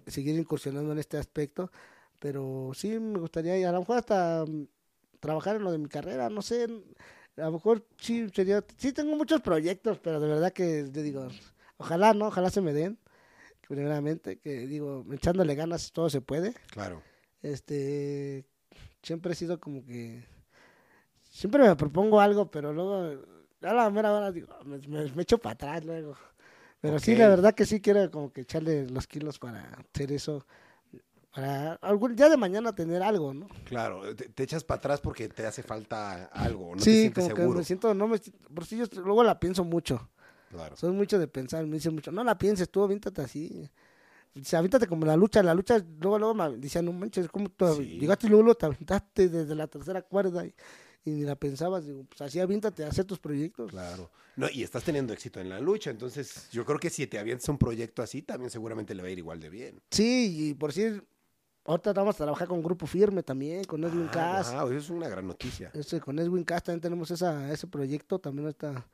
seguir 0.07 0.37
incursionando 0.37 0.93
en 0.93 0.99
este 0.99 1.17
aspecto, 1.17 1.71
pero 2.19 2.73
sí 2.75 2.99
me 2.99 3.19
gustaría, 3.19 3.59
y 3.59 3.65
a 3.65 3.73
lo 3.73 3.81
mejor 3.81 3.99
hasta 3.99 4.45
trabajar 5.21 5.57
en 5.57 5.63
lo 5.65 5.71
de 5.73 5.79
mi 5.79 5.89
carrera, 5.89 6.29
no 6.31 6.43
sé, 6.43 6.65
a 7.37 7.43
lo 7.45 7.53
mejor 7.53 7.87
sí 7.99 8.29
sería, 8.35 8.65
sí 8.77 8.93
tengo 8.93 9.15
muchos 9.17 9.41
proyectos, 9.41 9.99
pero 9.99 10.19
de 10.21 10.29
verdad 10.29 10.53
que 10.53 10.89
yo 10.91 11.03
digo, 11.03 11.29
ojalá, 11.77 12.13
¿no? 12.15 12.27
Ojalá 12.29 12.51
se 12.51 12.61
me 12.61 12.73
den, 12.73 12.99
primeramente, 13.69 14.39
que 14.39 14.67
digo, 14.67 15.05
echándole 15.13 15.55
ganas 15.55 15.93
todo 15.93 16.11
se 16.11 16.21
puede. 16.21 16.55
Claro. 16.73 17.03
Este, 17.43 18.45
siempre 19.03 19.33
he 19.33 19.37
sido 19.37 19.61
como 19.61 19.85
que, 19.85 20.25
siempre 21.31 21.63
me 21.63 21.77
propongo 21.77 22.21
algo, 22.21 22.51
pero 22.51 22.73
luego, 22.73 23.23
a 23.63 23.73
la 23.75 23.91
mera 23.91 24.13
hora 24.13 24.33
digo, 24.33 24.49
me, 24.65 24.79
me- 24.89 25.13
me 25.13 25.23
echo 25.23 25.39
para 25.39 25.55
atrás 25.55 25.85
luego. 25.85 26.17
Pero 26.81 26.99
sí, 26.99 27.15
la 27.15 27.29
verdad 27.29 27.55
que 27.55 27.67
sí 27.67 27.81
quiero 27.83 28.11
como 28.11 28.33
que 28.33 28.41
echarle 28.41 28.89
los 28.89 29.07
kilos 29.07 29.39
para 29.39 29.61
hacer 29.95 30.13
eso, 30.13 30.47
para 31.35 31.75
algún 31.75 32.17
día 32.17 32.29
de 32.29 32.37
mañana 32.37 32.75
tener 32.75 33.03
algo, 33.03 33.33
¿no? 33.35 33.47
Claro, 33.65 34.15
te, 34.17 34.29
te 34.29 34.43
echas 34.43 34.65
para 34.65 34.79
atrás 34.79 35.01
porque 35.01 35.29
te 35.29 35.47
hace 35.47 35.63
falta 35.63 36.25
algo, 36.27 36.75
no 36.75 36.77
te 36.77 36.85
sí, 36.85 37.01
sientes 37.03 37.25
como 37.33 37.35
que 37.53 37.59
me 37.59 37.65
siento, 37.65 37.95
no 37.95 38.09
me, 38.09 38.19
si- 38.19 38.31
por 38.33 38.65
si 38.67 38.77
yo 38.79 38.85
luego 39.03 39.23
la 39.23 39.39
pienso 39.39 39.65
mucho. 39.65 40.09
Claro. 40.51 40.77
Soy 40.77 40.91
mucho 40.93 41.19
de 41.19 41.29
pensar, 41.29 41.65
me 41.67 41.75
dicen 41.77 41.95
mucho, 41.95 42.11
no 42.11 42.25
la 42.25 42.37
pienses 42.37 42.69
tú, 42.69 42.83
avíntate 42.83 43.23
así. 43.23 43.71
Dice, 44.35 44.57
avíntate 44.57 44.87
como 44.87 45.07
la 45.07 45.17
lucha, 45.17 45.43
la 45.43 45.55
lucha, 45.55 45.79
luego, 46.01 46.19
luego 46.19 46.35
me 46.35 46.57
decían, 46.57 46.85
no 46.85 46.93
manches, 46.93 47.29
¿cómo 47.29 47.49
tú 47.49 47.77
Sí. 47.77 47.99
llegaste 47.99 48.27
y 48.27 48.31
luego, 48.31 48.45
luego 48.45 48.59
te 48.59 48.67
aventaste 48.67 49.29
desde 49.29 49.55
la 49.55 49.67
tercera 49.67 50.03
cuerda 50.03 50.45
y, 50.47 50.55
y 51.05 51.11
ni 51.11 51.23
la 51.23 51.37
pensabas? 51.37 51.87
Digo, 51.87 52.05
pues 52.09 52.21
así 52.23 52.39
avíntate 52.41 52.85
a 52.85 52.89
hacer 52.89 53.05
tus 53.05 53.19
proyectos. 53.19 53.71
Claro. 53.71 54.11
No, 54.37 54.49
y 54.53 54.63
estás 54.63 54.85
teniendo 54.85 55.13
éxito 55.13 55.41
en 55.41 55.49
la 55.49 55.61
lucha, 55.61 55.91
entonces 55.91 56.49
yo 56.51 56.65
creo 56.65 56.79
que 56.79 56.91
si 56.91 57.07
te 57.07 57.19
avientas 57.19 57.49
un 57.49 57.59
proyecto 57.59 58.03
así, 58.03 58.23
también 58.23 58.51
seguramente 58.51 58.95
le 58.95 59.03
va 59.03 59.09
a 59.09 59.11
ir 59.13 59.19
igual 59.19 59.41
de 59.41 59.51
bien. 59.51 59.81
Sí, 59.91 60.49
y 60.51 60.55
por 60.55 60.71
decir, 60.71 61.05
ahorita 61.71 61.93
vamos 61.93 62.15
a 62.17 62.25
trabajar 62.25 62.49
con 62.49 62.63
Grupo 62.63 62.87
Firme 62.87 63.23
también, 63.23 63.65
con 63.65 63.83
Edwin 63.85 64.07
Ah, 64.09 64.13
Cass. 64.13 64.49
eso 64.49 64.73
es 64.73 64.91
una 64.91 65.09
gran 65.09 65.27
noticia. 65.27 65.71
Este, 65.75 66.01
con 66.01 66.19
Edwin 66.19 66.45
Cass 66.45 66.65
también 66.65 66.81
tenemos 66.81 67.11
esa, 67.11 67.51
ese 67.53 67.67
proyecto, 67.67 68.19
también 68.19 68.49
está, 68.49 68.87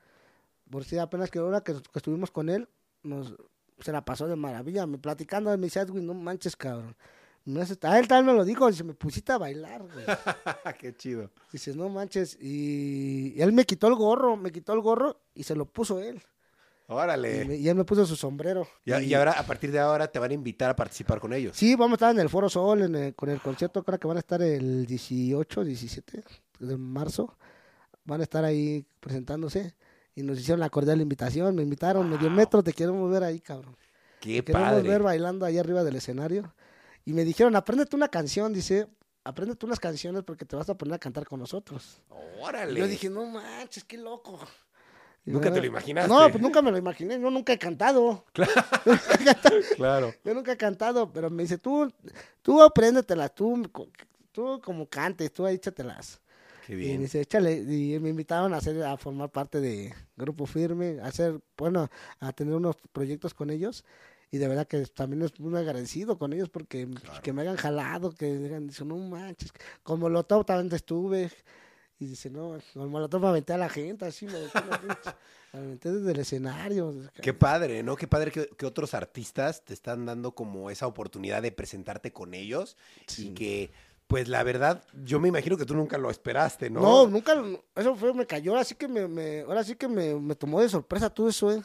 por 0.71 0.85
si 0.85 0.99
apenas 0.99 1.31
que 1.31 1.39
ahora 1.39 1.61
que, 1.63 1.73
que 1.75 1.81
estuvimos 1.99 2.31
con 2.31 2.49
él, 2.49 2.69
nos, 3.03 3.35
se 3.81 3.93
la 3.93 4.05
pasó 4.05 4.27
de 4.29 4.37
maravilla, 4.37 4.87
me 4.87 4.99
platicando, 4.99 5.51
me 5.57 5.67
dice 5.67 5.81
Edwin, 5.81 6.07
no 6.07 6.15
manches, 6.15 6.57
cabrón. 6.57 6.97
Me 7.45 7.61
hace- 7.63 7.79
a 7.87 7.99
él 8.01 8.09
también 8.09 8.35
me 8.35 8.39
lo 8.41 8.45
dijo, 8.45 8.67
dice, 8.69 8.83
me 8.83 8.95
pusiste 8.95 9.31
a 9.33 9.39
bailar, 9.39 9.83
güey. 9.83 10.05
Qué 10.81 10.93
chido. 10.97 11.31
Dices, 11.53 11.77
no 11.77 11.89
manches, 11.89 12.37
y, 12.41 13.35
y 13.37 13.41
él 13.41 13.53
me 13.53 13.65
quitó 13.65 13.87
el 13.87 13.95
gorro, 13.95 14.37
me 14.37 14.51
quitó 14.51 14.73
el 14.73 14.81
gorro 14.81 15.21
y 15.35 15.45
se 15.45 15.55
lo 15.55 15.65
puso 15.67 16.01
él. 16.01 16.21
Y, 16.89 16.93
Órale. 16.93 17.45
me- 17.45 17.57
y 17.57 17.69
él 17.69 17.75
me 17.75 17.85
puso 17.85 18.07
su 18.07 18.15
sombrero. 18.17 18.67
Y, 18.85 18.93
y 18.95 19.15
ahora, 19.15 19.33
a 19.33 19.43
partir 19.45 19.73
de 19.73 19.79
ahora, 19.81 20.07
te 20.11 20.19
van 20.19 20.31
a 20.31 20.35
invitar 20.35 20.71
a 20.71 20.77
participar 20.77 21.19
con 21.21 21.33
ellos. 21.33 21.57
Sí, 21.57 21.75
vamos 21.75 21.93
a 21.93 21.97
estar 21.97 22.15
en 22.15 22.21
el 22.21 22.29
Foro 22.29 22.49
Sol 22.49 22.83
en 22.83 22.95
el- 22.95 23.15
con 23.15 23.29
el 23.29 23.41
concierto, 23.41 23.83
creo 23.83 23.99
que 23.99 24.07
van 24.07 24.17
a 24.17 24.21
estar 24.21 24.41
el 24.43 24.87
18, 24.87 25.65
17 25.65 26.23
de 26.61 26.77
marzo. 26.77 27.37
Van 28.05 28.21
a 28.21 28.23
estar 28.23 28.45
ahí 28.45 28.87
presentándose 29.01 29.75
y 30.15 30.23
nos 30.23 30.39
hicieron 30.39 30.61
la 30.61 30.71
cordial 30.71 31.01
invitación. 31.01 31.57
Me 31.57 31.63
invitaron, 31.63 32.09
medio 32.09 32.31
metro, 32.31 32.63
te 32.63 32.73
queremos 32.73 33.11
ver 33.11 33.25
ahí, 33.25 33.41
cabrón. 33.41 33.77
Qué 34.21 34.43
Te 34.43 34.53
queremos 34.53 34.71
padre. 34.71 34.89
ver 34.89 35.03
bailando 35.03 35.45
ahí 35.45 35.59
arriba 35.59 35.83
del 35.83 35.97
escenario. 35.97 36.55
Y 37.05 37.13
me 37.13 37.25
dijeron, 37.25 37.57
apréndete 37.57 37.97
una 37.97 38.09
canción, 38.09 38.53
dice, 38.53 38.87
apréndete 39.25 39.67
unas 39.67 39.81
canciones 39.81 40.23
porque 40.23 40.45
te 40.45 40.55
vas 40.57 40.69
a 40.71 40.75
poner 40.77 40.95
a 40.95 40.99
cantar 40.99 41.27
con 41.27 41.41
nosotros. 41.41 42.01
Órale. 42.41 42.79
Yo 42.79 42.87
dije, 42.87 43.11
no 43.11 43.27
manches, 43.27 43.83
qué 43.85 43.99
loco. 43.99 44.39
Nunca 45.27 45.53
te 45.53 45.61
lo 45.61 45.67
imaginaste. 45.67 46.09
No, 46.09 46.31
pues 46.31 46.41
nunca 46.41 46.63
me 46.63 46.71
lo 46.71 46.79
imaginé, 46.79 47.21
yo 47.21 47.31
nunca 47.31 47.53
he 47.53 47.59
cantado. 47.59 48.25
Claro. 49.77 50.15
Yo 50.25 50.35
nunca 50.35 50.53
he 50.53 50.57
cantado, 50.57 51.13
pero 51.13 51.31
me 51.31 51.43
dice, 51.43 51.59
tú, 51.59 51.93
tú 52.43 52.63
apréndetelas, 52.63 53.35
tú, 53.35 53.69
tú 54.33 54.61
como 54.65 54.87
cantes, 54.89 55.33
tú 55.33 55.47
échatelas. 55.47 56.21
Qué 56.67 56.73
Y 56.73 56.77
me 56.77 56.83
bien. 56.83 57.01
dice, 57.03 57.21
échale, 57.21 57.55
y 57.59 57.99
me 58.01 58.09
invitaron 58.11 58.53
a 58.55 58.59
hacer, 58.59 58.83
a 58.83 58.97
formar 58.97 59.31
parte 59.31 59.61
de 59.61 59.93
Grupo 60.17 60.47
Firme, 60.47 60.99
a 61.03 61.07
hacer, 61.07 61.41
bueno, 61.57 61.89
a 62.21 62.33
tener 62.33 62.55
unos 62.55 62.77
proyectos 62.93 63.35
con 63.35 63.51
ellos. 63.51 63.85
Y 64.33 64.39
de 64.39 64.49
verdad 64.49 64.67
que 64.67 64.85
también 64.87 65.23
es 65.23 65.39
muy 65.39 65.57
agradecido 65.59 66.19
con 66.19 66.33
ellos 66.33 66.49
porque 66.49 66.87
Claro. 66.89 67.23
que 67.23 67.33
me 67.33 67.43
hayan 67.43 67.57
jalado, 67.57 68.11
que 68.11 68.37
digan, 68.37 68.67
dice, 68.67 68.85
no 68.85 68.97
manches, 68.97 69.53
con 69.85 70.01
Molotov 70.01 70.45
también 70.45 70.73
estuve. 70.75 71.31
Y 71.99 72.07
dice, 72.07 72.29
no, 72.29 72.59
con 72.75 72.91
Molotov 72.91 73.25
aventé 73.27 73.55
a 73.55 73.59
la 73.59 73.71
gente, 73.71 74.05
así 74.05 74.27
me 74.27 74.35
aventé, 74.37 74.59
la 74.69 74.77
gente, 74.79 75.11
me 75.55 75.59
aventé 75.61 75.93
desde 75.93 76.13
el 76.13 76.19
escenario. 76.19 76.95
Qué 77.23 77.33
padre, 77.33 77.83
¿no? 77.83 77.97
Qué 77.97 78.07
padre 78.07 78.31
que, 78.31 78.49
que 78.49 78.67
otros 78.67 78.93
artistas 78.93 79.65
te 79.65 79.73
están 79.73 80.05
dando 80.05 80.33
como 80.35 80.69
esa 80.71 80.87
oportunidad 80.87 81.41
de 81.41 81.53
presentarte 81.53 82.13
con 82.13 82.35
ellos 82.35 82.77
Sí. 83.07 83.29
y 83.29 83.35
que, 83.35 83.71
pues 84.09 84.29
la 84.29 84.43
verdad, 84.43 84.85
yo 85.05 85.21
me 85.21 85.29
imagino 85.29 85.57
que 85.57 85.65
tú 85.65 85.75
nunca 85.75 85.97
lo 85.97 86.11
esperaste, 86.11 86.69
¿no? 86.69 86.81
No, 86.83 87.07
nunca, 87.07 87.35
eso 87.75 87.97
fue, 87.97 88.13
me 88.13 88.27
cayó, 88.27 88.53
ahora 88.53 88.65
sí 88.65 88.75
que 88.75 88.89
me, 88.89 89.09
me- 89.09 89.41
ahora 89.41 89.65
sí 89.65 89.75
que 89.75 89.89
me, 89.89 90.15
me 90.17 90.35
tomó 90.35 90.61
de 90.61 90.69
sorpresa 90.69 91.09
todo 91.09 91.31
eso, 91.31 91.51
eh. 91.51 91.63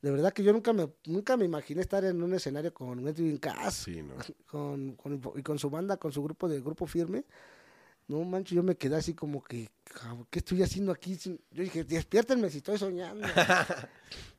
De 0.00 0.10
verdad 0.10 0.32
que 0.32 0.42
yo 0.42 0.52
nunca 0.52 0.72
me, 0.72 0.88
nunca 1.06 1.36
me 1.36 1.44
imaginé 1.44 1.80
estar 1.82 2.02
en 2.04 2.22
un 2.22 2.32
escenario 2.32 2.72
con 2.72 3.06
Edwin 3.08 3.36
Cass, 3.38 3.74
Sí, 3.84 4.02
¿no? 4.02 4.14
con, 4.50 4.94
con- 4.96 5.20
y 5.36 5.42
con 5.42 5.58
su 5.58 5.68
banda, 5.68 5.98
con 5.98 6.12
su 6.12 6.22
grupo 6.22 6.48
de 6.48 6.60
grupo 6.62 6.86
firme. 6.86 7.24
No 8.08 8.22
manches, 8.24 8.54
yo 8.54 8.62
me 8.62 8.76
quedé 8.76 8.96
así 8.96 9.14
como 9.14 9.42
que, 9.42 9.68
¿qué 10.30 10.38
estoy 10.38 10.62
haciendo 10.62 10.92
aquí? 10.92 11.16
Yo 11.16 11.62
dije, 11.62 11.84
despiértenme 11.84 12.50
si 12.50 12.58
estoy 12.58 12.78
soñando. 12.78 13.26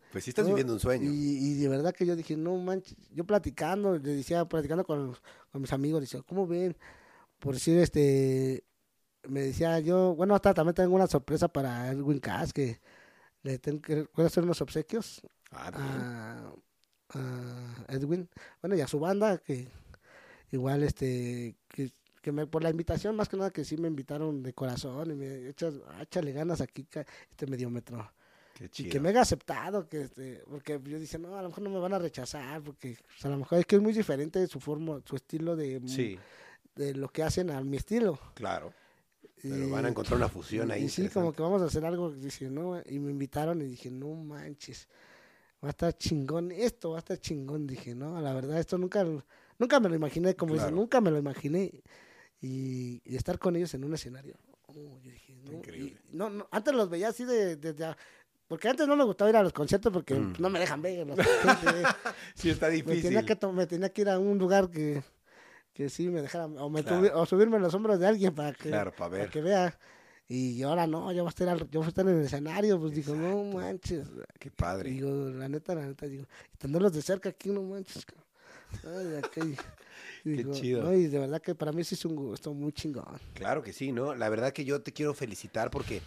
Pues 0.09 0.23
sí 0.23 0.29
estás 0.29 0.45
¿no? 0.45 0.51
viviendo 0.51 0.71
un 0.71 0.79
sueño. 0.79 1.11
Y, 1.11 1.37
y 1.37 1.53
de 1.55 1.67
verdad 1.67 1.93
que 1.93 2.05
yo 2.05 2.15
dije, 2.15 2.37
no 2.37 2.55
manches, 2.55 2.95
yo 3.11 3.25
platicando, 3.25 3.97
le 3.97 4.13
decía, 4.13 4.45
platicando 4.45 4.85
con, 4.85 5.13
con 5.51 5.61
mis 5.61 5.73
amigos, 5.73 5.99
decía, 5.99 6.21
¿cómo 6.21 6.47
ven? 6.47 6.77
Por 7.39 7.55
decir, 7.55 7.77
este, 7.77 8.63
me 9.27 9.41
decía 9.41 9.79
yo, 9.79 10.15
bueno, 10.15 10.33
hasta 10.33 10.53
también 10.53 10.75
tengo 10.75 10.95
una 10.95 11.07
sorpresa 11.07 11.47
para 11.47 11.91
Edwin 11.91 12.19
Cass, 12.19 12.53
que 12.53 12.79
le 13.43 13.59
tengo 13.59 13.81
que, 13.81 14.07
hacer 14.23 14.43
unos 14.43 14.61
obsequios 14.61 15.21
Ah, 15.51 16.53
a 17.13 17.85
Edwin, 17.87 18.29
bueno, 18.61 18.75
y 18.75 18.81
a 18.81 18.87
su 18.87 18.99
banda, 18.99 19.37
que 19.37 19.69
igual, 20.51 20.83
este, 20.83 21.55
que, 21.69 21.91
que 22.27 22.33
me, 22.33 22.45
por 22.45 22.61
la 22.61 22.69
invitación, 22.69 23.15
más 23.15 23.29
que 23.29 23.37
nada 23.37 23.51
que 23.51 23.63
sí 23.63 23.77
me 23.77 23.87
invitaron 23.87 24.43
de 24.43 24.51
corazón, 24.53 25.11
y 25.11 25.15
me 25.15 25.47
echas, 25.47 25.75
échale 26.01 26.33
ganas 26.33 26.59
aquí, 26.59 26.85
este 27.31 27.47
mediómetro. 27.47 28.11
Qué 28.53 28.65
Y 28.65 28.69
chido. 28.69 28.91
que 28.91 28.99
me 28.99 29.09
haya 29.09 29.21
aceptado, 29.21 29.87
que 29.87 30.01
este, 30.01 30.43
porque 30.49 30.77
yo 30.83 30.99
dije, 30.99 31.17
no, 31.17 31.37
a 31.37 31.41
lo 31.41 31.47
mejor 31.47 31.63
no 31.63 31.69
me 31.69 31.79
van 31.79 31.93
a 31.93 31.99
rechazar, 31.99 32.61
porque 32.63 32.97
pues, 33.01 33.25
a 33.25 33.29
lo 33.29 33.37
mejor 33.37 33.59
es 33.59 33.65
que 33.65 33.77
es 33.77 33.81
muy 33.81 33.93
diferente 33.93 34.45
su 34.47 34.59
forma, 34.59 34.99
su 35.05 35.15
estilo 35.15 35.55
de, 35.55 35.81
Sí, 35.85 36.19
de 36.75 36.95
lo 36.95 37.07
que 37.07 37.23
hacen 37.23 37.49
a 37.49 37.61
mi 37.61 37.77
estilo. 37.77 38.19
claro. 38.33 38.73
Pero 39.41 39.55
Y- 39.67 39.69
van 39.71 39.85
a 39.85 39.89
encontrar 39.89 40.17
una 40.17 40.27
fusión 40.27 40.69
ahí. 40.69 40.83
Y 40.83 40.89
sí, 40.89 41.07
como 41.07 41.31
que 41.31 41.41
vamos 41.41 41.61
a 41.61 41.65
hacer 41.65 41.85
algo, 41.85 42.11
dije, 42.11 42.49
no, 42.49 42.81
y 42.85 42.99
me 42.99 43.09
invitaron 43.11 43.61
y 43.61 43.65
dije, 43.67 43.89
no 43.89 44.09
manches, 44.15 44.89
va 45.63 45.69
a 45.69 45.71
estar 45.71 45.93
chingón, 45.97 46.51
esto 46.51 46.89
va 46.89 46.97
a 46.97 46.99
estar 46.99 47.17
chingón, 47.19 47.67
dije, 47.67 47.95
no, 47.95 48.19
la 48.19 48.33
verdad, 48.33 48.59
esto 48.59 48.77
nunca, 48.77 49.05
nunca 49.59 49.79
me 49.79 49.87
lo 49.87 49.95
imaginé, 49.95 50.35
como 50.35 50.55
dice, 50.55 50.65
Claro. 50.65 50.75
nunca 50.75 50.99
me 50.99 51.09
lo 51.11 51.17
imaginé, 51.19 51.83
y, 52.41 53.01
y 53.05 53.15
estar 53.15 53.39
con 53.39 53.55
ellos 53.55 53.73
en 53.73 53.83
un 53.83 53.93
escenario. 53.93 54.35
Oh, 54.67 54.99
yo 55.01 55.11
dije, 55.11 55.33
no, 55.33 55.51
y- 55.51 55.55
Increíble. 55.55 56.01
no, 56.11 56.29
no, 56.29 56.47
antes 56.51 56.73
los 56.75 56.89
veía 56.89 57.09
así 57.09 57.23
de, 57.25 57.57
a- 57.85 57.97
porque 58.47 58.69
antes 58.69 58.87
no 58.87 58.95
me 58.95 59.03
gustaba 59.03 59.29
ir 59.29 59.35
a 59.37 59.43
los 59.43 59.53
conciertos 59.53 59.91
porque 59.91 60.13
Mm. 60.15 60.33
no 60.39 60.49
me 60.49 60.59
dejan 60.59 60.81
ver. 60.81 61.05
los- 61.07 61.17
Sí, 62.35 62.49
está 62.49 62.67
me, 62.67 62.73
difícil. 62.73 63.01
tenía 63.03 63.25
que, 63.25 63.47
me 63.47 63.65
tenía 63.67 63.89
que 63.89 64.01
ir 64.01 64.09
a 64.09 64.19
un 64.19 64.37
lugar 64.37 64.69
que, 64.69 65.01
que 65.73 65.89
sí 65.89 66.07
me 66.09 66.21
dejara, 66.21 66.45
o, 66.45 66.69
me 66.69 66.83
Claro. 66.83 67.01
tuvi- 67.03 67.11
o 67.13 67.25
subirme 67.25 67.57
en 67.57 67.63
los 67.63 67.73
hombros 67.73 67.99
de 67.99 68.07
alguien 68.07 68.33
para 68.35 68.53
que, 68.53 68.69
Claro, 68.69 68.93
para 68.95 69.29
que 69.29 69.41
vea. 69.41 69.77
Y 70.29 70.61
ahora 70.63 70.85
no, 70.87 71.09
yo 71.13 71.23
voy 71.23 71.27
a 71.27 71.29
estar, 71.29 71.47
al- 71.47 71.69
yo 71.69 71.79
voy 71.79 71.85
a 71.85 71.89
estar 71.89 72.05
en 72.07 72.17
el 72.19 72.25
escenario, 72.25 72.77
pues 72.79 72.93
digo, 72.93 73.15
no 73.15 73.45
manches. 73.45 74.07
Qué 74.37 74.51
padre. 74.51 74.89
Digo, 74.91 75.09
la 75.29 75.47
neta, 75.47 75.73
la 75.73 75.85
neta, 75.85 76.05
digo, 76.05 76.25
y 76.53 76.57
tenerlos 76.57 76.91
de 76.91 77.01
cerca 77.01 77.29
aquí, 77.29 77.49
no 77.49 77.63
manches. 77.63 78.05
Ay, 78.83 79.21
Digo, 80.35 80.53
chido. 80.53 80.83
no, 80.83 80.93
y 80.93 81.07
de 81.07 81.19
verdad 81.19 81.41
que 81.41 81.55
para 81.55 81.71
mí 81.71 81.83
sí 81.83 81.95
es 81.95 82.05
un 82.05 82.15
gusto 82.15 82.53
muy 82.53 82.71
chingón. 82.73 83.19
Claro 83.33 83.63
que 83.63 83.73
sí, 83.73 83.91
¿no? 83.91 84.15
La 84.15 84.29
verdad 84.29 84.51
que 84.51 84.65
yo 84.65 84.81
te 84.81 84.91
quiero 84.91 85.13
felicitar 85.13 85.69
porque, 85.71 86.01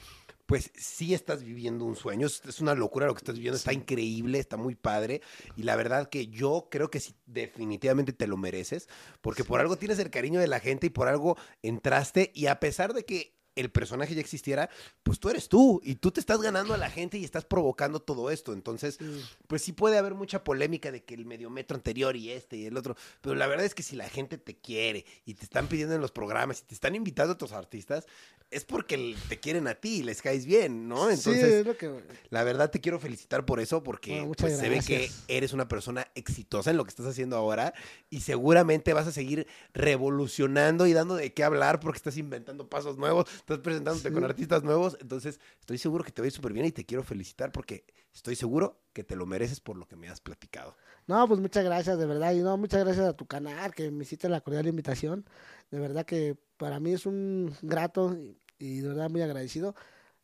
pues, 0.47 0.71
sí 0.75 1.15
estás 1.15 1.43
viviendo 1.43 1.85
un 1.85 1.97
sueño. 1.97 2.27
Es, 2.27 2.43
es 2.47 2.61
una 2.61 2.75
locura 2.75 3.07
lo 3.07 3.15
que 3.15 3.19
estás 3.19 3.37
viviendo. 3.37 3.57
Está 3.57 3.73
increíble, 3.73 4.39
está 4.39 4.57
muy 4.57 4.75
padre. 4.75 5.23
Y 5.57 5.63
la 5.63 5.77
verdad 5.77 6.09
que 6.09 6.27
yo 6.27 6.69
creo 6.71 6.91
que 6.91 7.01
sí, 7.01 7.15
definitivamente 7.27 8.13
te 8.13 8.27
lo 8.27 8.37
mereces. 8.37 8.89
Porque 9.21 9.45
por 9.45 9.61
algo 9.61 9.77
tienes 9.77 9.99
el 9.99 10.11
cariño 10.11 10.41
de 10.41 10.49
la 10.49 10.61
gente 10.61 10.89
y 10.89 10.91
por 10.91 11.09
algo 11.09 11.37
entraste. 11.63 12.31
Y 12.35 12.47
a 12.47 12.61
pesar 12.61 12.93
de 12.93 13.05
que 13.05 13.40
el 13.61 13.71
personaje 13.71 14.15
ya 14.15 14.21
existiera, 14.21 14.71
pues 15.03 15.21
tú 15.21 15.29
eres 15.29 15.49
tú 15.49 15.81
y 15.85 15.97
tú 15.97 16.11
te 16.11 16.21
estás 16.21 16.41
ganando 16.41 16.75
a 16.75 16.77
la 16.77 16.91
gente 16.91 17.19
y 17.19 17.25
estás 17.25 17.45
provocando 17.45 18.01
todo 18.01 18.31
esto. 18.31 18.53
Entonces, 18.53 18.99
pues 19.47 19.63
sí 19.63 19.73
puede 19.73 19.99
haber 19.99 20.15
mucha 20.15 20.45
polémica 20.45 20.91
de 20.91 21.05
que 21.05 21.15
el 21.15 21.27
mediometro 21.27 21.77
anterior 21.77 22.17
y 22.17 22.31
este 22.31 22.57
y 22.57 22.67
el 22.67 22.77
otro, 22.77 22.97
pero 23.21 23.35
la 23.35 23.47
verdad 23.47 23.67
es 23.67 23.75
que 23.75 23.83
si 23.83 23.97
la 23.97 24.09
gente 24.09 24.39
te 24.39 24.57
quiere 24.57 25.05
y 25.25 25.35
te 25.35 25.45
están 25.45 25.69
pidiendo 25.69 25.95
en 25.95 26.01
los 26.01 26.13
programas 26.13 26.61
y 26.61 26.63
te 26.65 26.75
están 26.75 26.95
invitando 26.95 27.33
a 27.33 27.35
otros 27.35 27.53
artistas, 27.53 28.07
es 28.51 28.65
porque 28.65 29.15
te 29.29 29.39
quieren 29.39 29.69
a 29.69 29.75
ti 29.75 29.99
y 29.99 30.03
les 30.03 30.23
caes 30.23 30.45
bien, 30.45 30.89
¿no? 30.89 31.07
sí, 31.09 31.15
Entonces, 31.15 31.45
es 31.45 31.67
lo 31.67 31.77
que... 31.77 32.03
la 32.31 32.43
verdad 32.43 32.71
te 32.71 32.81
quiero 32.81 32.99
felicitar 32.99 33.47
por 33.47 33.61
eso, 33.61 33.83
porque 33.83 34.21
Bueno, 34.21 34.33
pues, 34.37 34.59
se 34.59 34.69
ve 34.69 34.81
que 34.85 35.11
eres 35.29 35.53
una 35.53 35.69
persona 35.69 36.09
exitosa 36.17 36.71
en 36.71 36.77
lo 36.77 36.85
que 36.85 36.91
estás 36.91 37.07
haciendo 37.07 37.37
ahora 37.37 37.73
y 38.09 38.21
seguramente 38.21 38.93
vas 38.93 39.07
a 39.07 39.13
seguir 39.13 39.47
revolucionando 39.73 40.87
y 40.87 40.93
dando 40.93 41.15
de 41.15 41.33
qué 41.33 41.45
hablar 41.45 41.79
porque 41.79 41.99
estás 41.99 42.17
inventando 42.17 42.69
pasos 42.69 42.99
nuevos, 42.99 43.29
estás 43.55 43.63
presentándote 43.65 44.09
Sí. 44.09 44.15
con 44.15 44.25
artistas 44.25 44.63
nuevos. 44.63 44.97
Entonces, 45.01 45.41
estoy 45.61 45.79
seguro 45.79 46.05
que 46.05 46.13
te 46.13 46.23
va 46.23 46.25
a 46.25 46.29
ir 46.29 46.33
súper 46.33 46.53
bien 46.53 46.67
y 46.67 46.73
te 46.73 46.85
quiero 46.85 47.03
felicitar 47.03 47.53
porque 47.53 47.85
estoy 48.15 48.37
seguro 48.37 48.81
que 48.93 49.05
te 49.05 49.17
lo 49.17 49.27
mereces 49.27 49.61
por 49.61 49.77
lo 49.77 49.87
que 49.87 49.97
me 49.97 50.09
has 50.09 50.21
platicado. 50.21 50.77
No, 51.07 51.27
pues 51.27 51.41
muchas 51.41 51.65
gracias, 51.65 51.99
de 51.99 52.07
verdad. 52.07 52.33
Y 52.33 52.41
no, 52.41 52.57
muchas 52.57 52.85
gracias 52.85 53.07
a 53.07 53.13
tu 53.15 53.27
canal 53.27 53.75
que 53.75 53.91
me 53.91 54.05
hiciste 54.05 54.29
la 54.29 54.41
cordial 54.41 54.67
invitación. 54.67 55.25
De 55.71 55.79
verdad 55.81 56.05
que 56.07 56.37
para 56.57 56.79
mí 56.81 56.93
es 56.93 57.07
un 57.07 57.55
grato 57.63 58.15
y, 58.15 58.37
y 58.59 58.81
de 58.81 58.89
verdad 58.89 59.11
muy 59.11 59.23
agradecido. 59.23 59.75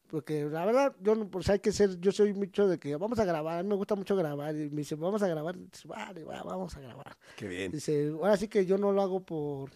Porque 0.09 0.45
la 0.45 0.65
verdad, 0.65 0.95
yo 1.01 1.17
no, 1.17 1.29
pues 1.29 1.49
hay 1.51 1.59
que 1.59 1.73
ser, 1.73 1.99
yo 1.99 2.13
soy 2.13 2.33
mucho 2.33 2.69
de 2.69 2.79
que 2.79 2.95
vamos 2.95 3.19
a 3.19 3.25
grabar, 3.25 3.65
me 3.65 3.75
gusta 3.75 3.97
mucho 3.97 4.15
grabar. 4.15 4.55
Y 4.55 4.71
me 4.71 4.77
dice, 4.83 4.95
vamos 4.95 5.21
a 5.25 5.27
grabar, 5.27 5.57
dice, 5.59 5.89
vale, 5.89 6.23
va, 6.23 6.45
vamos 6.45 6.77
a 6.77 6.81
grabar. 6.81 7.17
Qué 7.37 7.49
bien. 7.49 7.73
Dice, 7.73 8.11
ahora 8.11 8.37
sí 8.37 8.47
que 8.47 8.65
yo 8.65 8.79
no 8.79 8.93
lo 8.93 9.03
hago 9.03 9.19
por, 9.27 9.71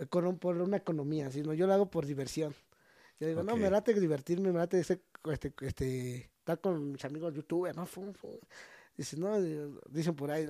econo- 0.00 0.38
por 0.38 0.56
una 0.60 0.76
economía, 0.78 1.30
sino 1.30 1.52
yo 1.54 1.66
lo 1.66 1.74
hago 1.74 1.90
por 1.90 2.06
diversión. 2.06 2.54
Yo 3.20 3.28
digo, 3.28 3.42
no, 3.42 3.56
me 3.56 3.70
late 3.70 3.94
divertirme, 3.98 4.52
me 4.52 4.58
late 4.58 4.80
ese, 4.80 5.00
este, 5.30 5.52
este, 5.60 6.16
estar 6.38 6.60
con 6.60 6.92
mis 6.92 7.04
amigos 7.04 7.32
youtubers, 7.34 7.76
¿no? 7.76 7.86
Fum, 7.86 8.12
fum. 8.12 8.36
Dice, 8.96 9.16
no, 9.16 9.40
dicen 9.88 10.14
por 10.14 10.30
ahí, 10.30 10.46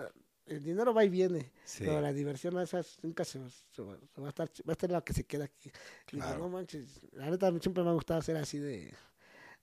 el 0.47 0.63
dinero 0.63 0.93
va 0.93 1.05
y 1.05 1.09
viene, 1.09 1.53
Sí. 1.65 1.85
pero 1.85 2.01
la 2.01 2.13
diversión 2.13 2.59
esas 2.61 2.99
nunca 3.03 3.25
se, 3.25 3.39
se 3.71 3.83
va, 3.83 3.97
se 4.15 4.21
va 4.21 4.27
a 4.27 4.31
estar, 4.31 4.49
va 4.69 4.71
a 4.71 4.73
estar 4.73 4.91
la 4.91 5.01
que 5.03 5.13
se 5.13 5.25
queda 5.25 5.45
aquí. 5.45 5.71
Y 6.13 6.17
digo, 6.17 6.27
Claro. 6.27 6.39
no 6.41 6.49
manches, 6.51 7.01
la 7.13 7.31
neta 7.31 7.51
siempre 7.61 7.83
me 7.83 7.91
ha 7.91 7.95
gustado 7.95 8.21
ser 8.23 8.37
así 8.37 8.59
de, 8.59 8.93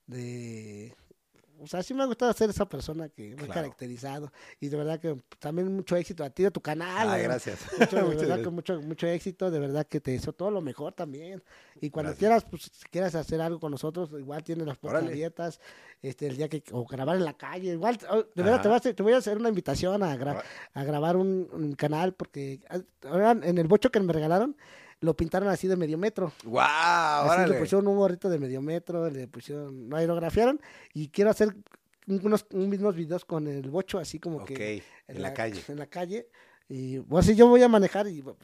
de, 0.06 0.94
o 1.62 1.66
sea, 1.66 1.82
sí 1.82 1.94
me 1.94 2.02
ha 2.02 2.06
gustado 2.06 2.32
ser 2.32 2.50
esa 2.50 2.68
persona 2.68 3.08
que 3.08 3.36
me 3.36 3.44
ha 3.44 3.48
caracterizado. 3.48 4.32
Y 4.60 4.68
de 4.68 4.76
verdad 4.76 4.98
que 5.00 5.16
también 5.38 5.72
mucho 5.74 5.96
éxito 5.96 6.24
a 6.24 6.30
ti, 6.30 6.44
a 6.44 6.50
tu 6.50 6.60
canal. 6.60 7.08
Ah, 7.08 7.16
gracias. 7.18 7.60
mucho, 7.78 7.96
de 7.96 8.14
verdad 8.16 8.42
que 8.42 8.50
mucho, 8.50 8.80
mucho 8.82 9.06
éxito, 9.06 9.50
de 9.50 9.58
verdad 9.60 9.86
que 9.86 10.00
te 10.00 10.10
deseo 10.10 10.32
todo 10.32 10.50
lo 10.50 10.60
mejor 10.60 10.92
también. 10.92 11.42
Y 11.80 11.90
cuando 11.90 12.10
Gracias. 12.10 12.18
quieras, 12.18 12.44
pues 12.50 12.62
si 12.72 12.88
quieras 12.90 13.14
hacer 13.14 13.40
algo 13.40 13.60
con 13.60 13.70
nosotros, 13.70 14.10
igual 14.18 14.42
tienes 14.42 14.66
las 14.66 14.76
puertas 14.78 15.04
abiertas, 15.04 15.60
este, 16.02 16.26
el 16.26 16.36
día 16.36 16.48
que, 16.48 16.62
o 16.72 16.84
grabar 16.86 17.16
en 17.16 17.24
la 17.24 17.34
calle, 17.34 17.72
igual, 17.72 17.98
oh, 18.10 18.22
de 18.34 18.42
verdad 18.42 18.60
te 18.60 18.68
voy, 18.68 18.74
a 18.74 18.78
hacer, 18.78 18.94
te 18.94 19.02
voy 19.02 19.12
a 19.12 19.18
hacer 19.18 19.36
una 19.38 19.48
invitación 19.48 20.02
a, 20.02 20.16
gra- 20.16 20.42
a 20.74 20.84
grabar 20.84 21.16
un, 21.16 21.48
un 21.52 21.72
canal, 21.74 22.12
porque 22.14 22.60
ah, 22.68 22.80
ahora 23.08 23.30
en 23.32 23.56
el 23.58 23.68
bocho 23.68 23.90
que 23.90 24.00
me 24.00 24.12
regalaron, 24.12 24.56
lo 25.02 25.14
pintaron 25.14 25.48
así 25.48 25.68
de 25.68 25.76
medio 25.76 25.98
metro. 25.98 26.32
¡Wow! 26.44 26.60
Así 26.60 27.50
le 27.50 27.58
pusieron 27.58 27.86
un 27.88 27.96
gorrito 27.96 28.30
de 28.30 28.38
medio 28.38 28.62
metro, 28.62 29.10
le 29.10 29.26
pusieron, 29.26 29.90
lo 29.90 29.96
aerografiaron, 29.96 30.60
y 30.94 31.08
quiero 31.08 31.30
hacer 31.30 31.54
unos, 32.06 32.46
unos 32.52 32.94
videos 32.94 33.24
con 33.24 33.46
el 33.46 33.68
bocho, 33.68 33.98
así 33.98 34.18
como 34.18 34.44
que 34.44 34.82
en 35.08 35.22
la 35.22 35.34
calle. 35.34 35.62
en 35.68 35.78
la 35.78 35.86
calle. 35.86 36.28
Y 36.68 36.98
bueno, 36.98 37.22
si 37.22 37.34
yo 37.34 37.48
voy 37.48 37.62
a 37.62 37.68
manejar 37.68 38.06
y 38.08 38.22
pues, 38.22 38.36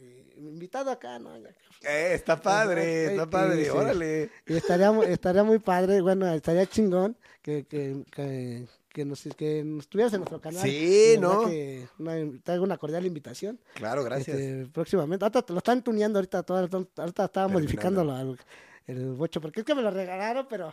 y 0.00 0.38
invitado 0.38 0.90
acá, 0.90 1.18
¿no? 1.18 1.36
Ya. 1.38 1.48
Eh, 1.82 2.14
está 2.14 2.40
padre, 2.40 3.06
está 3.06 3.24
Sí, 3.24 3.30
padre, 3.30 3.70
órale. 3.70 4.30
Y 4.46 4.56
estaría, 4.56 4.90
estaría 5.08 5.42
muy 5.42 5.58
padre, 5.58 6.00
bueno, 6.02 6.32
estaría 6.32 6.66
chingón 6.66 7.16
que, 7.42 7.64
que, 7.64 8.04
que, 8.12 8.66
que 8.94 9.04
nos, 9.04 9.24
que 9.36 9.64
nos 9.64 9.88
tuvieras 9.88 10.12
en 10.14 10.20
nuestro 10.20 10.40
canal. 10.40 10.62
Sí, 10.62 11.16
¿no? 11.18 11.46
Que 11.46 11.86
una, 11.98 12.14
te 12.42 12.52
hago 12.52 12.62
una 12.62 12.78
cordial 12.78 13.04
invitación. 13.04 13.58
Claro, 13.74 14.04
gracias. 14.04 14.38
Este, 14.38 14.66
próximamente. 14.72 15.24
Ahorita 15.24 15.42
te 15.42 15.52
lo 15.52 15.58
están 15.58 15.82
tuneando 15.82 16.18
ahorita, 16.20 16.44
todo, 16.44 16.58
ahorita 16.96 17.24
estaba 17.24 17.48
modificando 17.48 18.02
el, 18.02 18.38
el 18.86 19.12
bocho, 19.14 19.40
porque 19.40 19.60
es 19.60 19.66
que 19.66 19.74
me 19.74 19.82
lo 19.82 19.90
regalaron, 19.90 20.46
pero 20.48 20.72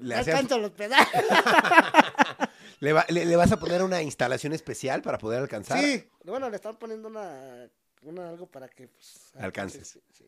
Le 0.00 0.14
no 0.14 0.20
hacías- 0.20 0.36
alcanzo 0.36 0.58
los 0.58 0.70
pedales. 0.80 1.08
¿Le, 2.80 2.92
va- 2.92 3.06
le- 3.08 3.24
le 3.24 3.36
vas 3.36 3.50
a 3.52 3.58
poner 3.58 3.82
una 3.82 4.00
instalación 4.02 4.52
especial 4.52 5.02
para 5.02 5.18
poder 5.18 5.40
alcanzar? 5.40 5.80
Sí, 5.82 6.04
bueno, 6.24 6.48
le 6.50 6.56
están 6.56 6.76
poniendo 6.76 7.08
una, 7.08 7.68
una 8.02 8.28
algo 8.28 8.46
para 8.46 8.68
que 8.68 8.86
pues, 8.88 9.30
Alcances. 9.34 9.88
sí, 9.88 10.00
sí. 10.12 10.26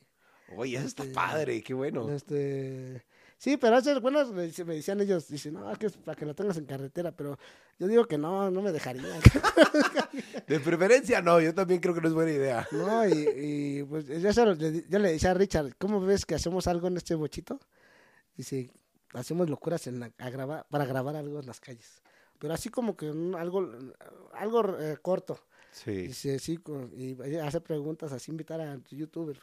Oye, 0.57 0.77
eso 0.79 0.87
está 0.87 1.03
Este, 1.03 1.15
padre, 1.15 1.63
qué 1.63 1.75
bueno. 1.75 2.11
Este, 2.11 3.05
sí, 3.39 3.57
pero 3.57 3.77
hace, 3.77 3.99
bueno, 4.01 4.27
me, 4.33 4.43
dice- 4.43 4.65
me 4.67 4.75
decían 4.75 5.01
ellos, 5.01 5.29
dicen, 5.29 5.55
no, 5.55 5.73
que 5.79 5.87
es 5.87 5.97
para 5.97 6.15
que 6.17 6.27
lo 6.27 6.35
tengas 6.35 6.59
en 6.59 6.67
carretera, 6.67 7.13
pero 7.13 7.39
yo 7.79 7.87
digo 7.87 8.05
que 8.07 8.19
no, 8.19 8.51
no 8.51 8.61
me 8.61 8.73
dejarían. 8.73 9.07
De 10.47 10.61
preferencia 10.61 11.23
no, 11.23 11.41
yo 11.41 11.55
también 11.55 11.81
creo 11.81 11.95
que 11.95 12.01
no 12.01 12.09
es 12.09 12.15
buena 12.15 12.33
idea. 12.33 12.67
no, 12.73 13.07
y, 13.09 13.13
y, 13.13 13.85
pues 13.85 14.07
yo, 14.07 14.33
se 14.33 14.45
lo- 14.45 14.55
yo 14.55 14.99
le 14.99 15.13
decía 15.13 15.31
a 15.31 15.35
Richard, 15.35 15.75
¿cómo 15.79 16.01
ves 16.01 16.27
que 16.27 16.35
hacemos 16.35 16.67
algo 16.67 16.89
en 16.89 16.97
este 16.97 17.15
bochito? 17.15 17.59
Dice, 18.37 18.71
hacemos 19.15 19.49
locuras 19.49 19.87
en 19.87 20.01
la- 20.01 20.13
a 20.19 20.31
grabar, 20.31 20.67
para 20.71 20.85
grabar 20.85 21.17
algo 21.17 21.41
en 21.41 21.47
las 21.47 21.61
calles. 21.61 22.03
Pero 22.39 22.55
así 22.55 22.69
como 22.69 22.97
que 22.97 23.11
un- 23.11 23.35
algo, 23.35 23.69
algo 24.35 24.79
eh, 24.79 24.97
corto. 25.03 25.41
Sí. 25.73 26.09
Dice, 26.09 26.39
sí, 26.39 26.59
y 26.97 27.17
hace 27.37 27.61
preguntas, 27.61 28.11
así 28.13 28.31
invitar 28.31 28.61
a 28.61 28.79
youtubers. 28.91 29.39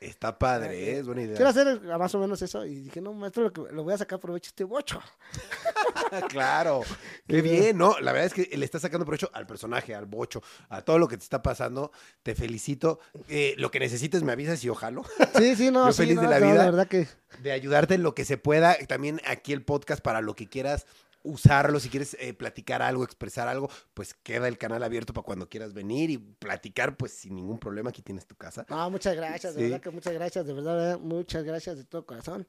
Está 0.00 0.38
padre, 0.38 0.90
¿eh? 0.90 0.98
es 0.98 1.06
buena 1.06 1.22
Quiero 1.22 1.36
idea. 1.36 1.48
hacer 1.48 1.68
eh, 1.68 1.98
más 1.98 2.14
o 2.14 2.18
menos 2.18 2.42
eso. 2.42 2.66
Y 2.66 2.80
dije, 2.80 3.00
no, 3.00 3.12
maestro, 3.14 3.50
lo, 3.70 3.84
voy 3.84 3.94
a 3.94 3.98
sacar 3.98 4.18
provecho 4.20 4.48
a 4.48 4.50
este 4.50 4.64
bocho. 4.64 5.00
claro, 6.28 6.82
qué 7.28 7.40
bien, 7.40 7.78
¿no? 7.78 7.98
La 8.00 8.12
verdad 8.12 8.26
es 8.26 8.34
que 8.34 8.56
le 8.56 8.64
estás 8.64 8.82
sacando 8.82 9.06
provecho 9.06 9.30
al 9.32 9.46
personaje, 9.46 9.94
al 9.94 10.06
bocho, 10.06 10.42
a 10.68 10.82
todo 10.82 10.98
lo 10.98 11.08
que 11.08 11.16
te 11.16 11.22
está 11.22 11.42
pasando. 11.42 11.92
Te 12.22 12.34
felicito. 12.34 13.00
Eh, 13.28 13.54
lo 13.56 13.70
que 13.70 13.80
necesites 13.80 14.22
me 14.22 14.32
avisas 14.32 14.62
y 14.64 14.68
ojalá 14.68 15.02
Sí, 15.38 15.56
sí, 15.56 15.70
no, 15.70 15.86
Yo 15.86 15.92
sí, 15.92 16.02
feliz 16.02 16.20
de 16.20 16.28
la 16.28 16.40
no, 16.40 16.46
vida. 16.52 16.64
verdad 16.66 16.88
que 16.88 17.08
de 17.42 17.52
ayudarte 17.52 17.94
en 17.94 18.02
lo 18.02 18.14
que 18.14 18.24
se 18.24 18.36
pueda. 18.36 18.76
También 18.86 19.20
aquí 19.26 19.52
el 19.52 19.62
podcast 19.64 20.02
para 20.02 20.20
lo 20.20 20.34
que 20.34 20.48
quieras 20.48 20.86
usarlo, 21.24 21.80
si 21.80 21.88
quieres 21.88 22.16
eh, 22.20 22.32
platicar 22.34 22.82
algo, 22.82 23.02
expresar 23.02 23.48
algo, 23.48 23.68
pues 23.94 24.14
queda 24.14 24.46
el 24.46 24.58
canal 24.58 24.82
abierto 24.84 25.12
para 25.12 25.24
cuando 25.24 25.48
quieras 25.48 25.72
venir 25.74 26.10
y 26.10 26.18
platicar, 26.18 26.96
pues 26.96 27.12
sin 27.12 27.34
ningún 27.34 27.58
problema, 27.58 27.90
aquí 27.90 28.02
tienes 28.02 28.26
tu 28.26 28.36
casa. 28.36 28.64
No, 28.68 28.88
muchas 28.90 29.16
gracias, 29.16 29.54
de 29.54 29.60
Sí. 29.60 29.70
verdad 29.70 29.80
que 29.82 29.90
muchas 29.90 30.12
gracias, 30.12 30.46
de 30.46 30.52
verdad, 30.52 30.76
verdad, 30.76 30.98
muchas 31.00 31.42
gracias 31.42 31.76
de 31.78 31.84
todo 31.84 32.06
corazón. 32.06 32.46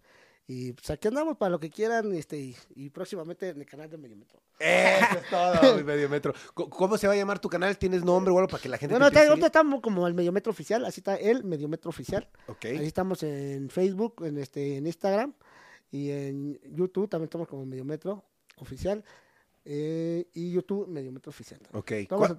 Y 0.47 0.73
pues 0.73 0.88
aquí 0.91 1.07
andamos 1.07 1.38
para 1.38 1.49
lo 1.49 1.59
que 1.59 1.71
quieran, 1.71 2.13
este, 2.13 2.38
y, 2.38 2.55
y 2.76 2.91
próximamente 2.91 3.49
en 3.49 3.59
el 3.61 3.65
canal 3.65 3.89
de 3.89 3.97
Mediometro. 3.97 4.39
Eso 4.59 5.17
es 5.17 5.30
todo, 5.30 5.76
mi 5.78 5.84
medio 5.84 6.07
metro. 6.07 6.34
Co- 6.53 6.69
¿Cómo 6.69 6.99
se 6.99 7.07
va 7.07 7.13
a 7.13 7.15
llamar 7.15 7.39
tu 7.39 7.49
canal? 7.49 7.76
¿Tienes 7.80 8.03
nombre 8.03 8.32
o 8.32 8.38
algo 8.38 8.47
para 8.47 8.61
que 8.61 8.69
la 8.69 8.78
gente 8.78 8.93
Bueno, 8.93 9.09
te 9.09 9.17
ahorita, 9.26 9.47
estamos 9.47 9.82
como 9.82 10.05
el 10.07 10.13
Mediometro 10.13 10.51
Oficial, 10.51 10.86
así 10.86 10.99
está 10.99 11.15
el 11.15 11.43
Mediometro 11.43 11.89
Oficial. 11.89 12.30
seguir? 12.45 12.69
Ahí 12.73 12.78
Ok. 12.78 12.86
estamos 12.86 13.23
en 13.23 13.69
Facebook, 13.71 14.23
en 14.23 14.38
este, 14.38 14.78
en 14.78 14.86
Instagram 14.86 15.34
y 15.91 16.11
en 16.11 16.59
YouTube 16.76 17.09
también 17.09 17.26
estamos 17.26 17.47
como 17.47 17.65
Mediometro 17.65 18.23
Oficial. 18.58 19.03
eh, 19.66 20.28
y 20.34 20.51
YouTube 20.51 20.88
Mediometro 20.88 21.32
Oficial. 21.32 21.60
Ok. 21.74 21.91
¿Cuál, 22.08 22.38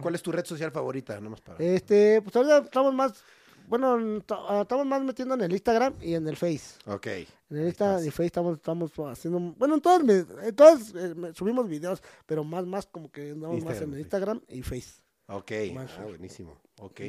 cuál 0.00 0.14
es 0.14 0.22
tu 0.22 0.30
red 0.32 0.44
social 0.44 0.70
favorita? 0.70 1.18
Nomás 1.20 1.40
para... 1.40 1.58
Este, 1.64 2.20
pues 2.22 2.36
ahorita 2.36 2.58
estamos 2.58 2.92
más, 2.92 3.24
bueno, 3.66 4.22
ah, 4.30 4.60
estamos 4.62 4.86
más 4.86 5.02
metiendo 5.02 5.34
en 5.34 5.40
el 5.42 5.52
Instagram 5.52 5.94
y 6.00 6.14
en 6.14 6.28
el 6.28 6.36
Face. 6.36 6.78
Ok. 6.86 7.06
En 7.06 7.56
el 7.56 7.66
Ahí 7.66 7.66
Insta 7.68 7.96
estás. 7.96 8.06
y 8.06 8.10
Face 8.10 8.26
estamos, 8.26 8.56
estamos 8.56 8.92
haciendo, 9.10 9.40
bueno, 9.56 9.74
en 9.76 9.80
todas, 9.80 10.02
en 10.02 10.54
todas 10.54 10.94
eh, 10.94 11.14
subimos 11.34 11.66
videos, 11.68 12.02
pero 12.26 12.44
más, 12.44 12.66
más 12.66 12.86
como 12.86 13.10
que 13.10 13.30
andamos 13.30 13.64
más 13.64 13.80
Instagram, 13.80 13.88
en 13.90 13.94
el. 13.94 14.00
Instagram 14.00 14.40
y 14.48 14.62
Face. 14.62 15.02
Ok, 15.26 15.52
Más 15.74 15.90
ah, 15.98 16.04
buenísimo. 16.04 16.60
Ok. 16.78 17.00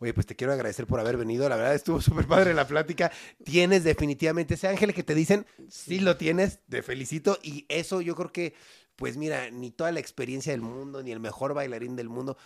Oye, 0.00 0.14
pues 0.14 0.26
te 0.26 0.36
quiero 0.36 0.52
agradecer 0.52 0.86
por 0.86 1.00
haber 1.00 1.16
venido. 1.16 1.48
La 1.48 1.56
verdad 1.56 1.74
estuvo 1.74 2.00
súper 2.00 2.26
padre 2.26 2.54
la 2.54 2.66
plática. 2.66 3.10
Tienes 3.44 3.84
definitivamente 3.84 4.54
ese 4.54 4.68
ángel 4.68 4.94
que 4.94 5.02
te 5.02 5.14
dicen, 5.14 5.46
sí 5.68 6.00
lo 6.00 6.16
tienes, 6.16 6.60
te 6.68 6.82
felicito. 6.82 7.38
Y 7.42 7.66
eso 7.68 8.00
yo 8.00 8.14
creo 8.14 8.32
que, 8.32 8.54
pues 8.96 9.16
mira, 9.16 9.50
ni 9.50 9.70
toda 9.70 9.92
la 9.92 10.00
experiencia 10.00 10.52
del 10.52 10.62
mundo, 10.62 11.02
ni 11.02 11.12
el 11.12 11.20
mejor 11.20 11.54
bailarín 11.54 11.96
del 11.96 12.08
mundo 12.08 12.36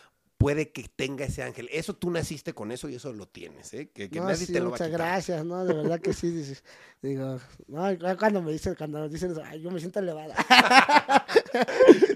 puede 0.43 0.73
que 0.73 0.82
tenga 0.97 1.24
ese 1.24 1.44
ángel. 1.44 1.69
Eso 1.70 1.94
tú 1.94 2.10
naciste 2.10 2.52
con 2.52 2.73
eso 2.73 2.89
y 2.89 2.97
eso 2.97 3.12
lo 3.12 3.28
tienes, 3.28 3.73
¿eh? 3.74 3.93
Que, 3.94 4.10
que 4.10 4.19
no, 4.19 4.27
nadie 4.27 4.44
sí, 4.44 4.52
te 4.52 4.59
lo 4.59 4.64
va 4.64 4.69
a 4.70 4.70
muchas 4.73 4.89
quitar. 4.89 5.01
gracias, 5.01 5.44
no, 5.44 5.64
de 5.64 5.73
verdad 5.73 6.01
que 6.01 6.12
sí, 6.12 6.31
dices, 6.31 6.64
digo, 7.01 7.39
no, 7.69 7.85
cuando 8.19 8.43
me 8.43 8.51
dicen, 8.51 8.74
cuando 8.74 8.98
nos 8.98 9.12
dicen 9.12 9.31
eso, 9.31 9.43
ay, 9.44 9.62
yo 9.62 9.70
me 9.70 9.78
siento 9.78 10.01
elevada. 10.01 10.35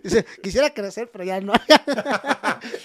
Dice, 0.03 0.25
quisiera 0.43 0.73
crecer, 0.75 1.11
pero 1.13 1.23
ya 1.23 1.41
no, 1.41 1.53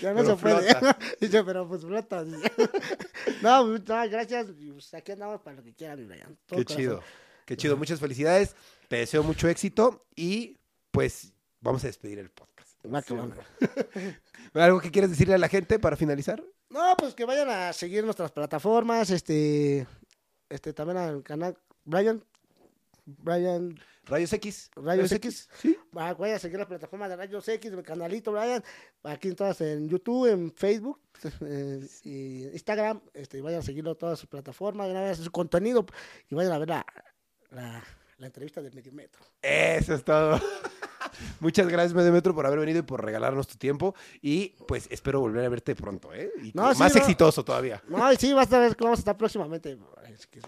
ya 0.01 0.13
no 0.13 0.21
Pero 0.21 0.25
se 0.25 0.35
puede. 0.35 0.75
Dice, 1.19 1.43
pero 1.43 1.67
pues 1.67 1.81
flota. 1.81 2.23
No, 3.41 3.65
pues, 3.65 3.87
no, 3.87 4.09
gracias, 4.09 4.47
y, 4.59 4.71
pues, 4.71 4.93
aquí 4.93 5.11
andamos 5.11 5.41
para 5.41 5.57
lo 5.57 5.63
que 5.63 5.73
quieran, 5.73 6.07
todo 6.45 6.59
Qué 6.59 6.65
corazón. 6.65 6.77
chido. 6.77 7.03
Qué 7.45 7.57
chido. 7.57 7.77
Muchas 7.77 7.99
felicidades. 7.99 8.55
Te 8.87 8.97
deseo 8.97 9.23
mucho 9.23 9.47
éxito 9.47 10.05
y 10.15 10.57
pues 10.91 11.33
vamos 11.61 11.83
a 11.83 11.87
despedir 11.87 12.19
el 12.19 12.29
podcast. 12.29 12.50
Va. 12.83 13.03
¿Algo 14.65 14.79
que 14.81 14.91
quieres 14.91 15.09
decirle 15.11 15.35
a 15.35 15.37
la 15.37 15.47
gente 15.49 15.79
para 15.79 15.95
finalizar? 15.95 16.43
No, 16.69 16.95
pues 16.97 17.13
que 17.13 17.25
vayan 17.25 17.49
a 17.49 17.73
seguir 17.73 18.03
nuestras 18.03 18.31
plataformas, 18.31 19.09
este, 19.09 19.85
este, 20.49 20.73
también 20.73 20.97
al 20.97 21.23
canal 21.23 21.57
Brian, 21.83 22.23
Brian 23.05 23.77
Rayos 24.05 24.33
X. 24.33 24.71
Rayos 24.75 25.11
X. 25.11 25.47
Sí. 25.61 25.77
Va- 25.95 26.13
Vayan 26.13 26.37
a 26.37 26.39
seguir 26.39 26.57
la 26.59 26.67
plataforma 26.67 27.07
de 27.07 27.15
Rayos 27.17 27.47
X, 27.47 27.71
mi 27.73 27.83
canalito, 27.83 28.31
Brian. 28.31 28.63
Aquí 29.03 29.27
en 29.27 29.35
todas, 29.35 29.59
en 29.61 29.87
YouTube, 29.89 30.27
en 30.31 30.51
Facebook, 30.53 30.99
eh, 31.41 31.87
y 32.03 32.45
Instagram. 32.47 33.01
Este, 33.13 33.41
vayan 33.41 33.59
a 33.59 33.63
seguirlo 33.63 33.95
todas 33.95 34.17
sus 34.19 34.27
plataformas, 34.29 34.87
vayan 34.87 35.03
a 35.03 35.05
ver 35.07 35.15
su 35.17 35.31
contenido 35.31 35.85
y 36.29 36.35
vayan 36.35 36.53
a 36.53 36.57
ver 36.57 36.69
la, 36.69 36.85
la, 37.51 37.83
la 38.17 38.25
entrevista 38.25 38.61
del 38.61 38.73
Medio 38.73 38.91
Metro. 38.93 39.21
Eso 39.41 39.93
es 39.93 40.03
todo. 40.03 40.39
Muchas 41.39 41.67
gracias, 41.67 41.93
Medio 41.93 42.11
Metro, 42.11 42.33
por 42.35 42.45
haber 42.45 42.59
venido 42.59 42.79
y 42.79 42.83
por 42.83 43.03
regalarnos 43.03 43.47
tu 43.47 43.57
tiempo. 43.57 43.95
Y 44.21 44.49
pues 44.67 44.87
espero 44.91 45.19
volver 45.19 45.45
a 45.45 45.49
verte 45.49 45.75
pronto, 45.75 46.13
¿eh? 46.13 46.31
Y 46.41 46.51
No, 46.53 46.73
sí, 46.73 46.79
más 46.79 46.93
no. 46.93 46.99
exitoso 47.01 47.43
todavía. 47.43 47.81
No, 47.87 48.11
y 48.11 48.15
sí, 48.17 48.33
vas 48.33 48.51
a 48.53 48.59
ver 48.59 48.75
que 48.75 48.83
vamos 48.83 48.99
a 48.99 49.01
estar 49.01 49.17
próximamente. 49.17 49.77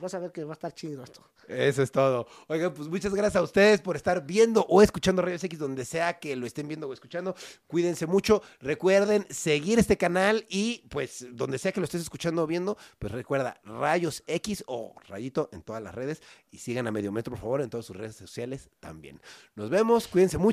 Vas 0.01 0.13
a 0.13 0.19
ver 0.19 0.31
que 0.31 0.43
va 0.43 0.51
a 0.51 0.53
estar 0.53 0.73
chido 0.73 1.03
esto. 1.03 1.21
Eso 1.47 1.81
es 1.83 1.91
todo. 1.91 2.27
Oigan, 2.47 2.73
pues 2.73 2.87
muchas 2.89 3.13
gracias 3.13 3.35
a 3.35 3.43
ustedes 3.43 3.81
por 3.81 3.95
estar 3.95 4.25
viendo 4.25 4.65
o 4.69 4.81
escuchando 4.81 5.21
Rayos 5.21 5.43
X 5.43 5.59
donde 5.59 5.85
sea 5.85 6.19
que 6.19 6.35
lo 6.35 6.45
estén 6.45 6.67
viendo 6.67 6.87
o 6.87 6.93
escuchando. 6.93 7.35
Cuídense 7.67 8.05
mucho. 8.05 8.41
Recuerden 8.59 9.25
seguir 9.29 9.79
este 9.79 9.97
canal 9.97 10.45
y 10.49 10.85
pues 10.89 11.25
donde 11.31 11.57
sea 11.57 11.71
que 11.71 11.79
lo 11.79 11.85
estés 11.85 12.01
escuchando 12.01 12.43
o 12.43 12.47
viendo, 12.47 12.77
pues 12.99 13.11
recuerda 13.11 13.59
Rayos 13.63 14.23
X 14.27 14.63
o 14.67 14.95
Rayito 15.07 15.49
en 15.51 15.61
todas 15.61 15.81
las 15.81 15.93
redes 15.95 16.21
y 16.51 16.57
sigan 16.59 16.87
a 16.87 16.91
Medio 16.91 17.11
Metro, 17.11 17.31
por 17.31 17.39
favor, 17.41 17.61
en 17.61 17.69
todas 17.69 17.85
sus 17.85 17.95
redes 17.95 18.15
sociales 18.15 18.69
también. 18.79 19.21
Nos 19.55 19.69
vemos, 19.69 20.07
cuídense 20.07 20.37
mucho 20.37 20.52